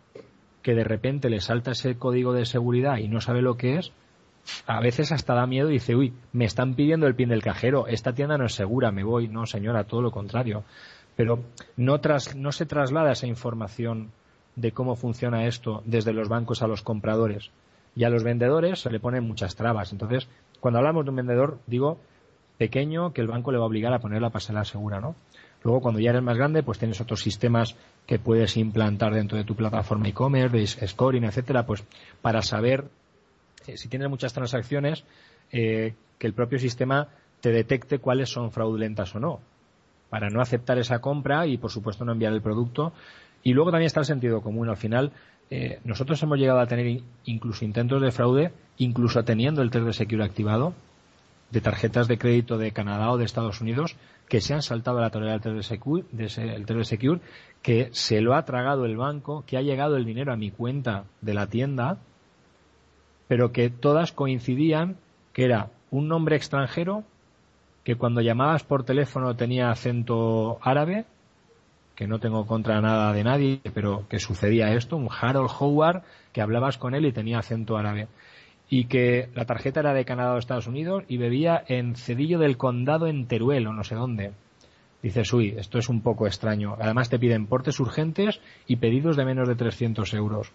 que 0.61 0.75
de 0.75 0.83
repente 0.83 1.29
le 1.29 1.39
salta 1.39 1.71
ese 1.71 1.95
código 1.97 2.33
de 2.33 2.45
seguridad 2.45 2.97
y 2.97 3.07
no 3.07 3.21
sabe 3.21 3.41
lo 3.41 3.55
que 3.55 3.77
es, 3.77 3.93
a 4.65 4.79
veces 4.79 5.11
hasta 5.11 5.33
da 5.33 5.45
miedo 5.45 5.69
y 5.69 5.73
dice, 5.73 5.95
uy, 5.95 6.13
me 6.33 6.45
están 6.45 6.73
pidiendo 6.73 7.07
el 7.07 7.15
pin 7.15 7.29
del 7.29 7.41
cajero, 7.41 7.87
esta 7.87 8.13
tienda 8.13 8.37
no 8.37 8.45
es 8.45 8.55
segura, 8.55 8.91
me 8.91 9.03
voy. 9.03 9.27
No, 9.27 9.45
señora, 9.45 9.85
todo 9.85 10.01
lo 10.01 10.11
contrario. 10.11 10.63
Pero 11.15 11.43
no, 11.75 11.99
tras, 11.99 12.35
no 12.35 12.51
se 12.51 12.65
traslada 12.65 13.11
esa 13.11 13.27
información 13.27 14.11
de 14.59 14.71
cómo 14.71 14.95
funciona 14.95 15.45
esto 15.45 15.81
desde 15.85 16.13
los 16.13 16.27
bancos 16.27 16.61
a 16.61 16.67
los 16.67 16.81
compradores. 16.81 17.51
Y 17.95 18.03
a 18.03 18.09
los 18.09 18.23
vendedores 18.23 18.79
se 18.79 18.89
le 18.89 18.99
ponen 18.99 19.23
muchas 19.23 19.55
trabas. 19.55 19.91
Entonces, 19.91 20.27
cuando 20.59 20.79
hablamos 20.79 21.05
de 21.05 21.09
un 21.09 21.15
vendedor, 21.15 21.59
digo 21.67 21.97
pequeño 22.57 23.13
que 23.13 23.21
el 23.21 23.27
banco 23.27 23.51
le 23.51 23.57
va 23.57 23.63
a 23.63 23.67
obligar 23.67 23.93
a 23.93 23.99
poner 23.99 24.21
la 24.21 24.29
pasarela 24.29 24.65
segura, 24.65 24.99
¿no? 24.99 25.15
Luego, 25.63 25.81
cuando 25.81 25.99
ya 25.99 26.11
eres 26.11 26.21
más 26.21 26.37
grande, 26.37 26.63
pues 26.63 26.77
tienes 26.77 27.01
otros 27.01 27.21
sistemas 27.21 27.75
que 28.05 28.19
puedes 28.19 28.57
implantar 28.57 29.13
dentro 29.13 29.37
de 29.37 29.43
tu 29.43 29.55
plataforma 29.55 30.07
e-commerce, 30.07 30.55
de 30.79 30.87
scoring, 30.87 31.23
etcétera, 31.23 31.65
pues 31.65 31.83
para 32.21 32.41
saber 32.41 32.85
eh, 33.67 33.77
si 33.77 33.87
tienes 33.87 34.09
muchas 34.09 34.33
transacciones, 34.33 35.03
eh, 35.51 35.93
que 36.17 36.27
el 36.27 36.33
propio 36.33 36.59
sistema 36.59 37.07
te 37.41 37.51
detecte 37.51 37.99
cuáles 37.99 38.29
son 38.29 38.51
fraudulentas 38.51 39.15
o 39.15 39.19
no, 39.19 39.39
para 40.09 40.29
no 40.29 40.41
aceptar 40.41 40.77
esa 40.77 40.99
compra 40.99 41.47
y, 41.47 41.57
por 41.57 41.71
supuesto, 41.71 42.03
no 42.03 42.11
enviar 42.11 42.33
el 42.33 42.41
producto 42.41 42.93
y 43.43 43.53
luego 43.53 43.71
también 43.71 43.87
está 43.87 44.01
el 44.01 44.05
sentido 44.05 44.41
común. 44.41 44.69
Al 44.69 44.77
final, 44.77 45.11
eh, 45.49 45.79
nosotros 45.83 46.21
hemos 46.23 46.37
llegado 46.37 46.59
a 46.59 46.67
tener 46.67 47.01
incluso 47.25 47.65
intentos 47.65 48.01
de 48.01 48.11
fraude, 48.11 48.51
incluso 48.77 49.23
teniendo 49.23 49.61
el 49.61 49.71
3D 49.71 49.93
Secure 49.93 50.23
activado, 50.23 50.73
de 51.51 51.61
tarjetas 51.61 52.07
de 52.07 52.17
crédito 52.17 52.57
de 52.57 52.71
Canadá 52.71 53.11
o 53.11 53.17
de 53.17 53.25
Estados 53.25 53.59
Unidos, 53.61 53.95
que 54.27 54.41
se 54.41 54.53
han 54.53 54.61
saltado 54.61 54.99
a 54.99 55.01
la 55.01 55.09
tolerancia 55.09 55.51
del 55.51 55.61
3D 55.61 55.63
Secure, 55.63 56.05
el 56.11 56.65
3D 56.65 56.83
Secure, 56.83 57.21
que 57.63 57.89
se 57.91 58.21
lo 58.21 58.35
ha 58.35 58.45
tragado 58.45 58.85
el 58.85 58.97
banco, 58.97 59.43
que 59.47 59.57
ha 59.57 59.61
llegado 59.61 59.97
el 59.97 60.05
dinero 60.05 60.31
a 60.31 60.37
mi 60.37 60.51
cuenta 60.51 61.05
de 61.21 61.33
la 61.33 61.47
tienda, 61.47 61.97
pero 63.27 63.51
que 63.51 63.69
todas 63.69 64.11
coincidían 64.11 64.97
que 65.33 65.45
era 65.45 65.69
un 65.91 66.07
nombre 66.07 66.35
extranjero 66.35 67.03
que 67.83 67.95
cuando 67.95 68.21
llamabas 68.21 68.63
por 68.63 68.83
teléfono 68.83 69.35
tenía 69.35 69.71
acento 69.71 70.59
árabe 70.61 71.05
que 71.99 72.07
no 72.07 72.19
tengo 72.19 72.47
contra 72.47 72.79
nada 72.79 73.11
de 73.11 73.25
nadie, 73.25 73.59
pero 73.73 74.07
que 74.07 74.19
sucedía 74.19 74.73
esto, 74.73 74.95
un 74.95 75.09
Harold 75.11 75.51
Howard, 75.59 76.03
que 76.31 76.39
hablabas 76.39 76.77
con 76.77 76.95
él 76.95 77.05
y 77.05 77.11
tenía 77.11 77.39
acento 77.39 77.75
árabe. 77.75 78.07
Y 78.69 78.85
que 78.85 79.27
la 79.35 79.43
tarjeta 79.43 79.81
era 79.81 79.93
de 79.93 80.05
Canadá 80.05 80.33
o 80.33 80.37
Estados 80.37 80.67
Unidos 80.67 81.03
y 81.09 81.17
bebía 81.17 81.61
en 81.67 81.97
Cedillo 81.97 82.39
del 82.39 82.55
Condado 82.55 83.07
en 83.07 83.27
Teruel 83.27 83.67
o 83.67 83.73
no 83.73 83.83
sé 83.83 83.95
dónde. 83.95 84.31
Dices, 85.03 85.33
uy, 85.33 85.55
esto 85.57 85.77
es 85.77 85.89
un 85.89 85.99
poco 85.99 86.25
extraño. 86.25 86.77
Además 86.79 87.09
te 87.09 87.19
piden 87.19 87.47
portes 87.47 87.81
urgentes 87.81 88.39
y 88.65 88.77
pedidos 88.77 89.17
de 89.17 89.25
menos 89.25 89.49
de 89.49 89.55
300 89.55 90.13
euros. 90.13 90.53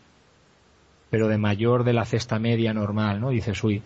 Pero 1.10 1.28
de 1.28 1.36
mayor 1.36 1.84
de 1.84 1.92
la 1.92 2.06
cesta 2.06 2.38
media 2.38 2.72
normal, 2.72 3.20
¿no? 3.20 3.28
Dices, 3.28 3.62
uy, 3.62 3.82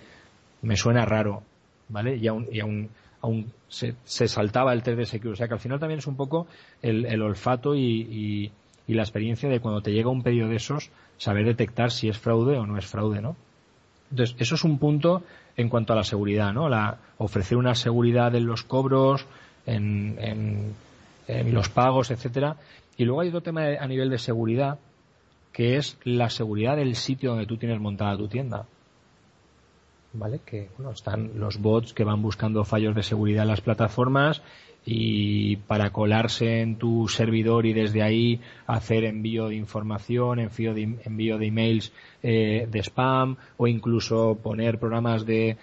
me 0.63 0.77
suena 0.77 1.05
raro, 1.05 1.43
¿vale? 1.89 2.19
Y 2.19 2.29
aún, 2.29 2.47
y 2.53 2.61
aún 2.61 2.91
aún 3.21 3.53
se, 3.69 3.95
saltaba 4.05 4.73
el 4.73 4.83
3D 4.83 5.05
Secure. 5.05 5.33
O 5.33 5.37
sea 5.37 5.49
que 5.49 5.55
al 5.55 5.61
final 5.61 5.79
también 5.79 5.99
es 5.99 6.07
un 6.07 6.17
poco 6.17 6.47
el, 6.83 7.23
olfato 7.23 7.75
y, 7.75 8.51
la 8.87 9.03
experiencia 9.03 9.49
de 9.49 9.61
cuando 9.61 9.83
te 9.83 9.93
llega 9.93 10.09
un 10.09 10.23
pedido 10.23 10.49
de 10.49 10.57
esos, 10.57 10.91
saber 11.19 11.45
detectar 11.45 11.91
si 11.91 12.09
es 12.09 12.19
fraude 12.19 12.57
o 12.57 12.67
no 12.67 12.79
es 12.79 12.87
fraude, 12.87 13.21
¿no? 13.21 13.37
Entonces, 14.11 14.35
eso 14.39 14.55
es 14.55 14.65
un 14.65 14.79
punto 14.79 15.23
en 15.57 15.69
cuanto 15.69 15.93
a 15.93 15.97
la 15.97 16.05
seguridad, 16.05 16.55
¿no? 16.55 16.69
La, 16.69 16.97
ofrecer 17.19 17.59
una 17.59 17.75
seguridad 17.75 18.35
en 18.35 18.47
los 18.47 18.63
cobros, 18.63 19.27
en, 19.67 20.17
en 21.27 21.55
los 21.55 21.69
pagos, 21.69 22.11
etcétera. 22.11 22.57
Y 22.97 23.05
luego 23.05 23.21
hay 23.21 23.29
otro 23.29 23.43
tema 23.43 23.63
a 23.79 23.87
nivel 23.87 24.09
de 24.09 24.19
seguridad, 24.19 24.79
que 25.53 25.77
es 25.77 25.99
la 26.05 26.31
seguridad 26.31 26.77
del 26.77 26.97
sitio 26.97 27.31
donde 27.31 27.47
tú 27.47 27.59
tienes 27.59 27.81
montada 27.81 28.17
tu 28.17 28.29
tienda. 28.29 28.65
¿Vale? 30.19 30.41
Que 30.45 30.69
bueno, 30.77 30.93
están 30.93 31.39
los 31.39 31.59
bots 31.61 31.93
que 31.93 32.05
van 32.05 32.23
buscando 32.23 32.65
fallos 32.65 32.95
de 32.95 33.03
seguridad 33.03 33.43
en 33.43 33.49
las 33.49 33.61
plataformas 33.61 34.43
y 34.85 35.57
para 35.57 35.91
colarse 35.91 36.61
en 36.61 36.77
tu 36.77 37.09
servidor 37.09 37.67
y 37.67 37.73
desde 37.73 38.03
ahí 38.03 38.41
hacer 38.67 39.05
envío 39.05 39.49
de 39.49 39.57
información, 39.57 40.39
envío 40.39 40.75
de, 40.75 40.99
envío 41.05 41.39
de 41.39 41.47
emails 41.47 41.93
eh, 42.23 42.67
de 42.71 42.79
spam 42.81 43.37
o 43.57 43.67
incluso 43.67 44.39
poner 44.43 44.79
programas 44.79 45.27
de 45.27 45.57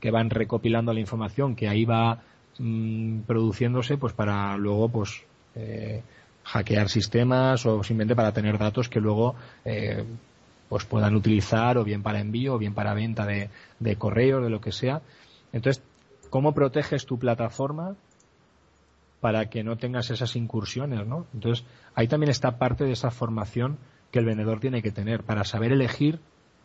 que 0.00 0.10
van 0.10 0.30
recopilando 0.30 0.92
la 0.92 1.00
información 1.00 1.56
que 1.56 1.68
ahí 1.68 1.84
va 1.84 2.22
mm, 2.58 3.20
produciéndose 3.20 3.96
pues 3.96 4.12
para 4.12 4.56
luego 4.56 4.88
pues 4.88 5.22
eh, 5.56 6.02
hackear 6.44 6.88
sistemas 6.88 7.66
o 7.66 7.82
simplemente 7.82 8.16
para 8.16 8.32
tener 8.32 8.58
datos 8.58 8.88
que 8.88 9.00
luego 9.00 9.34
eh, 9.64 10.04
pues 10.70 10.84
puedan 10.84 11.16
utilizar 11.16 11.76
o 11.78 11.84
bien 11.84 12.04
para 12.04 12.20
envío 12.20 12.54
o 12.54 12.58
bien 12.58 12.74
para 12.74 12.94
venta 12.94 13.26
de, 13.26 13.50
de 13.80 13.96
correo, 13.96 14.40
de 14.40 14.50
lo 14.50 14.60
que 14.60 14.70
sea. 14.70 15.02
Entonces, 15.52 15.82
¿cómo 16.30 16.54
proteges 16.54 17.06
tu 17.06 17.18
plataforma 17.18 17.96
para 19.20 19.50
que 19.50 19.64
no 19.64 19.76
tengas 19.76 20.10
esas 20.10 20.36
incursiones, 20.36 21.04
¿no? 21.08 21.26
Entonces, 21.34 21.66
ahí 21.96 22.06
también 22.06 22.30
está 22.30 22.56
parte 22.56 22.84
de 22.84 22.92
esa 22.92 23.10
formación 23.10 23.78
que 24.12 24.20
el 24.20 24.24
vendedor 24.24 24.60
tiene 24.60 24.80
que 24.80 24.92
tener 24.92 25.24
para 25.24 25.42
saber 25.42 25.72
elegir 25.72 26.20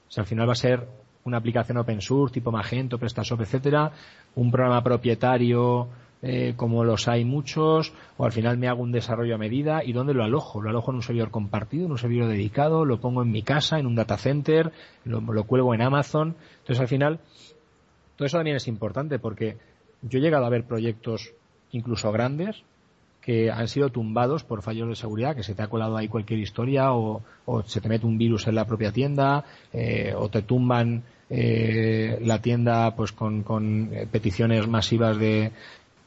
si 0.08 0.20
al 0.20 0.28
final 0.28 0.47
va 0.47 0.53
a 0.53 0.56
ser 0.56 0.88
una 1.24 1.38
aplicación 1.38 1.80
open 1.80 1.99
source 1.99 2.32
tipo 2.32 2.51
Magento, 2.51 2.99
PrestaShop, 2.99 3.41
etcétera, 3.41 3.91
un 4.36 4.51
programa 4.51 4.84
propietario 4.84 5.89
eh, 6.22 6.53
como 6.55 6.84
los 6.84 7.07
hay 7.07 7.26
muchos, 7.26 7.93
o 8.18 8.26
al 8.26 8.32
final 8.32 8.57
me 8.57 8.68
hago 8.68 8.82
un 8.82 8.91
desarrollo 8.91 9.36
a 9.36 9.38
medida 9.38 9.84
y 9.84 9.93
dónde 9.93 10.13
lo 10.13 10.24
alojo. 10.24 10.61
Lo 10.61 10.70
alojo 10.70 10.91
en 10.91 10.95
un 10.95 11.03
servidor 11.03 11.30
compartido, 11.30 11.86
en 11.86 11.91
un 11.91 11.97
servidor 11.97 12.30
dedicado, 12.30 12.86
lo 12.86 12.99
pongo 12.99 13.22
en 13.22 13.32
mi 13.32 13.43
casa, 13.43 13.78
en 13.78 13.86
un 13.86 13.95
data 13.95 14.18
center, 14.18 14.72
lo, 15.03 15.43
cuelgo 15.43 15.76
en 15.76 15.82
Amazon. 15.82 16.36
Entonces 16.59 16.80
al 16.80 16.88
final, 16.88 17.20
todo 18.16 18.26
eso 18.26 18.38
también 18.38 18.55
es 18.55 18.68
importante 18.68 19.20
porque 19.20 19.57
yo 20.01 20.20
he 20.20 20.22
llegado 20.22 20.45
a 20.45 20.49
ver 20.49 20.63
proyectos 20.63 21.34
incluso 21.72 22.11
grandes 22.11 22.63
que 23.22 23.51
han 23.51 23.68
sido 23.68 23.89
tumbados 23.89 24.43
por 24.43 24.61
fallos 24.61 24.88
de 24.88 24.95
seguridad, 24.95 25.36
que 25.36 25.43
se 25.43 25.55
te 25.55 25.63
ha 25.63 25.68
colado 25.68 25.97
ahí 25.97 26.07
cualquier 26.07 26.39
historia 26.39 26.93
o, 26.93 27.24
se 27.66 27.82
te 27.82 27.89
mete 27.89 28.05
un 28.05 28.18
virus 28.18 28.47
en 28.47 28.55
la 28.55 28.66
propia 28.66 28.91
tienda 28.91 29.43
eh, 29.74 30.13
o 30.16 30.30
te 30.30 30.43
tumban 30.43 31.03
eh, 31.30 32.20
la 32.22 32.39
tienda 32.39 32.95
pues 32.95 33.11
con, 33.11 33.41
con 33.41 33.89
peticiones 34.11 34.68
masivas 34.68 35.18
de 35.18 35.51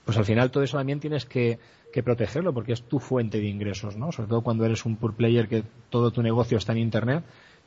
pues 0.08 0.16
al 0.16 0.24
final 0.24 0.50
todo 0.50 0.64
eso 0.64 0.78
también 0.78 1.00
tienes 1.00 1.26
que, 1.26 1.58
protegerlo 2.02 2.54
porque 2.54 2.72
es 2.72 2.82
tu 2.82 2.98
fuente 2.98 3.40
de 3.40 3.46
ingresos, 3.46 3.98
¿no? 3.98 4.10
Sobre 4.10 4.30
todo 4.30 4.40
cuando 4.40 4.64
eres 4.64 4.86
un 4.86 4.96
pure 4.96 5.12
player 5.12 5.48
que 5.48 5.64
todo 5.90 6.10
tu 6.10 6.22
negocio 6.22 6.56
está 6.56 6.72
en 6.72 6.78
Internet. 6.78 7.24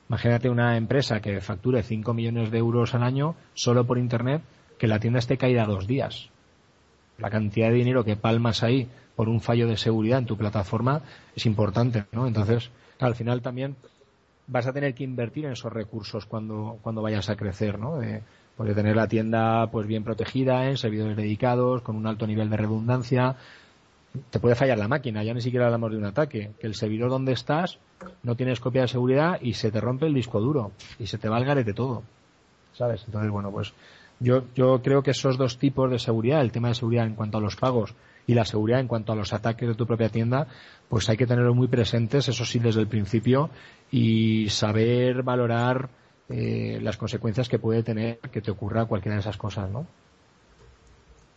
Imagínate 0.10 0.50
una 0.50 0.76
empresa 0.76 1.22
que 1.22 1.40
facture 1.40 1.84
5 1.84 2.16
millones 2.16 2.50
de 2.50 2.58
euros 2.58 2.96
al 2.96 3.04
año 3.04 3.36
solo 3.54 3.86
por 3.86 4.00
Internet, 4.00 4.42
que 4.80 4.88
la 4.88 5.00
tienda 5.00 5.20
esté 5.20 5.38
caída 5.38 5.66
dos 5.66 5.86
días. 5.86 6.30
La 7.20 7.30
cantidad 7.30 7.70
de 7.70 7.76
dinero 7.76 8.04
que 8.04 8.16
palmas 8.16 8.64
ahí 8.64 8.88
por 9.16 9.30
un 9.30 9.40
fallo 9.40 9.68
de 9.68 9.78
seguridad 9.78 10.18
en 10.18 10.26
tu 10.26 10.36
plataforma 10.36 11.04
es 11.36 11.46
importante, 11.46 12.06
¿no? 12.12 12.26
Entonces, 12.26 12.72
al 12.98 13.14
final 13.14 13.44
también 13.44 13.76
vas 14.48 14.66
a 14.66 14.74
tener 14.74 14.96
que 14.96 15.04
invertir 15.04 15.46
en 15.46 15.52
esos 15.52 15.72
recursos 15.72 16.26
cuando, 16.26 16.80
cuando 16.82 17.04
vayas 17.04 17.30
a 17.30 17.36
crecer, 17.36 17.78
¿no? 17.78 18.02
Puede 18.58 18.76
tener 18.76 18.96
la 18.96 19.08
tienda 19.08 19.68
pues 19.72 19.88
bien 19.88 20.04
protegida 20.04 20.70
en 20.70 20.78
servidores 20.78 21.18
dedicados, 21.18 21.82
con 21.82 21.96
un 21.96 22.08
alto 22.08 22.28
nivel 22.28 22.50
de 22.50 22.58
redundancia. 22.58 23.36
Te 24.30 24.40
puede 24.40 24.56
fallar 24.56 24.78
la 24.78 24.88
máquina, 24.88 25.24
ya 25.24 25.34
ni 25.34 25.42
siquiera 25.42 25.66
hablamos 25.66 25.92
de 25.92 25.98
un 25.98 26.06
ataque. 26.06 26.52
Que 26.60 26.68
el 26.68 26.76
servidor 26.76 27.10
donde 27.10 27.32
estás 27.32 27.80
no 28.24 28.36
tienes 28.36 28.60
copia 28.60 28.82
de 28.82 28.88
seguridad 28.88 29.40
y 29.42 29.54
se 29.54 29.72
te 29.72 29.80
rompe 29.80 30.06
el 30.06 30.14
disco 30.14 30.40
duro 30.40 30.72
y 31.00 31.08
se 31.08 31.18
te 31.18 31.30
va 31.30 31.38
el 31.38 31.46
garete 31.46 31.74
todo. 31.74 32.04
¿Sabes? 32.74 33.04
Entonces, 33.06 33.32
bueno, 33.32 33.52
pues 33.52 33.74
yo, 34.20 34.44
yo 34.56 34.82
creo 34.82 35.02
que 35.02 35.12
esos 35.12 35.38
dos 35.38 35.58
tipos 35.58 35.90
de 35.90 36.00
seguridad, 36.00 36.42
el 36.42 36.52
tema 36.52 36.70
de 36.70 36.76
seguridad 36.76 37.06
en 37.06 37.16
cuanto 37.16 37.38
a 37.38 37.42
los 37.42 37.56
pagos 37.56 37.96
y 38.28 38.34
la 38.34 38.46
seguridad 38.46 38.80
en 38.80 38.88
cuanto 38.88 39.12
a 39.12 39.16
los 39.16 39.34
ataques 39.34 39.68
de 39.68 39.76
tu 39.76 39.88
propia 39.88 40.10
tienda, 40.10 40.48
pues 40.90 41.10
hay 41.10 41.18
que 41.18 41.26
tenerlo 41.26 41.56
muy 41.56 41.68
presentes, 41.68 42.28
eso 42.28 42.46
sí, 42.46 42.60
desde 42.60 42.82
el 42.82 42.88
principio 42.88 43.50
y 43.90 44.48
saber 44.50 45.24
valorar 45.24 45.90
eh, 46.32 46.80
las 46.82 46.98
consecuencias 46.98 47.50
que 47.50 47.60
puede 47.60 47.84
tener 47.84 48.20
que 48.20 48.42
te 48.42 48.52
ocurra 48.52 48.86
cualquiera 48.86 49.16
de 49.16 49.22
esas 49.22 49.38
cosas, 49.38 49.70
¿no? 49.70 49.86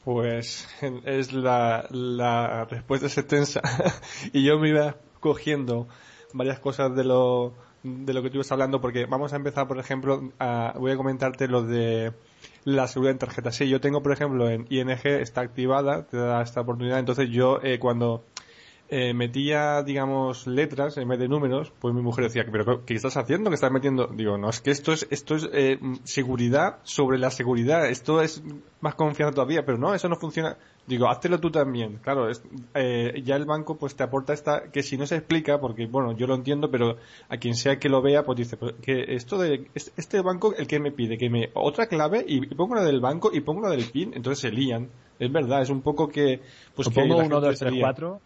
Pues 0.05 0.68
es 1.05 1.32
la, 1.32 1.86
la 1.90 2.66
respuesta 2.66 3.07
es 3.07 3.18
extensa. 3.18 3.61
Y 4.32 4.45
yo 4.45 4.59
me 4.59 4.68
iba 4.68 4.97
cogiendo 5.20 5.88
varias 6.32 6.59
cosas 6.59 6.95
de 6.95 7.05
lo 7.05 7.55
de 7.82 8.14
lo 8.14 8.22
que 8.22 8.30
tú 8.30 8.40
hablando 8.49 8.80
porque 8.80 9.05
vamos 9.05 9.34
a 9.34 9.36
empezar 9.36 9.68
por 9.68 9.78
ejemplo 9.78 10.32
a, 10.38 10.74
voy 10.78 10.92
a 10.92 10.97
comentarte 10.97 11.49
lo 11.49 11.62
de 11.62 12.12
la 12.64 12.88
seguridad 12.88 13.12
en 13.12 13.18
tarjetas 13.18 13.57
sí 13.57 13.68
yo 13.68 13.78
tengo 13.78 14.03
por 14.03 14.12
ejemplo 14.12 14.49
en 14.49 14.66
ING 14.70 14.90
está 15.05 15.42
activada 15.42 16.07
te 16.07 16.16
da 16.16 16.42
esta 16.42 16.62
oportunidad. 16.62 16.99
Entonces 16.99 17.30
yo 17.30 17.61
eh, 17.62 17.78
cuando 17.78 18.24
eh, 18.97 19.12
metía, 19.12 19.82
digamos, 19.82 20.47
letras 20.47 20.97
en 20.99 21.09
vez 21.09 21.18
de 21.18 21.26
números, 21.26 21.72
pues 21.80 21.92
mi 21.92 22.01
mujer 22.01 22.26
decía, 22.26 22.47
pero 22.49 22.84
¿qué 22.84 22.95
estás 22.95 23.16
haciendo? 23.16 23.51
¿Qué 23.51 23.57
estás 23.57 23.72
metiendo? 23.72 24.07
Digo, 24.07 24.38
no, 24.38 24.49
es 24.49 24.61
que 24.61 24.70
esto 24.70 24.92
es, 24.92 25.09
esto 25.11 25.34
es 25.34 25.49
eh, 25.53 25.80
seguridad 26.05 26.78
sobre 26.84 27.18
la 27.18 27.32
seguridad, 27.32 27.88
esto 27.88 28.22
es 28.22 28.40
más 28.80 28.95
confianza 28.95 29.34
todavía, 29.34 29.66
pero 29.66 29.78
no, 29.78 29.97
eso 29.97 30.09
no 30.09 30.14
funciona. 30.14 30.57
Digo, 30.86 31.09
háztelo 31.09 31.40
tú 31.40 31.51
también. 31.51 31.99
Claro, 32.05 32.30
es, 32.30 32.45
eh, 32.74 33.20
ya 33.24 33.34
el 33.34 33.47
banco 33.47 33.76
pues 33.76 33.97
te 33.97 34.05
aporta 34.05 34.32
esta, 34.32 34.70
que 34.70 34.84
si 34.84 34.97
no 34.97 35.07
se 35.07 35.16
explica, 35.16 35.59
porque 35.59 35.86
bueno, 35.86 36.12
yo 36.12 36.28
lo 36.28 36.36
entiendo, 36.36 36.70
pero 36.70 36.97
a 37.28 37.36
quien 37.38 37.57
sea 37.57 37.80
que 37.80 37.88
lo 37.88 38.01
vea, 38.01 38.22
pues 38.22 38.38
dice, 38.38 38.57
pues, 38.57 38.74
que 38.80 39.16
esto 39.16 39.38
de, 39.38 39.72
este 39.74 40.20
banco, 40.20 40.55
el 40.57 40.68
que 40.68 40.78
me 40.78 40.92
pide, 40.92 41.18
que 41.18 41.30
me, 41.30 41.51
otra 41.55 41.88
clave 41.88 42.24
y, 42.28 42.47
pongo 42.55 42.76
la 42.76 42.84
del 42.84 43.01
banco 43.01 43.32
y 43.32 43.40
pongo 43.40 43.62
la 43.62 43.70
del 43.70 43.90
PIN, 43.90 44.12
entonces 44.14 44.38
se 44.38 44.53
lían. 44.53 44.88
Es 45.18 45.32
verdad, 45.32 45.62
es 45.62 45.70
un 45.70 45.82
poco 45.82 46.07
que, 46.07 46.42
pues 46.76 46.88
que 46.88 46.95
pongo 46.95 47.16
uno, 47.16 47.40
dos, 47.40 47.59
tres, 47.59 47.72
cuatro 47.80 48.20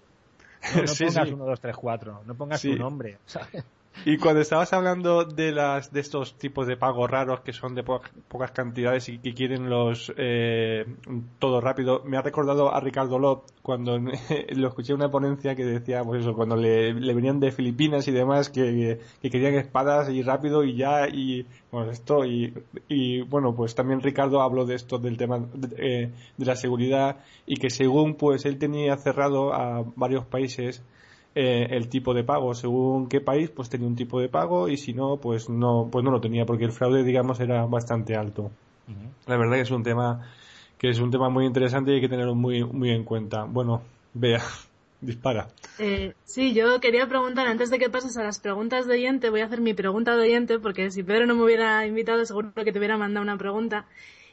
no, 0.75 0.83
pongas 0.83 1.31
1, 1.31 1.45
2, 1.45 1.61
3, 1.61 1.77
4, 1.77 2.23
no 2.27 2.35
pongas 2.35 2.63
tu 2.63 2.77
nombre, 2.77 3.19
¿sabes? 3.27 3.65
Y 4.05 4.17
cuando 4.17 4.41
estabas 4.41 4.73
hablando 4.73 5.25
de 5.25 5.53
las 5.53 5.93
de 5.93 6.01
estos 6.01 6.39
tipos 6.39 6.67
de 6.67 6.77
pagos 6.77 7.11
raros 7.11 7.41
que 7.41 7.53
son 7.53 7.75
de 7.75 7.83
pocas 7.83 8.51
cantidades 8.53 9.09
y 9.09 9.19
que 9.19 9.35
quieren 9.35 9.69
los 9.69 10.13
eh, 10.17 10.87
todo 11.39 11.61
rápido, 11.61 12.03
me 12.05 12.17
ha 12.17 12.23
recordado 12.23 12.73
a 12.73 12.81
Ricardo 12.81 13.19
Lop 13.19 13.45
cuando 13.63 13.99
lo 14.51 14.69
escuché 14.69 14.93
en 14.93 15.01
una 15.01 15.11
ponencia 15.11 15.55
que 15.55 15.65
decía, 15.65 16.03
pues 16.05 16.23
eso, 16.23 16.35
cuando 16.35 16.57
le, 16.57 16.93
venían 16.93 17.41
de 17.41 17.53
Filipinas 17.53 18.09
y 18.09 18.13
demás 18.13 18.51
que, 18.51 19.01
querían 19.21 19.55
espadas 19.55 20.11
y 20.11 20.23
rápido 20.23 20.65
y 20.65 20.77
ya 20.77 21.09
y 21.09 21.47
bueno 21.71 21.91
esto 21.91 22.25
y, 22.25 22.55
y 22.89 23.23
bueno 23.23 23.55
pues 23.55 23.75
también 23.75 24.01
Ricardo 24.01 24.41
habló 24.41 24.65
de 24.65 24.75
esto 24.75 24.99
del 24.99 25.17
tema 25.17 25.39
de, 25.39 25.69
eh, 25.77 26.11
de 26.37 26.47
la 26.47 26.57
seguridad 26.57 27.19
y 27.47 27.57
que 27.57 27.71
según 27.71 28.15
pues 28.15 28.47
él 28.47 28.59
tenía 28.59 28.97
cerrado 28.97 29.53
a 29.53 29.85
varios 29.97 30.25
países 30.25 30.83
eh, 31.41 31.69
el 31.77 31.89
tipo 31.89 32.15
de 32.15 32.25
pago. 32.25 32.53
Según 32.53 33.09
qué 33.09 33.21
país, 33.21 33.49
pues 33.49 33.69
tenía 33.69 33.87
un 33.87 33.95
tipo 33.95 34.21
de 34.21 34.29
pago 34.29 34.69
y 34.69 34.77
si 34.77 34.93
no, 34.93 35.19
pues 35.19 35.49
no, 35.49 35.89
pues 35.89 36.05
no 36.05 36.11
lo 36.11 36.21
tenía 36.21 36.45
porque 36.45 36.65
el 36.65 36.73
fraude, 36.73 37.05
digamos, 37.05 37.39
era 37.39 37.65
bastante 37.65 38.17
alto. 38.17 38.51
La 39.27 39.37
verdad 39.37 39.55
que 39.55 39.63
es 39.63 39.71
un 39.71 39.85
tema 39.85 40.27
que 40.79 40.89
es 40.89 40.99
un 40.99 41.13
tema 41.13 41.29
muy 41.29 41.45
interesante 41.45 41.93
y 41.93 41.97
hay 41.97 42.01
que 42.01 42.09
tenerlo 42.09 42.35
muy, 42.35 42.65
muy 42.65 42.91
en 42.91 43.05
cuenta. 43.05 43.45
Bueno, 43.45 43.83
vea. 44.15 44.43
Dispara. 45.01 45.47
Eh, 45.79 46.13
sí, 46.25 46.55
yo 46.55 46.81
quería 46.81 47.07
preguntar, 47.07 47.47
antes 47.47 47.71
de 47.71 47.79
que 47.79 47.89
pases 47.89 48.17
a 48.17 48.25
las 48.25 48.41
preguntas 48.41 48.89
de 48.89 48.95
oyente, 48.95 49.31
voy 49.31 49.43
a 49.43 49.45
hacer 49.45 49.61
mi 49.61 49.73
pregunta 49.73 50.17
de 50.17 50.23
oyente, 50.23 50.59
porque 50.59 50.91
si 50.91 51.05
Pedro 51.05 51.27
no 51.27 51.37
me 51.37 51.45
hubiera 51.45 51.87
invitado, 51.87 52.25
seguro 52.25 52.53
que 52.53 52.73
te 52.73 52.81
hubiera 52.81 52.99
mandado 52.99 53.23
una 53.23 53.39
pregunta. 53.39 53.87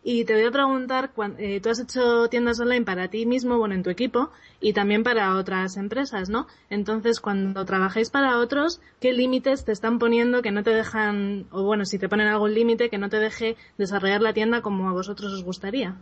Y 0.07 0.23
te 0.23 0.35
voy 0.35 0.43
a 0.43 0.51
preguntar, 0.51 1.09
eh, 1.39 1.59
tú 1.61 1.69
has 1.69 1.79
hecho 1.79 2.27
tiendas 2.29 2.59
online 2.59 2.85
para 2.85 3.07
ti 3.07 3.25
mismo, 3.25 3.57
bueno, 3.57 3.73
en 3.73 3.81
tu 3.81 3.89
equipo, 3.89 4.29
y 4.61 4.71
también 4.73 5.01
para 5.01 5.35
otras 5.35 5.77
empresas, 5.77 6.29
¿no? 6.29 6.45
Entonces, 6.69 7.19
cuando 7.19 7.65
trabajáis 7.65 8.11
para 8.11 8.37
otros, 8.37 8.81
¿qué 9.01 9.13
límites 9.13 9.65
te 9.65 9.71
están 9.71 9.97
poniendo 9.97 10.43
que 10.43 10.51
no 10.51 10.61
te 10.61 10.69
dejan, 10.69 11.47
o 11.49 11.63
bueno, 11.63 11.85
si 11.85 11.97
te 11.97 12.07
ponen 12.07 12.27
algún 12.27 12.53
límite 12.53 12.91
que 12.91 12.99
no 12.99 13.09
te 13.09 13.17
deje 13.17 13.55
desarrollar 13.79 14.21
la 14.21 14.33
tienda 14.33 14.61
como 14.61 14.87
a 14.87 14.93
vosotros 14.93 15.33
os 15.33 15.43
gustaría? 15.43 15.95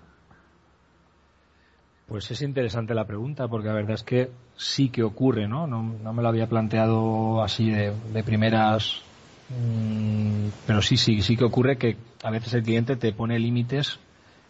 Pues 2.05 2.29
es 2.29 2.41
interesante 2.41 2.93
la 2.93 3.07
pregunta, 3.07 3.47
porque 3.47 3.69
la 3.69 3.75
verdad 3.75 3.93
es 3.93 4.03
que 4.03 4.29
sí 4.57 4.89
que 4.89 5.03
ocurre, 5.03 5.47
¿no? 5.47 5.65
No, 5.65 5.81
me 5.81 6.21
lo 6.21 6.27
había 6.27 6.47
planteado 6.47 7.41
así 7.41 7.71
de, 7.71 7.93
de 8.11 8.23
primeras 8.25 9.01
Mm, 9.49 10.47
pero 10.65 10.81
sí, 10.81 10.97
sí, 10.97 11.21
sí 11.21 11.35
que 11.37 11.43
ocurre 11.43 11.77
que 11.77 11.97
a 12.23 12.31
veces 12.31 12.53
el 12.53 12.63
cliente 12.63 12.95
te 12.95 13.11
pone 13.11 13.37
límites, 13.37 13.99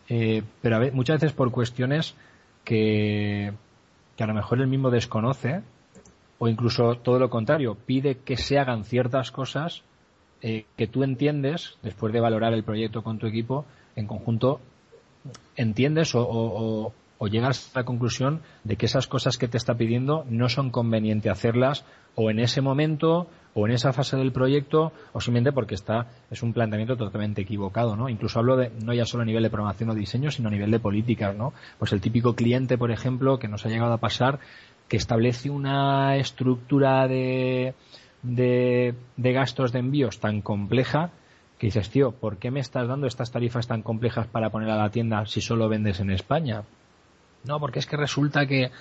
eh, 0.08 0.44
pero 0.62 0.78
a 0.78 0.92
muchas 0.92 1.20
veces 1.20 1.36
por 1.36 1.52
cuestiones 1.52 2.16
que, 2.64 3.52
a 4.18 4.26
lo 4.26 4.34
mejor 4.34 4.62
él 4.62 4.68
mismo 4.68 4.92
desconoce, 4.92 5.62
o 6.38 6.48
incluso 6.48 6.96
todo 6.96 7.20
lo 7.20 7.30
contrario, 7.30 7.76
pide 7.76 8.20
que 8.20 8.38
se 8.38 8.60
hagan 8.60 8.86
ciertas 8.86 9.32
cosas 9.32 9.82
eh, 10.42 10.66
que 10.78 10.88
tú 10.88 11.04
entiendes, 11.04 11.78
después 11.82 12.14
de 12.14 12.20
valorar 12.20 12.54
el 12.54 12.64
proyecto 12.64 13.02
con 13.02 13.18
tu 13.18 13.28
equipo, 13.28 13.66
en 13.96 14.08
conjunto, 14.08 14.60
entiendes 15.56 16.14
o, 16.16 16.22
o 16.22 16.94
llegas 17.28 17.72
a 17.74 17.80
la 17.80 17.86
conclusión 17.86 18.42
de 18.64 18.76
que 18.76 18.86
esas 18.86 19.08
cosas 19.08 19.38
que 19.38 19.48
te 19.48 19.58
está 19.58 19.76
pidiendo 19.76 20.26
no 20.30 20.50
son 20.50 20.70
conveniente 20.70 21.30
hacerlas 21.30 21.86
o 22.16 22.30
en 22.30 22.40
ese 22.40 22.62
momento 22.62 23.28
o 23.54 23.68
en 23.68 23.74
esa 23.74 23.94
fase 23.94 24.18
del 24.18 24.32
proyecto 24.32 24.92
o 25.14 25.22
simplemente 25.22 25.52
porque 25.52 25.76
está 25.76 26.08
es 26.32 26.44
un 26.44 26.54
planteamiento 26.54 26.98
totalmente 26.98 27.42
equivocado, 27.42 27.96
¿no? 27.96 28.10
Incluso 28.10 28.40
hablo 28.40 28.58
de 28.58 28.72
no 28.84 28.94
ya 28.94 29.06
solo 29.06 29.24
a 29.24 29.26
nivel 29.26 29.44
de 29.44 29.50
programación 29.50 29.90
o 29.90 29.96
diseño, 29.96 30.32
sino 30.32 30.50
a 30.50 30.52
nivel 30.52 30.72
de 30.72 30.80
políticas, 30.80 31.36
¿no? 31.36 31.54
Pues 31.80 31.94
el 31.94 32.02
típico 32.02 32.36
cliente, 32.36 32.78
por 32.78 32.92
ejemplo, 32.92 33.40
que 33.40 33.48
nos 33.48 33.66
ha 33.66 33.70
llegado 33.70 33.94
a 33.94 34.00
pasar 34.00 34.40
que 34.88 34.98
establece 34.98 35.50
una 35.50 36.18
estructura 36.18 37.08
de 37.08 37.74
de, 38.24 38.96
de 39.18 39.34
gastos 39.34 39.72
de 39.72 39.80
envíos 39.80 40.20
tan 40.20 40.42
compleja 40.42 41.12
que 41.60 41.68
dices, 41.68 41.90
tío, 41.90 42.12
¿por 42.12 42.38
qué 42.38 42.52
me 42.52 42.60
estás 42.60 42.88
dando 42.88 43.08
estas 43.08 43.32
tarifas 43.32 43.68
tan 43.68 43.84
complejas 43.84 44.28
para 44.28 44.50
poner 44.50 44.70
a 44.70 44.78
la 44.78 44.90
tienda 44.90 45.26
si 45.26 45.40
solo 45.40 45.70
vendes 45.70 46.00
en 46.00 46.10
España? 46.10 46.64
No, 47.46 47.60
porque 47.60 47.80
es 47.80 47.86
que 47.86 47.98
resulta 47.98 48.46
que 48.46 48.72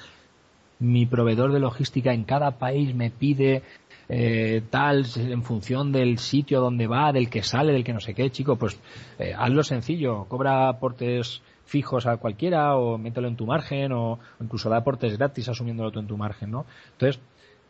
mi 0.79 1.07
proveedor 1.07 1.53
de 1.53 1.61
logística 1.61 2.13
en 2.13 2.25
cada 2.25 2.59
país 2.59 2.95
me 2.95 3.11
pide 3.11 3.63
eh, 4.09 4.63
tal 4.71 5.07
en 5.17 5.43
función 5.43 5.93
del 5.93 6.19
sitio 6.19 6.61
donde 6.61 6.87
va, 6.87 7.13
del 7.13 7.31
que 7.31 7.43
sale, 7.43 7.73
del 7.73 7.85
que 7.85 7.93
no 7.93 8.01
sé 8.01 8.15
qué, 8.15 8.31
chico, 8.31 8.57
pues 8.57 8.79
eh, 9.19 9.33
hazlo 9.37 9.63
sencillo, 9.63 10.25
cobra 10.25 10.69
aportes 10.69 11.41
fijos 11.65 12.07
a 12.07 12.17
cualquiera 12.17 12.77
o 12.77 12.99
mételo 12.99 13.29
en 13.29 13.37
tu 13.37 13.47
margen 13.47 13.93
o, 13.93 14.19
incluso 14.41 14.69
da 14.69 14.79
aportes 14.79 15.17
gratis 15.17 15.49
asumiéndolo 15.49 15.91
tú 15.91 16.01
en 16.01 16.07
tu 16.07 16.17
margen, 16.17 16.51
¿no? 16.51 16.67
Entonces, 16.93 17.23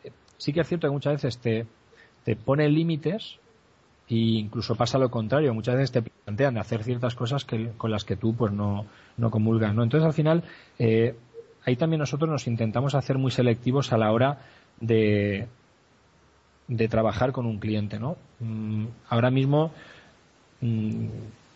eh, 0.03 0.11
sí 0.37 0.51
que 0.51 0.61
es 0.61 0.67
cierto 0.67 0.87
que 0.87 0.93
muchas 0.93 1.13
veces 1.13 1.37
te, 1.37 1.65
te 2.25 2.35
pone 2.35 2.67
límites 2.67 3.39
e 4.13 4.39
incluso 4.39 4.75
pasa 4.75 4.99
lo 4.99 5.09
contrario, 5.09 5.53
muchas 5.53 5.75
veces 5.75 5.91
te 5.91 6.01
plantean 6.03 6.53
de 6.53 6.59
hacer 6.59 6.83
ciertas 6.83 7.15
cosas 7.15 7.45
que, 7.45 7.71
con 7.77 7.89
las 7.89 8.05
que 8.05 8.15
tú 8.15 8.35
pues 8.35 8.53
no, 8.53 8.85
no 9.17 9.31
comulgas, 9.31 9.73
¿no? 9.73 9.81
Entonces 9.81 10.05
al 10.05 10.13
final, 10.13 10.43
eh, 10.77 11.15
ahí 11.65 11.75
también 11.75 11.99
nosotros 11.99 12.29
nos 12.29 12.45
intentamos 12.45 12.93
hacer 12.93 13.17
muy 13.17 13.31
selectivos 13.31 13.91
a 13.91 13.97
la 13.97 14.11
hora 14.11 14.37
de, 14.79 15.47
de 16.67 16.87
trabajar 16.87 17.31
con 17.31 17.47
un 17.47 17.57
cliente, 17.57 17.99
¿no? 17.99 18.17
Mm, 18.39 18.85
ahora 19.09 19.31
mismo, 19.31 19.71
mm, 20.61 21.07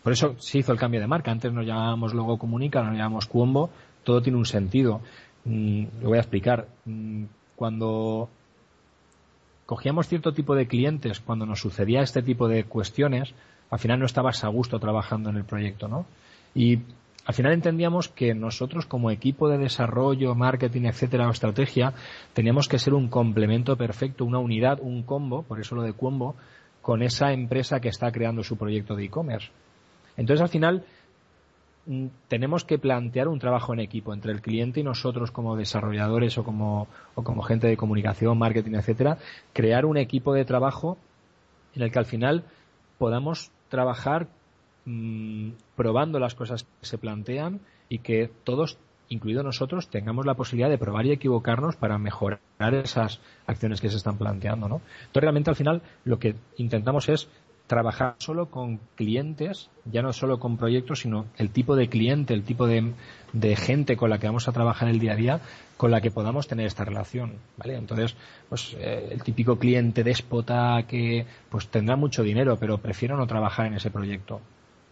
por 0.02 0.12
eso 0.12 0.34
se 0.38 0.58
hizo 0.58 0.72
el 0.72 0.78
cambio 0.78 1.00
de 1.00 1.06
marca. 1.06 1.30
Antes 1.30 1.52
nos 1.52 1.64
llamábamos 1.64 2.12
Logo 2.12 2.38
Comunica, 2.38 2.82
nos 2.82 2.96
llamamos 2.96 3.26
Cuombo. 3.26 3.70
Todo 4.02 4.20
tiene 4.20 4.38
un 4.38 4.46
sentido. 4.46 5.00
Mm, 5.44 5.84
lo 6.02 6.08
voy 6.08 6.18
a 6.18 6.22
explicar. 6.22 6.66
Cuando 7.54 8.30
cogíamos 9.68 10.08
cierto 10.08 10.32
tipo 10.32 10.54
de 10.54 10.66
clientes, 10.66 11.20
cuando 11.20 11.44
nos 11.44 11.60
sucedía 11.60 12.00
este 12.00 12.22
tipo 12.22 12.48
de 12.48 12.64
cuestiones, 12.64 13.34
al 13.68 13.78
final 13.78 14.00
no 14.00 14.06
estabas 14.06 14.42
a 14.42 14.48
gusto 14.48 14.80
trabajando 14.80 15.28
en 15.28 15.36
el 15.36 15.44
proyecto, 15.44 15.88
¿no? 15.88 16.06
Y 16.54 16.78
al 17.26 17.34
final 17.34 17.52
entendíamos 17.52 18.08
que 18.08 18.34
nosotros 18.34 18.86
como 18.86 19.10
equipo 19.10 19.46
de 19.50 19.58
desarrollo, 19.58 20.34
marketing, 20.34 20.86
etcétera, 20.86 21.28
o 21.28 21.32
estrategia, 21.32 21.92
teníamos 22.32 22.66
que 22.66 22.78
ser 22.78 22.94
un 22.94 23.08
complemento 23.08 23.76
perfecto, 23.76 24.24
una 24.24 24.38
unidad, 24.38 24.78
un 24.80 25.02
combo, 25.02 25.42
por 25.42 25.60
eso 25.60 25.74
lo 25.74 25.82
de 25.82 25.92
combo, 25.92 26.34
con 26.80 27.02
esa 27.02 27.34
empresa 27.34 27.78
que 27.78 27.90
está 27.90 28.10
creando 28.10 28.42
su 28.42 28.56
proyecto 28.56 28.96
de 28.96 29.04
e-commerce. 29.04 29.50
Entonces 30.16 30.40
al 30.40 30.48
final 30.48 30.84
tenemos 32.28 32.64
que 32.64 32.78
plantear 32.78 33.28
un 33.28 33.38
trabajo 33.38 33.72
en 33.72 33.80
equipo 33.80 34.12
entre 34.12 34.32
el 34.32 34.42
cliente 34.42 34.80
y 34.80 34.82
nosotros 34.82 35.30
como 35.30 35.56
desarrolladores 35.56 36.36
o 36.38 36.44
como, 36.44 36.86
gente 37.46 37.66
de 37.66 37.76
comunicación, 37.76 38.38
marketing, 38.38 38.74
etcétera, 38.74 39.18
crear 39.52 39.86
un 39.86 39.96
equipo 39.96 40.34
de 40.34 40.44
trabajo 40.44 40.98
en 41.74 41.82
el 41.82 41.90
que 41.90 41.98
al 41.98 42.06
final 42.06 42.44
podamos 42.98 43.50
trabajar 43.68 44.28
Mm, 44.90 45.50
probando 45.76 46.18
las 46.18 46.34
cosas 46.34 46.64
que 46.64 46.86
se 46.86 46.96
plantean 46.96 47.60
y 47.90 47.98
que 47.98 48.30
todos, 48.44 48.78
incluidos 49.10 49.44
nosotros, 49.44 49.90
tengamos 49.90 50.24
la 50.24 50.32
posibilidad 50.32 50.70
de 50.70 50.78
probar 50.78 51.04
y 51.04 51.12
equivocarnos 51.12 51.76
para 51.76 51.98
mejorar 51.98 52.40
esas 52.72 53.20
acciones 53.46 53.82
que 53.82 53.90
se 53.90 53.98
están 53.98 54.16
planteando, 54.16 54.66
¿no? 54.66 54.80
Entonces 55.00 55.20
realmente 55.20 55.50
al 55.50 55.56
final 55.56 55.82
lo 56.04 56.18
que 56.18 56.36
intentamos 56.56 57.10
es 57.10 57.28
trabajar 57.68 58.16
solo 58.18 58.50
con 58.50 58.80
clientes, 58.96 59.70
ya 59.84 60.02
no 60.02 60.12
solo 60.12 60.40
con 60.40 60.56
proyectos, 60.56 61.00
sino 61.00 61.26
el 61.36 61.50
tipo 61.50 61.76
de 61.76 61.88
cliente, 61.88 62.34
el 62.34 62.42
tipo 62.42 62.66
de, 62.66 62.94
gente 63.56 63.96
con 63.96 64.10
la 64.10 64.18
que 64.18 64.26
vamos 64.26 64.48
a 64.48 64.52
trabajar 64.52 64.88
el 64.88 64.98
día 64.98 65.12
a 65.12 65.16
día, 65.16 65.40
con 65.76 65.92
la 65.92 66.00
que 66.00 66.10
podamos 66.10 66.48
tener 66.48 66.66
esta 66.66 66.84
relación, 66.84 67.34
¿vale? 67.56 67.76
Entonces, 67.76 68.16
pues 68.48 68.74
eh, 68.80 69.10
el 69.12 69.22
típico 69.22 69.56
cliente 69.56 70.02
déspota 70.02 70.82
que 70.88 71.26
pues 71.48 71.68
tendrá 71.68 71.94
mucho 71.94 72.24
dinero, 72.24 72.56
pero 72.58 72.78
prefiero 72.78 73.16
no 73.16 73.28
trabajar 73.28 73.66
en 73.66 73.74
ese 73.74 73.90
proyecto 73.92 74.40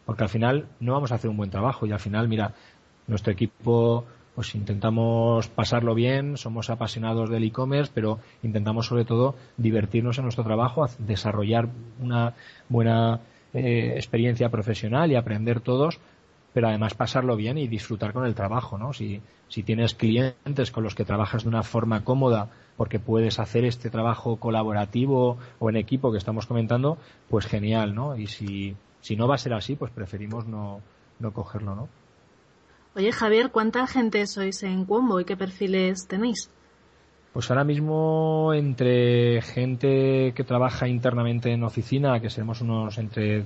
porque 0.07 0.23
al 0.23 0.29
final 0.31 0.69
no 0.79 0.93
vamos 0.93 1.13
a 1.13 1.17
hacer 1.17 1.29
un 1.29 1.37
buen 1.37 1.51
trabajo 1.51 1.85
y 1.85 1.93
al 1.93 1.99
final, 1.99 2.29
mira, 2.29 2.55
nuestro 3.09 3.33
equipo 3.33 4.05
pues 4.37 4.55
intentamos 4.55 5.49
pasarlo 5.49 5.97
bien, 5.97 6.37
somos 6.37 6.71
apasionados 6.71 7.29
del 7.29 7.43
e-commerce, 7.43 7.91
pero 7.93 8.21
intentamos 8.45 8.87
sobre 8.87 9.05
todo 9.05 9.35
divertirnos 9.57 10.19
en 10.19 10.25
nuestro 10.25 10.45
trabajo, 10.45 10.87
desarrollar 10.99 11.69
una 12.01 12.35
buena 12.69 13.19
eh, 13.53 13.95
experiencia 13.97 14.49
profesional 14.49 15.11
y 15.11 15.17
aprender 15.17 15.61
todos, 15.61 15.99
pero 16.53 16.69
además 16.69 16.95
pasarlo 16.95 17.35
bien 17.35 17.59
y 17.59 17.67
disfrutar 17.67 18.13
con 18.13 18.25
el 18.25 18.37
trabajo, 18.37 18.79
¿no? 18.79 18.93
Si, 18.93 19.21
si 19.49 19.65
tienes 19.65 19.95
clientes 19.95 20.71
con 20.71 20.85
los 20.85 20.95
que 20.95 21.05
trabajas 21.05 21.43
de 21.43 21.49
una 21.49 21.65
forma 21.65 22.05
cómoda 22.05 22.51
porque 22.77 23.01
puedes 23.01 23.41
hacer 23.41 23.65
este 23.65 23.91
trabajo 23.91 24.37
colaborativo 24.37 25.39
o 25.59 25.71
en 25.71 25.77
equipo 25.77 26.13
que 26.13 26.19
estamos 26.19 26.47
comentando, 26.47 26.99
pues 27.29 27.47
genial, 27.47 27.95
¿no? 27.95 28.17
Y 28.17 28.29
si 28.29 28.77
si 29.07 29.15
no 29.15 29.29
va 29.29 29.37
a 29.37 29.39
ser 29.39 29.55
así, 29.55 29.77
pues 29.77 29.93
preferimos 29.93 30.49
no, 30.49 30.81
no 31.21 31.33
cogerlo, 31.33 31.77
¿no? 31.77 31.89
Oye, 32.97 33.13
Javier, 33.13 33.51
¿cuánta 33.51 33.87
gente 33.87 34.27
sois 34.27 34.63
en 34.63 34.87
Cuombo 34.87 35.21
y 35.21 35.27
qué 35.27 35.37
perfiles 35.37 36.09
tenéis? 36.09 36.49
Pues 37.35 37.51
ahora 37.51 37.63
mismo 37.63 38.55
entre 38.55 39.43
gente 39.43 40.33
que 40.35 40.45
trabaja 40.45 40.89
internamente 40.89 41.53
en 41.53 41.63
oficina, 41.63 42.19
que 42.21 42.31
seremos 42.31 42.63
unos 42.63 42.97
entre 42.97 43.45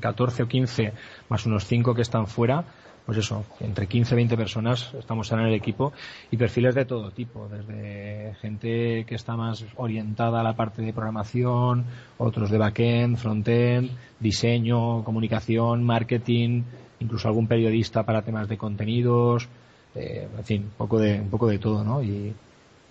14 0.00 0.44
o 0.44 0.48
15, 0.48 0.94
más 1.28 1.44
unos 1.44 1.66
5 1.66 1.94
que 1.94 2.00
están 2.00 2.26
fuera, 2.26 2.64
pues 3.06 3.18
eso, 3.18 3.44
entre 3.60 3.86
15 3.86 4.14
y 4.14 4.16
20 4.16 4.36
personas 4.36 4.94
estamos 4.98 5.30
en 5.32 5.40
el 5.40 5.54
equipo 5.54 5.92
y 6.30 6.36
perfiles 6.36 6.74
de 6.74 6.84
todo 6.84 7.10
tipo, 7.10 7.48
desde 7.48 8.34
gente 8.40 9.04
que 9.06 9.14
está 9.14 9.36
más 9.36 9.64
orientada 9.76 10.40
a 10.40 10.42
la 10.44 10.54
parte 10.54 10.82
de 10.82 10.92
programación, 10.92 11.84
otros 12.18 12.50
de 12.50 12.58
backend, 12.58 13.16
frontend, 13.16 13.90
diseño, 14.20 15.02
comunicación, 15.02 15.82
marketing, 15.82 16.62
incluso 17.00 17.26
algún 17.26 17.48
periodista 17.48 18.04
para 18.04 18.22
temas 18.22 18.48
de 18.48 18.56
contenidos, 18.56 19.48
eh, 19.94 20.28
en 20.38 20.44
fin, 20.44 20.62
un 20.62 20.70
poco 20.78 20.98
de, 21.00 21.20
un 21.20 21.28
poco 21.28 21.48
de 21.48 21.58
todo, 21.58 21.82
¿no? 21.84 22.02
Y, 22.02 22.32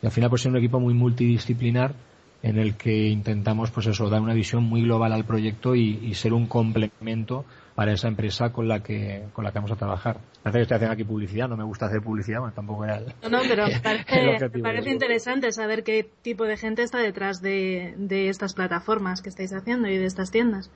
al 0.04 0.10
final 0.10 0.32
pues 0.32 0.42
es 0.42 0.48
un 0.48 0.58
equipo 0.58 0.80
muy 0.80 0.96
multidisciplinar 0.96 1.94
en 2.42 2.58
el 2.58 2.74
que 2.74 3.10
intentamos 3.10 3.70
pues 3.70 3.86
eso, 3.86 4.10
dar 4.10 4.20
una 4.20 4.34
visión 4.34 4.64
muy 4.64 4.82
global 4.82 5.14
al 5.14 5.26
proyecto 5.26 5.76
y 5.76 6.16
ser 6.16 6.34
un 6.34 6.48
complemento 6.48 7.46
para 7.76 7.94
esa 7.94 8.08
empresa 8.08 8.52
con 8.52 8.68
la 8.68 8.82
que 8.82 9.26
con 9.34 9.44
la 9.44 9.52
que 9.52 9.60
vamos 9.60 9.72
a 9.72 9.76
trabajar. 9.76 10.18
Parece 10.44 10.60
que 10.60 10.62
estoy 10.64 10.76
haciendo 10.76 10.94
aquí 10.94 11.04
publicidad, 11.04 11.48
no 11.48 11.58
me 11.58 11.64
gusta 11.64 11.86
hacer 11.86 12.02
publicidad, 12.02 12.40
bueno, 12.40 12.54
tampoco 12.54 12.86
era 12.86 13.00
No, 13.24 13.30
no, 13.30 13.40
pero 13.48 13.66
parece, 13.84 14.50
parece 14.62 14.90
interesante 14.90 15.52
saber 15.52 15.84
qué 15.84 16.10
tipo 16.22 16.46
de 16.46 16.58
gente 16.58 16.84
está 16.84 17.00
detrás 17.00 17.42
de, 17.42 17.94
de 17.98 18.30
estas 18.30 18.54
plataformas 18.54 19.22
que 19.22 19.30
estáis 19.30 19.54
haciendo 19.54 19.88
y 19.88 19.98
de 19.98 20.06
estas 20.06 20.32
tiendas. 20.32 20.70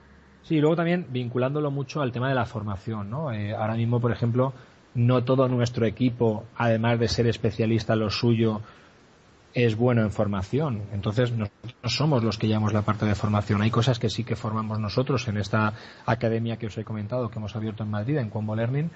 Sí, 0.43 0.55
y 0.55 0.61
luego 0.61 0.75
también 0.75 1.07
vinculándolo 1.09 1.71
mucho 1.71 2.01
al 2.01 2.11
tema 2.11 2.29
de 2.29 2.35
la 2.35 2.45
formación, 2.45 3.09
¿no? 3.09 3.31
Eh, 3.31 3.55
ahora 3.55 3.73
mismo, 3.73 3.99
por 3.99 4.11
ejemplo, 4.11 4.53
no 4.93 5.23
todo 5.23 5.47
nuestro 5.47 5.85
equipo, 5.87 6.45
además 6.55 6.99
de 6.99 7.07
ser 7.07 7.27
especialista 7.27 7.93
en 7.93 7.99
lo 7.99 8.09
suyo, 8.11 8.61
es 9.55 9.77
bueno 9.77 10.01
en 10.01 10.11
formación. 10.11 10.83
Entonces, 10.91 11.31
nosotros 11.31 11.73
somos 11.85 12.23
los 12.23 12.37
que 12.37 12.47
llevamos 12.47 12.73
la 12.73 12.81
parte 12.81 13.05
de 13.05 13.15
formación. 13.15 13.61
Hay 13.61 13.71
cosas 13.71 13.99
que 13.99 14.09
sí 14.09 14.25
que 14.25 14.35
formamos 14.35 14.79
nosotros 14.79 15.27
en 15.29 15.37
esta 15.37 15.73
academia 16.05 16.57
que 16.57 16.67
os 16.67 16.77
he 16.77 16.83
comentado, 16.83 17.29
que 17.29 17.39
hemos 17.39 17.55
abierto 17.55 17.83
en 17.83 17.89
Madrid, 17.89 18.17
en 18.17 18.29
Combo 18.29 18.53
Learning, 18.53 18.91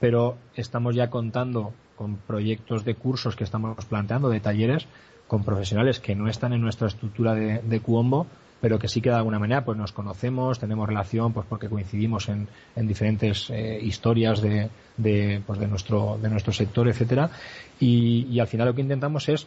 pero 0.00 0.38
estamos 0.56 0.94
ya 0.94 1.10
contando 1.10 1.74
con 1.94 2.16
proyectos 2.16 2.86
de 2.86 2.94
cursos 2.94 3.36
que 3.36 3.44
estamos 3.44 3.84
planteando, 3.84 4.30
de 4.30 4.40
talleres, 4.40 4.86
con 5.26 5.44
profesionales 5.44 6.00
que 6.00 6.14
no 6.14 6.28
están 6.28 6.54
en 6.54 6.62
nuestra 6.62 6.88
estructura 6.88 7.34
de, 7.34 7.80
Cuombo, 7.80 8.26
pero 8.62 8.78
que 8.78 8.88
sí 8.88 9.02
que 9.02 9.10
de 9.10 9.16
alguna 9.16 9.38
manera 9.38 9.62
pues 9.64 9.76
nos 9.76 9.92
conocemos, 9.92 10.58
tenemos 10.58 10.88
relación, 10.88 11.34
pues 11.34 11.44
porque 11.46 11.68
coincidimos 11.68 12.30
en, 12.30 12.48
en 12.74 12.88
diferentes 12.88 13.50
eh, 13.50 13.78
historias 13.82 14.40
de, 14.40 14.70
de, 14.96 15.42
pues 15.46 15.58
de 15.58 15.68
nuestro, 15.68 16.18
de 16.22 16.30
nuestro 16.30 16.52
sector, 16.54 16.88
etcétera, 16.88 17.30
y 17.78 18.40
al 18.40 18.46
final 18.46 18.68
lo 18.68 18.74
que 18.74 18.80
intentamos 18.80 19.28
es 19.28 19.46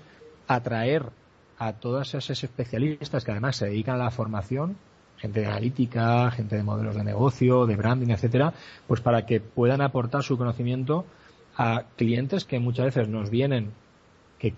atraer 0.55 1.05
a 1.57 1.73
todos 1.73 2.13
esos 2.15 2.43
especialistas 2.43 3.23
que 3.23 3.31
además 3.31 3.55
se 3.55 3.67
dedican 3.67 3.95
a 3.95 4.05
la 4.05 4.11
formación, 4.11 4.77
gente 5.17 5.41
de 5.41 5.45
analítica, 5.45 6.31
gente 6.31 6.55
de 6.55 6.63
modelos 6.63 6.95
de 6.95 7.03
negocio, 7.03 7.67
de 7.67 7.75
branding, 7.75 8.09
etcétera, 8.09 8.53
pues 8.87 9.01
para 9.01 9.25
que 9.25 9.39
puedan 9.39 9.81
aportar 9.81 10.23
su 10.23 10.37
conocimiento 10.37 11.05
a 11.55 11.83
clientes 11.95 12.45
que 12.45 12.59
muchas 12.59 12.85
veces 12.85 13.07
nos 13.07 13.29
vienen 13.29 13.71
que 14.39 14.55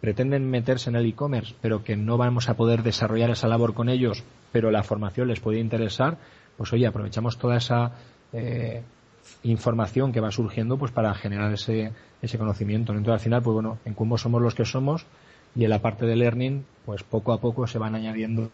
pretenden 0.00 0.50
meterse 0.50 0.90
en 0.90 0.96
el 0.96 1.06
e-commerce, 1.06 1.54
pero 1.62 1.82
que 1.82 1.96
no 1.96 2.18
vamos 2.18 2.50
a 2.50 2.54
poder 2.54 2.82
desarrollar 2.82 3.30
esa 3.30 3.48
labor 3.48 3.72
con 3.72 3.88
ellos, 3.88 4.24
pero 4.52 4.70
la 4.70 4.82
formación 4.82 5.28
les 5.28 5.40
puede 5.40 5.58
interesar, 5.58 6.18
pues 6.58 6.72
oye, 6.74 6.86
aprovechamos 6.86 7.38
toda 7.38 7.56
esa 7.56 7.92
eh, 8.34 8.82
información 9.42 10.12
que 10.12 10.20
va 10.20 10.30
surgiendo 10.30 10.76
pues 10.76 10.92
para 10.92 11.14
generar 11.14 11.52
ese, 11.52 11.92
ese 12.22 12.38
conocimiento. 12.38 12.92
Entonces 12.92 13.14
al 13.14 13.20
final, 13.20 13.42
pues 13.42 13.54
bueno, 13.54 13.78
en 13.84 13.94
cómo 13.94 14.18
somos 14.18 14.42
los 14.42 14.54
que 14.54 14.64
somos 14.64 15.06
y 15.54 15.64
en 15.64 15.70
la 15.70 15.80
parte 15.80 16.06
de 16.06 16.16
learning, 16.16 16.64
pues 16.84 17.02
poco 17.02 17.32
a 17.32 17.40
poco 17.40 17.66
se 17.66 17.78
van 17.78 17.94
añadiendo 17.94 18.50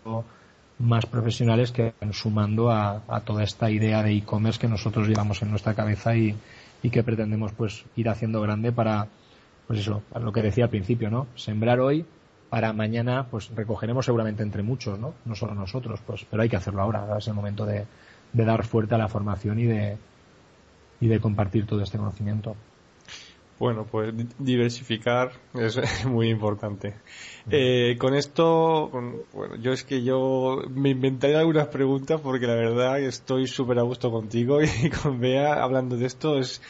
más 0.79 1.07
profesionales 1.07 1.71
que 1.71 1.95
van 2.01 2.13
sumando 2.13 2.71
a, 2.71 3.03
toda 3.25 3.45
esta 3.45 3.71
idea 3.71 4.03
de 4.03 4.13
e-commerce 4.13 4.59
que 4.59 4.69
nosotros 4.69 5.09
llevamos 5.09 5.43
en 5.43 5.51
nuestra 5.51 5.75
cabeza 5.75 6.17
y, 6.17 6.35
y, 6.83 6.91
que 6.91 7.03
pretendemos 7.03 7.53
pues 7.53 7.85
ir 7.97 8.09
haciendo 8.09 8.41
grande 8.41 8.73
para, 8.73 9.09
pues 9.67 9.81
eso, 9.81 10.03
lo 10.21 10.33
que 10.33 10.43
decía 10.43 10.65
al 10.65 10.71
principio, 10.71 11.11
¿no? 11.11 11.27
Sembrar 11.37 11.81
hoy 11.81 12.05
para 12.51 12.73
mañana, 12.73 13.27
pues 13.31 13.51
recogeremos 13.55 14.05
seguramente 14.05 14.43
entre 14.43 14.63
muchos, 14.63 14.99
¿no? 14.99 15.15
No 15.25 15.35
solo 15.35 15.55
nosotros, 15.55 16.01
pues, 16.07 16.27
pero 16.31 16.43
hay 16.43 16.49
que 16.49 16.57
hacerlo 16.57 16.83
ahora, 16.83 17.01
ahora 17.01 17.19
es 17.19 17.29
el 17.29 17.35
momento 17.35 17.65
de, 17.65 17.87
de 18.33 18.45
dar 18.45 18.65
fuerte 18.65 18.95
a 18.95 18.99
la 18.99 19.09
formación 19.09 19.59
y 19.59 19.65
de, 19.65 19.97
y 21.01 21.09
de 21.09 21.21
compartir 21.21 21.67
todo 21.67 21.83
este 21.83 21.99
conocimiento. 21.99 22.57
Bueno, 23.63 23.87
pues 23.89 24.13
diversificar 24.41 25.31
es 25.55 25.79
muy 26.05 26.31
importante. 26.31 26.95
Eh, 27.49 27.97
con 27.97 28.13
esto, 28.13 28.89
bueno, 29.33 29.55
yo 29.61 29.71
es 29.73 29.85
que 29.85 30.03
yo 30.03 30.63
me 30.69 30.91
inventaré 30.91 31.37
algunas 31.37 31.69
preguntas 31.69 32.21
porque 32.21 32.49
la 32.49 32.57
verdad 32.57 32.99
estoy 32.99 33.47
súper 33.47 33.79
a 33.79 33.83
gusto 33.83 34.11
contigo 34.11 34.59
y 34.83 34.91
con 34.91 35.21
Bea 35.21 35.63
hablando 35.63 35.97
de 35.97 36.07
esto 36.07 36.41
es, 36.41 36.61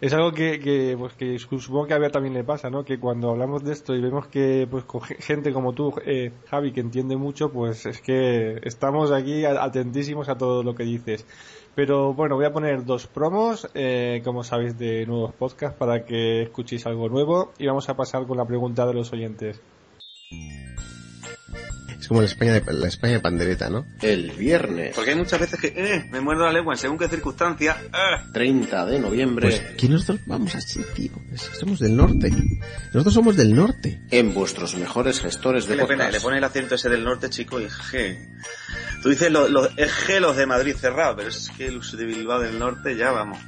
es 0.00 0.14
algo 0.14 0.32
que, 0.32 0.60
que, 0.60 0.96
pues 0.98 1.12
que 1.12 1.38
supongo 1.38 1.86
que 1.86 1.92
a 1.92 1.98
Bea 1.98 2.10
también 2.10 2.32
le 2.32 2.42
pasa, 2.42 2.70
¿no? 2.70 2.86
Que 2.86 2.98
cuando 2.98 3.28
hablamos 3.28 3.62
de 3.62 3.72
esto 3.72 3.94
y 3.94 4.00
vemos 4.00 4.26
que 4.28 4.66
pues 4.70 4.84
con 4.84 5.02
gente 5.02 5.52
como 5.52 5.74
tú, 5.74 5.92
eh, 6.06 6.32
Javi, 6.48 6.72
que 6.72 6.80
entiende 6.80 7.18
mucho, 7.18 7.52
pues 7.52 7.84
es 7.84 8.00
que 8.00 8.60
estamos 8.62 9.12
aquí 9.12 9.44
atentísimos 9.44 10.30
a 10.30 10.38
todo 10.38 10.62
lo 10.62 10.74
que 10.74 10.84
dices. 10.84 11.26
Pero 11.74 12.14
bueno, 12.14 12.36
voy 12.36 12.44
a 12.44 12.52
poner 12.52 12.84
dos 12.84 13.06
promos, 13.06 13.68
eh, 13.74 14.22
como 14.24 14.44
sabéis, 14.44 14.78
de 14.78 15.06
nuevos 15.06 15.32
podcasts 15.32 15.78
para 15.78 16.04
que 16.04 16.42
escuchéis 16.42 16.86
algo 16.86 17.08
nuevo 17.08 17.52
y 17.58 17.66
vamos 17.66 17.88
a 17.88 17.96
pasar 17.96 18.26
con 18.26 18.36
la 18.36 18.44
pregunta 18.44 18.86
de 18.86 18.94
los 18.94 19.12
oyentes. 19.12 19.60
Como 22.10 22.22
la 22.22 22.26
España 22.26 22.54
de, 22.54 22.72
la 22.72 22.88
España 22.88 23.12
de 23.12 23.20
pandereta, 23.20 23.70
¿no? 23.70 23.86
El 24.02 24.32
viernes. 24.32 24.96
Porque 24.96 25.10
hay 25.10 25.16
muchas 25.16 25.38
veces 25.38 25.60
que, 25.60 25.68
eh, 25.68 26.08
me 26.10 26.20
muerdo 26.20 26.44
la 26.44 26.50
lengua 26.50 26.74
en 26.74 26.78
según 26.78 26.98
qué 26.98 27.06
circunstancia. 27.06 27.76
Eh. 27.84 28.30
30 28.32 28.86
de 28.86 28.98
noviembre. 28.98 29.46
Pues 29.46 29.60
que 29.76 29.88
nosotros 29.88 30.18
vamos 30.26 30.52
así, 30.56 30.80
tío. 30.92 31.12
Somos 31.36 31.78
del 31.78 31.94
norte. 31.94 32.32
Nosotros 32.92 33.14
somos 33.14 33.36
del 33.36 33.54
norte. 33.54 34.00
En 34.10 34.34
vuestros 34.34 34.74
mejores 34.74 35.20
gestores 35.20 35.68
de 35.68 35.76
le, 35.76 35.82
podcast. 35.82 36.00
pone, 36.00 36.12
le 36.12 36.20
pone 36.20 36.38
el 36.38 36.42
acento 36.42 36.74
ese 36.74 36.88
del 36.88 37.04
norte, 37.04 37.30
chico, 37.30 37.60
y 37.60 37.66
G. 37.66 38.18
Tú 39.04 39.10
dices 39.10 39.30
los, 39.30 39.48
los, 39.48 39.70
es 39.76 39.92
G 39.92 40.18
los 40.18 40.36
de 40.36 40.46
Madrid 40.46 40.74
cerrado, 40.74 41.14
pero 41.14 41.28
es 41.28 41.48
que 41.56 41.70
los 41.70 41.96
de 41.96 42.04
Bilbao 42.06 42.40
del 42.40 42.58
norte 42.58 42.96
ya 42.96 43.12
vamos. 43.12 43.38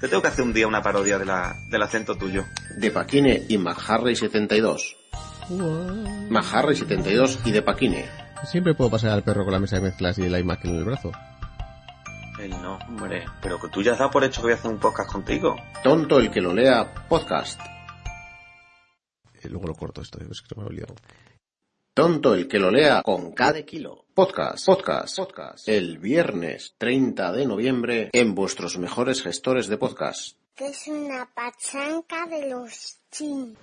Te 0.00 0.08
tengo 0.08 0.22
que 0.22 0.28
hacer 0.28 0.44
un 0.44 0.52
día 0.52 0.66
una 0.66 0.82
parodia 0.82 1.20
de 1.20 1.24
la, 1.24 1.54
del 1.70 1.82
acento 1.82 2.16
tuyo. 2.16 2.46
De 2.76 2.90
Paquine 2.90 3.44
y 3.48 3.58
McHarley 3.58 4.16
72. 4.16 4.97
McHarley 5.50 6.76
72 6.76 7.38
y 7.44 7.52
de 7.52 7.62
Paquine. 7.62 8.04
Siempre 8.44 8.74
puedo 8.74 8.90
pasar 8.90 9.10
al 9.10 9.22
perro 9.22 9.44
con 9.44 9.52
la 9.52 9.58
mesa 9.58 9.76
de 9.76 9.82
mezclas 9.82 10.18
y 10.18 10.24
el 10.24 10.38
iMac 10.38 10.64
en 10.64 10.76
el 10.76 10.84
brazo. 10.84 11.12
Él 12.40 12.50
no, 12.62 12.78
hombre. 12.88 13.24
Pero 13.42 13.60
que 13.60 13.68
tú 13.68 13.82
ya 13.82 13.92
has 13.92 13.98
dado 13.98 14.10
por 14.10 14.22
hecho 14.24 14.40
que 14.40 14.46
voy 14.46 14.52
a 14.52 14.56
hacer 14.56 14.70
un 14.70 14.78
podcast 14.78 15.10
contigo. 15.10 15.56
Tonto 15.82 16.18
el 16.18 16.30
que 16.30 16.40
lo 16.40 16.54
lea 16.54 16.94
podcast. 17.08 17.60
Y 19.42 19.48
luego 19.48 19.66
lo 19.68 19.74
corto 19.74 20.02
esto, 20.02 20.18
es 20.20 20.42
que 20.42 20.54
me 20.56 20.62
he 20.62 20.66
olvidado. 20.66 20.94
Tonto 21.94 22.34
el 22.34 22.46
que 22.46 22.60
lo 22.60 22.70
lea 22.70 23.02
con 23.02 23.32
cada 23.32 23.62
kilo. 23.62 24.04
Podcast, 24.14 24.66
podcast, 24.66 25.16
podcast. 25.16 25.68
El 25.68 25.98
viernes 25.98 26.74
30 26.78 27.32
de 27.32 27.46
noviembre 27.46 28.10
en 28.12 28.34
vuestros 28.36 28.78
mejores 28.78 29.22
gestores 29.22 29.66
de 29.66 29.78
podcast. 29.78 30.36
Que 30.54 30.68
es 30.68 30.86
una 30.86 31.28
pachanca 31.34 32.26
de 32.26 32.50
los 32.50 32.98
chin. 33.10 33.56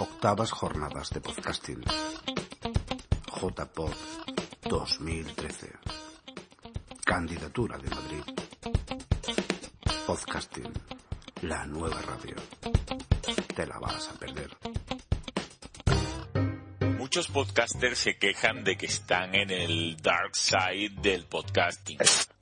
Octavas 0.00 0.50
jornadas 0.50 1.10
de 1.10 1.20
podcasting. 1.20 1.84
JPod 3.36 3.92
2013. 4.62 5.72
Candidatura 7.04 7.76
de 7.76 7.90
Madrid. 7.90 8.22
Podcasting. 10.06 10.72
La 11.42 11.66
nueva 11.66 12.00
radio. 12.00 12.34
Te 13.54 13.66
la 13.66 13.78
vas 13.78 14.08
a 14.08 14.14
perder. 14.14 14.56
Muchos 16.96 17.28
podcasters 17.28 17.98
se 17.98 18.16
quejan 18.16 18.64
de 18.64 18.78
que 18.78 18.86
están 18.86 19.34
en 19.34 19.50
el 19.50 19.98
dark 19.98 20.34
side 20.34 20.94
del 21.02 21.26
podcasting. 21.26 21.98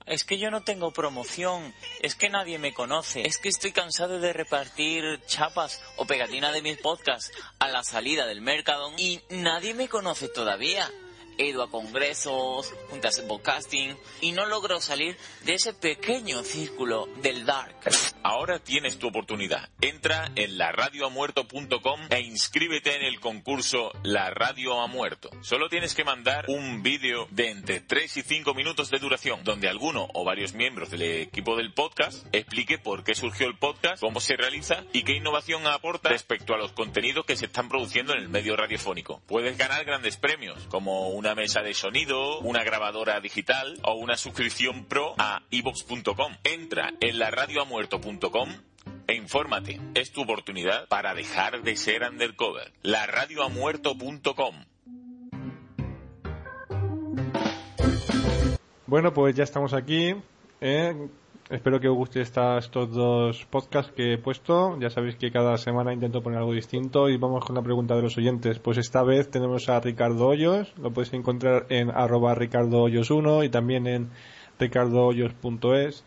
Es 0.09 0.25
que 0.25 0.39
yo 0.39 0.51
no 0.51 0.63
tengo 0.63 0.91
promoción, 0.91 1.75
es 2.01 2.15
que 2.15 2.31
nadie 2.31 2.59
me 2.59 2.73
conoce, 2.73 3.27
es 3.27 3.37
que 3.37 3.51
estoy 3.51 3.73
cansado 3.73 4.19
de 4.21 4.33
repartir 4.33 5.21
chapas 5.27 5.83
o 5.97 6.07
pegatina 6.07 6.51
de 6.51 6.63
mis 6.63 6.79
podcasts 6.79 7.31
a 7.59 7.69
la 7.69 7.85
salida 7.85 8.27
del 8.27 8.41
Mercadon 8.41 8.95
y 8.99 9.21
nadie 9.29 9.75
me 9.75 9.89
conoce 9.89 10.29
todavía. 10.29 10.91
He 11.39 11.47
ido 11.47 11.63
a 11.63 11.71
congresos, 11.71 12.75
juntas 12.91 13.17
de 13.17 13.23
podcasting 13.23 13.97
y 14.21 14.33
no 14.33 14.45
logro 14.47 14.81
salir 14.81 15.17
de 15.45 15.55
ese 15.55 15.73
pequeño 15.73 16.43
círculo 16.43 17.07
del 17.23 17.47
dark. 17.47 17.77
Ahora 18.25 18.59
tienes 18.59 18.99
tu 18.99 19.07
oportunidad. 19.07 19.71
Entra 19.81 20.31
en 20.35 20.59
laradioamuerto.com 20.59 22.01
e 22.11 22.21
inscríbete 22.21 22.97
en 22.97 23.03
el 23.03 23.21
concurso 23.21 23.93
La 24.03 24.31
Radio 24.31 24.81
ha 24.81 24.89
Muerto. 24.89 25.31
Solo 25.41 25.69
tienes 25.69 25.95
que 25.95 26.05
mandar 26.05 26.47
un 26.49 26.83
vídeo 26.83 27.29
de 27.31 27.51
entre 27.51 27.81
3 27.81 28.17
y 28.17 28.23
5 28.23 28.55
minutos 28.55 28.91
de 28.91 28.99
duración, 28.99 29.45
donde 29.45 29.69
alguno 29.69 30.09
o 30.15 30.25
varios 30.25 30.55
miembros 30.55 30.91
del 30.91 31.03
equipo 31.03 31.57
del 31.57 31.73
podcast 31.73 32.27
explique 32.33 32.79
por 32.79 33.05
qué 33.05 33.15
surgió 33.15 33.47
el 33.47 33.57
podcast, 33.57 34.01
cómo 34.01 34.21
se 34.21 34.37
realiza 34.37 34.85
y 34.93 35.05
qué 35.05 35.13
innovación 35.13 35.67
aporta 35.67 36.09
respecto 36.09 36.53
a 36.53 36.59
los 36.59 36.73
contenidos 36.73 37.25
que 37.25 37.37
se 37.37 37.47
están 37.47 37.69
produciendo 37.69 38.13
en 38.13 38.21
el 38.23 38.29
medio 38.29 38.57
radiofónico. 38.57 39.23
Puedes 39.27 39.57
ganar 39.57 39.85
grandes 39.85 40.17
premios, 40.17 40.67
como 40.69 41.11
una 41.11 41.28
mesa 41.35 41.63
de 41.63 41.75
sonido, 41.75 42.39
una 42.41 42.63
grabadora 42.65 43.21
digital 43.21 43.79
o 43.83 43.95
una 43.95 44.17
suscripción 44.17 44.85
pro 44.87 45.15
a 45.19 45.43
ivox.com. 45.51 46.35
Entra 46.45 46.93
en 47.01 47.19
laradioamuerto.com 47.19 48.49
e 49.07 49.15
infórmate. 49.15 49.81
Es 49.95 50.13
tu 50.13 50.23
oportunidad 50.23 50.89
para 50.89 51.15
dejar 51.15 51.63
de 51.63 51.77
ser 51.77 52.03
undercover. 52.03 52.73
Laradioamuerto.com 52.83 54.65
Bueno, 58.87 59.13
pues 59.13 59.35
ya 59.35 59.45
estamos 59.45 59.75
aquí. 59.75 60.15
¿eh? 60.63 61.09
Espero 61.51 61.81
que 61.81 61.89
os 61.89 61.97
guste 61.97 62.21
estos 62.21 62.71
dos 62.93 63.47
podcasts 63.47 63.91
que 63.97 64.13
he 64.13 64.19
puesto. 64.19 64.79
Ya 64.81 64.91
sabéis 64.91 65.17
que 65.17 65.31
cada 65.31 65.57
semana 65.57 65.95
intento 65.95 66.23
poner 66.23 66.41
algo 66.41 66.53
distinto 66.53 67.09
y 67.09 67.17
vamos 67.17 67.43
con 67.43 67.57
la 67.57 67.63
pregunta 67.63 67.97
de 67.97 68.03
los 68.03 68.19
oyentes. 68.19 68.59
Pues 68.59 68.77
esta 68.77 69.03
vez 69.03 69.31
tenemos 69.31 69.67
a 69.71 69.81
Ricardo 69.81 70.27
Hoyos. 70.27 70.75
Lo 70.77 70.93
podéis 70.93 71.15
encontrar 71.15 71.65
en 71.71 71.91
arroba 71.91 72.35
Ricardo 72.35 72.83
Hoyos 72.83 73.11
1 73.11 73.45
y 73.45 73.49
también 73.49 73.87
en 73.87 74.11
ricardohoyos.es. 74.59 76.05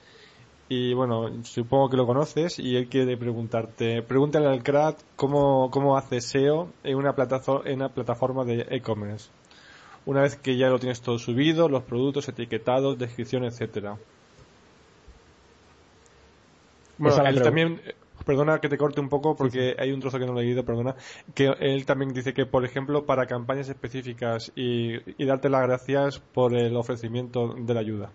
Y 0.70 0.94
bueno, 0.94 1.44
supongo 1.44 1.90
que 1.90 1.98
lo 1.98 2.06
conoces 2.06 2.60
y 2.60 2.76
él 2.76 2.88
quiere 2.88 3.18
preguntarte, 3.18 4.04
pregúntale 4.04 4.46
al 4.46 4.62
crack 4.62 5.00
cómo, 5.16 5.72
cómo 5.72 5.98
hace 5.98 6.22
SEO 6.22 6.70
en 6.84 6.98
una, 6.98 7.16
plataforma, 7.16 7.68
en 7.68 7.78
una 7.78 7.90
plataforma 7.90 8.46
de 8.46 8.68
e-commerce. 8.70 9.32
Una 10.06 10.22
vez 10.22 10.36
que 10.36 10.56
ya 10.56 10.70
lo 10.70 10.78
tienes 10.78 11.02
todo 11.02 11.18
subido, 11.18 11.68
los 11.68 11.82
productos 11.82 12.30
etiquetados, 12.30 13.00
descripción, 13.00 13.44
etcétera. 13.44 13.98
Bueno, 17.02 17.26
él 17.26 17.42
también, 17.42 17.82
eh, 17.86 17.96
perdona 18.26 18.60
que 18.60 18.70
te 18.70 18.78
corte 18.78 19.02
un 19.02 19.10
poco 19.10 19.36
porque 19.36 19.76
hay 19.78 19.92
un 19.92 20.00
trozo 20.00 20.20
que 20.20 20.26
no 20.26 20.34
lo 20.34 20.40
he 20.40 20.44
leído, 20.44 20.64
perdona, 20.64 20.96
que 21.34 21.52
él 21.60 21.86
también 21.86 22.14
dice 22.14 22.34
que, 22.34 22.46
por 22.46 22.64
ejemplo, 22.64 23.06
para 23.06 23.26
campañas 23.26 23.70
específicas 23.70 24.52
y, 24.56 24.98
y 25.22 25.26
darte 25.26 25.50
las 25.50 25.64
gracias 25.64 26.20
por 26.20 26.54
el 26.56 26.76
ofrecimiento 26.76 27.56
de 27.56 27.74
la 27.74 27.80
ayuda. 27.80 28.12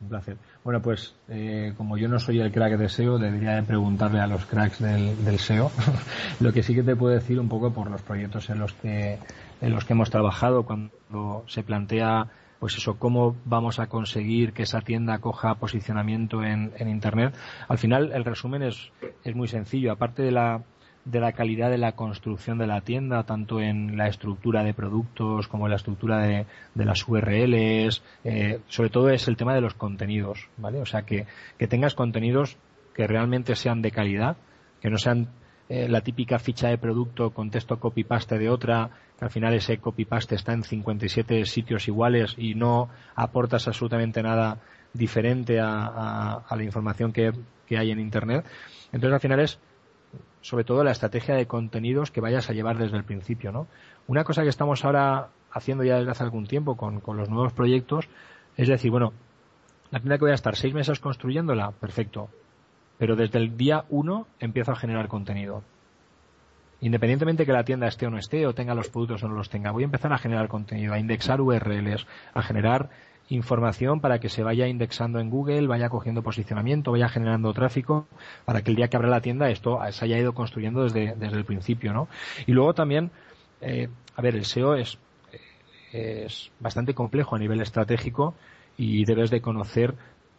Un 0.00 0.08
placer. 0.08 0.36
Bueno, 0.64 0.82
pues 0.82 1.14
eh, 1.28 1.72
como 1.76 1.96
yo 1.96 2.08
no 2.08 2.18
soy 2.18 2.40
el 2.40 2.52
crack 2.52 2.76
de 2.76 2.88
SEO, 2.88 3.18
debería 3.18 3.54
de 3.54 3.62
preguntarle 3.62 4.20
a 4.20 4.26
los 4.26 4.44
cracks 4.44 4.80
del, 4.80 5.24
del 5.24 5.38
SEO. 5.38 5.70
Lo 6.40 6.52
que 6.52 6.62
sí 6.62 6.74
que 6.74 6.82
te 6.82 6.96
puedo 6.96 7.14
decir 7.14 7.40
un 7.40 7.48
poco 7.48 7.72
por 7.72 7.90
los 7.90 8.02
proyectos 8.02 8.50
en 8.50 8.58
los 8.58 8.74
que 8.74 9.18
en 9.60 9.72
los 9.72 9.84
que 9.84 9.92
hemos 9.94 10.10
trabajado 10.10 10.64
cuando 10.64 11.44
se 11.46 11.62
plantea 11.62 12.28
pues 12.64 12.78
eso, 12.78 12.98
cómo 12.98 13.36
vamos 13.44 13.78
a 13.78 13.88
conseguir 13.88 14.54
que 14.54 14.62
esa 14.62 14.80
tienda 14.80 15.18
coja 15.18 15.56
posicionamiento 15.56 16.42
en, 16.42 16.72
en 16.78 16.88
Internet. 16.88 17.34
Al 17.68 17.76
final, 17.76 18.10
el 18.14 18.24
resumen 18.24 18.62
es, 18.62 18.90
es 19.22 19.36
muy 19.36 19.48
sencillo. 19.48 19.92
Aparte 19.92 20.22
de 20.22 20.30
la, 20.30 20.62
de 21.04 21.20
la 21.20 21.32
calidad 21.32 21.68
de 21.68 21.76
la 21.76 21.92
construcción 21.92 22.56
de 22.56 22.66
la 22.66 22.80
tienda, 22.80 23.24
tanto 23.24 23.60
en 23.60 23.98
la 23.98 24.08
estructura 24.08 24.64
de 24.64 24.72
productos 24.72 25.46
como 25.46 25.66
en 25.66 25.72
la 25.72 25.76
estructura 25.76 26.20
de, 26.20 26.46
de 26.74 26.84
las 26.86 27.06
URLs, 27.06 28.02
eh, 28.24 28.60
sobre 28.68 28.88
todo 28.88 29.10
es 29.10 29.28
el 29.28 29.36
tema 29.36 29.54
de 29.54 29.60
los 29.60 29.74
contenidos, 29.74 30.48
¿vale? 30.56 30.80
O 30.80 30.86
sea, 30.86 31.02
que, 31.02 31.26
que 31.58 31.66
tengas 31.66 31.94
contenidos 31.94 32.56
que 32.94 33.06
realmente 33.06 33.56
sean 33.56 33.82
de 33.82 33.90
calidad, 33.90 34.38
que 34.80 34.88
no 34.88 34.96
sean 34.96 35.28
eh, 35.68 35.88
la 35.88 36.02
típica 36.02 36.38
ficha 36.38 36.68
de 36.68 36.78
producto 36.78 37.30
con 37.30 37.50
texto 37.50 37.78
copy-paste 37.78 38.38
de 38.38 38.50
otra, 38.50 38.90
que 39.18 39.24
al 39.24 39.30
final 39.30 39.54
ese 39.54 39.78
copy-paste 39.78 40.34
está 40.34 40.52
en 40.52 40.62
57 40.62 41.46
sitios 41.46 41.88
iguales 41.88 42.34
y 42.36 42.54
no 42.54 42.90
aportas 43.14 43.66
absolutamente 43.66 44.22
nada 44.22 44.58
diferente 44.92 45.58
a, 45.60 46.42
la 46.50 46.62
información 46.62 47.12
que, 47.12 47.32
hay 47.76 47.90
en 47.90 47.98
Internet. 47.98 48.44
Entonces 48.92 49.14
al 49.14 49.20
final 49.20 49.40
es 49.40 49.58
sobre 50.42 50.64
todo 50.64 50.84
la 50.84 50.92
estrategia 50.92 51.34
de 51.34 51.46
contenidos 51.46 52.10
que 52.10 52.20
vayas 52.20 52.50
a 52.50 52.52
llevar 52.52 52.78
desde 52.78 52.96
el 52.96 53.04
principio, 53.04 53.50
¿no? 53.50 53.66
Una 54.06 54.22
cosa 54.22 54.42
que 54.42 54.50
estamos 54.50 54.84
ahora 54.84 55.30
haciendo 55.50 55.82
ya 55.82 55.96
desde 55.96 56.10
hace 56.10 56.22
algún 56.22 56.46
tiempo 56.46 56.76
con, 56.76 57.00
con 57.00 57.16
los 57.16 57.30
nuevos 57.30 57.52
proyectos 57.52 58.08
es 58.56 58.68
decir, 58.68 58.90
bueno, 58.90 59.12
la 59.90 60.00
tienda 60.00 60.16
que 60.16 60.24
voy 60.24 60.32
a 60.32 60.36
estar 60.36 60.56
seis 60.56 60.74
meses 60.74 61.00
construyéndola, 61.00 61.72
perfecto, 61.72 62.28
pero 62.98 63.16
desde 63.16 63.38
el 63.38 63.56
día 63.56 63.84
uno 63.88 64.26
empiezo 64.40 64.72
a 64.72 64.76
generar 64.76 65.08
contenido. 65.08 65.62
Independientemente 66.80 67.46
que 67.46 67.52
la 67.52 67.64
tienda 67.64 67.86
esté 67.86 68.06
o 68.06 68.10
no 68.10 68.18
esté, 68.18 68.46
o 68.46 68.54
tenga 68.54 68.74
los 68.74 68.90
productos 68.90 69.22
o 69.22 69.28
no 69.28 69.34
los 69.34 69.48
tenga, 69.48 69.70
voy 69.70 69.84
a 69.84 69.86
empezar 69.86 70.12
a 70.12 70.18
generar 70.18 70.48
contenido, 70.48 70.92
a 70.92 70.98
indexar 70.98 71.40
URLs, 71.40 72.06
a 72.34 72.42
generar 72.42 72.90
información 73.30 74.00
para 74.00 74.18
que 74.18 74.28
se 74.28 74.42
vaya 74.42 74.68
indexando 74.68 75.18
en 75.18 75.30
Google, 75.30 75.66
vaya 75.66 75.88
cogiendo 75.88 76.22
posicionamiento, 76.22 76.92
vaya 76.92 77.08
generando 77.08 77.52
tráfico, 77.54 78.06
para 78.44 78.62
que 78.62 78.70
el 78.70 78.76
día 78.76 78.88
que 78.88 78.96
abra 78.96 79.08
la 79.08 79.22
tienda 79.22 79.48
esto 79.48 79.80
se 79.90 80.04
haya 80.04 80.18
ido 80.18 80.34
construyendo 80.34 80.84
desde, 80.84 81.14
desde 81.16 81.38
el 81.38 81.44
principio, 81.44 81.92
¿no? 81.94 82.08
Y 82.46 82.52
luego 82.52 82.74
también, 82.74 83.10
eh, 83.60 83.88
a 84.14 84.20
ver, 84.20 84.36
el 84.36 84.44
SEO 84.44 84.74
es, 84.74 84.98
es 85.92 86.50
bastante 86.60 86.92
complejo 86.92 87.34
a 87.34 87.38
nivel 87.38 87.60
estratégico 87.60 88.34
y 88.76 89.04
debes 89.04 89.30
de 89.30 89.40
conocer 89.40 89.94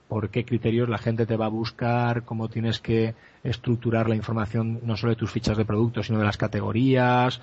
por 0.07 0.29
qué 0.29 0.45
criterios 0.45 0.87
la 0.87 0.97
gente 0.97 1.25
te 1.25 1.35
va 1.35 1.45
a 1.45 1.49
buscar, 1.49 2.23
cómo 2.23 2.47
tienes 2.49 2.79
que 2.79 3.15
estructurar 3.43 4.07
la 4.07 4.15
información 4.15 4.79
no 4.83 4.95
solo 4.95 5.11
de 5.11 5.17
tus 5.17 5.31
fichas 5.31 5.57
de 5.57 5.65
productos, 5.65 6.07
sino 6.07 6.19
de 6.19 6.25
las 6.25 6.37
categorías, 6.37 7.41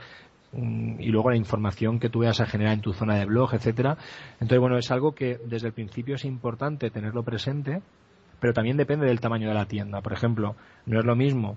mm, 0.52 1.00
y 1.00 1.08
luego 1.08 1.30
la 1.30 1.36
información 1.36 1.98
que 1.98 2.08
tú 2.08 2.20
veas 2.20 2.40
a 2.40 2.46
generar 2.46 2.74
en 2.74 2.80
tu 2.80 2.92
zona 2.92 3.16
de 3.16 3.26
blog, 3.26 3.54
etcétera. 3.54 3.96
Entonces, 4.34 4.60
bueno, 4.60 4.78
es 4.78 4.90
algo 4.90 5.14
que 5.14 5.38
desde 5.44 5.68
el 5.68 5.72
principio 5.72 6.14
es 6.14 6.24
importante 6.24 6.90
tenerlo 6.90 7.22
presente, 7.24 7.82
pero 8.40 8.52
también 8.52 8.76
depende 8.76 9.06
del 9.06 9.20
tamaño 9.20 9.48
de 9.48 9.54
la 9.54 9.66
tienda. 9.66 10.00
Por 10.00 10.12
ejemplo, 10.12 10.56
no 10.86 10.98
es 10.98 11.04
lo 11.04 11.16
mismo 11.16 11.56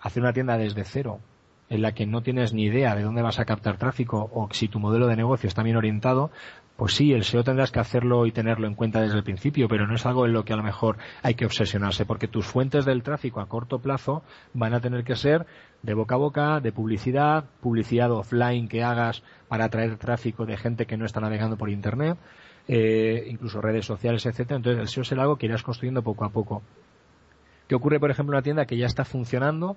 hacer 0.00 0.22
una 0.22 0.32
tienda 0.32 0.56
desde 0.56 0.84
cero 0.84 1.20
en 1.68 1.82
la 1.82 1.92
que 1.92 2.06
no 2.06 2.22
tienes 2.22 2.52
ni 2.52 2.64
idea 2.64 2.94
de 2.94 3.02
dónde 3.02 3.22
vas 3.22 3.38
a 3.38 3.44
captar 3.44 3.76
tráfico 3.76 4.30
o 4.32 4.48
si 4.52 4.68
tu 4.68 4.78
modelo 4.78 5.06
de 5.08 5.16
negocio 5.16 5.48
está 5.48 5.62
bien 5.62 5.76
orientado, 5.76 6.30
pues 6.76 6.94
sí, 6.94 7.12
el 7.12 7.24
SEO 7.24 7.42
tendrás 7.42 7.72
que 7.72 7.80
hacerlo 7.80 8.26
y 8.26 8.32
tenerlo 8.32 8.66
en 8.66 8.74
cuenta 8.74 9.00
desde 9.00 9.16
el 9.16 9.24
principio, 9.24 9.66
pero 9.66 9.86
no 9.86 9.94
es 9.94 10.04
algo 10.04 10.26
en 10.26 10.34
lo 10.34 10.44
que 10.44 10.52
a 10.52 10.56
lo 10.56 10.62
mejor 10.62 10.98
hay 11.22 11.34
que 11.34 11.46
obsesionarse, 11.46 12.04
porque 12.04 12.28
tus 12.28 12.44
fuentes 12.44 12.84
del 12.84 13.02
tráfico 13.02 13.40
a 13.40 13.48
corto 13.48 13.78
plazo 13.78 14.22
van 14.52 14.74
a 14.74 14.80
tener 14.80 15.02
que 15.02 15.16
ser 15.16 15.46
de 15.82 15.94
boca 15.94 16.16
a 16.16 16.18
boca, 16.18 16.60
de 16.60 16.72
publicidad, 16.72 17.44
publicidad 17.60 18.10
offline 18.12 18.68
que 18.68 18.82
hagas 18.82 19.22
para 19.48 19.64
atraer 19.64 19.96
tráfico 19.96 20.44
de 20.44 20.58
gente 20.58 20.86
que 20.86 20.98
no 20.98 21.06
está 21.06 21.20
navegando 21.20 21.56
por 21.56 21.70
Internet, 21.70 22.18
eh, 22.68 23.26
incluso 23.28 23.62
redes 23.62 23.86
sociales, 23.86 24.26
etcétera. 24.26 24.56
Entonces 24.56 24.82
el 24.82 24.88
SEO 24.88 25.02
es 25.02 25.12
algo 25.12 25.36
que 25.36 25.46
irás 25.46 25.62
construyendo 25.62 26.02
poco 26.02 26.24
a 26.26 26.30
poco. 26.30 26.62
¿Qué 27.68 27.74
ocurre, 27.74 27.98
por 27.98 28.10
ejemplo, 28.10 28.34
en 28.34 28.36
una 28.36 28.42
tienda 28.42 28.66
que 28.66 28.76
ya 28.76 28.86
está 28.86 29.04
funcionando 29.04 29.76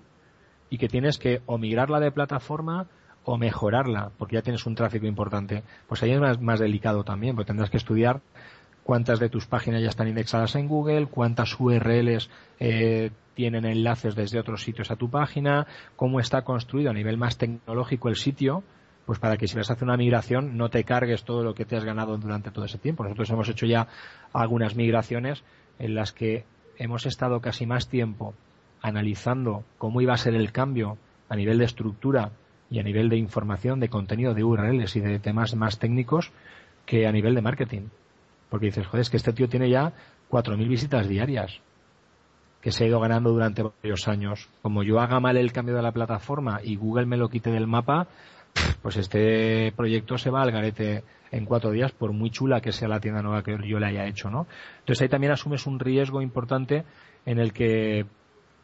y 0.69 0.77
que 0.77 0.89
tienes 0.89 1.17
que 1.17 1.41
o 1.45 1.57
migrarla 1.57 1.99
de 1.99 2.11
plataforma 2.11 2.87
o 3.31 3.37
mejorarla, 3.37 4.09
porque 4.17 4.37
ya 4.37 4.41
tienes 4.41 4.65
un 4.65 4.73
tráfico 4.73 5.05
importante, 5.05 5.61
pues 5.87 6.01
ahí 6.01 6.11
es 6.11 6.41
más, 6.41 6.59
delicado 6.59 7.03
también, 7.03 7.35
porque 7.35 7.49
tendrás 7.49 7.69
que 7.69 7.77
estudiar 7.77 8.21
cuántas 8.83 9.19
de 9.19 9.29
tus 9.29 9.45
páginas 9.45 9.83
ya 9.83 9.89
están 9.89 10.07
indexadas 10.07 10.55
en 10.55 10.67
Google, 10.67 11.05
cuántas 11.05 11.59
URLs 11.59 12.27
eh, 12.59 13.11
tienen 13.35 13.65
enlaces 13.65 14.15
desde 14.15 14.39
otros 14.39 14.63
sitios 14.63 14.89
a 14.89 14.95
tu 14.95 15.11
página, 15.11 15.67
cómo 15.95 16.19
está 16.19 16.41
construido 16.41 16.89
a 16.89 16.93
nivel 16.93 17.17
más 17.17 17.37
tecnológico 17.37 18.09
el 18.09 18.15
sitio, 18.15 18.63
pues 19.05 19.19
para 19.19 19.37
que 19.37 19.47
si 19.47 19.55
vas 19.55 19.69
a 19.69 19.73
hacer 19.73 19.87
una 19.87 19.95
migración 19.95 20.57
no 20.57 20.69
te 20.69 20.83
cargues 20.83 21.23
todo 21.23 21.43
lo 21.43 21.53
que 21.53 21.65
te 21.65 21.75
has 21.75 21.85
ganado 21.85 22.17
durante 22.17 22.49
todo 22.49 22.65
ese 22.65 22.79
tiempo. 22.79 23.03
Nosotros 23.03 23.29
hemos 23.29 23.47
hecho 23.47 23.67
ya 23.67 23.87
algunas 24.33 24.75
migraciones 24.75 25.43
en 25.77 25.93
las 25.93 26.13
que 26.13 26.45
hemos 26.79 27.05
estado 27.05 27.41
casi 27.41 27.67
más 27.67 27.89
tiempo 27.89 28.33
analizando 28.81 29.63
cómo 29.77 30.01
iba 30.01 30.13
a 30.13 30.17
ser 30.17 30.33
el 30.33 30.51
cambio 30.51 30.97
a 31.29 31.35
nivel 31.35 31.59
de 31.59 31.65
estructura 31.65 32.31
y 32.69 32.79
a 32.79 32.83
nivel 32.83 33.09
de 33.09 33.17
información, 33.17 33.79
de 33.79 33.89
contenido, 33.89 34.33
de 34.33 34.43
URLs 34.43 34.95
y 34.95 34.99
de 34.99 35.19
temas 35.19 35.55
más 35.55 35.79
técnicos 35.79 36.31
que 36.85 37.07
a 37.07 37.11
nivel 37.11 37.35
de 37.35 37.41
marketing. 37.41 37.89
Porque 38.49 38.67
dices, 38.67 38.87
joder, 38.87 39.01
es 39.01 39.09
que 39.09 39.17
este 39.17 39.33
tío 39.33 39.47
tiene 39.47 39.69
ya 39.69 39.93
4.000 40.29 40.67
visitas 40.67 41.07
diarias 41.07 41.61
que 42.61 42.71
se 42.71 42.83
ha 42.83 42.87
ido 42.87 42.99
ganando 42.99 43.31
durante 43.31 43.63
varios 43.63 44.07
años. 44.07 44.49
Como 44.61 44.83
yo 44.83 44.99
haga 44.99 45.19
mal 45.19 45.37
el 45.37 45.53
cambio 45.53 45.75
de 45.75 45.81
la 45.81 45.91
plataforma 45.91 46.59
y 46.63 46.75
Google 46.75 47.05
me 47.05 47.17
lo 47.17 47.29
quite 47.29 47.51
del 47.51 47.67
mapa, 47.67 48.07
pues 48.81 48.97
este 48.97 49.71
proyecto 49.75 50.17
se 50.17 50.29
va 50.29 50.41
al 50.41 50.51
garete 50.51 51.03
en 51.31 51.45
cuatro 51.45 51.71
días, 51.71 51.91
por 51.91 52.11
muy 52.11 52.31
chula 52.31 52.59
que 52.59 52.71
sea 52.71 52.87
la 52.87 52.99
tienda 52.99 53.21
nueva 53.21 53.43
que 53.43 53.55
yo 53.65 53.79
le 53.79 53.85
haya 53.85 54.07
hecho, 54.07 54.29
¿no? 54.29 54.47
Entonces 54.79 55.03
ahí 55.03 55.09
también 55.09 55.31
asumes 55.31 55.67
un 55.67 55.79
riesgo 55.79 56.21
importante 56.21 56.83
en 57.25 57.39
el 57.39 57.53
que 57.53 58.05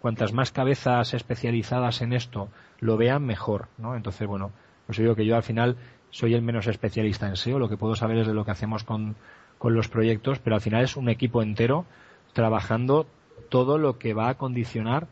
cuantas 0.06 0.34
más 0.34 0.52
cabezas 0.52 1.16
especializadas 1.16 2.04
en 2.04 2.14
esto 2.14 2.50
lo 2.80 2.96
vean, 2.96 3.26
mejor, 3.26 3.70
¿no? 3.80 3.96
Entonces, 3.96 4.28
bueno, 4.28 4.52
pues 4.86 5.00
digo 5.00 5.16
que 5.16 5.26
yo 5.26 5.36
al 5.36 5.42
final 5.42 5.78
soy 6.12 6.36
el 6.36 6.44
menos 6.44 6.68
especialista 6.68 7.28
en 7.28 7.36
SEO, 7.36 7.58
lo 7.58 7.70
que 7.70 7.76
puedo 7.76 7.96
saber 7.96 8.20
es 8.20 8.28
de 8.28 8.36
lo 8.36 8.46
que 8.46 8.52
hacemos 8.52 8.84
con, 8.84 9.16
con 9.58 9.74
los 9.74 9.88
proyectos, 9.88 10.38
pero 10.38 10.58
al 10.58 10.62
final 10.62 10.84
es 10.84 10.96
un 10.96 11.10
equipo 11.10 11.42
entero 11.42 11.88
trabajando 12.34 13.08
todo 13.50 13.80
lo 13.80 13.98
que 13.98 14.14
va 14.14 14.30
a 14.30 14.36
condicionar 14.36 15.08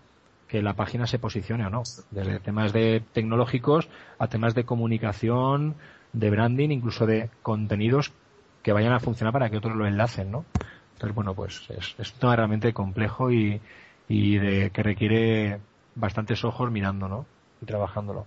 que 0.48 0.62
la 0.62 0.76
página 0.76 1.08
se 1.08 1.18
posicione 1.18 1.66
o 1.66 1.72
no, 1.72 1.82
desde 2.12 2.40
temas 2.40 2.72
de 2.72 3.02
tecnológicos 3.14 3.90
a 4.20 4.28
temas 4.28 4.54
de 4.54 4.64
comunicación, 4.64 5.74
de 6.12 6.30
branding, 6.30 6.70
incluso 6.70 7.08
de 7.08 7.32
contenidos 7.42 8.12
que 8.62 8.74
vayan 8.74 8.94
a 8.94 9.00
funcionar 9.00 9.34
para 9.34 9.50
que 9.50 9.58
otros 9.58 9.76
lo 9.76 9.88
enlacen, 9.88 10.30
¿no? 10.30 10.46
Entonces, 10.94 11.16
bueno, 11.16 11.34
pues 11.34 11.68
es, 11.72 11.96
es 11.98 12.14
un 12.14 12.20
tema 12.20 12.36
realmente 12.36 12.74
complejo 12.74 13.32
y, 13.32 13.60
y 14.08 14.38
de 14.38 14.70
que 14.72 14.84
requiere 14.84 15.60
bastantes 15.96 16.44
ojos 16.44 16.72
mirando, 16.72 17.08
¿no? 17.08 17.26
Y 17.62 17.66
trabajándolo. 17.66 18.26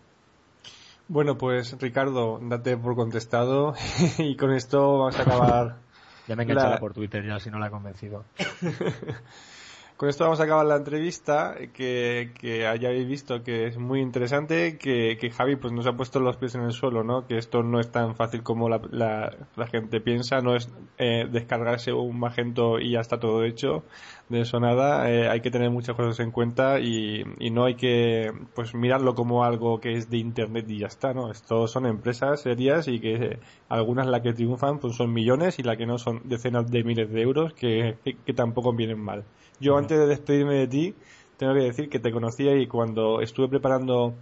Bueno, 1.08 1.38
pues 1.38 1.76
Ricardo, 1.80 2.40
date 2.42 2.76
por 2.76 2.96
contestado 2.96 3.74
y 4.18 4.36
con 4.36 4.52
esto 4.52 4.98
vamos 4.98 5.18
a 5.18 5.22
acabar. 5.22 5.76
ya 6.26 6.34
me 6.34 6.42
he 6.42 6.44
enganchado 6.44 6.78
por 6.78 6.94
Twitter 6.94 7.24
ya 7.24 7.38
si 7.38 7.50
no 7.50 7.58
la 7.58 7.68
he 7.68 7.70
convencido. 7.70 8.24
Con 9.96 10.10
esto 10.10 10.24
vamos 10.24 10.40
a 10.40 10.42
acabar 10.42 10.66
la 10.66 10.76
entrevista, 10.76 11.54
que, 11.72 12.32
que 12.38 12.66
hayáis 12.66 13.08
visto 13.08 13.42
que 13.42 13.66
es 13.66 13.78
muy 13.78 14.02
interesante, 14.02 14.76
que, 14.76 15.16
que, 15.18 15.30
Javi 15.30 15.56
pues 15.56 15.72
nos 15.72 15.86
ha 15.86 15.96
puesto 15.96 16.20
los 16.20 16.36
pies 16.36 16.54
en 16.54 16.64
el 16.64 16.72
suelo, 16.72 17.02
¿no? 17.02 17.26
Que 17.26 17.38
esto 17.38 17.62
no 17.62 17.80
es 17.80 17.90
tan 17.90 18.14
fácil 18.14 18.42
como 18.42 18.68
la, 18.68 18.78
la, 18.90 19.66
gente 19.68 20.02
piensa, 20.02 20.42
no 20.42 20.54
es 20.54 20.68
eh, 20.98 21.26
descargarse 21.30 21.94
un 21.94 22.20
Magento 22.20 22.78
y 22.78 22.90
ya 22.90 23.00
está 23.00 23.18
todo 23.18 23.42
hecho, 23.44 23.84
de 24.28 24.40
eso 24.40 24.58
nada, 24.58 25.08
eh, 25.08 25.28
hay 25.28 25.40
que 25.40 25.52
tener 25.52 25.70
muchas 25.70 25.94
cosas 25.94 26.18
en 26.18 26.32
cuenta 26.32 26.80
y, 26.80 27.22
y 27.38 27.50
no 27.50 27.64
hay 27.64 27.76
que 27.76 28.32
pues 28.54 28.74
mirarlo 28.74 29.14
como 29.14 29.44
algo 29.44 29.80
que 29.80 29.92
es 29.92 30.10
de 30.10 30.18
internet 30.18 30.66
y 30.68 30.80
ya 30.80 30.88
está, 30.88 31.14
¿no? 31.14 31.30
Esto 31.30 31.68
son 31.68 31.86
empresas 31.86 32.42
serias 32.42 32.88
y 32.88 32.98
que 32.98 33.38
algunas 33.68 34.06
las 34.08 34.22
que 34.22 34.32
triunfan 34.32 34.80
pues 34.80 34.96
son 34.96 35.12
millones 35.12 35.60
y 35.60 35.62
las 35.62 35.76
que 35.76 35.86
no 35.86 35.98
son 35.98 36.22
decenas 36.24 36.68
de 36.70 36.82
miles 36.82 37.08
de 37.12 37.22
euros 37.22 37.52
que, 37.54 37.98
que 38.04 38.32
tampoco 38.32 38.72
vienen 38.72 38.98
mal. 38.98 39.24
Yo 39.60 39.76
antes 39.76 39.96
de 39.96 40.06
despedirme 40.06 40.54
de 40.54 40.66
ti, 40.66 40.94
tengo 41.36 41.54
que 41.54 41.60
decir 41.60 41.88
que 41.88 42.00
te 42.00 42.10
conocía 42.10 42.56
y 42.56 42.66
cuando 42.66 43.20
estuve 43.20 43.48
preparando 43.48 44.14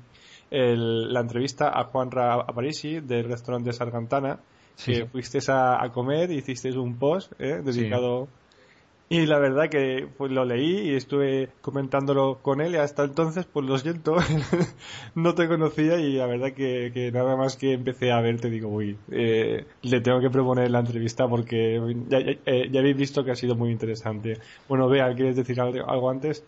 la 0.50 1.20
entrevista 1.20 1.68
a 1.68 1.84
Juan 1.84 2.10
Ra 2.10 2.34
Aparici 2.34 3.00
del 3.00 3.24
restaurante 3.24 3.72
Sargantana, 3.72 4.38
que 4.84 5.06
fuiste 5.06 5.38
a, 5.48 5.88
comer, 5.92 6.30
hiciste 6.30 6.76
un 6.78 6.96
post 6.98 7.32
eh, 7.38 7.60
dedicado 7.64 8.28
y 9.08 9.26
la 9.26 9.38
verdad 9.38 9.68
que 9.68 10.08
pues 10.16 10.32
lo 10.32 10.44
leí 10.44 10.90
y 10.90 10.94
estuve 10.94 11.50
comentándolo 11.60 12.38
con 12.40 12.60
él 12.60 12.72
y 12.72 12.78
hasta 12.78 13.04
entonces 13.04 13.44
pues 13.44 13.66
lo 13.66 13.76
siento, 13.78 14.16
no 15.14 15.34
te 15.34 15.46
conocía 15.46 15.98
y 15.98 16.14
la 16.14 16.26
verdad 16.26 16.52
que, 16.52 17.10
nada 17.12 17.36
más 17.36 17.56
que 17.56 17.74
empecé 17.74 18.12
a 18.12 18.20
verte 18.20 18.48
digo, 18.48 18.68
uy, 18.68 18.96
eh, 19.10 19.66
le 19.82 20.00
tengo 20.00 20.20
que 20.20 20.30
proponer 20.30 20.70
la 20.70 20.80
entrevista 20.80 21.28
porque 21.28 21.80
ya, 22.08 22.18
eh, 22.18 22.68
ya, 22.70 22.80
habéis 22.80 22.96
visto 22.96 23.24
que 23.24 23.32
ha 23.32 23.36
sido 23.36 23.54
muy 23.54 23.70
interesante. 23.70 24.38
Bueno, 24.68 24.88
Bea, 24.88 25.14
¿quieres 25.14 25.36
decir 25.36 25.60
algo, 25.60 26.10
antes? 26.10 26.42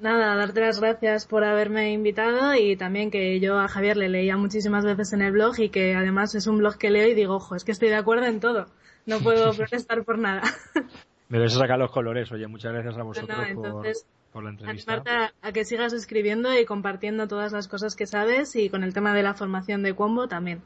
Nada, 0.00 0.34
darte 0.36 0.60
las 0.60 0.80
gracias 0.80 1.26
por 1.26 1.44
haberme 1.44 1.92
invitado 1.92 2.54
y 2.54 2.76
también 2.76 3.10
que 3.10 3.38
yo 3.40 3.58
a 3.58 3.68
Javier 3.68 3.96
le 3.96 4.08
leía 4.08 4.36
muchísimas 4.36 4.84
veces 4.84 5.12
en 5.12 5.22
el 5.22 5.32
blog 5.32 5.58
y 5.58 5.68
que 5.68 5.94
además 5.94 6.34
es 6.34 6.46
un 6.46 6.58
blog 6.58 6.78
que 6.78 6.90
leo 6.90 7.08
y 7.08 7.14
digo, 7.14 7.34
ojo, 7.34 7.54
es 7.54 7.64
que 7.64 7.72
estoy 7.72 7.88
de 7.88 7.96
acuerdo 7.96 8.26
en 8.26 8.40
todo. 8.40 8.66
No 9.04 9.18
puedo 9.18 9.52
protestar 9.56 10.04
por 10.04 10.18
nada. 10.18 10.42
Me 11.32 11.38
ves 11.38 11.56
a 11.56 11.60
sacar 11.60 11.78
los 11.78 11.90
colores. 11.90 12.30
Oye, 12.30 12.46
muchas 12.46 12.74
gracias 12.74 12.98
a 12.98 13.02
vosotros 13.04 13.38
por, 14.32 14.44
la 14.44 14.50
entrevista. 14.50 15.02
A, 15.06 15.48
a 15.48 15.52
que 15.52 15.64
sigas 15.64 15.94
escribiendo 15.94 16.52
y 16.58 16.66
compartiendo 16.66 17.26
todas 17.26 17.52
las 17.52 17.68
cosas 17.68 17.96
que 17.96 18.06
sabes 18.06 18.54
y 18.54 18.68
con 18.68 18.84
el 18.84 18.92
tema 18.92 19.14
de 19.14 19.22
la 19.22 19.32
formación 19.32 19.82
de 19.82 19.94
Combo 19.96 20.28
también. 20.28 20.60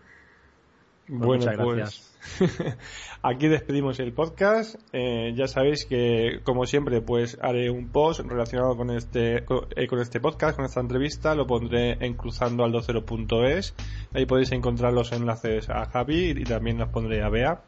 Pues 1.06 1.20
bueno, 1.20 1.44
muchas 1.44 1.56
gracias. 1.56 2.18
Pues 2.38 2.78
aquí 3.22 3.46
despedimos 3.46 4.00
el 4.00 4.12
podcast. 4.12 4.74
Eh, 4.92 5.34
ya 5.36 5.46
sabéis 5.46 5.84
que, 5.84 6.40
como 6.42 6.66
siempre, 6.66 7.00
pues 7.00 7.38
haré 7.40 7.70
un 7.70 7.90
post 7.90 8.22
relacionado 8.22 8.76
con 8.76 8.90
este 8.90 9.44
eh, 9.76 9.86
con 9.86 10.00
este 10.00 10.18
podcast, 10.18 10.56
con 10.56 10.64
esta 10.64 10.80
entrevista. 10.80 11.36
Lo 11.36 11.46
pondré 11.46 11.92
en 12.04 12.14
cruzando 12.14 12.64
al 12.64 12.72
20.es. 12.72 13.72
Ahí 14.12 14.26
podéis 14.26 14.50
encontrar 14.50 14.92
los 14.92 15.12
enlaces 15.12 15.70
a 15.70 15.84
Javi 15.86 16.30
y 16.30 16.42
también 16.42 16.78
los 16.78 16.88
pondré 16.88 17.22
a 17.22 17.28
Bea. 17.28 17.62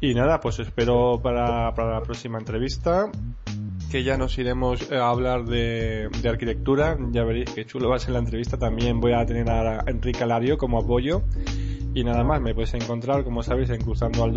Y 0.00 0.14
nada, 0.14 0.40
pues 0.40 0.58
espero 0.58 1.20
para, 1.22 1.72
la 1.72 2.02
próxima 2.02 2.38
entrevista 2.38 3.10
que 3.90 4.02
ya 4.02 4.16
nos 4.16 4.36
iremos 4.38 4.90
a 4.90 5.08
hablar 5.08 5.44
de, 5.44 6.08
arquitectura. 6.28 6.96
Ya 7.12 7.24
veréis 7.24 7.50
que 7.50 7.64
chulo 7.64 7.88
va 7.88 7.96
a 7.96 7.98
ser 7.98 8.12
la 8.12 8.18
entrevista. 8.18 8.58
También 8.58 9.00
voy 9.00 9.12
a 9.12 9.24
tener 9.24 9.48
a 9.48 9.84
Enrique 9.86 10.24
Alario 10.24 10.58
como 10.58 10.78
apoyo. 10.78 11.22
Y 11.94 12.02
nada 12.02 12.24
más, 12.24 12.40
me 12.40 12.54
podéis 12.54 12.74
encontrar, 12.74 13.22
como 13.22 13.42
sabéis, 13.42 13.70
en 13.70 13.80
cruzando 13.80 14.24
al 14.24 14.34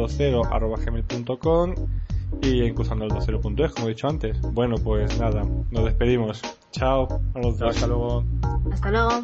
y 2.42 2.64
en 2.64 2.74
cruzando 2.74 3.06
al 3.06 3.10
como 3.10 3.88
he 3.88 3.90
dicho 3.90 4.08
antes. 4.08 4.40
Bueno, 4.42 4.76
pues 4.84 5.20
nada, 5.20 5.44
nos 5.72 5.86
despedimos. 5.86 6.42
Chao. 6.72 7.08
Hasta 7.36 7.88
luego. 7.88 8.24
Hasta 8.72 8.92
luego. 8.92 9.24